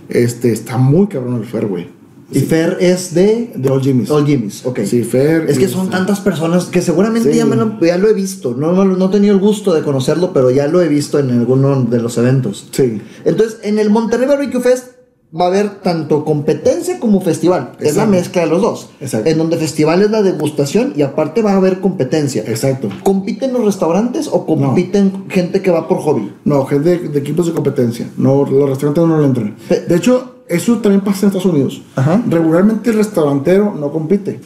Este, 0.09 0.51
está 0.51 0.77
muy 0.77 1.05
cabrón 1.05 1.35
el 1.35 1.45
Fer, 1.45 1.67
güey. 1.67 1.87
Y 2.31 2.39
Fer 2.39 2.77
es 2.79 3.13
de 3.13 3.51
De 3.55 3.69
Old 3.69 3.83
Jimmy's. 3.83 4.09
All 4.09 4.25
Jimmy's, 4.25 4.65
ok. 4.65 4.79
Sí, 4.85 5.03
Fer. 5.03 5.45
Es 5.49 5.59
que 5.59 5.67
son 5.67 5.89
tantas 5.89 6.19
personas 6.19 6.65
que 6.65 6.81
seguramente 6.81 7.31
Sí. 7.31 7.37
ya, 7.37 7.45
me 7.45 7.55
lo, 7.55 7.79
ya 7.79 7.97
lo 7.97 8.07
he 8.09 8.13
visto. 8.13 8.55
No, 8.55 8.71
no, 8.73 8.85
no 8.85 9.05
he 9.05 9.09
tenido 9.09 9.33
el 9.33 9.39
gusto 9.39 9.73
de 9.73 9.81
conocerlo, 9.81 10.33
pero 10.33 10.49
ya 10.51 10.67
lo 10.67 10.81
he 10.81 10.87
visto 10.87 11.19
en 11.19 11.29
alguno 11.31 11.83
de 11.83 11.99
los 12.01 12.17
eventos. 12.17 12.67
Sí. 12.71 13.01
Entonces, 13.25 13.59
en 13.63 13.77
el 13.79 13.89
Monterrey 13.89 14.27
Barbecue 14.27 14.61
Fest 14.61 14.87
va 15.35 15.45
a 15.45 15.47
haber 15.47 15.81
tanto 15.81 16.23
competencia 16.25 16.99
como 16.99 17.19
festival. 17.19 17.71
Es 17.79 17.95
la 17.95 18.05
mezcla 18.05 18.43
de 18.43 18.49
los 18.49 18.61
dos. 18.61 18.89
Exacto. 19.01 19.27
En 19.29 19.39
donde 19.39 19.57
festival 19.57 20.03
es 20.03 20.11
la 20.11 20.21
degustación 20.21 20.93
y 20.95 21.01
aparte 21.01 21.41
va 21.41 21.53
a 21.53 21.57
haber 21.57 21.79
competencia. 21.81 22.43
Exacto. 22.47 22.89
¿Compiten 23.03 23.51
los 23.51 23.65
restaurantes 23.65 24.27
o 24.31 24.45
compiten 24.45 25.25
gente 25.29 25.61
que 25.63 25.71
va 25.71 25.87
por 25.87 25.97
hobby? 25.99 26.31
No, 26.45 26.65
gente 26.65 26.99
de, 26.99 27.09
de 27.09 27.19
equipos 27.19 27.47
de 27.47 27.53
competencia. 27.53 28.07
No, 28.15 28.45
los 28.45 28.69
restaurantes 28.69 29.03
no 29.07 29.17
lo 29.17 29.25
entran. 29.25 29.55
Pe- 29.67 29.81
De 29.87 29.95
hecho, 29.95 30.32
eso 30.47 30.77
también 30.79 31.01
pasa 31.01 31.21
en 31.25 31.27
Estados 31.27 31.45
Unidos. 31.53 31.81
Ajá. 31.95 32.21
Regularmente 32.29 32.89
el 32.89 32.97
restaurantero 32.97 33.73
no 33.79 33.91
compite. 33.91 34.39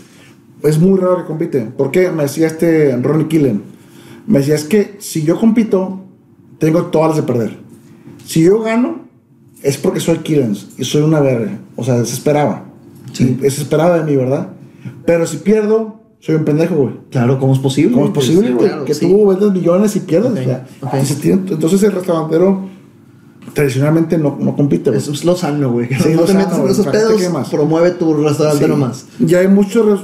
Es 0.64 0.80
muy 0.80 1.00
raro 1.00 1.18
que 1.18 1.26
compite. 1.26 1.62
¿Por 1.62 1.92
qué? 1.92 2.10
Me 2.12 2.24
decía 2.24 2.48
este 2.48 2.96
Ronnie 2.98 3.28
Killen. 3.28 3.64
Me 4.26 4.40
decía, 4.40 4.56
es 4.56 4.64
que 4.66 4.96
si 5.00 5.24
yo 5.24 5.40
compito, 5.40 6.02
tengo 6.60 6.84
todas 6.88 7.10
las 7.10 7.18
de 7.18 7.24
perder. 7.24 7.58
Si 8.26 8.44
yo 8.44 8.62
gano, 8.62 9.02
es 9.64 9.78
porque 9.78 10.00
soy 10.00 10.18
Killens 10.20 10.70
y 10.78 10.84
soy 10.84 11.02
una 11.04 11.20
verga. 11.22 11.58
O 11.76 11.84
sea, 11.84 11.98
desesperaba. 12.00 12.66
Sí. 13.14 13.38
Desesperaba 13.40 14.00
de 14.00 14.04
mí, 14.12 14.18
¿verdad? 14.18 14.50
Pero 15.06 15.26
si 15.26 15.38
pierdo, 15.38 16.02
soy 16.20 16.36
un 16.36 16.44
pendejo, 16.46 16.76
güey. 16.76 16.94
Claro, 17.10 17.40
¿cómo 17.40 17.54
es 17.54 17.60
posible? 17.60 17.94
¿Cómo 17.94 18.08
es 18.08 18.12
posible, 18.12 18.48
Sí, 18.48 18.54
güey? 18.54 18.68
claro, 18.68 18.86
que 18.86 18.94
sí. 18.94 19.08
tú 19.08 19.52
millones 19.54 19.96
y 19.96 20.00
pierdes. 20.02 20.32
Ok, 20.32 20.38
o 20.40 20.44
sea, 20.44 20.66
ok. 20.82 20.94
y 21.02 21.06
se 21.06 21.16
tiene- 21.16 21.42
entonces 21.52 21.82
el 21.84 21.92
restaurantero 21.94 22.62
tradicionalmente 23.54 24.18
no, 24.18 24.38
no 24.40 24.56
compite. 24.56 24.90
güey. 24.90 25.02
Eso 25.02 25.12
es 25.12 25.24
lo 25.26 25.36
sano, 25.36 25.72
güey. 25.72 25.88
Sí, 25.90 26.14
no 26.16 26.22
te 26.22 26.28
sano, 26.34 26.40
metas 26.40 26.60
en 26.60 26.68
esos 26.70 26.86
¿Para 26.86 27.00
qué 27.00 27.06
te 27.06 27.30
pedos. 27.30 27.50
Promueve 27.50 27.92
tu 27.92 28.14
restaurante 28.14 28.64
Sí. 28.66 28.70
nomás. 28.70 29.06
Ya 29.20 29.40
hay 29.40 29.48
muchos 29.48 30.02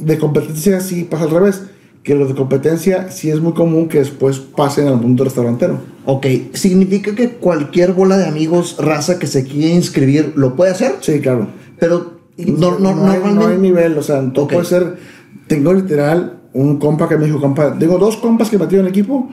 de 0.00 0.18
competencia, 0.18 0.80
sí 0.80 1.04
pasa 1.04 1.24
al 1.24 1.30
revés. 1.30 1.62
Que 2.02 2.14
los 2.14 2.28
de 2.28 2.34
competencia 2.34 3.10
sí 3.10 3.30
es 3.30 3.40
muy 3.40 3.54
común 3.54 3.88
que 3.88 3.98
después 3.98 4.38
pasen 4.38 4.88
al 4.88 5.00
mundo 5.00 5.24
restaurantero. 5.24 5.78
Ok, 6.04 6.26
¿significa 6.52 7.14
que 7.14 7.30
cualquier 7.30 7.94
bola 7.94 8.18
de 8.18 8.26
amigos, 8.26 8.76
raza 8.78 9.18
que 9.18 9.26
se 9.26 9.44
quiera 9.44 9.74
inscribir, 9.74 10.34
lo 10.36 10.54
puede 10.54 10.72
hacer? 10.72 10.96
Sí, 11.00 11.20
claro. 11.20 11.46
Pero 11.80 12.18
no, 12.36 12.78
no, 12.78 12.88
hay, 12.90 12.94
normalmente... 12.94 13.34
no 13.34 13.46
hay 13.46 13.56
nivel, 13.58 13.96
o 13.96 14.02
sea, 14.02 14.20
tú 14.34 14.42
Ok. 14.42 14.52
puedes 14.52 14.68
ser. 14.68 14.98
Tengo 15.46 15.72
literal 15.72 16.40
un 16.52 16.78
compa 16.78 17.08
que 17.08 17.16
me 17.16 17.24
dijo, 17.24 17.40
compa, 17.40 17.74
tengo 17.78 17.96
dos 17.98 18.18
compas 18.18 18.50
que 18.50 18.58
metieron 18.58 18.86
en 18.86 18.90
equipo 18.90 19.30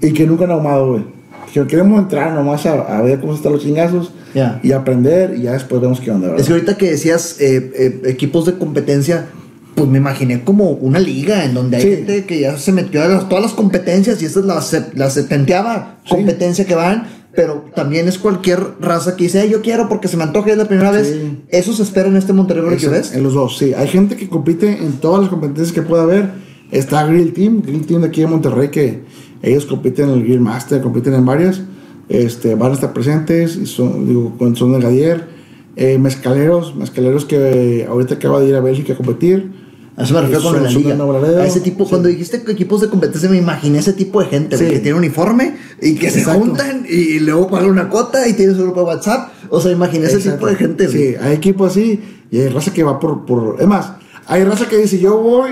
y 0.00 0.12
que 0.12 0.24
nunca 0.24 0.44
han 0.44 0.52
ahumado, 0.52 0.92
güey. 0.92 1.04
Que 1.52 1.66
queremos 1.66 2.00
entrar 2.00 2.32
nomás 2.32 2.64
a, 2.66 2.72
a 2.98 3.02
ver 3.02 3.20
cómo 3.20 3.34
están 3.34 3.52
los 3.52 3.62
chingazos 3.62 4.10
Ya. 4.34 4.58
y 4.62 4.72
aprender 4.72 5.34
y 5.36 5.42
ya 5.42 5.52
después 5.52 5.80
vemos 5.82 6.00
qué 6.00 6.10
onda, 6.10 6.28
¿verdad? 6.28 6.40
Es 6.40 6.46
que 6.46 6.52
ahorita 6.54 6.76
que 6.78 6.90
decías 6.90 7.36
eh, 7.40 7.72
eh, 7.76 8.00
equipos 8.06 8.46
de 8.46 8.54
competencia, 8.54 9.26
pues 9.74 9.88
me 9.88 9.98
imaginé 9.98 10.42
como 10.44 10.70
una 10.70 10.98
liga 10.98 11.44
en 11.44 11.54
donde 11.54 11.76
hay 11.76 11.82
Sí. 11.82 11.88
gente 11.90 12.24
que 12.24 12.40
ya 12.40 12.56
se 12.56 12.72
metió 12.72 13.02
a 13.02 13.08
las- 13.08 13.28
todas 13.28 13.44
las 13.44 13.52
competencias 13.52 14.22
y 14.22 14.24
esta 14.26 14.40
es 14.40 14.46
la, 14.46 14.62
la 14.94 15.10
setenteava 15.10 15.98
Sí. 16.04 16.14
competencia 16.14 16.64
que 16.64 16.74
van, 16.74 17.06
pero 17.34 17.64
también 17.74 18.08
es 18.08 18.18
cualquier 18.18 18.60
raza 18.80 19.16
que 19.16 19.24
dice, 19.24 19.40
"Ay, 19.40 19.50
yo 19.50 19.60
quiero 19.62 19.88
porque 19.88 20.08
se 20.08 20.16
me 20.16 20.22
antoja, 20.24 20.50
es 20.52 20.56
la 20.58 20.66
primera 20.66 20.90
vez. 20.90 21.08
Sí. 21.08 21.42
Eso 21.48 21.72
se 21.74 21.82
espera 21.82 22.08
en 22.08 22.16
este 22.16 22.32
Monterrey 22.32 22.62
Barbecue 22.62 22.86
Exacto, 22.88 23.04
Fest. 23.08 23.16
En 23.16 23.22
los 23.22 23.34
dos, 23.34 23.58
sí. 23.58 23.74
Hay 23.74 23.88
gente 23.88 24.16
que 24.16 24.28
compite 24.28 24.68
en 24.68 24.92
todas 25.00 25.20
las 25.20 25.28
competencias 25.30 25.72
que 25.72 25.82
pueda 25.82 26.02
haber. 26.04 26.30
Está 26.70 27.04
Grill 27.06 27.34
Team, 27.34 27.60
Grill 27.62 27.84
Team 27.86 28.00
de 28.00 28.08
aquí 28.08 28.22
de 28.22 28.26
Monterrey, 28.26 28.68
que 28.70 29.02
ellos 29.42 29.66
compiten 29.66 30.08
en 30.08 30.14
el 30.14 30.22
Grill 30.24 30.40
Master, 30.40 30.80
compiten 30.82 31.14
en 31.14 31.26
varias. 31.26 31.60
Este, 32.08 32.54
van 32.54 32.72
a 32.72 32.74
estar 32.74 32.92
presentes, 32.92 33.52
son, 33.68 34.06
digo, 34.06 34.34
con- 34.38 34.54
son 34.56 34.72
de 34.72 34.80
Gadier. 34.80 35.28
Eh, 35.76 35.98
mezcaleros, 35.98 36.76
mezcaleros 36.76 37.24
que 37.24 37.86
ahorita 37.88 38.14
acaba 38.14 38.40
de 38.40 38.48
ir 38.48 38.54
a 38.54 38.60
Bélgica 38.60 38.92
a 38.92 38.96
competir. 38.96 39.50
A 39.96 40.04
eso 40.04 40.14
me 40.14 40.20
refiero 40.22 40.42
con 40.42 40.62
la 40.62 40.70
liga. 40.70 41.42
A 41.42 41.46
ese 41.46 41.60
tipo, 41.60 41.84
Sí. 41.84 41.90
cuando 41.90 42.08
dijiste 42.08 42.42
que 42.42 42.52
equipos 42.52 42.80
de 42.80 42.88
competencia, 42.88 43.28
me 43.30 43.38
imaginé 43.38 43.78
ese 43.78 43.92
tipo 43.92 44.20
de 44.20 44.26
gente, 44.26 44.56
Sí. 44.58 44.64
que 44.66 44.78
tiene 44.80 44.98
uniforme 44.98 45.54
y 45.80 45.94
que 45.94 46.10
se 46.10 46.24
juntan 46.24 46.84
y 46.88 47.20
luego 47.20 47.48
pagan 47.48 47.70
una 47.70 47.88
cuota 47.88 48.26
y 48.28 48.32
tienen 48.34 48.54
su 48.56 48.62
grupo 48.62 48.80
de 48.80 48.86
WhatsApp. 48.86 49.30
O 49.50 49.60
sea, 49.60 49.70
imaginé 49.72 50.06
ese 50.06 50.30
tipo 50.30 50.46
de 50.46 50.56
gente, 50.56 50.86
güey. 50.86 50.98
Sí, 50.98 51.14
hay 51.20 51.34
equipos 51.34 51.70
así 51.72 52.00
y 52.30 52.38
hay 52.40 52.48
raza 52.48 52.72
que 52.72 52.82
va 52.82 52.98
por, 53.00 53.24
por... 53.26 53.56
Es 53.60 53.66
más, 53.66 53.92
hay 54.26 54.44
raza 54.44 54.66
que 54.68 54.76
dice, 54.78 54.98
yo 54.98 55.18
voy 55.18 55.50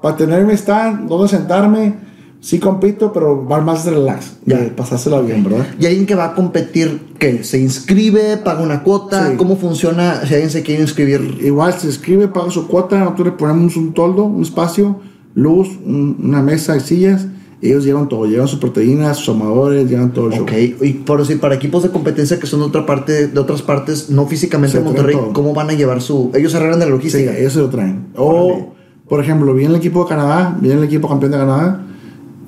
para 0.00 0.16
tener 0.16 0.44
mi 0.44 0.52
stand, 0.54 1.08
donde 1.08 1.28
sentarme, 1.28 1.94
sí 2.40 2.58
compito, 2.58 3.12
pero 3.12 3.46
va 3.46 3.60
más 3.60 3.84
relax, 3.86 4.36
Ya. 4.46 4.58
de 4.58 4.66
pasársela 4.70 5.20
bien, 5.20 5.42
¿verdad? 5.44 5.66
Y 5.80 5.86
alguien 5.86 6.06
que 6.06 6.14
va 6.14 6.26
a 6.26 6.34
competir, 6.34 7.00
que 7.18 7.42
se 7.44 7.58
inscribe, 7.60 8.36
paga 8.38 8.62
una 8.62 8.82
cuota, 8.82 9.30
Sí. 9.30 9.36
¿cómo 9.36 9.56
funciona 9.56 10.20
si 10.26 10.34
alguien 10.34 10.50
se 10.50 10.62
quiere 10.62 10.82
inscribir? 10.82 11.38
Igual 11.42 11.72
se 11.74 11.88
escribe, 11.88 12.28
paga 12.28 12.50
su 12.50 12.66
cuota, 12.68 12.98
nosotros 12.98 13.26
le 13.26 13.32
ponemos 13.32 13.76
un 13.76 13.92
toldo, 13.94 14.24
un 14.24 14.42
espacio, 14.42 15.00
luz, 15.34 15.68
un- 15.84 16.16
una 16.22 16.42
mesa 16.42 16.76
y 16.76 16.80
sillas. 16.80 17.26
Ellos 17.62 17.84
llevan 17.84 18.06
todo, 18.08 18.26
llevan 18.26 18.46
sus 18.48 18.58
proteínas, 18.58 19.16
sus 19.16 19.30
amadores, 19.34 19.88
llevan 19.88 20.12
todo 20.12 20.26
el 20.26 20.34
show. 20.34 20.42
Ok, 20.42 20.52
y 20.82 20.92
por 20.92 21.20
decir, 21.20 21.40
para 21.40 21.54
equipos 21.54 21.82
de 21.82 21.88
competencia 21.88 22.38
que 22.38 22.46
son 22.46 22.60
de 22.60 22.66
otra 22.66 22.84
parte, 22.84 23.28
de 23.28 23.40
otras 23.40 23.62
partes, 23.62 24.10
no 24.10 24.26
físicamente 24.26 24.76
en 24.76 24.84
Monterrey, 24.84 25.16
todo. 25.16 25.32
¿cómo 25.32 25.54
van 25.54 25.70
a 25.70 25.72
llevar 25.72 26.02
su. 26.02 26.30
Ellos 26.34 26.54
arreglan 26.54 26.78
de 26.80 26.84
la 26.86 26.90
Sí, 26.92 26.96
logística. 26.98 27.36
ellos 27.36 27.54
se 27.54 27.60
lo 27.60 27.70
traen. 27.70 28.08
O, 28.14 28.74
por 29.08 29.20
ejemplo, 29.22 29.54
viene 29.54 29.70
el 29.74 29.80
equipo 29.80 30.02
de 30.04 30.08
Canadá, 30.10 30.56
viene 30.60 30.78
el 30.80 30.84
equipo 30.84 31.08
campeón 31.08 31.32
de 31.32 31.38
Canadá, 31.38 31.85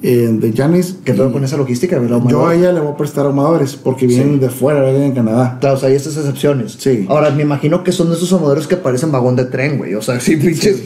eh, 0.02 0.28
de 0.30 0.52
Janis. 0.52 0.98
¿Qué 1.04 1.12
pedo 1.12 1.32
con 1.32 1.44
esa 1.44 1.56
logística? 1.56 1.98
¿verdad, 1.98 2.20
Yo 2.28 2.46
a 2.46 2.54
ella 2.54 2.72
le 2.72 2.80
voy 2.80 2.92
a 2.92 2.96
prestar 2.96 3.26
amadores 3.26 3.76
porque 3.76 4.06
vienen 4.06 4.40
de 4.40 4.48
fuera, 4.48 4.82
vienen 4.82 5.02
en 5.02 5.12
Canadá. 5.12 5.58
Claro, 5.60 5.76
o 5.76 5.78
sea, 5.78 5.88
hay 5.88 5.96
estas 5.96 6.16
excepciones. 6.16 6.76
Sí. 6.78 7.06
Ahora, 7.08 7.30
me 7.30 7.42
imagino 7.42 7.82
que 7.82 7.92
son 7.92 8.08
de 8.10 8.16
esos 8.16 8.32
amadores 8.32 8.66
que 8.66 8.76
parecen 8.76 9.12
vagón 9.12 9.36
de 9.36 9.44
tren, 9.46 9.78
güey. 9.78 9.94
O 9.94 10.02
sea, 10.02 10.20
sí, 10.20 10.36
pinches. 10.36 10.82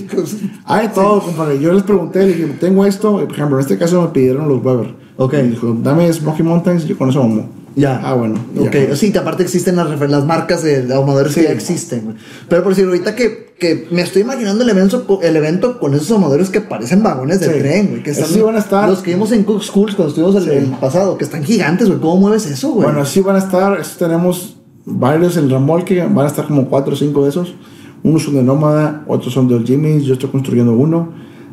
Hay 0.65 0.89
todo, 0.89 1.21
compadre. 1.21 1.61
Yo 1.61 1.73
les 1.73 1.83
pregunté, 1.83 2.27
les 2.27 2.37
dije, 2.37 2.49
tengo 2.61 2.85
esto. 2.85 3.23
y, 3.23 3.27
Por 3.27 3.35
ejemplo, 3.35 3.57
en 3.57 3.61
este 3.61 3.79
caso 3.79 4.03
me 4.03 4.09
pidieron 4.09 4.49
los 4.49 4.65
Weber. 4.65 4.95
Ok. 5.17 5.35
Me 5.35 5.43
dijo, 5.45 5.77
dame 5.83 6.13
Smoky 6.13 6.43
Mountains 6.43 6.85
y 6.85 6.89
yo 6.89 6.99
con 6.99 7.11
eso 7.11 7.21
vamos. 7.21 7.45
Ya. 7.75 8.01
Ah, 8.05 8.15
bueno. 8.15 8.35
ya. 8.55 8.63
Ok, 8.63 8.95
sí, 8.95 9.13
que 9.13 9.19
aparte 9.19 9.43
existen 9.43 9.77
las, 9.77 9.99
las 10.01 10.25
marcas 10.27 10.63
de, 10.63 10.93
ahumadores 10.93 11.35
que 11.35 11.41
Sí. 11.41 11.47
ya 11.47 11.53
existen. 11.53 12.17
Pero 12.49 12.63
por 12.63 12.73
decir, 12.73 12.87
ahorita 12.87 13.15
que, 13.15 13.55
que 13.59 13.89
me 13.91 14.03
estoy 14.03 14.23
imaginando 14.23 14.63
el 14.65 14.71
evento, 14.71 15.21
el 15.23 15.37
evento 15.37 15.79
con 15.79 15.95
esos 15.95 16.11
ahumadores 16.11 16.51
que 16.51 16.61
parecen 16.61 17.03
vagones 17.03 17.41
de 17.41 17.47
Sí. 17.53 17.59
tren, 17.61 17.89
güey. 17.91 18.03
Que 18.03 18.11
están, 18.11 18.29
sí 18.29 18.41
van 18.41 18.57
a 18.57 18.59
estar. 18.59 18.89
Los 18.89 19.01
que 19.01 19.13
vimos 19.15 19.33
en 19.33 19.45
Cook 19.45 19.63
Schools 19.63 19.95
cuando 19.95 20.11
estuvimos 20.15 20.37
el, 20.37 20.51
Sí. 20.51 20.57
el 20.57 20.67
pasado, 20.79 21.17
que 21.17 21.25
están 21.25 21.45
gigantes, 21.45 21.89
güey. 21.89 22.01
¿Cómo 22.01 22.17
mueves 22.17 22.47
eso, 22.47 22.71
güey? 22.73 22.85
Bueno, 22.85 23.01
así 23.01 23.21
van 23.21 23.37
a 23.37 23.39
estar. 23.39 23.81
estos 23.81 23.97
tenemos 23.99 24.57
varios 24.85 25.37
en 25.37 25.49
remolque. 25.49 26.03
Van 26.03 26.27
a 26.27 26.29
estar 26.29 26.47
como 26.47 26.69
cuatro 26.69 26.93
o 26.93 26.97
cinco 26.97 27.23
de 27.25 27.31
esos. 27.31 27.55
Unos 28.03 28.25
son 28.25 28.35
de 28.35 28.43
Nómada, 28.43 29.05
otros 29.07 29.33
son 29.33 29.47
de 29.49 29.55
Old 29.55 29.67
Jimmy's. 29.67 30.05
Yo 30.05 30.15
estoy 30.15 30.29
construyendo 30.29 30.73
uno. 30.73 31.13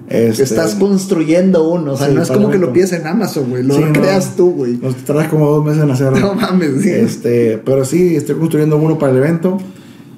Este, 0.09 0.41
Estás 0.43 0.73
construyendo 0.75 1.69
uno, 1.69 1.93
o 1.93 1.97
sea, 1.97 2.07
Sí, 2.07 2.15
no 2.15 2.23
es 2.23 2.31
como 2.31 2.49
que 2.49 2.57
lo 2.57 2.73
pides 2.73 2.93
en 2.93 3.05
Amazon, 3.05 3.49
güey. 3.49 3.63
Lo 3.63 3.75
Sí, 3.75 3.81
no. 3.81 3.93
creas 3.93 4.35
tú, 4.35 4.51
güey. 4.51 4.77
Nos 4.77 4.95
trae 4.97 5.29
como 5.29 5.47
dos 5.49 5.63
meses 5.63 5.83
en 5.83 5.91
hacerlo. 5.91 6.17
No 6.19 6.33
mames, 6.33 6.81
sí. 6.81 6.89
Este, 6.89 7.61
pero 7.63 7.85
sí, 7.85 8.15
estoy 8.15 8.35
construyendo 8.35 8.77
uno 8.77 8.97
para 8.97 9.11
el 9.11 9.19
evento. 9.19 9.57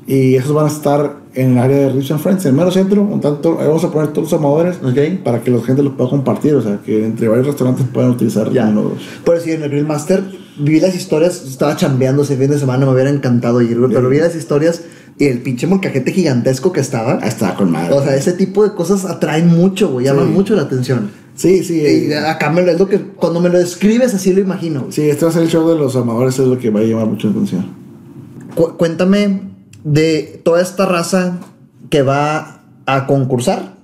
Y 0.08 0.36
esos 0.36 0.54
van 0.54 0.66
a 0.66 0.70
estar 0.70 1.18
en 1.36 1.52
el 1.52 1.58
área 1.60 1.78
de 1.78 1.90
Rich 1.92 2.12
and 2.12 2.20
Friends, 2.22 2.46
en 2.46 2.52
el 2.52 2.58
mero 2.58 2.72
centro. 2.72 3.02
Un 3.04 3.22
tanto, 3.22 3.58
ahí 3.60 3.68
vamos 3.68 3.84
a 3.84 3.92
poner 3.92 4.10
todos 4.14 4.32
los 4.32 4.40
amadores 4.40 4.78
Ok. 4.84 5.24
para 5.24 5.42
que 5.42 5.52
la 5.52 5.62
gente 5.62 5.84
los 5.84 5.94
pueda 5.94 6.10
compartir. 6.10 6.56
O 6.56 6.62
sea, 6.62 6.80
que 6.86 7.06
entre 7.06 7.28
varios 7.28 7.48
restaurantes 7.48 7.86
puedan 7.94 8.12
utilizar 8.12 8.50
Ya. 8.52 8.68
uno. 8.70 8.94
Por 9.26 9.36
decir, 9.36 9.56
en 9.56 9.64
el 9.64 9.70
Grill 9.70 9.86
Master 9.86 10.24
vi 10.58 10.80
las 10.80 10.96
historias, 10.96 11.44
estaba 11.46 11.76
chambeando 11.76 12.24
ese 12.24 12.36
fin 12.38 12.50
de 12.50 12.60
semana, 12.60 12.86
me 12.86 12.94
hubiera 12.94 13.10
encantado 13.10 13.62
ir, 13.62 13.78
pero 13.90 14.10
vi 14.10 14.18
las 14.20 14.36
historias 14.36 14.82
y 15.24 15.28
el 15.28 15.40
pinche 15.40 15.68
molcajete 15.68 16.12
gigantesco 16.12 16.72
que 16.72 16.80
estaba. 16.80 17.20
Está 17.26 17.56
con 17.56 17.70
madre. 17.72 17.94
O 17.94 18.04
sea, 18.04 18.16
ese 18.16 18.34
tipo 18.34 18.64
de 18.64 18.74
cosas 18.74 19.06
atraen 19.06 19.48
mucho, 19.48 19.90
güey, 19.92 20.06
llaman 20.08 20.28
Sí. 20.28 20.32
mucho 20.34 20.56
la 20.56 20.64
atención. 20.64 21.12
sí, 21.36 21.64
sí. 21.64 21.76
Y 21.82 22.12
eh, 22.12 22.18
acá 22.18 22.50
me 22.50 22.62
lo, 22.64 22.72
es 22.72 22.80
lo 22.80 22.90
que, 22.90 23.00
cuando 23.00 23.40
me 23.40 23.50
lo 23.50 23.58
describes, 23.60 24.14
así 24.14 24.34
lo 24.34 24.42
imagino. 24.42 24.82
güey. 24.82 24.92
Sí, 24.92 25.10
este 25.10 25.26
va 25.26 25.32
a 25.32 25.34
ser 25.34 25.44
el 25.44 25.50
show 25.50 25.68
de 25.70 25.76
los 25.78 25.96
amadores, 25.96 26.38
es 26.40 26.48
lo 26.48 26.58
que 26.58 26.70
va 26.72 26.80
a 26.80 26.84
llamar 26.84 27.06
mucha 27.08 27.28
atención. 27.28 27.68
Cu- 28.56 28.76
cuéntame 28.78 29.42
de 29.84 30.42
toda 30.44 30.62
esta 30.62 30.86
raza 30.86 31.40
que 31.90 32.02
va 32.02 32.64
a 32.86 33.06
concursar. 33.08 33.76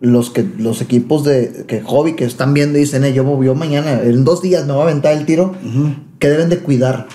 Los 0.00 0.30
que 0.30 0.44
los 0.58 0.80
equipos 0.80 1.24
de 1.24 1.64
que 1.68 1.80
hobby 1.80 2.14
que 2.14 2.24
están 2.24 2.54
viendo 2.54 2.76
y 2.78 2.82
dicen, 2.82 3.04
eh, 3.04 3.12
yo, 3.12 3.42
yo 3.42 3.54
mañana, 3.54 4.00
en 4.02 4.24
dos 4.24 4.42
días 4.42 4.66
me 4.66 4.72
voy 4.72 4.82
a 4.82 4.84
aventar 4.84 5.12
el 5.16 5.26
tiro, 5.26 5.54
¿qué 6.20 6.28
deben 6.28 6.48
de 6.48 6.58
cuidar? 6.58 7.06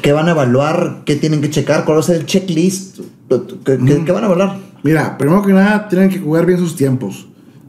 ¿Qué 0.00 0.12
van 0.12 0.28
a 0.28 0.32
evaluar? 0.32 1.02
¿Qué 1.04 1.16
tienen 1.16 1.40
que 1.40 1.50
checar? 1.50 1.84
¿Cuál 1.84 1.96
va 1.98 2.00
a 2.00 2.04
ser 2.04 2.16
el 2.16 2.26
checklist? 2.26 2.98
¿Qué, 3.28 3.78
qué- 3.86 4.02
qué 4.04 4.12
van 4.12 4.22
a 4.24 4.26
evaluar? 4.26 4.58
Mira, 4.82 5.16
primero 5.18 5.42
que 5.42 5.52
nada, 5.52 5.88
tienen 5.88 6.08
que 6.10 6.18
jugar 6.18 6.46
bien 6.46 6.58
sus 6.58 6.74
tiempos. 6.76 7.26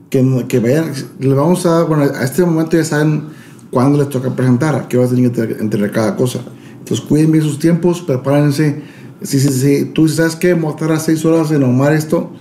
Que, 0.09 0.45
que 0.47 0.59
vayan, 0.59 0.91
les 1.19 1.36
vamos 1.36 1.65
a, 1.65 1.84
bueno, 1.84 2.03
a 2.03 2.24
este 2.24 2.45
momento 2.45 2.78
ya 2.78 2.84
saben 2.86 3.24
cuándo 3.71 3.97
les 3.97 4.09
toca 4.09 4.36
presentar, 4.36 4.76
a 4.76 4.88
qué 4.88 4.97
va 4.97 5.05
a 5.05 5.07
tener 5.07 5.32
que 5.32 5.41
entre- 5.41 5.61
entregar 5.61 5.91
cada 5.91 6.15
cosa. 6.15 6.39
Entonces, 6.80 7.05
cuiden 7.05 7.32
bien 7.32 7.43
sus 7.43 7.57
tiempos, 7.59 8.01
prepárense. 8.01 8.82
Si, 9.21 9.39
si, 9.39 9.49
si 9.49 9.86
tú 9.86 10.07
sabes 10.07 10.36
que 10.36 10.53
voy 10.53 10.74
a 10.74 10.76
tardar 10.76 10.99
6 10.99 11.24
horas 11.26 11.51
en 11.51 11.63
ahumar 11.63 11.93
esto, 11.93 12.32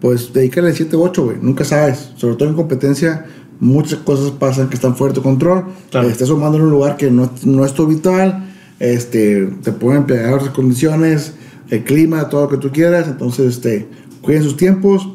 pues 0.00 0.32
dedícale 0.32 0.72
7 0.74 0.94
u 0.96 1.02
8, 1.02 1.24
güey. 1.24 1.36
Nunca 1.40 1.64
sabes. 1.64 2.10
Sobre 2.16 2.36
todo 2.36 2.48
en 2.48 2.54
competencia, 2.54 3.24
muchas 3.58 3.98
cosas 4.00 4.30
pasan 4.32 4.68
que 4.68 4.74
están 4.74 4.94
fuera 4.96 5.12
de 5.12 5.16
tu 5.20 5.22
control. 5.22 5.64
Claro. 5.90 6.08
Estás 6.08 6.28
ahumando 6.30 6.58
en 6.58 6.64
un 6.64 6.70
lugar 6.70 6.96
que 6.96 7.10
no, 7.10 7.30
no 7.44 7.64
es 7.64 7.72
tu 7.72 7.84
habitual. 7.84 8.44
Este, 8.78 9.46
te 9.62 9.72
pueden 9.72 10.04
pegar 10.04 10.34
otras 10.34 10.50
condiciones, 10.50 11.32
el 11.70 11.84
clima, 11.84 12.28
todo 12.28 12.42
lo 12.42 12.48
que 12.48 12.56
tú 12.58 12.70
quieras. 12.70 13.08
Entonces, 13.08 13.56
este, 13.56 13.88
cuiden 14.20 14.42
sus 14.42 14.56
tiempos. 14.56 15.08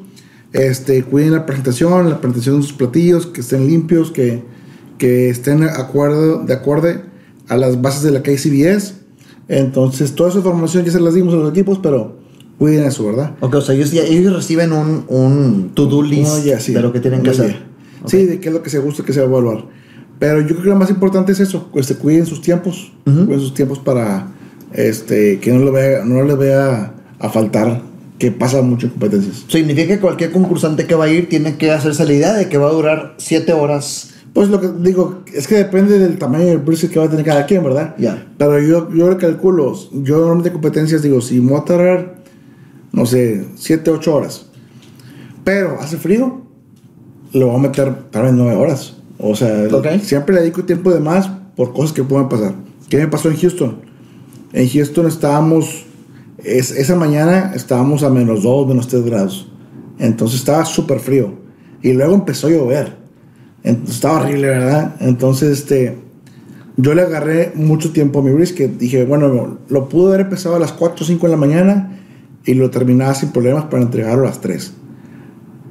Este, 0.53 1.03
cuiden 1.03 1.31
la 1.31 1.45
presentación, 1.45 2.09
la 2.09 2.19
presentación 2.19 2.57
de 2.57 2.63
sus 2.63 2.73
platillos, 2.73 3.25
que 3.25 3.41
estén 3.41 3.67
limpios, 3.67 4.11
que, 4.11 4.43
que 4.97 5.29
estén 5.29 5.61
de 5.61 5.69
acuerdo, 5.69 6.43
de 6.43 6.53
acuerdo 6.53 6.89
a 7.47 7.57
las 7.57 7.81
bases 7.81 8.03
de 8.03 8.11
la 8.11 8.21
KCBS. 8.21 8.95
Entonces, 9.47 10.13
toda 10.13 10.29
esa 10.29 10.39
información 10.39 10.83
ya 10.85 10.91
se 10.91 10.99
las 10.99 11.13
dimos 11.13 11.33
a 11.33 11.37
los 11.37 11.51
equipos, 11.51 11.79
pero 11.81 12.17
cuiden 12.57 12.85
eso, 12.85 13.05
¿verdad? 13.05 13.35
Ok, 13.39 13.55
o 13.55 13.61
sea, 13.61 13.75
ellos, 13.75 13.93
ellos 13.93 14.33
reciben 14.33 14.71
un, 14.71 15.05
un 15.07 15.71
to-do 15.73 16.03
list 16.03 16.43
ya, 16.45 16.59
sí. 16.59 16.73
de 16.73 16.81
lo 16.81 16.91
que 16.93 16.99
tienen 16.99 17.23
que 17.23 17.31
hacer. 17.31 17.51
ya. 17.51 18.07
Sí, 18.07 18.25
de 18.25 18.39
qué 18.39 18.49
es 18.49 18.53
lo 18.53 18.61
que 18.63 18.69
se 18.69 18.79
gusta 18.79 19.03
que 19.03 19.13
se 19.13 19.19
va 19.19 19.25
a 19.25 19.29
evaluar. 19.29 19.65
Pero 20.21 20.39
yo 20.41 20.49
creo 20.49 20.61
que 20.61 20.69
lo 20.69 20.75
más 20.75 20.91
importante 20.91 21.31
es 21.31 21.39
eso, 21.39 21.71
que 21.71 21.81
se 21.81 21.97
cuiden 21.97 22.27
sus 22.27 22.41
tiempos, 22.41 22.93
cuiden 23.05 23.39
sus 23.39 23.55
tiempos 23.55 23.79
para 23.79 24.27
este, 24.71 25.39
que 25.39 25.51
no 25.51 25.65
le 25.65 25.71
vaya, 25.71 26.05
no 26.05 26.21
le 26.21 26.35
vaya 26.35 26.93
a 27.17 27.29
faltar, 27.29 27.81
que 28.19 28.29
pasa 28.29 28.61
mucho 28.61 28.85
en 28.85 28.91
competencias. 28.91 29.45
Significa 29.47 29.95
que 29.95 29.99
cualquier 29.99 30.31
concursante 30.31 30.85
que 30.85 30.93
va 30.93 31.05
a 31.05 31.09
ir 31.09 31.27
tiene 31.27 31.57
que 31.57 31.71
hacerse 31.71 32.05
la 32.05 32.13
idea 32.13 32.33
de 32.33 32.49
que 32.49 32.59
va 32.59 32.67
a 32.67 32.71
durar 32.71 33.15
7 33.17 33.51
horas. 33.53 34.13
Pues 34.31 34.49
lo 34.49 34.61
que 34.61 34.67
digo, 34.67 35.23
es 35.33 35.47
que 35.47 35.55
depende 35.55 35.97
del 35.97 36.19
tamaño 36.19 36.45
del 36.45 36.59
brisket 36.59 36.91
que 36.91 36.99
va 36.99 37.05
a 37.05 37.09
tener 37.09 37.25
cada 37.25 37.47
quien, 37.47 37.63
¿verdad? 37.63 37.95
Ya. 37.97 38.27
Pero 38.37 38.59
yo, 38.59 38.93
yo 38.93 39.09
le 39.09 39.17
calculo, 39.17 39.73
yo 40.03 40.17
normalmente 40.17 40.49
en 40.49 40.53
competencias 40.53 41.01
digo, 41.01 41.19
si 41.21 41.41
me 41.41 41.53
voy 41.53 41.61
a 41.61 41.65
tardar, 41.65 42.21
no 42.91 43.07
sé, 43.07 43.47
7, 43.55 43.89
8 43.89 44.15
horas, 44.15 44.45
pero 45.43 45.79
hace 45.81 45.97
frío, 45.97 46.43
le 47.33 47.43
voy 47.43 47.55
a 47.55 47.57
meter 47.57 48.11
tal 48.11 48.25
vez 48.25 48.33
9 48.33 48.55
horas. 48.55 49.00
O 49.21 49.35
sea, 49.35 49.67
siempre 50.01 50.33
le 50.35 50.41
dedico 50.41 50.63
tiempo 50.63 50.91
de 50.91 50.99
más 50.99 51.29
por 51.55 51.73
cosas 51.73 51.93
que 51.93 52.03
puedan 52.03 52.27
pasar. 52.27 52.55
¿Qué 52.89 52.97
me 52.97 53.07
pasó 53.07 53.29
en 53.29 53.37
Houston? 53.37 53.77
En 54.53 54.67
Houston 54.67 55.07
estábamos, 55.07 55.85
es- 56.43 56.71
esa 56.71 56.95
mañana 56.95 57.51
estábamos 57.55 58.03
a 58.03 58.09
menos 58.09 58.43
2, 58.43 58.67
menos 58.67 58.87
3 58.87 59.03
grados. 59.05 59.47
Entonces 59.99 60.39
estaba 60.39 60.65
súper 60.65 60.99
frío. 60.99 61.35
Y 61.83 61.93
luego 61.93 62.13
empezó 62.15 62.47
a 62.47 62.51
llover. 62.51 62.97
Entonces, 63.63 63.95
estaba 63.95 64.21
horrible, 64.21 64.47
¿verdad? 64.49 64.95
Entonces, 65.01 65.59
este, 65.59 65.97
yo 66.77 66.95
le 66.95 67.03
agarré 67.03 67.51
mucho 67.55 67.91
tiempo 67.91 68.19
a 68.19 68.23
mi 68.23 68.31
brisket. 68.31 68.77
Dije, 68.77 69.05
bueno, 69.05 69.59
lo 69.69 69.87
pude 69.89 70.07
haber 70.09 70.21
empezado 70.21 70.55
a 70.55 70.59
las 70.59 70.71
4 70.73 71.03
o 71.03 71.07
5 71.07 71.27
de 71.27 71.31
la 71.31 71.37
mañana 71.37 71.99
y 72.43 72.55
lo 72.55 72.71
terminaba 72.71 73.13
sin 73.13 73.29
problemas 73.29 73.65
para 73.65 73.83
entregarlo 73.83 74.23
a 74.23 74.27
las 74.29 74.41
3. 74.41 74.73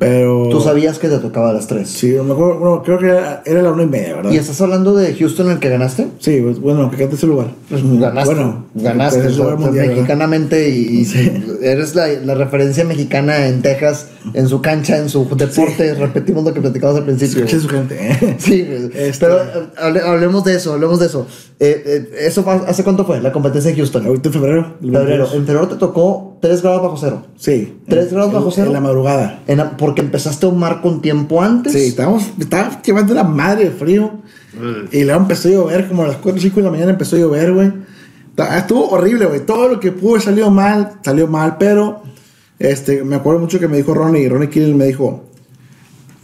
Pero... 0.00 0.48
Tú 0.50 0.60
sabías 0.62 0.98
que 0.98 1.08
te 1.08 1.18
tocaba 1.18 1.50
a 1.50 1.52
las 1.52 1.66
3. 1.66 1.86
Sí, 1.88 2.08
me 2.24 2.32
acuerdo, 2.32 2.58
bueno, 2.58 2.82
creo 2.82 2.98
que 2.98 3.06
era, 3.06 3.42
era 3.44 3.60
la 3.62 3.70
una 3.70 3.82
y 3.82 3.86
media, 3.86 4.16
¿verdad? 4.16 4.32
¿Y 4.32 4.38
estás 4.38 4.58
hablando 4.62 4.94
de 4.96 5.14
Houston 5.14 5.50
el 5.50 5.58
que 5.58 5.68
ganaste? 5.68 6.08
Sí, 6.20 6.40
pues, 6.42 6.58
bueno, 6.58 6.90
que 6.90 7.04
ese 7.04 7.26
lugar. 7.26 7.48
Pues 7.68 7.82
ganaste. 8.00 8.34
Bueno, 8.34 8.64
ganaste. 8.74 9.20
pues, 9.28 9.72
mexicanamente 9.72 10.70
y, 10.70 11.02
y 11.02 11.58
eres 11.62 11.94
la, 11.94 12.08
la 12.08 12.34
referencia 12.34 12.82
mexicana 12.84 13.46
en 13.46 13.60
Texas, 13.60 14.06
en 14.32 14.48
su 14.48 14.62
cancha, 14.62 14.96
en 14.96 15.10
su 15.10 15.28
deporte. 15.36 15.92
Repetimos 15.94 16.44
lo 16.44 16.54
que 16.54 16.62
platicamos 16.62 16.96
al 16.96 17.04
principio. 17.04 17.44
Escuché 17.44 17.60
su 17.60 17.68
gente. 17.68 17.96
¿eh? 18.00 18.36
Sí, 18.38 18.62
güey. 18.66 18.90
Este- 18.94 19.26
pero 19.26 19.38
hable- 19.76 20.00
hablemos 20.02 20.44
de 20.44 20.54
eso, 20.56 20.72
hablemos 20.72 20.98
de 20.98 21.06
eso. 21.06 21.26
Eh, 21.62 21.82
eh, 21.84 22.10
¿Eso 22.26 22.42
hace 22.66 22.82
cuánto 22.84 23.04
fue? 23.04 23.20
La 23.20 23.32
competencia 23.32 23.70
de 23.70 23.76
Houston. 23.76 24.06
Ahorita 24.06 24.30
en 24.30 24.32
febrero. 24.32 24.74
Febrero. 24.80 25.04
22. 25.04 25.34
En 25.34 25.44
febrero 25.46 25.68
te 25.68 25.76
tocó 25.76 26.38
3 26.40 26.62
grados 26.62 26.82
bajo 26.82 26.96
cero. 26.96 27.22
Sí. 27.36 27.76
¿Tres 27.86 28.06
En- 28.08 28.14
grados 28.14 28.32
bajo 28.32 28.46
en- 28.46 28.52
cero? 28.52 28.66
En 28.68 28.72
la 28.72 28.80
madrugada. 28.80 29.42
En 29.46 29.58
la- 29.58 29.76
porque 29.90 30.02
empezaste 30.02 30.46
a 30.46 30.48
ahumar 30.48 30.82
con 30.82 31.02
tiempo 31.02 31.42
antes. 31.42 31.72
Sí, 31.72 31.88
estábamos, 31.88 32.30
estaba 32.38 32.80
llevando 32.80 33.12
la 33.12 33.24
madre 33.24 33.64
de 33.64 33.70
frío. 33.72 34.12
Y 34.92 35.02
luego 35.02 35.22
empezó 35.22 35.48
a 35.48 35.50
llover, 35.50 35.88
como 35.88 36.04
a 36.04 36.06
las 36.06 36.18
4 36.18 36.38
o 36.38 36.40
5 36.40 36.56
de 36.60 36.62
la 36.62 36.70
mañana 36.70 36.92
empezó 36.92 37.16
a 37.16 37.18
llover, 37.18 37.52
güey. 37.52 37.72
Estuvo 38.56 38.88
horrible, 38.90 39.26
güey. 39.26 39.40
Todo 39.40 39.68
lo 39.68 39.80
que 39.80 39.90
pudo 39.90 40.20
salió 40.20 40.48
mal, 40.48 41.00
salió 41.02 41.26
mal, 41.26 41.56
pero 41.58 42.04
este, 42.60 43.02
me 43.02 43.16
acuerdo 43.16 43.40
mucho 43.40 43.58
que 43.58 43.66
me 43.66 43.78
dijo 43.78 43.92
Ronnie, 43.92 44.28
Ronnie 44.28 44.48
Kill 44.48 44.76
me 44.76 44.84
dijo, 44.84 45.24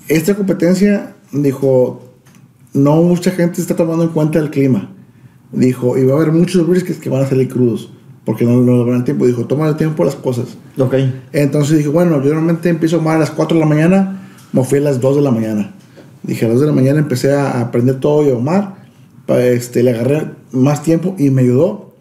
esta 0.07 0.37
competencia, 0.37 1.17
dijo, 1.33 2.05
no 2.73 3.03
mucha 3.03 3.33
gente 3.33 3.61
está 3.61 3.75
tomando 3.75 4.05
en 4.05 4.11
cuenta 4.11 4.39
el 4.39 4.51
clima. 4.51 4.93
Dijo, 5.51 5.99
y 5.99 6.05
va 6.05 6.13
a 6.13 6.17
haber 6.19 6.31
muchos 6.31 6.65
briskets 6.69 7.01
que 7.01 7.11
van 7.11 7.25
a 7.25 7.29
salir 7.29 7.49
crudos, 7.49 7.91
porque 8.27 8.45
no 8.45 8.61
no 8.61 8.77
logran 8.77 9.05
tiempo. 9.05 9.25
Dijo, 9.25 9.47
toma 9.47 9.69
el 9.69 9.77
tiempo 9.77 10.05
las 10.05 10.17
cosas. 10.17 10.59
Ok. 10.77 10.95
Entonces 11.33 11.79
dije, 11.79 11.89
bueno, 11.89 12.17
yo 12.23 12.31
normalmente 12.31 12.69
empiezo 12.69 12.97
ahumar 12.97 13.17
a 13.17 13.21
las 13.21 13.31
4 13.31 13.55
de 13.55 13.61
la 13.61 13.67
mañana, 13.67 14.29
me 14.53 14.65
fui 14.65 14.79
a 14.79 14.83
las 14.83 15.01
2 15.01 15.17
de 15.17 15.23
la 15.23 15.31
mañana. 15.31 15.73
Dije 16.25 16.45
a 16.45 16.49
las 16.49 16.59
2 16.59 16.63
de 16.63 16.67
la 16.67 16.73
mañana 16.75 16.99
empecé 16.99 17.33
a 17.33 17.61
aprender 17.61 18.01
todo 18.01 18.27
y 18.27 18.31
a 18.31 18.33
ahumar. 18.33 18.85
Este, 19.29 19.85
le 19.85 19.93
agarré 19.93 20.33
más 20.51 20.83
tiempo 20.83 21.15
y 21.19 21.31
me 21.31 21.43
ayudó. 21.43 21.95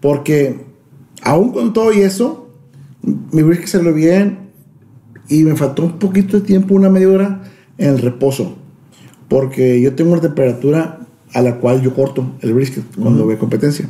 Porque 0.00 0.66
aún 1.22 1.50
con 1.52 1.72
todo 1.72 1.94
y 1.94 2.00
eso, 2.00 2.50
mi 3.32 3.42
brisket 3.42 3.68
salió 3.68 3.94
bien 3.94 4.50
y 5.30 5.44
me 5.44 5.56
faltó 5.56 5.84
un 5.84 5.98
poquito 5.98 6.38
de 6.38 6.46
tiempo, 6.46 6.74
una 6.74 6.90
media 6.90 7.08
hora 7.08 7.42
en 7.78 7.88
el 7.88 7.98
reposo. 7.98 8.54
Porque 9.28 9.80
yo 9.80 9.94
tengo 9.94 10.12
una 10.12 10.20
temperatura 10.20 10.98
a 11.32 11.40
la 11.40 11.56
cual 11.56 11.80
yo 11.80 11.94
corto 11.94 12.32
el 12.42 12.52
brisket 12.52 12.84
cuando 13.00 13.24
voy 13.24 13.36
a 13.36 13.38
competencia. 13.38 13.88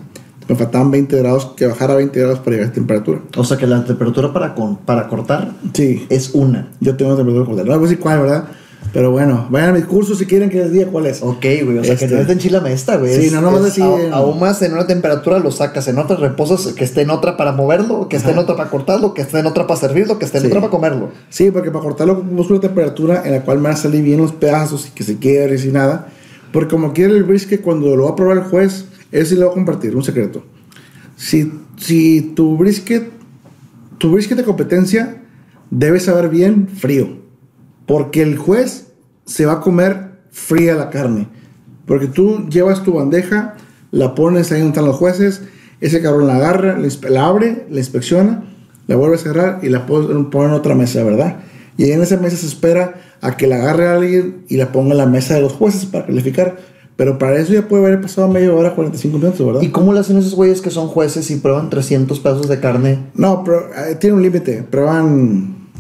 Me 0.51 0.57
faltaban 0.57 0.91
20 0.91 1.17
grados, 1.17 1.53
que 1.57 1.67
bajara 1.67 1.93
a 1.93 1.97
20 1.97 2.19
grados 2.19 2.39
para 2.41 2.51
llegar 2.51 2.65
a 2.65 2.67
esta 2.67 2.75
temperatura. 2.75 3.21
O 3.37 3.45
sea 3.45 3.57
que 3.57 3.67
la 3.69 3.85
temperatura 3.85 4.33
para, 4.33 4.55
con, 4.55 4.77
para 4.79 5.07
cortar 5.07 5.53
Sí, 5.73 6.07
es 6.09 6.31
una. 6.35 6.69
yo 6.81 6.97
tengo 6.97 7.15
temperatura 7.17 7.47
cortar. 7.47 7.65
No 7.67 7.73
voy 7.75 7.81
a 7.87 7.89
decir 7.89 8.01
cuál, 8.01 8.21
¿verdad? 8.23 8.45
Pero 8.93 9.13
bueno, 9.13 9.47
vayan 9.51 9.69
a 9.69 9.73
mis 9.75 9.85
cursos 9.85 10.19
si 10.19 10.27
quieren 10.27 10.51
que 10.51 10.57
les 10.59 10.73
diga 10.73 10.87
cuál 10.91 11.07
es. 11.07 11.23
Ok, 11.23 11.45
güey. 11.65 11.79
O 11.79 11.85
sea 11.85 11.95
que 11.97 12.07
Este- 12.07 12.15
no 12.17 12.21
es 12.23 12.27
de 12.27 12.33
enchilame 12.33 12.73
esta, 12.73 12.97
güey. 12.97 13.15
Sí, 13.23 13.31
no, 13.31 13.41
no 13.41 13.53
vas 13.53 13.61
a 13.61 13.65
decir- 13.67 13.85
Ahumas 14.13 14.61
en 14.63 14.73
una 14.73 14.87
temperatura, 14.89 15.39
lo 15.39 15.53
sacas 15.53 15.87
en 15.87 15.99
otra, 15.99 16.17
reposas, 16.17 16.73
que 16.73 16.83
esté 16.83 17.03
en 17.03 17.11
otra 17.11 17.37
para 17.37 17.53
moverlo, 17.53 18.09
que 18.09 18.17
esté 18.17 18.33
en 18.33 18.39
otra 18.39 18.57
para 18.57 18.71
cortarlo, 18.71 19.15
que 19.15 19.23
esté 19.23 19.39
en 19.39 19.47
otra 19.47 19.69
para 19.69 19.79
servirlo, 19.79 20.19
que 20.19 20.25
esté 20.25 20.39
en 20.39 20.43
Sí. 20.45 20.49
otra 20.49 20.61
para 20.63 20.71
comerlo. 20.73 21.11
Sí, 21.29 21.53
porque 21.53 21.71
para 21.71 21.85
cortarlo 21.85 22.17
busco 22.17 22.55
una 22.55 22.63
temperatura 22.63 23.23
en 23.25 23.33
la 23.33 23.43
cual 23.43 23.59
me 23.59 23.65
van 23.65 23.75
a 23.75 23.77
salir 23.77 24.03
bien 24.03 24.19
los 24.21 24.33
pedazos 24.33 24.89
y 24.89 24.91
que 24.91 25.05
se 25.05 25.19
quede 25.19 25.57
y 25.65 25.69
nada. 25.71 26.09
Porque 26.53 26.71
como 26.75 26.93
quiere 26.93 27.13
el 27.15 27.23
brisket, 27.23 27.61
cuando 27.61 27.95
lo 27.95 28.07
va 28.07 28.11
a 28.11 28.17
probar 28.17 28.39
el 28.39 28.43
juez, 28.45 28.87
eso 29.13 29.31
sí 29.31 29.35
lo 29.35 29.47
voy 29.47 29.53
a 29.53 29.55
compartir, 29.55 29.97
un 29.97 30.05
secreto. 30.05 30.45
Si, 31.17 31.53
si 31.77 32.33
tu 32.35 32.57
brisket, 32.57 33.11
tu 33.99 34.13
brisket 34.13 34.39
de 34.39 34.45
competencia 34.45 35.23
debe 35.71 36.01
saber 36.01 36.29
bien 36.29 36.69
frío. 36.69 37.19
Porque 37.87 38.23
el 38.23 38.37
juez 38.37 38.87
se 39.25 39.47
va 39.47 39.55
a 39.55 39.61
comer 39.61 40.21
fría 40.31 40.75
la 40.75 40.91
carne. 40.91 41.29
Porque 41.87 42.07
tú 42.07 42.49
llevas 42.49 42.83
tu 42.85 42.93
bandeja, 42.93 43.57
la 43.91 44.15
pones 44.15 44.53
ahí 44.53 44.61
donde 44.61 44.73
están 44.73 44.87
los 44.87 44.97
jueces, 44.97 45.43
ese 45.81 46.03
cabrón 46.03 46.27
la 46.27 46.37
agarra, 46.37 46.79
la, 46.79 47.27
abre, 47.27 47.67
la 47.71 47.79
inspecciona, 47.79 48.45
la 48.87 48.97
vuelve 48.97 49.17
a 49.17 49.19
cerrar 49.19 49.61
y 49.63 49.69
la 49.69 49.87
pone 49.87 50.13
en 50.13 50.51
otra 50.53 50.75
mesa, 50.75 51.03
¿verdad? 51.03 51.41
Y 51.77 51.91
en 51.91 52.03
esa 52.03 52.17
mesa 52.19 52.37
se 52.37 52.47
espera 52.47 53.01
a 53.21 53.37
que 53.37 53.47
la 53.47 53.57
agarre 53.57 53.89
alguien 53.89 54.45
y 54.49 54.57
la 54.57 54.73
ponga 54.73 54.93
en 54.93 54.99
la 54.99 55.07
mesa 55.07 55.35
de 55.35 55.41
los 55.41 55.53
jueces 55.53 55.87
para 55.87 56.07
calificar. 56.07 56.59
Pero 57.01 57.17
para 57.17 57.39
eso 57.39 57.55
ya 57.55 57.67
puede 57.67 57.87
haber 57.87 58.03
pasado 58.03 58.29
media 58.29 58.53
hora, 58.53 58.75
45 58.75 59.17
minutos, 59.17 59.47
¿verdad? 59.47 59.63
¿Y 59.63 59.71
cómo 59.71 59.95
le 59.95 60.01
hacen 60.01 60.19
esos 60.19 60.35
güeyes 60.35 60.61
que 60.61 60.69
son 60.69 60.87
jueces 60.87 61.31
y 61.31 61.37
prueban 61.37 61.71
300 61.71 62.21
pesos 62.21 62.47
de 62.47 62.61
carne? 62.61 63.07
No, 63.15 63.43
pero 63.43 63.71
eh, 63.75 63.95
tiene 63.95 64.17
un 64.17 64.23
límite. 64.23 64.65
Prueban 64.65 65.71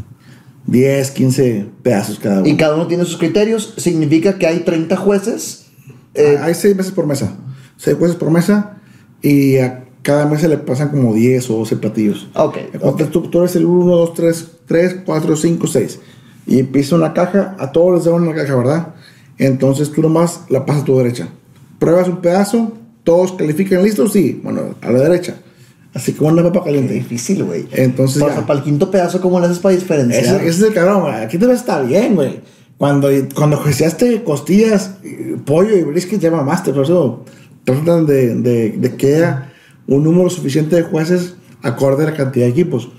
10, 0.65 1.11
15 1.11 1.67
pedazos 1.83 2.19
cada 2.19 2.41
uno. 2.41 2.49
Y 2.49 2.57
cada 2.57 2.75
uno 2.75 2.87
tiene 2.87 3.05
sus 3.05 3.19
criterios. 3.19 3.75
Significa 3.77 4.39
que 4.39 4.47
hay 4.47 4.61
30 4.61 4.97
jueces. 4.97 5.67
eh, 6.15 6.39
hay 6.41 6.55
6 6.55 6.75
mesas 6.75 6.93
por 6.93 7.07
mesa. 7.07 7.37
6 7.77 7.99
jueces 7.99 8.17
por 8.17 8.31
mesa. 8.31 8.79
Y 9.21 9.59
a 9.59 9.85
cada 10.01 10.25
mesa 10.25 10.49
le 10.49 10.57
pasan 10.57 10.89
como 10.89 11.13
10 11.13 11.51
o 11.51 11.59
12 11.59 11.77
platillos. 11.77 12.31
ok. 12.35 12.57
Entonces 12.73 13.11
tú, 13.11 13.29
tú 13.29 13.41
eres 13.41 13.55
el 13.57 13.67
1, 13.67 13.95
2, 13.95 14.15
3, 14.15 14.51
3, 14.65 14.97
4, 15.05 15.37
5, 15.37 15.67
6. 15.67 16.01
Y 16.47 16.61
empieza 16.61 16.97
una 16.97 17.13
caja, 17.13 17.57
a 17.59 17.73
todos 17.73 17.97
les 17.97 18.05
dan 18.07 18.15
una 18.23 18.35
caja, 18.35 18.57
¿verdad? 18.57 18.95
Entonces 19.41 19.91
tú 19.91 20.03
nomás 20.03 20.43
la 20.51 20.67
pasas 20.67 20.83
a 20.83 20.85
tu 20.85 20.99
derecha. 20.99 21.29
Pruebas 21.79 22.09
un 22.09 22.19
pedazo, 22.21 22.73
todos 23.05 23.33
califican 23.33 23.83
listos, 23.83 24.13
sí, 24.13 24.39
bueno, 24.45 24.75
a 24.83 24.91
la 24.93 24.99
derecha. 25.01 25.37
Así 25.95 26.13
como 26.13 26.31
una 26.31 26.43
papa 26.43 26.61
Qué 26.61 26.67
caliente. 26.67 26.95
difícil, 26.95 27.43
güey. 27.45 27.67
Entonces 27.73 28.23
Para, 28.23 28.37
ya. 28.37 28.47
para 28.47 28.59
el 28.61 28.65
quinto 28.65 28.91
pedazo, 28.91 29.21
¿cómo 29.21 29.41
le 29.41 29.47
haces 29.47 29.59
para 29.59 29.75
diferenciar? 29.75 30.23
Ese, 30.23 30.37
ese 30.37 30.49
es 30.49 30.63
el 30.63 30.75
cabrón, 30.75 31.01
güey. 31.03 31.15
Aquí 31.15 31.39
te 31.39 31.47
va 31.47 31.53
a 31.53 31.57
estar 31.57 31.85
bien, 31.87 32.15
güey. 32.15 32.41
Cuando, 32.77 33.09
cuando 33.35 33.57
juiciaste 33.57 34.23
costillas, 34.23 34.97
eh, 35.03 35.37
pollo 35.45 35.77
y 35.77 35.83
brisket 35.83 36.21
ya 36.21 36.31
mamaste, 36.31 36.73
por 36.73 36.85
eso 36.85 37.25
tratan 37.65 38.07
de, 38.07 38.35
de, 38.37 38.71
de 38.73 38.95
que 38.97 39.17
haya 39.17 39.53
un 39.87 40.05
número 40.05 40.31
suficiente 40.31 40.77
de 40.77 40.83
jueces 40.83 41.35
acorde 41.63 42.05
a 42.05 42.11
la 42.11 42.17
cantidad 42.17 42.45
de 42.47 42.53
equipos. 42.53 42.91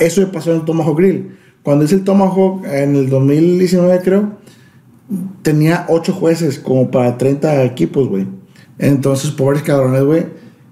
Eso 0.00 0.26
pasó 0.32 0.50
en 0.52 0.60
el 0.60 0.64
Tomahawk 0.64 0.96
Grill. 0.96 1.36
Cuando 1.62 1.84
hice 1.84 1.96
el 1.96 2.04
Tomahawk 2.04 2.64
en 2.66 2.96
el 2.96 3.10
2019, 3.10 4.00
creo, 4.02 4.38
tenía 5.42 5.86
8 5.88 6.12
jueces 6.12 6.58
como 6.58 6.90
para 6.90 7.16
30 7.18 7.64
equipos, 7.64 8.08
güey. 8.08 8.26
Entonces, 8.78 9.30
pobres 9.30 9.62
cabrones, 9.62 10.02
güey, 10.04 10.26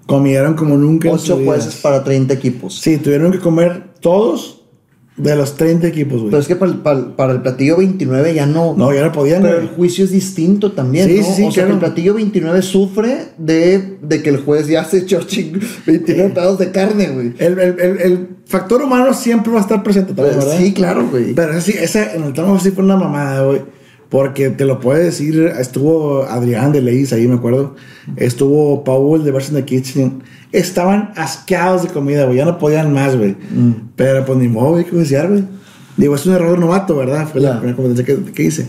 comieron 0.05 0.53
como 0.53 0.77
nunca. 0.77 1.09
en 1.09 1.19
sus 1.19 1.29
8 1.31 1.37
vidas. 1.39 1.55
jueces 1.63 1.81
para 1.81 2.03
30 2.03 2.33
equipos. 2.33 2.79
Sí, 2.79 2.97
tuvieron 2.97 3.31
que 3.31 3.39
comer 3.39 3.83
todos 3.99 4.53
de 5.17 5.35
los 5.35 5.55
30 5.55 5.87
equipos, 5.87 6.19
güey. 6.19 6.29
Pero 6.29 6.41
es 6.41 6.47
que 6.47 6.55
para 6.55 6.71
el, 6.71 6.77
para, 6.77 7.15
para 7.15 7.33
el 7.33 7.41
platillo 7.41 7.77
29 7.77 8.35
ya 8.35 8.45
no. 8.45 8.75
No, 8.77 8.93
ya 8.93 9.03
no 9.03 9.11
podían, 9.11 9.41
Pero 9.41 9.55
güey. 9.55 9.67
el 9.67 9.75
juicio 9.75 10.05
es 10.05 10.11
distinto 10.11 10.71
también, 10.73 11.09
Sí, 11.09 11.17
¿no? 11.17 11.23
sí, 11.25 11.31
sí, 11.33 11.43
o 11.45 11.51
sea, 11.51 11.65
que 11.65 11.71
el 11.73 11.79
platillo 11.79 12.13
29 12.13 12.61
sufre 12.61 13.29
de, 13.39 13.97
de 14.01 14.21
que 14.21 14.29
el 14.29 14.37
juez 14.37 14.67
ya 14.67 14.85
se 14.85 14.99
echó 14.99 15.21
ching- 15.21 15.59
29 15.87 16.29
pedazos 16.35 16.59
de 16.59 16.71
carne, 16.71 17.07
güey. 17.09 17.33
El, 17.39 17.57
el, 17.59 17.79
el, 17.79 18.27
factor 18.45 18.81
humano 18.83 19.11
siempre 19.13 19.51
va 19.51 19.57
a 19.57 19.61
estar 19.63 19.81
presente 19.83 20.13
también, 20.13 20.37
¿verdad? 20.37 20.57
Sí, 20.59 20.71
claro, 20.71 21.09
güey. 21.09 21.33
Pero 21.33 21.59
sí, 21.61 21.73
esa 21.77 22.13
en 22.13 22.23
el 22.23 22.33
trabajo 22.33 22.59
sí 22.59 22.69
fue 22.71 22.83
una 22.83 22.95
mamada, 22.95 23.43
güey. 23.43 23.61
Porque 24.09 24.49
te 24.49 24.63
lo 24.65 24.79
puede 24.79 25.03
decir, 25.03 25.51
estuvo 25.59 26.23
Adrián 26.23 26.71
de 26.71 26.81
Leis 26.81 27.11
ahí, 27.11 27.27
me 27.27 27.35
acuerdo. 27.35 27.75
Estuvo 28.15 28.83
Paul 28.85 29.23
de 29.25 29.31
Version 29.31 29.55
the 29.55 29.65
Kitchen. 29.65 30.23
Estaban 30.53 31.11
asqueados 31.17 31.83
de 31.83 31.89
comida, 31.89 32.23
güey. 32.25 32.37
Ya 32.37 32.45
no 32.45 32.57
podían 32.57 32.93
más, 32.93 33.17
güey. 33.17 33.35
Pero 33.97 34.23
pues 34.25 34.39
ni 34.39 34.47
modo, 34.47 34.77
hay 34.77 34.85
que 34.85 34.91
juiciar, 34.91 35.27
güey. 35.29 35.43
Digo, 35.97 36.15
es 36.15 36.25
un 36.25 36.33
error 36.35 36.57
novato, 36.57 36.95
¿verdad? 36.95 37.27
Fue 37.27 37.41
Ya. 37.41 37.49
la 37.49 37.59
primera 37.59 37.75
competencia 37.75 38.05
que, 38.05 38.31
que 38.31 38.43
hice. 38.43 38.67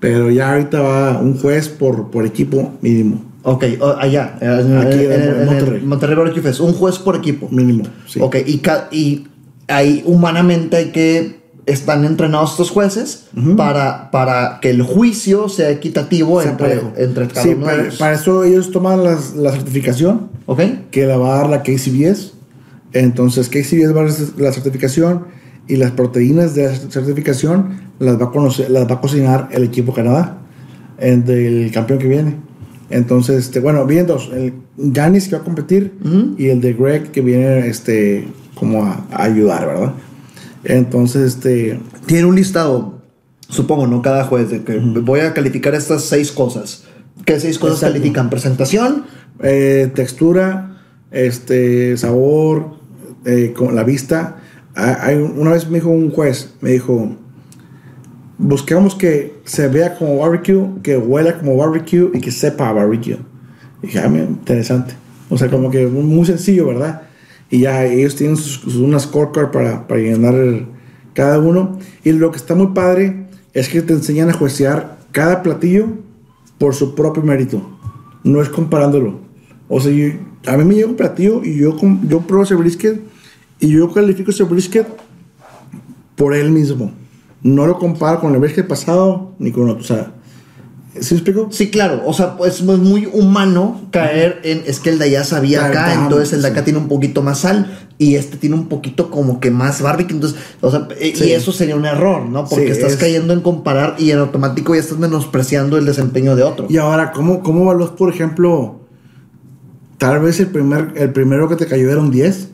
Pero 0.00 0.30
ya 0.30 0.52
ahorita 0.52 0.80
va 0.82 1.18
un 1.18 1.38
juez 1.38 1.68
por, 1.70 2.10
por 2.10 2.26
equipo 2.26 2.74
mínimo. 2.82 3.24
Ok, 3.42 3.64
allá, 3.98 4.36
en, 4.40 4.76
Aquí 4.78 4.98
en- 5.04 5.12
en 5.12 5.22
en- 5.22 5.44
Monterrey. 5.46 5.82
Monterrey 5.82 6.16
Barbecue 6.16 6.42
Fest, 6.42 6.60
un 6.60 6.72
juez 6.74 6.98
por 6.98 7.16
equipo. 7.16 7.48
Mínimo, 7.50 7.84
sí. 8.06 8.18
Ok, 8.20 8.36
y, 8.46 8.60
y 8.90 9.28
ahí 9.68 10.02
humanamente 10.06 10.76
hay 10.76 10.86
que 10.92 11.43
están 11.66 12.04
entrenados 12.04 12.52
estos 12.52 12.70
jueces 12.70 13.26
para, 13.56 14.10
para 14.10 14.58
que 14.60 14.70
el 14.70 14.82
juicio 14.82 15.48
sea 15.48 15.70
equitativo 15.70 16.42
Sea 16.42 16.50
entre, 16.52 16.66
parejo. 16.68 16.92
entre 16.96 17.28
cada 17.28 17.42
Sí, 17.42 17.48
uno 17.50 17.58
de 17.60 17.64
para, 17.64 17.82
ellos. 17.82 17.96
para 17.96 18.14
eso 18.14 18.44
ellos 18.44 18.70
toman 18.70 19.02
las- 19.02 19.34
la 19.34 19.50
certificación. 19.52 20.28
¿Ok? 20.46 20.60
que 20.90 21.06
la 21.06 21.16
va 21.16 21.34
a 21.34 21.38
dar 21.38 21.48
la 21.48 21.62
KCBS. 21.62 22.32
Entonces, 22.92 23.48
KCBS 23.48 23.92
va 23.94 24.02
a 24.02 24.04
dar 24.04 24.14
la 24.36 24.52
certificación 24.52 25.24
y 25.66 25.76
las 25.76 25.92
proteínas 25.92 26.54
de 26.54 26.64
la 26.68 26.74
certificación 26.74 27.80
las 27.98 28.20
va 28.20 28.26
a, 28.26 28.30
conocer, 28.30 28.70
las 28.70 28.88
va 28.88 28.96
a 28.96 29.00
cocinar 29.00 29.48
el 29.52 29.64
equipo 29.64 29.94
Canadá, 29.94 30.38
el 30.98 31.24
del 31.24 31.70
campeón 31.72 31.98
que 31.98 32.08
viene. 32.08 32.36
Entonces, 32.90 33.46
este, 33.46 33.60
bueno, 33.60 33.86
vienen 33.86 34.06
dos: 34.06 34.30
el 34.34 34.52
Janis 34.94 35.28
que 35.28 35.36
va 35.36 35.40
a 35.40 35.44
competir 35.44 35.94
y 36.36 36.48
el 36.48 36.60
de 36.60 36.74
Greg 36.74 37.10
que 37.10 37.22
viene 37.22 37.66
este, 37.68 38.28
como 38.54 38.84
a, 38.84 39.06
a 39.10 39.24
ayudar, 39.24 39.66
¿verdad? 39.66 39.92
Entonces, 40.64 41.34
este, 41.36 41.80
Tiene 42.06 42.24
un 42.26 42.34
listado, 42.36 43.00
supongo, 43.48 43.86
¿no? 43.86 44.02
Cada 44.02 44.24
juez, 44.24 44.50
de 44.50 44.62
que 44.64 44.78
voy 44.78 45.20
a 45.20 45.34
calificar 45.34 45.74
estas 45.74 46.04
seis 46.04 46.32
cosas. 46.32 46.84
¿Qué 47.24 47.38
seis 47.40 47.58
cosas 47.58 47.76
Exacto. 47.78 47.94
califican? 47.94 48.30
Presentación, 48.30 49.04
eh, 49.42 49.90
textura, 49.94 50.80
este, 51.10 51.96
sabor, 51.96 52.76
eh, 53.24 53.52
con 53.56 53.74
la 53.74 53.84
vista. 53.84 54.36
Ah, 54.76 54.98
hay- 55.02 55.16
una 55.16 55.52
vez 55.52 55.68
me 55.68 55.76
dijo 55.78 55.90
un 55.90 56.10
juez, 56.10 56.54
me 56.60 56.70
dijo, 56.72 57.16
buscamos 58.38 58.94
que 58.94 59.34
se 59.44 59.68
vea 59.68 59.94
como 59.96 60.18
barbecue, 60.18 60.66
que 60.82 60.96
huela 60.96 61.38
como 61.38 61.56
barbecue 61.56 62.10
y 62.12 62.20
que 62.20 62.30
sepa 62.30 62.72
barbecue. 62.72 63.18
Y 63.82 63.86
dije, 63.86 64.00
ah, 64.00 64.08
mira, 64.08 64.24
interesante. 64.24 64.94
O 65.30 65.38
sea, 65.38 65.48
como 65.48 65.70
que 65.70 65.86
muy 65.86 66.26
sencillo, 66.26 66.66
¿verdad? 66.66 67.02
Y 67.50 67.60
ya 67.60 67.84
ellos 67.84 68.16
tienen 68.16 68.36
sus, 68.36 68.60
sus- 68.72 69.02
scorecard 69.02 69.50
para, 69.50 69.86
para 69.86 70.00
llenar 70.00 70.34
cada 71.12 71.38
uno. 71.38 71.78
Y 72.02 72.12
lo 72.12 72.30
que 72.30 72.36
está 72.38 72.54
muy 72.54 72.68
padre 72.68 73.26
es 73.52 73.68
que 73.68 73.82
te 73.82 73.92
enseñan 73.92 74.30
a 74.30 74.32
juecear 74.32 74.98
cada 75.12 75.42
platillo 75.42 75.86
por 76.58 76.74
su 76.74 76.94
propio 76.94 77.22
mérito. 77.22 77.62
No 78.24 78.40
es 78.42 78.48
comparándolo. 78.48 79.20
O 79.68 79.80
sea, 79.80 79.92
yo- 79.92 80.14
a 80.46 80.56
mí 80.56 80.64
me 80.64 80.74
llega 80.74 80.88
un 80.88 80.96
platillo 80.96 81.42
y 81.44 81.56
yo, 81.56 81.76
yo 82.08 82.20
pruebo 82.22 82.44
ese 82.44 82.54
brisket 82.54 83.00
y 83.60 83.68
yo 83.68 83.92
califico 83.92 84.30
ese 84.30 84.44
brisket 84.44 84.86
por 86.16 86.34
él 86.34 86.50
mismo. 86.50 86.92
No 87.42 87.66
lo 87.66 87.78
comparo 87.78 88.20
con 88.20 88.32
el 88.34 88.40
brisket 88.40 88.66
pasado 88.66 89.32
ni 89.38 89.52
con 89.52 89.68
otro. 89.68 89.84
¿Sí 91.00 91.14
me 91.14 91.20
explico? 91.20 91.48
Sí, 91.50 91.70
claro. 91.70 92.02
O 92.06 92.12
sea, 92.12 92.36
pues 92.36 92.54
es 92.54 92.62
muy 92.62 93.06
humano 93.12 93.82
caer 93.90 94.40
en. 94.44 94.62
Es 94.66 94.80
que 94.80 94.90
el 94.90 94.98
de 94.98 95.06
allá 95.06 95.24
sabía 95.24 95.58
Claro, 95.70 95.72
acá, 95.72 95.94
entonces 96.02 96.32
el 96.32 96.42
de 96.42 96.48
acá 96.48 96.58
sí. 96.60 96.64
tiene 96.64 96.78
un 96.78 96.88
poquito 96.88 97.22
más 97.22 97.38
sal 97.40 97.78
y 97.98 98.14
este 98.16 98.36
tiene 98.36 98.56
un 98.56 98.66
poquito 98.68 99.10
como 99.10 99.40
que 99.40 99.50
más 99.50 99.80
barbecue. 99.82 100.14
Entonces, 100.14 100.38
o 100.60 100.70
sea, 100.70 100.88
e- 101.00 101.14
Sí. 101.16 101.24
y 101.26 101.32
eso 101.32 101.52
sería 101.52 101.76
un 101.76 101.84
error, 101.86 102.22
¿no? 102.28 102.44
Porque 102.44 102.66
Sí, 102.66 102.72
estás 102.72 102.92
es- 102.92 102.98
cayendo 102.98 103.32
en 103.32 103.40
comparar 103.40 103.96
y 103.98 104.10
en 104.10 104.18
automático 104.18 104.74
ya 104.74 104.80
estás 104.80 104.98
menospreciando 104.98 105.76
el 105.78 105.84
desempeño 105.86 106.36
de 106.36 106.42
otro. 106.42 106.66
Y 106.68 106.76
ahora, 106.78 107.12
¿cómo, 107.12 107.42
cómo 107.42 107.72
por 107.96 108.10
ejemplo, 108.12 108.80
tal 109.98 110.20
vez 110.20 110.40
el, 110.40 110.48
primer, 110.48 110.92
el 110.96 111.12
primero 111.12 111.48
que 111.48 111.56
te 111.56 111.66
cayó 111.66 111.90
era 111.90 112.00
un 112.00 112.10
10 112.10 112.48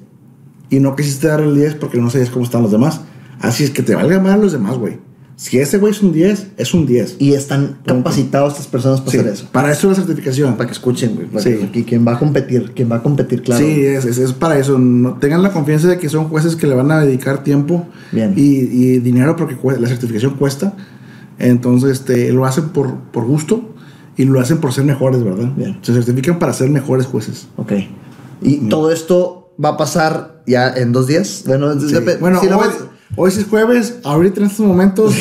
y 0.69 0.81
no 0.81 0.95
quisiste 0.97 1.27
dar 1.29 1.41
el 1.41 1.55
10 1.55 1.75
porque 1.75 1.99
no 1.99 2.11
sabías 2.11 2.31
cómo 2.31 2.45
están 2.45 2.63
los 2.63 2.71
demás? 2.73 3.01
Así 3.41 3.65
es 3.65 3.71
que 3.71 3.83
te 3.83 3.95
valga 3.95 4.21
más 4.21 4.39
los 4.39 4.53
demás, 4.53 4.77
güey. 4.77 4.99
Si 5.41 5.57
ese 5.59 5.79
güey 5.79 5.93
es 5.93 6.03
un 6.03 6.13
10, 6.13 6.49
es 6.59 6.75
un 6.75 6.85
10. 6.85 7.17
Y 7.19 7.33
están 7.33 7.79
capacitados 7.87 8.53
estas 8.53 8.67
personas 8.67 9.01
para 9.01 9.11
Sí, 9.13 9.19
hacer 9.21 9.33
eso. 9.33 9.47
Para 9.51 9.73
eso 9.73 9.91
es 9.91 9.97
la 9.97 10.05
certificación. 10.05 10.55
Para 10.59 10.67
que 10.67 10.75
escuchen, 10.75 11.15
güey. 11.15 11.29
para 11.29 11.43
Sí. 11.43 11.57
que- 11.73 11.83
quien 11.87 12.07
va 12.07 12.13
a 12.17 12.19
competir, 12.19 12.73
quien 12.75 12.93
va 12.93 12.97
a 12.97 13.03
competir, 13.03 13.41
claro. 13.41 13.65
Sí, 13.65 13.83
es, 13.87 14.05
es, 14.05 14.19
es 14.19 14.35
para 14.35 14.59
eso. 14.59 14.79
No, 14.79 15.15
tengan 15.15 15.43
la 15.43 15.51
confianza 15.51 15.89
de 15.89 15.99
que 15.99 16.11
son 16.11 16.29
jueces 16.29 16.57
que 16.57 16.67
le 16.67 16.75
van 16.75 16.91
a 16.91 17.01
dedicar 17.01 17.43
tiempo 17.43 17.87
Bien. 18.13 18.35
Y, 18.37 18.43
y 18.43 18.99
dinero 18.99 19.35
porque 19.35 19.57
la 19.81 19.89
certificación 19.89 20.35
cuesta. 20.35 20.75
Entonces, 21.39 21.93
este, 21.93 22.33
lo 22.33 22.45
hacen 22.45 22.69
por, 22.69 22.95
por 23.11 23.25
gusto 23.25 23.75
y 24.19 24.25
lo 24.27 24.41
hacen 24.41 24.59
por 24.59 24.75
ser 24.75 24.85
mejores, 24.85 25.25
¿verdad? 25.25 25.51
Bien. 25.57 25.79
Se 25.81 25.95
certifican 25.95 26.39
para 26.39 26.53
ser 26.53 26.69
mejores 26.69 27.07
jueces. 27.07 27.49
Ok. 27.57 27.73
Y 28.43 28.69
todo 28.69 28.93
esto 28.93 29.55
va 29.63 29.71
a 29.71 29.77
pasar 29.79 30.43
ya 30.47 30.69
en 30.69 30.93
dos 30.93 31.07
días. 31.07 31.45
Bueno, 31.47 31.73
Sí. 31.81 31.95
Bueno, 32.21 32.41
si 32.43 32.49
hoy, 32.49 32.69
hoy 33.17 33.31
sí 33.31 33.41
es 33.41 33.47
jueves. 33.47 33.99
Ahorita 34.05 34.41
en 34.41 34.47
estos 34.47 34.67
momentos, 34.67 35.15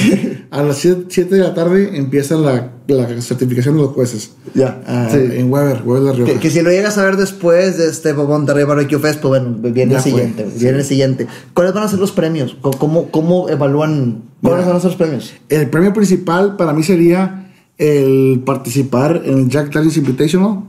a 0.52 0.64
las 0.64 0.78
7 0.78 1.26
de 1.26 1.38
la 1.40 1.54
tarde, 1.54 1.98
empieza 1.98 2.36
la, 2.36 2.72
la 2.88 3.22
certificación 3.22 3.76
de 3.76 3.82
los 3.82 3.92
jueces. 3.92 4.32
Ya. 4.54 4.82
Ah, 4.88 5.08
Sí. 5.12 5.18
En 5.18 5.52
Weber, 5.52 5.82
Weber 5.86 6.04
de 6.04 6.14
Rioja. 6.14 6.34
Que, 6.34 6.40
que 6.40 6.50
si 6.50 6.62
lo 6.62 6.70
llegas 6.72 6.98
a 6.98 7.04
ver 7.06 7.18
después 7.18 7.78
de 7.78 7.88
este 7.90 8.14
Monterrey 8.14 8.64
Barbecue 8.66 9.00
Fest, 9.00 9.20
pues 9.22 9.30
bueno, 9.42 9.58
viene 9.60 9.92
Ya 9.94 9.98
el 9.98 10.04
fue, 10.04 10.12
siguiente. 10.12 10.48
sí. 10.54 10.64
Viene 10.64 10.78
el 10.80 10.86
siguiente. 10.86 11.28
¿Cuáles 11.54 11.74
van 11.74 11.84
a 11.84 11.88
ser 11.88 12.00
los 12.00 12.12
premios? 12.12 12.58
¿Cómo- 12.62 13.10
¿Cómo, 13.12 13.50
evalúan? 13.50 14.24
¿Cuáles 14.42 14.66
van 14.66 14.76
a 14.76 14.80
ser 14.80 14.90
los 14.92 14.96
premios? 14.98 15.34
El 15.50 15.70
premio 15.70 15.94
principal 15.94 16.56
para 16.56 16.74
mí 16.74 16.84
sería 16.84 17.52
el 17.78 18.42
participar 18.46 19.22
en 19.26 19.38
el 19.40 19.50
Jack 19.50 19.74
Daniels 19.74 19.98
Invitational 19.98 20.62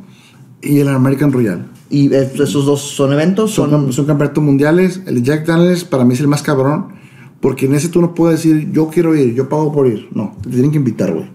y 0.63 0.81
el 0.81 0.89
American 0.89 1.33
Royal. 1.33 1.67
¿Y 1.93 2.15
esos 2.15 2.67
dos 2.67 2.81
son 2.83 3.13
eventos? 3.13 3.51
Son, 3.53 3.69
Son, 3.71 3.93
son 3.93 4.07
campeonatos 4.07 4.45
mundiales. 4.45 5.01
El 5.07 5.23
Jack 5.25 5.45
Daniels 5.47 5.83
para 5.85 6.05
mí 6.05 6.15
es 6.15 6.21
el 6.21 6.29
más 6.29 6.43
cabrón. 6.43 7.00
Porque 7.41 7.67
en 7.67 7.75
ese 7.75 7.89
tú 7.89 8.01
no 8.01 8.15
puedes 8.15 8.43
decir, 8.43 8.71
yo 8.73 8.89
quiero 8.89 9.15
ir, 9.17 9.35
yo 9.35 9.49
pago 9.49 9.73
por 9.73 9.87
ir. 9.87 10.09
No, 10.13 10.37
te 10.43 10.51
tienen 10.51 10.71
que 10.71 10.77
invitar, 10.77 11.13
güey. 11.13 11.31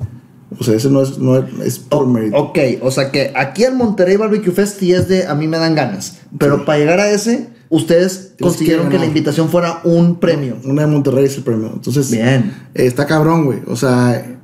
O 0.58 0.64
sea, 0.64 0.76
ese 0.76 0.90
no 0.90 1.02
es, 1.02 1.18
no 1.18 1.38
es, 1.38 1.46
es 1.64 1.80
por 1.80 2.08
mérito. 2.08 2.38
Ok, 2.38 2.60
o 2.82 2.92
sea 2.92 3.12
que 3.12 3.34
aquí 3.36 3.64
al 3.66 3.76
Monterrey 3.76 4.16
Barbecue 4.16 4.52
Fest 4.52 4.80
sí 4.80 4.94
es 4.94 5.08
de 5.08 5.26
a 5.26 5.36
mí 5.36 5.48
me 5.48 5.58
dan 5.58 5.76
ganas. 5.76 6.20
Pero 6.38 6.64
para 6.64 6.80
llegar 6.80 7.00
a 7.00 7.10
ese, 7.10 7.50
ustedes 7.70 8.34
consiguieron 8.40 8.90
que, 8.90 9.00
la 9.00 9.06
invitación 9.06 9.50
fuera 9.50 9.82
un 9.84 10.20
premio. 10.20 10.58
Una 10.64 10.84
de 10.84 10.88
Monterrey 10.88 11.26
es 11.26 11.38
el 11.38 11.44
premio. 11.44 11.72
Entonces, 11.74 12.12
Bien. 12.12 12.54
eh, 12.74 12.86
está 12.86 13.06
cabrón, 13.06 13.46
güey. 13.46 13.60
O 13.68 13.76
sea, 13.76 14.40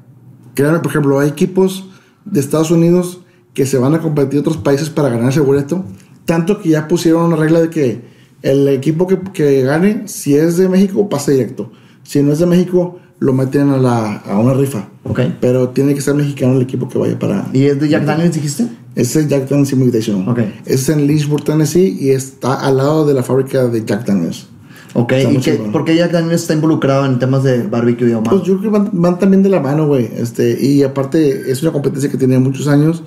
créanme, 0.55 0.79
por 0.79 0.91
ejemplo, 0.91 1.19
hay 1.19 1.29
equipos 1.29 1.87
de 2.25 2.39
Estados 2.39 2.71
Unidos 2.71 3.21
que 3.53 3.65
se 3.65 3.77
van 3.77 3.93
a 3.93 3.99
competir 3.99 4.37
a 4.37 4.41
otros 4.41 4.57
países 4.57 4.89
para 4.89 5.09
ganar 5.09 5.29
ese 5.29 5.39
boleto. 5.39 5.85
Tanto 6.25 6.61
que 6.61 6.69
ya 6.69 6.87
pusieron 6.87 7.23
una 7.23 7.35
regla 7.35 7.61
de 7.61 7.69
que 7.69 8.10
el 8.41 8.67
equipo 8.69 9.07
que, 9.07 9.19
que 9.33 9.61
gane, 9.63 10.03
si 10.07 10.35
es 10.35 10.57
de 10.57 10.69
México, 10.69 11.09
pasa 11.09 11.31
directo. 11.31 11.71
Si 12.03 12.21
no 12.23 12.33
es 12.33 12.39
de 12.39 12.45
México, 12.45 12.99
lo 13.19 13.33
meten 13.33 13.69
a, 13.69 13.77
la, 13.77 14.17
a 14.17 14.39
una 14.39 14.53
rifa. 14.53 14.89
Ok. 15.03 15.21
Pero 15.39 15.69
tiene 15.69 15.93
que 15.93 16.01
ser 16.01 16.15
mexicano 16.15 16.55
el 16.55 16.63
equipo 16.63 16.89
que 16.89 16.97
vaya 16.97 17.17
para. 17.17 17.47
¿Y 17.53 17.65
es 17.65 17.79
de 17.79 17.87
Jack 17.87 18.03
Daniels, 18.05 18.33
dijiste? 18.33 18.67
Ese 18.95 19.21
es 19.21 19.27
Jack 19.27 19.47
Daniels 19.47 19.71
Invitation. 19.71 20.27
Ok. 20.27 20.39
Ese 20.65 20.73
es 20.73 20.89
en 20.89 21.07
Lynchburg, 21.07 21.43
Tennessee, 21.43 21.97
y 21.99 22.09
está 22.09 22.55
al 22.55 22.77
lado 22.77 23.05
de 23.05 23.13
la 23.13 23.23
fábrica 23.23 23.67
de 23.67 23.85
Jack 23.85 24.05
Daniels. 24.05 24.47
Ok, 24.93 25.13
¿y 25.31 25.37
qué, 25.37 25.53
por 25.53 25.85
qué 25.85 25.95
Jack 25.95 26.11
Daniels 26.11 26.41
está 26.41 26.53
involucrado 26.53 27.05
en 27.05 27.17
temas 27.17 27.43
de 27.43 27.63
barbecue 27.63 28.09
y 28.09 28.11
ahumado? 28.11 28.37
Pues 28.37 28.47
yo 28.47 28.57
creo 28.57 28.71
que 28.71 28.77
van, 28.77 28.89
van 28.91 29.19
también 29.19 29.41
de 29.41 29.49
la 29.49 29.61
mano, 29.61 29.87
güey. 29.87 30.09
Este, 30.17 30.57
y 30.61 30.83
aparte, 30.83 31.49
es 31.49 31.61
una 31.63 31.71
competencia 31.71 32.09
que 32.09 32.17
tiene 32.17 32.37
muchos 32.39 32.67
años. 32.67 33.03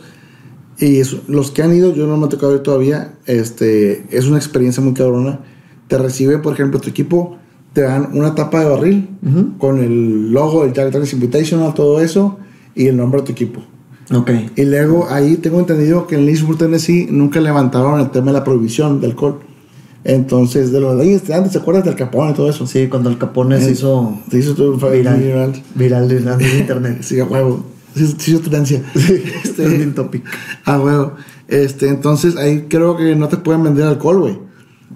Y 0.79 0.99
es- 0.99 1.17
los 1.29 1.51
que 1.51 1.63
han 1.63 1.73
ido, 1.75 1.95
yo 1.95 2.07
no 2.07 2.17
me 2.17 2.27
ha 2.27 2.29
tocado 2.29 2.55
ir 2.55 2.61
todavía. 2.63 3.13
Este, 3.27 4.05
es 4.11 4.27
una 4.27 4.39
experiencia 4.39 4.83
muy 4.83 4.93
cabrona. 4.95 5.41
Te 5.89 5.99
recibe, 5.99 6.39
por 6.39 6.55
ejemplo, 6.55 6.81
tu 6.81 6.89
equipo, 6.91 7.37
te 7.73 7.83
dan 7.83 8.09
una 8.13 8.35
tapa 8.35 8.61
de 8.61 8.67
barril 8.71 9.09
con 9.59 9.79
el 9.79 10.33
logo 10.33 10.63
del 10.65 10.73
Jack 10.73 10.87
Daniels 10.93 11.13
Invitational, 11.13 11.75
todo 11.75 12.01
eso, 12.01 12.39
y 12.75 12.87
el 12.87 12.97
nombre 12.97 13.21
de 13.21 13.27
tu 13.27 13.33
equipo. 13.33 13.61
ok. 14.15 14.31
Y 14.57 14.65
luego 14.65 15.07
ahí 15.11 15.37
tengo 15.37 15.59
entendido 15.61 16.07
que 16.07 16.15
en 16.17 16.27
Lynchburg, 16.27 16.59
Tennessee, 16.59 17.09
nunca 17.11 17.41
levantaron 17.41 18.01
el 18.01 18.11
tema 18.11 18.27
de 18.27 18.33
la 18.35 18.45
prohibición 18.45 19.01
de 19.01 19.07
alcohol. 19.09 19.41
Entonces, 20.05 20.71
de 20.71 20.81
los 20.81 20.97
de 20.99 21.03
ahí, 21.03 21.21
antes, 21.33 21.53
¿te 21.53 21.59
acuerdas 21.59 21.85
del 21.85 21.97
Capone 21.97 22.33
y 22.33 22.35
todo 22.35 22.51
eso? 22.51 22.67
Sí, 22.67 22.89
cuando 22.89 23.09
el 23.09 23.17
Capone 23.17 23.59
se 23.61 23.71
hizo 23.73 24.19
Se 24.31 24.39
hizo 24.39 24.55
todo 24.55 24.77
viral. 24.91 25.19
viral. 25.21 25.63
Viral 25.75 26.11
en 26.13 26.29
en 26.29 26.41
internet. 26.61 26.99
Sí, 27.01 27.19
a 27.21 27.25
huevo. 27.25 27.65
Sí, 27.95 28.15
sí. 28.19 28.41
Este 29.45 29.87
topic. 29.95 30.25
A 30.65 30.79
huevo. 30.79 31.15
Este, 31.49 31.89
entonces 31.89 32.37
ahí 32.37 32.67
creo 32.69 32.97
que 32.97 33.15
no 33.15 33.29
te 33.29 33.37
pueden 33.37 33.63
vender 33.63 33.87
alcohol, 33.87 34.21
güey. 34.21 34.39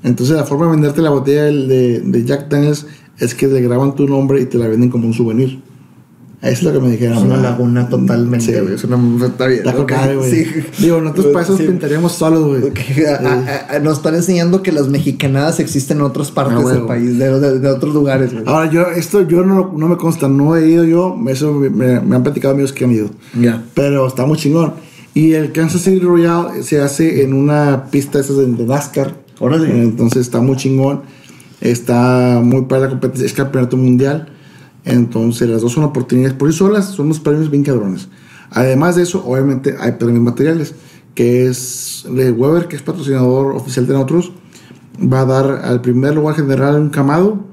Entonces 0.03 0.37
la 0.37 0.45
forma 0.45 0.67
de 0.67 0.73
venderte 0.73 1.03
la 1.03 1.11
botella 1.11 1.45
de, 1.45 2.01
de 2.01 2.25
Jack 2.25 2.49
Daniels 2.49 2.87
es 3.19 3.35
que 3.35 3.47
le 3.49 3.61
graban 3.61 3.95
tu 3.95 4.07
nombre 4.07 4.41
y 4.41 4.47
te 4.47 4.59
la 4.59 4.69
venden 4.69 4.91
como 4.91 5.07
un 5.07 5.15
souvenir. 5.15 5.61
Es 6.41 6.63
lo 6.63 6.73
que 6.73 6.79
me 6.79 6.89
dijeron. 6.91 7.19
Es 7.19 7.25
una 7.25 7.37
laguna 7.39 7.89
totalmente, 7.89 8.47
Sí. 8.47 8.53
güey. 8.61 8.75
Es 8.75 8.85
una. 8.85 9.27
Está 9.27 9.47
bien. 9.49 9.65
La 9.65 9.73
ok, 9.73 9.77
coca, 9.79 10.13
güey. 10.15 10.31
sí. 10.31 10.47
Digo, 10.79 11.01
nosotros 11.01 11.27
para 11.33 11.45
eso 11.45 11.57
Sí. 11.57 11.65
pintaríamos 11.65 12.13
solos, 12.13 12.45
güey. 12.47 12.73
A- 13.75 13.79
nos 13.81 13.97
están 13.99 14.15
enseñando 14.15 14.63
que 14.63 14.71
las 14.71 14.89
mexicanadas 14.89 15.59
existen 15.59 15.97
en 15.99 16.05
otras 16.05 16.31
partes 16.31 16.65
Ah, 16.65 16.73
del 16.75 16.83
país, 16.83 17.19
de, 17.19 17.41
de- 17.41 17.59
de 17.59 17.69
otros 17.69 17.93
lugares, 17.93 18.33
güey. 18.33 18.45
Ahora, 18.47 18.71
yo, 18.71 18.83
esto 18.87 19.27
yo 19.27 19.45
no, 19.45 19.73
no 19.77 19.89
me 19.89 19.97
consta, 19.97 20.29
no 20.29 20.57
he 20.57 20.69
ido 20.71 20.85
yo, 20.85 21.17
eso 21.29 21.53
me, 21.55 21.71
me- 21.71 22.15
han 22.17 22.23
platicado 22.23 22.55
amigos 22.55 22.73
que 22.73 22.85
han 22.85 22.93
ido. 22.93 23.11
Ya. 23.41 23.65
Pero 23.75 24.07
está 24.07 24.25
muy 24.25 24.39
chingón. 24.39 24.75
Y 25.15 25.33
el 25.33 25.51
Kansas 25.51 25.81
City 25.81 25.99
Royale 25.99 26.63
se 26.63 26.81
hace 26.81 27.25
en 27.25 27.33
una 27.35 27.87
pista 27.91 28.21
esas 28.21 28.37
de, 28.37 28.47
de 28.47 28.65
NASCAR. 28.65 29.15
Órale. 29.41 29.83
Entonces 29.83 30.21
está 30.23 30.41
muy 30.41 30.57
chingón. 30.57 31.03
Está 31.61 32.41
muy 32.43 32.63
para 32.67 32.83
la 32.83 32.89
competencia. 32.91 33.27
Es 33.27 33.33
campeonato 33.33 33.77
mundial. 33.77 34.29
Entonces 34.89 35.49
las 35.49 35.61
dos 35.61 35.73
son 35.73 35.85
oportunidades 35.85 36.35
por 36.35 36.51
sí 36.51 36.59
solas. 36.59 36.87
Son 36.87 37.07
unos 37.07 37.21
premios 37.21 37.51
bien 37.51 37.63
cabrones. 37.63 38.09
Además 38.51 38.97
de 38.97 39.03
eso, 39.03 39.25
obviamente 39.25 39.77
hay 39.79 39.93
premios 39.93 40.23
materiales. 40.23 40.75
Que 41.15 41.47
es 41.47 42.07
de 42.09 42.31
Weber, 42.31 42.69
que 42.69 42.77
es 42.77 42.83
patrocinador 42.83 43.55
oficial 43.55 43.87
de 43.87 43.93
nosotros. 43.93 44.33
Va 45.01 45.21
a 45.21 45.25
dar 45.25 45.61
al 45.65 45.81
primer 45.81 46.15
lugar 46.15 46.37
general 46.37 46.77
un 46.77 46.89
camado. 46.89 47.45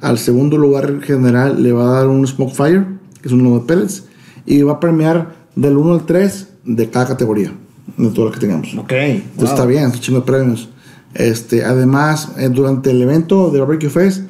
Al 0.00 0.18
segundo 0.18 0.58
lugar 0.58 1.00
general 1.02 1.62
le 1.62 1.72
va 1.72 1.88
a 1.88 1.92
dar 2.00 2.08
un 2.08 2.26
Smoke 2.26 2.54
Fire, 2.54 2.86
que 3.20 3.28
es 3.28 3.32
uno 3.32 3.58
de 3.58 3.66
pellets. 3.66 4.04
Y 4.44 4.62
va 4.62 4.74
a 4.74 4.80
premiar 4.80 5.34
del 5.56 5.76
1 5.76 5.94
al 5.94 6.06
3 6.06 6.48
de 6.64 6.90
cada 6.90 7.08
categoría. 7.08 7.52
De 7.96 8.10
todo 8.10 8.26
lo 8.26 8.32
que 8.32 8.38
tengamos. 8.38 8.74
Ok. 8.76 8.92
Entonces 8.92 9.50
está 9.50 9.66
bien, 9.66 9.84
está 9.84 9.98
chingo 9.98 10.20
de 10.20 10.26
premios. 10.26 10.68
Este, 11.14 11.64
además, 11.64 12.32
eh, 12.36 12.48
durante 12.50 12.90
el 12.90 13.00
evento 13.00 13.50
de 13.50 13.60
Barbecue 13.60 13.88
Fest 13.88 14.22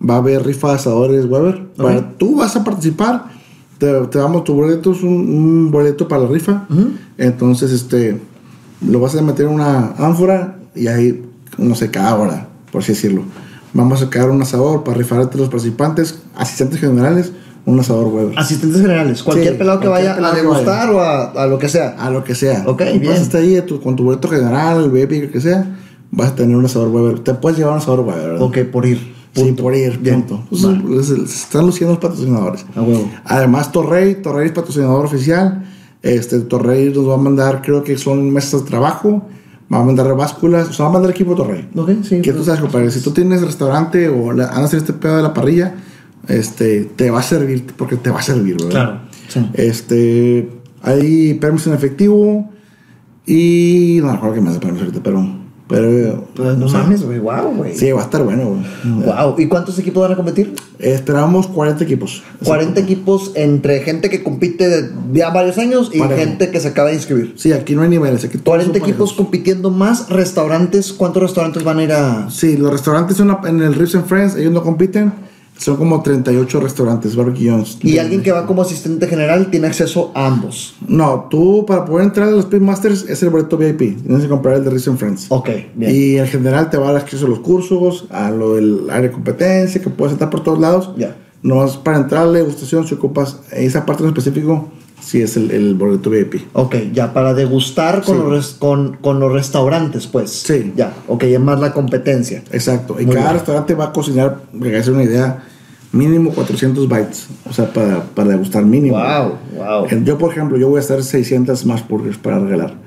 va 0.00 0.14
a 0.14 0.18
haber 0.18 0.44
rifa 0.44 0.68
de 0.68 0.74
asadores 0.74 1.24
Weber. 1.26 1.66
Para- 1.76 2.16
tú 2.18 2.36
vas 2.36 2.54
a 2.56 2.64
participar, 2.64 3.26
te, 3.78 3.92
te 4.06 4.18
damos 4.18 4.44
tu 4.44 4.54
boleto, 4.54 4.92
es 4.92 5.02
un, 5.02 5.12
un 5.12 5.70
boleto 5.70 6.06
para 6.08 6.22
la 6.22 6.28
rifa. 6.28 6.66
Entonces, 7.18 7.72
este, 7.72 8.20
lo 8.86 9.00
vas 9.00 9.14
a 9.16 9.22
meter 9.22 9.46
en 9.46 9.52
una 9.52 9.92
ánfora 9.98 10.58
y 10.74 10.86
ahí, 10.88 11.24
no 11.58 11.74
sé, 11.74 11.90
cada 11.90 12.14
hora, 12.16 12.48
por 12.72 12.82
así 12.82 12.92
decirlo. 12.92 13.22
Vamos 13.72 14.00
a 14.00 14.04
sacar 14.04 14.30
un 14.30 14.40
asador 14.40 14.84
para 14.84 14.96
rifar 14.98 15.20
entre 15.22 15.40
los 15.40 15.48
participantes, 15.48 16.20
asistentes 16.36 16.78
generales, 16.80 17.32
un 17.66 17.80
asador 17.80 18.06
Weber. 18.08 18.38
Asistentes 18.38 18.80
generales. 18.80 19.22
Cualquier 19.22 19.54
Sí, 19.54 19.58
pelado 19.58 19.80
que 19.80 19.88
cualquier 19.88 20.14
vaya 20.20 20.28
a 20.30 20.34
degustar 20.34 20.90
o 20.90 21.00
a, 21.00 21.24
a 21.30 21.46
lo 21.46 21.58
que 21.58 21.68
sea. 21.68 21.96
A 21.98 22.10
lo 22.10 22.22
que 22.22 22.34
sea. 22.34 22.62
Ok, 22.66 22.82
bien. 23.00 23.06
Vas 23.08 23.20
hasta 23.20 23.38
ahí 23.38 23.60
tu- 23.62 23.80
con 23.80 23.96
tu 23.96 24.04
boleto 24.04 24.28
general, 24.28 24.84
el 24.84 24.90
baby, 24.90 25.22
lo 25.22 25.32
que 25.32 25.40
sea, 25.40 25.74
vas 26.12 26.32
a 26.32 26.34
tener 26.36 26.56
un 26.56 26.64
asador 26.64 26.88
Weber. 26.88 27.20
Te 27.20 27.34
puedes 27.34 27.58
llevar 27.58 27.72
un 27.72 27.78
asador 27.80 28.00
Weber, 28.00 28.22
¿verdad? 28.32 28.42
Ok, 28.42 28.58
por 28.70 28.86
ir. 28.86 29.14
Sí, 29.34 29.52
por 29.52 29.74
ir, 29.74 29.98
Bien. 29.98 30.22
punto. 30.22 30.44
Entonces, 30.52 31.06
se- 31.08 31.26
se 31.26 31.34
están 31.44 31.66
luciendo 31.66 31.94
los 31.94 32.00
patrocinadores. 32.02 32.64
A 32.76 32.82
huevo. 32.82 33.10
Además, 33.24 33.72
Torrey, 33.72 34.16
Torrey 34.22 34.46
es 34.46 34.52
patrocinador 34.52 35.04
oficial. 35.06 35.64
Este, 36.02 36.40
Torrey 36.40 36.92
nos 36.94 37.08
va 37.08 37.14
a 37.14 37.18
mandar, 37.18 37.62
creo 37.62 37.82
que 37.82 37.96
son 37.98 38.30
mesas 38.30 38.62
de 38.64 38.68
trabajo, 38.70 39.26
va 39.72 39.78
a 39.80 39.82
mandar 39.82 40.14
básculas, 40.14 40.68
o 40.68 40.72
sea, 40.72 40.84
va 40.84 40.90
a 40.90 40.92
mandar 40.94 41.10
equipo 41.10 41.34
Torrey. 41.34 41.68
Ok, 41.74 41.90
sí. 42.02 42.20
Que 42.20 42.32
tú 42.32 42.44
sabes, 42.44 42.60
compadre, 42.60 42.90
si 42.90 43.00
tú 43.00 43.10
tienes 43.10 43.40
restaurante 43.42 44.08
o 44.08 44.32
la- 44.32 44.48
andas 44.48 44.72
en 44.74 44.78
este 44.80 44.92
pedo 44.92 45.16
de 45.16 45.22
la 45.22 45.32
parrilla, 45.34 45.74
este, 46.28 46.84
te 46.96 47.10
va 47.10 47.20
a 47.20 47.22
servir, 47.22 47.64
porque 47.76 47.96
te 47.96 48.10
va 48.10 48.20
a 48.20 48.22
servir, 48.22 48.56
¿verdad? 48.56 48.70
Claro. 48.70 49.00
Sí. 49.28 49.40
Este, 49.54 50.48
hay 50.82 51.34
premios 51.34 51.66
en 51.66 51.72
efectivo 51.74 52.50
y 53.26 53.98
no 54.00 54.08
me 54.08 54.12
acuerdo 54.12 54.34
qué 54.36 54.40
más 54.42 54.54
de 54.54 54.60
premios 54.60 54.82
ahorita, 54.82 55.00
pero, 55.02 55.26
pero, 55.74 56.24
Pues 56.34 56.58
no 56.58 56.66
o 56.66 56.68
sea, 56.68 56.80
mames, 56.80 57.02
güey. 57.02 57.18
Wow, 57.18 57.54
güey. 57.56 57.74
Sí, 57.76 57.90
va 57.92 58.00
a 58.00 58.04
estar 58.04 58.22
bueno, 58.22 58.48
güey. 58.48 59.04
Wow. 59.04 59.34
¿Y 59.38 59.46
cuántos 59.48 59.78
equipos 59.78 60.02
van 60.02 60.12
a 60.12 60.16
competir? 60.16 60.54
Esperamos 60.78 61.46
40 61.48 61.84
equipos. 61.84 62.22
40 62.44 62.80
equipos 62.80 63.32
entre 63.34 63.80
gente 63.80 64.10
que 64.10 64.22
compite 64.22 64.68
de 64.68 64.90
ya 65.12 65.30
varios 65.30 65.58
años 65.58 65.90
y 65.92 65.98
Parejo. 65.98 66.20
gente 66.20 66.50
que 66.50 66.60
se 66.60 66.68
acaba 66.68 66.88
de 66.88 66.94
inscribir. 66.96 67.34
Sí, 67.36 67.52
aquí 67.52 67.74
no 67.74 67.82
hay 67.82 67.88
niveles. 67.88 68.24
Aquí 68.24 68.38
todos 68.38 68.56
40 68.56 68.78
son 68.78 68.88
equipos 68.88 69.12
compitiendo 69.12 69.70
más 69.70 70.10
restaurantes. 70.10 70.92
¿Cuántos 70.92 71.22
restaurantes 71.22 71.64
van 71.64 71.78
a 71.78 71.84
ir 71.84 71.92
a...? 71.92 72.30
Sí, 72.30 72.56
los 72.56 72.72
restaurantes 72.72 73.20
en 73.20 73.62
el 73.62 73.74
Rips 73.74 73.94
and 73.94 74.06
Friends, 74.06 74.36
ellos 74.36 74.52
no 74.52 74.62
compiten. 74.62 75.12
Son 75.56 75.76
como 75.76 76.02
38 76.02 76.60
restaurantes, 76.60 77.14
Barbecue 77.14 77.48
Jones. 77.48 77.78
Y 77.82 77.98
alguien 77.98 78.22
que 78.22 78.32
va 78.32 78.46
como 78.46 78.62
asistente 78.62 79.06
general 79.06 79.50
tiene 79.50 79.68
acceso 79.68 80.10
a 80.14 80.26
ambos. 80.26 80.74
No, 80.88 81.28
tú 81.30 81.64
para 81.64 81.84
poder 81.84 82.06
entrar 82.06 82.28
a 82.28 82.32
los 82.32 82.46
Pitmasters 82.46 83.08
es 83.08 83.22
el 83.22 83.30
boleto 83.30 83.56
VIP. 83.56 84.02
Tienes 84.02 84.22
que 84.22 84.28
comprar 84.28 84.56
el 84.56 84.64
de 84.64 84.70
and 84.70 84.98
Friends. 84.98 85.26
Ok, 85.28 85.48
bien. 85.74 85.94
Y 85.94 86.16
en 86.16 86.26
general 86.26 86.70
te 86.70 86.76
va 86.76 86.88
a 86.88 86.92
dar 86.92 87.02
acceso 87.02 87.26
a 87.26 87.28
los 87.28 87.38
cursos, 87.38 88.06
a 88.10 88.30
lo 88.30 88.54
del 88.56 88.90
área 88.90 89.08
de 89.08 89.12
competencia, 89.12 89.80
que 89.80 89.90
puedes 89.90 90.12
estar 90.12 90.28
por 90.28 90.42
todos 90.42 90.58
lados. 90.58 90.90
Ya. 90.96 91.16
Nomás 91.42 91.76
para 91.76 91.98
entrar 91.98 92.22
a 92.22 92.26
la 92.26 92.38
degustación, 92.38 92.86
si 92.86 92.94
ocupas 92.94 93.40
esa 93.52 93.86
parte 93.86 94.02
en 94.02 94.08
específico, 94.08 94.70
sí 95.00 95.20
es 95.22 95.36
el, 95.36 95.50
el 95.50 95.74
boleto 95.74 96.10
VIP. 96.10 96.36
Ok, 96.54 96.76
ya 96.92 97.12
para 97.12 97.34
degustar 97.34 98.02
con, 98.02 98.16
Sí. 98.16 98.22
los, 98.30 98.54
con, 98.54 98.96
con 99.00 99.20
los 99.20 99.32
restaurantes, 99.32 100.06
pues. 100.06 100.30
Sí. 100.30 100.72
Ya, 100.76 100.92
ok, 101.08 101.22
es 101.24 101.40
más 101.40 101.60
la 101.60 101.72
competencia. 101.72 102.42
Exacto. 102.52 102.96
Y 103.00 103.06
Muy 103.06 103.14
cada 103.14 103.26
bien. 103.28 103.34
restaurante 103.38 103.74
va 103.74 103.86
a 103.86 103.92
cocinar, 103.92 104.38
para 104.58 104.78
hacer 104.78 104.92
una 104.94 105.04
idea, 105.04 105.44
mínimo 105.92 106.30
400 106.32 106.88
bytes. 106.88 107.26
O 107.48 107.52
sea, 107.52 107.72
para, 107.72 108.02
para 108.02 108.30
degustar 108.30 108.64
mínimo. 108.64 108.96
Wow, 108.96 109.34
wow. 109.56 109.86
Yo, 110.04 110.18
por 110.18 110.32
ejemplo, 110.32 110.56
yo 110.58 110.68
voy 110.68 110.78
a 110.78 110.80
hacer 110.80 111.02
600 111.04 111.58
smash 111.58 111.82
burgers 111.88 112.16
para 112.18 112.38
regalar. 112.38 112.82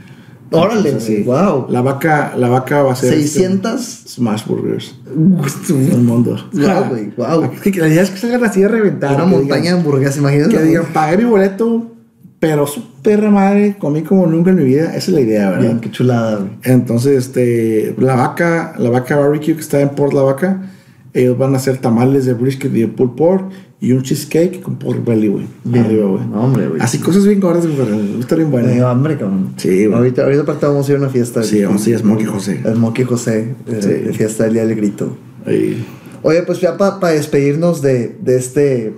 Órale, 0.50 0.90
Entonces, 0.92 1.18
sí. 1.18 1.24
wow. 1.24 1.68
La 1.70 1.82
vaca, 1.82 2.34
la 2.38 2.48
vaca 2.48 2.82
va 2.82 2.94
a 2.94 2.96
ser... 2.96 3.14
este, 3.16 3.28
600. 3.42 3.82
smash 3.82 4.46
burgers. 4.46 4.96
El 5.70 5.98
mundo. 6.04 6.38
Wow, 6.54 6.86
güey, 6.90 7.12
wow. 7.18 7.52
La 7.76 7.88
idea 7.90 8.02
es 8.02 8.10
que 8.12 8.18
salgan 8.18 8.44
así 8.46 8.64
a 8.64 8.70
reventar. 8.70 9.14
Una 9.16 9.26
montaña 9.26 9.62
digan- 9.62 9.64
de 9.64 9.70
hamburguesas, 9.80 10.18
imagínate. 10.18 10.56
Que 10.56 10.64
digan, 10.64 10.86
pagué 10.94 11.18
mi 11.18 11.26
boleto, 11.26 11.92
pero 12.39 12.68
su 12.68 12.84
perra 13.01 13.30
madre, 13.31 13.76
comí 13.80 14.03
como 14.03 14.27
nunca 14.27 14.51
en 14.51 14.57
mi 14.57 14.64
vida. 14.64 14.89
Esa 14.89 14.97
es 14.97 15.09
la 15.09 15.22
idea, 15.22 15.49
¿verdad? 15.49 15.64
Bien, 15.65 15.80
qué 15.80 15.89
chulada, 15.91 16.38
güey. 16.38 16.51
Entonces, 16.64 17.18
este, 17.27 17.95
la 17.99 18.15
vaca, 18.15 18.73
la 18.77 18.89
vaca 18.89 19.15
barbecue 19.15 19.55
que 19.55 19.61
está 19.61 19.81
en 19.81 19.89
Port 19.89 20.14
La 20.14 20.22
Vaca, 20.22 20.61
ellos 21.14 21.38
van 21.38 21.53
a 21.53 21.57
hacer 21.57 21.77
tamales 21.77 22.26
de 22.26 22.34
brisket 22.34 22.73
y 22.76 22.81
de 22.81 22.88
pulled 22.88 23.15
pork 23.15 23.45
y 23.80 23.91
un 23.91 24.01
cheesecake 24.03 24.61
con 24.61 24.76
pork 24.77 25.03
belly, 25.05 25.27
güey. 25.30 25.45
Bien. 25.64 25.85
Arriba, 25.85 26.07
güey. 26.09 26.27
No, 26.27 26.41
hombre, 26.43 26.68
güey. 26.68 26.81
Así 26.81 26.99
cosas 26.99 27.26
bien 27.26 27.39
gordas, 27.39 27.65
güey. 27.65 27.76
pero 27.77 27.95
Está 28.19 28.35
bien 28.35 28.51
Me 28.51 28.57
dio 28.61 28.68
bueno. 28.72 28.88
hambre, 28.88 29.18
cabrón. 29.18 29.53
Sí, 29.57 29.85
güey. 29.85 29.97
Ahorita, 29.97 30.23
ahorita 30.23 30.41
aparte 30.43 30.65
vamos 30.68 30.88
a 30.88 30.91
ir 30.91 30.97
a 30.97 31.01
una 31.01 31.09
fiesta. 31.09 31.41
Sí, 31.43 31.64
vamos 31.64 31.85
a 31.85 31.89
ir 31.89 31.95
a 31.95 31.99
Smokey 31.99 32.26
José. 32.26 32.61
El 32.64 32.76
Smokey 32.76 33.05
José, 33.05 33.55
de, 33.65 33.81
Sí. 33.81 33.88
de 33.89 34.14
fiesta 34.14 34.43
del 34.43 34.53
Día 34.53 34.65
del 34.65 34.76
Grito. 34.76 35.18
Ahí. 35.45 35.84
Oye, 36.23 36.43
pues 36.43 36.59
ya 36.59 36.77
para 36.77 37.09
despedirnos 37.14 37.81
de, 37.81 38.15
de 38.22 38.38
este. 38.38 38.93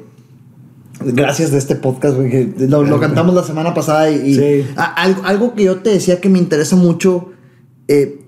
Gracias 1.04 1.52
de 1.52 1.58
este 1.58 1.76
podcast, 1.76 2.16
güey. 2.18 2.54
Lo, 2.68 2.84
lo 2.84 3.00
cantamos 3.00 3.34
la 3.36 3.44
semana 3.44 3.74
pasada 3.74 4.10
y. 4.12 4.16
y 4.32 4.36
Sí. 4.36 4.66
algo, 4.76 5.22
algo 5.24 5.54
que 5.56 5.64
yo 5.64 5.78
te 5.78 5.90
decía 5.92 6.20
que 6.22 6.30
me 6.30 6.40
interesa 6.40 6.76
mucho. 6.76 7.30
eh, 7.88 8.20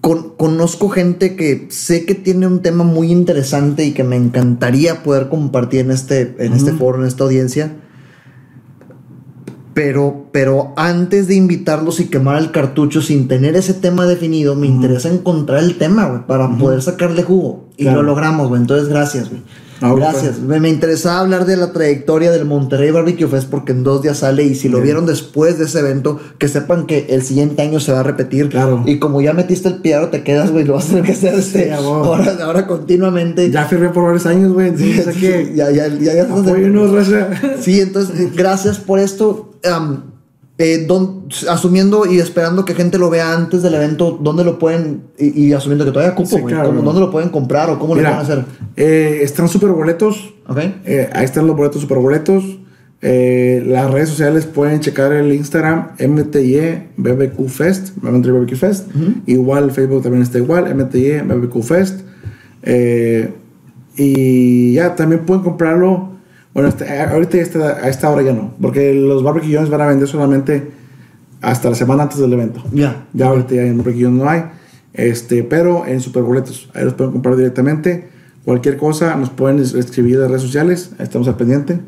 con- 0.00 0.36
conozco 0.36 0.88
gente 0.88 1.34
que 1.34 1.66
sé 1.70 2.04
que 2.06 2.14
tiene 2.14 2.46
un 2.46 2.62
tema 2.62 2.84
muy 2.84 3.10
interesante 3.10 3.84
y 3.84 3.92
que 3.92 4.04
me 4.04 4.14
encantaría 4.14 5.02
poder 5.02 5.28
compartir 5.28 5.80
en 5.80 5.90
este, 5.90 6.36
en 6.38 6.52
este 6.52 6.70
foro, 6.72 7.00
en 7.00 7.08
esta 7.08 7.24
audiencia. 7.24 7.72
Pero, 9.74 10.28
pero 10.32 10.72
antes 10.76 11.26
de 11.26 11.34
invitarlos 11.34 11.98
y 12.00 12.06
quemar 12.06 12.38
el 12.38 12.50
cartucho 12.52 13.02
sin 13.02 13.26
tener 13.28 13.56
ese 13.56 13.74
tema 13.74 14.06
definido, 14.06 14.54
me 14.54 14.66
interesa 14.68 15.10
encontrar 15.10 15.62
el 15.62 15.76
tema, 15.76 16.06
güey, 16.06 16.26
para 16.26 16.56
poder 16.56 16.80
sacarle 16.82 17.24
jugo. 17.24 17.68
Y 17.76 17.82
Claro. 17.82 18.02
lo 18.02 18.08
logramos, 18.08 18.48
güey. 18.48 18.60
Entonces, 18.60 18.88
gracias, 18.88 19.28
güey. 19.28 19.42
Ah, 19.80 19.92
gracias. 19.94 20.38
Me, 20.38 20.58
me 20.60 20.68
interesaba 20.68 21.20
hablar 21.20 21.44
de 21.46 21.56
la 21.56 21.72
trayectoria 21.72 22.30
del 22.30 22.44
Monterrey 22.44 22.90
Barbecue 22.90 23.28
Fest 23.28 23.48
porque 23.50 23.72
en 23.72 23.84
dos 23.84 24.02
días 24.02 24.18
sale 24.18 24.44
y 24.44 24.54
si 24.54 24.68
lo 24.68 24.78
Bien. 24.78 24.84
vieron 24.84 25.06
después 25.06 25.58
de 25.58 25.66
ese 25.66 25.80
evento, 25.80 26.18
que 26.38 26.48
sepan 26.48 26.86
que 26.86 27.06
el 27.10 27.22
siguiente 27.22 27.62
año 27.62 27.80
se 27.80 27.92
va 27.92 28.00
a 28.00 28.02
repetir. 28.02 28.48
Claro. 28.48 28.82
Y 28.86 28.98
como 28.98 29.20
ya 29.20 29.32
metiste 29.32 29.68
el 29.68 29.76
piedro, 29.76 30.08
te 30.08 30.22
quedas, 30.22 30.50
güey, 30.50 30.64
lo 30.64 30.74
vas 30.74 30.86
a 30.86 30.88
tener 30.88 31.04
que 31.04 31.12
hacer 31.12 31.34
este, 31.38 31.64
Sí, 31.64 31.70
ahora, 31.70 32.36
ahora 32.42 32.66
continuamente. 32.66 33.50
Ya 33.50 33.64
firmé 33.66 33.90
por 33.90 34.04
varios 34.04 34.26
años, 34.26 34.52
güey. 34.52 34.74
Que. 34.74 35.52
ya, 35.54 35.70
ya, 35.70 35.88
ya, 35.88 36.14
ya. 36.14 36.26
Sí, 37.60 37.80
entonces, 37.80 38.34
gracias 38.34 38.78
por 38.78 38.98
esto. 38.98 39.52
Eh, 40.58 40.86
don- 40.86 41.26
asumiendo 41.50 42.06
y 42.06 42.18
esperando 42.18 42.64
que 42.64 42.74
gente 42.74 42.98
lo 42.98 43.10
vea 43.10 43.34
antes 43.34 43.62
del 43.62 43.74
evento, 43.74 44.18
¿dónde 44.22 44.42
lo 44.44 44.58
pueden? 44.58 45.02
Y, 45.18 45.46
y 45.48 45.52
asumiendo 45.52 45.84
que 45.84 45.90
todavía 45.92 46.14
cupo, 46.14 46.28
Sí, 46.36 46.40
güey, 46.40 46.54
claro. 46.54 46.68
¿cómo- 46.70 46.82
¿dónde 46.82 47.00
lo 47.00 47.10
pueden 47.10 47.28
comprar 47.28 47.68
o 47.70 47.78
cómo 47.78 47.94
lo 47.94 48.00
Mira, 48.00 48.16
pueden 48.22 48.40
hacer? 48.40 48.44
eh, 48.76 49.18
están 49.22 49.48
super 49.48 49.70
boletos. 49.70 50.32
¿Ok? 50.48 50.58
Eh, 50.84 51.10
ahí 51.12 51.24
están 51.24 51.46
los 51.46 51.56
boletos, 51.56 51.80
super 51.82 51.98
boletos. 51.98 52.44
Las 53.02 53.90
redes 53.92 54.08
sociales 54.08 54.46
pueden 54.46 54.80
checar 54.80 55.12
el 55.12 55.32
Instagram 55.32 55.90
MTY 56.00 56.88
BBQ 56.96 57.48
Fest, 57.48 57.90
BBQ 57.96 58.56
Fest. 58.56 58.88
Igual 59.26 59.70
Facebook 59.70 60.02
también 60.02 60.22
está 60.22 60.38
igual, 60.38 60.74
MTY 60.74 61.20
BBQ 61.20 61.62
Fest. 61.62 62.00
Y 63.96 64.72
ya 64.74 64.94
también 64.94 65.24
pueden 65.24 65.42
comprarlo. 65.44 66.15
Bueno, 66.56 66.70
este- 66.70 66.86
eh, 66.86 67.00
ahorita 67.02 67.36
ya 67.36 67.42
está- 67.42 67.76
a 67.84 67.88
esta 67.90 68.08
hora 68.08 68.22
ya 68.22 68.32
no, 68.32 68.54
porque 68.62 68.94
los 68.94 69.22
barbecue 69.22 69.54
Jones 69.54 69.68
van 69.68 69.82
a 69.82 69.86
vender 69.86 70.08
solamente 70.08 70.70
hasta 71.42 71.68
la 71.68 71.74
semana 71.76 72.04
antes 72.04 72.18
del 72.18 72.32
evento. 72.32 72.62
Ya. 72.72 73.04
Ya 73.12 73.26
ahorita 73.26 73.54
ya 73.54 73.62
en 73.66 73.76
barbecue 73.76 74.04
Jones 74.04 74.22
no 74.22 74.30
hay. 74.30 74.44
Este, 74.94 75.42
pero 75.44 75.84
en 75.86 76.00
superboletos, 76.00 76.70
ahí 76.72 76.84
los 76.84 76.94
pueden 76.94 77.12
comprar 77.12 77.36
directamente. 77.36 78.08
Cualquier 78.46 78.78
cosa 78.78 79.14
nos 79.16 79.28
pueden 79.28 79.58
es- 79.58 79.74
escribir 79.74 80.14
en 80.16 80.28
redes 80.30 80.40
sociales, 80.40 80.92
estamos 80.98 81.28
al 81.28 81.36
pendiente. 81.36 81.78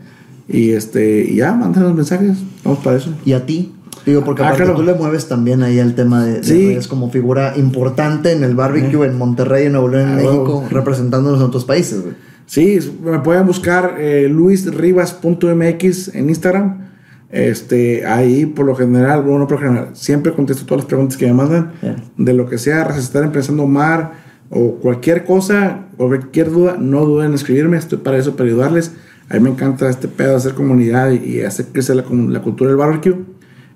Y 0.48 0.72
este, 0.72 1.22
y 1.24 1.36
ya, 1.36 1.54
mándanos 1.54 1.94
mensajes, 1.94 2.36
vamos 2.62 2.80
para 2.84 2.96
eso. 2.98 3.10
¿Y 3.24 3.32
a 3.32 3.46
ti? 3.46 3.72
Digo, 4.04 4.22
porque 4.22 4.42
Ah, 4.42 4.46
aparte 4.48 4.64
claro. 4.64 4.78
tú 4.78 4.84
le 4.84 4.92
mueves 4.94 5.28
también 5.28 5.62
ahí 5.62 5.78
el 5.78 5.94
tema 5.94 6.24
de, 6.24 6.34
de 6.40 6.44
Sí. 6.44 6.68
redes 6.68 6.88
como 6.88 7.10
figura 7.10 7.54
importante 7.56 8.32
en 8.32 8.44
el 8.44 8.54
barbecue 8.54 9.06
en 9.06 9.16
Monterrey, 9.16 9.66
en 9.66 9.72
Nuevo 9.72 9.88
León, 9.88 10.08
en 10.08 10.12
Ah, 10.12 10.16
México, 10.16 10.58
huevo. 10.60 10.64
representándonos 10.70 11.40
en 11.40 11.46
otros 11.46 11.64
países, 11.64 12.02
güey. 12.02 12.14
Sí, 12.48 12.78
me 13.04 13.18
pueden 13.18 13.46
buscar 13.46 13.96
eh, 13.98 14.26
luisrivas.mx 14.28 16.14
en 16.14 16.28
Instagram. 16.30 16.88
Este, 17.30 18.06
ahí 18.06 18.46
por 18.46 18.64
lo 18.64 18.74
general, 18.74 19.20
bueno, 19.22 19.40
no 19.40 19.46
por 19.46 19.60
lo 19.60 19.68
general, 19.68 19.90
siempre 19.92 20.32
contesto 20.32 20.64
todas 20.64 20.84
las 20.84 20.86
preguntas 20.86 21.18
que 21.18 21.26
me 21.26 21.34
mandan. 21.34 21.72
De 22.16 22.32
lo 22.32 22.46
que 22.48 22.56
sea, 22.56 22.84
estar 22.96 23.22
empezando 23.22 23.66
mar 23.66 24.12
o 24.48 24.76
cualquier 24.76 25.24
cosa 25.24 25.88
o 25.98 26.06
cualquier 26.08 26.50
duda, 26.50 26.76
no 26.80 27.04
duden 27.04 27.28
en 27.28 27.34
escribirme. 27.34 27.76
Estoy 27.76 27.98
para 27.98 28.16
eso, 28.16 28.34
para 28.34 28.48
ayudarles. 28.48 28.92
A 29.28 29.34
mí 29.34 29.40
me 29.40 29.50
encanta 29.50 29.90
este 29.90 30.08
pedo 30.08 30.30
de 30.30 30.36
hacer 30.36 30.54
comunidad 30.54 31.10
y, 31.10 31.16
y 31.16 31.42
hacer 31.42 31.66
crecer 31.66 31.96
la, 31.96 32.04
la 32.10 32.40
cultura 32.40 32.70
del 32.70 32.78
barbecue. 32.78 33.14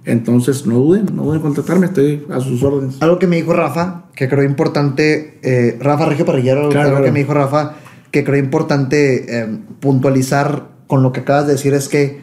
Entonces, 0.06 0.66
no 0.66 0.76
duden, 0.78 1.14
no 1.14 1.24
duden 1.24 1.36
en 1.36 1.42
contactarme, 1.42 1.86
estoy 1.86 2.24
a 2.30 2.40
sus 2.40 2.60
órdenes. 2.62 2.96
Algo 3.02 3.18
que 3.18 3.26
me 3.26 3.36
dijo 3.36 3.52
Rafa, 3.52 4.06
que 4.16 4.28
creo 4.30 4.42
importante, 4.44 5.38
eh, 5.42 5.76
Rafa 5.78 6.06
Regio 6.06 6.24
Parrillero, 6.24 6.70
Claro, 6.70 6.80
algo 6.80 6.90
claro. 6.92 7.04
que 7.04 7.12
me 7.12 7.18
dijo 7.20 7.34
Rafa, 7.34 7.76
que 8.12 8.22
creo 8.22 8.36
importante 8.38 9.40
eh, 9.40 9.58
puntualizar 9.80 10.68
con 10.86 11.02
lo 11.02 11.10
que 11.12 11.20
acabas 11.20 11.46
de 11.46 11.54
decir 11.54 11.74
es 11.74 11.88
que, 11.88 12.22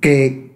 que 0.00 0.52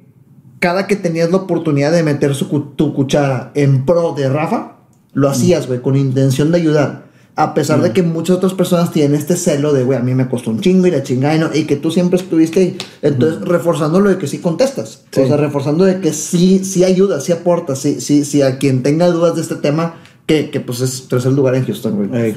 cada 0.61 0.87
que 0.87 0.95
tenías 0.97 1.31
la 1.31 1.39
oportunidad 1.39 1.91
de 1.91 2.03
meter 2.05 2.35
su, 2.35 2.47
tu 2.77 2.95
cuchara 2.95 3.51
en 3.55 3.85
pro 3.85 4.13
de 4.15 4.29
Rafa, 4.29 4.77
lo 5.13 5.29
hacías, 5.29 5.67
güey, 5.67 5.81
con 5.83 5.97
intención 5.97 6.53
de 6.53 6.59
ayudar. 6.59 7.11
A 7.35 7.55
pesar 7.55 7.79
Mm. 7.79 7.83
de 7.83 7.93
que 7.93 8.03
muchas 8.03 8.37
otras 8.37 8.53
personas 8.53 8.93
tienen 8.93 9.15
este 9.19 9.37
celo 9.37 9.73
de, 9.73 9.85
güey, 9.85 9.99
a 9.99 10.03
mí 10.03 10.15
me 10.15 10.29
costó 10.29 10.51
un 10.51 10.61
chingo 10.61 10.87
y 10.87 10.91
la 10.91 11.03
chingada 11.03 11.35
y, 11.35 11.39
no- 11.39 11.51
y 11.55 11.65
que 11.65 11.77
tú 11.77 11.91
siempre 11.91 12.19
estuviste 12.19 12.61
ahí. 12.61 12.77
Entonces, 13.01 13.41
reforzando 13.41 14.01
lo 14.01 14.11
de 14.11 14.19
que 14.19 14.27
sí 14.27 14.39
contestas. 14.39 15.05
Mm. 15.07 15.15
Sí. 15.15 15.21
O 15.23 15.27
sea, 15.29 15.37
reforzando 15.39 15.85
de 15.85 16.01
que 16.01 16.13
sí, 16.13 16.63
sí 16.65 16.85
ayudas, 16.85 17.25
sí 17.25 17.33
aportas, 17.33 17.79
sí, 17.79 18.01
sí, 18.03 18.25
sí, 18.27 18.43
a 18.43 18.59
quien 18.59 18.83
tenga 18.83 19.09
dudas 19.09 19.35
de 19.35 19.41
este 19.41 19.55
tema, 19.57 19.95
que, 20.27 20.51
que 20.51 20.61
pues 20.61 20.81
es 20.83 21.09
tercer 21.09 21.33
lugar 21.33 21.55
en 21.55 21.65
Houston, 21.65 22.07
güey. 22.07 22.37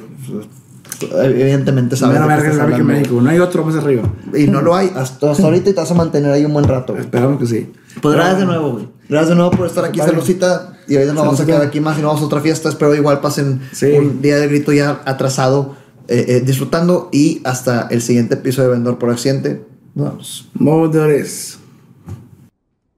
Evidentemente 1.01 1.95
sabes. 1.95 2.19
Qué 2.19 2.27
verga 2.27 2.75
el. 2.77 2.83
México, 2.83 3.19
no 3.21 3.29
hay 3.29 3.39
otro 3.39 3.65
más 3.65 3.75
arriba. 3.75 4.03
Y 4.33 4.47
no 4.47 4.61
lo 4.61 4.75
hay. 4.75 4.91
Hasta, 4.95 5.31
hasta 5.31 5.43
ahorita 5.43 5.69
y 5.69 5.73
te 5.73 5.79
vas 5.79 5.91
a 5.91 5.93
mantener 5.95 6.31
ahí 6.31 6.45
un 6.45 6.53
buen 6.53 6.65
rato, 6.65 6.93
güey. 6.93 7.05
Esperamos 7.05 7.39
que 7.39 7.47
sí. 7.47 7.71
Pues 8.01 8.15
gracias 8.15 8.39
de 8.39 8.45
nuevo, 8.45 8.71
güey. 8.73 8.87
Gracias 9.09 9.29
de 9.29 9.35
nuevo 9.35 9.51
por 9.51 9.67
estar 9.67 9.85
aquí, 9.85 9.99
Vale. 9.99 10.11
saludcita. 10.11 10.73
Y 10.87 10.95
ahorita 10.95 11.13
nos 11.13 11.25
vamos 11.25 11.39
a 11.39 11.45
quedar 11.45 11.61
aquí 11.61 11.79
más 11.79 11.97
y 11.97 12.01
nos 12.01 12.09
vamos 12.09 12.21
a 12.23 12.25
otra 12.25 12.41
fiesta. 12.41 12.69
Espero 12.69 12.93
igual 12.95 13.19
pasen 13.21 13.61
Sí. 13.71 13.87
un 13.91 14.21
día 14.21 14.37
de 14.37 14.47
grito 14.47 14.71
ya 14.73 15.01
atrasado, 15.05 15.75
eh, 16.07 16.25
eh, 16.27 16.41
disfrutando. 16.45 17.09
Y 17.11 17.41
hasta 17.43 17.87
el 17.89 18.01
siguiente 18.01 18.35
episodio 18.35 18.69
de 18.69 18.75
Vendedor 18.75 18.99
por 18.99 19.09
Accidente. 19.09 19.63
Nos 19.95 20.09
vemos. 20.09 20.49
Modores. 20.55 21.59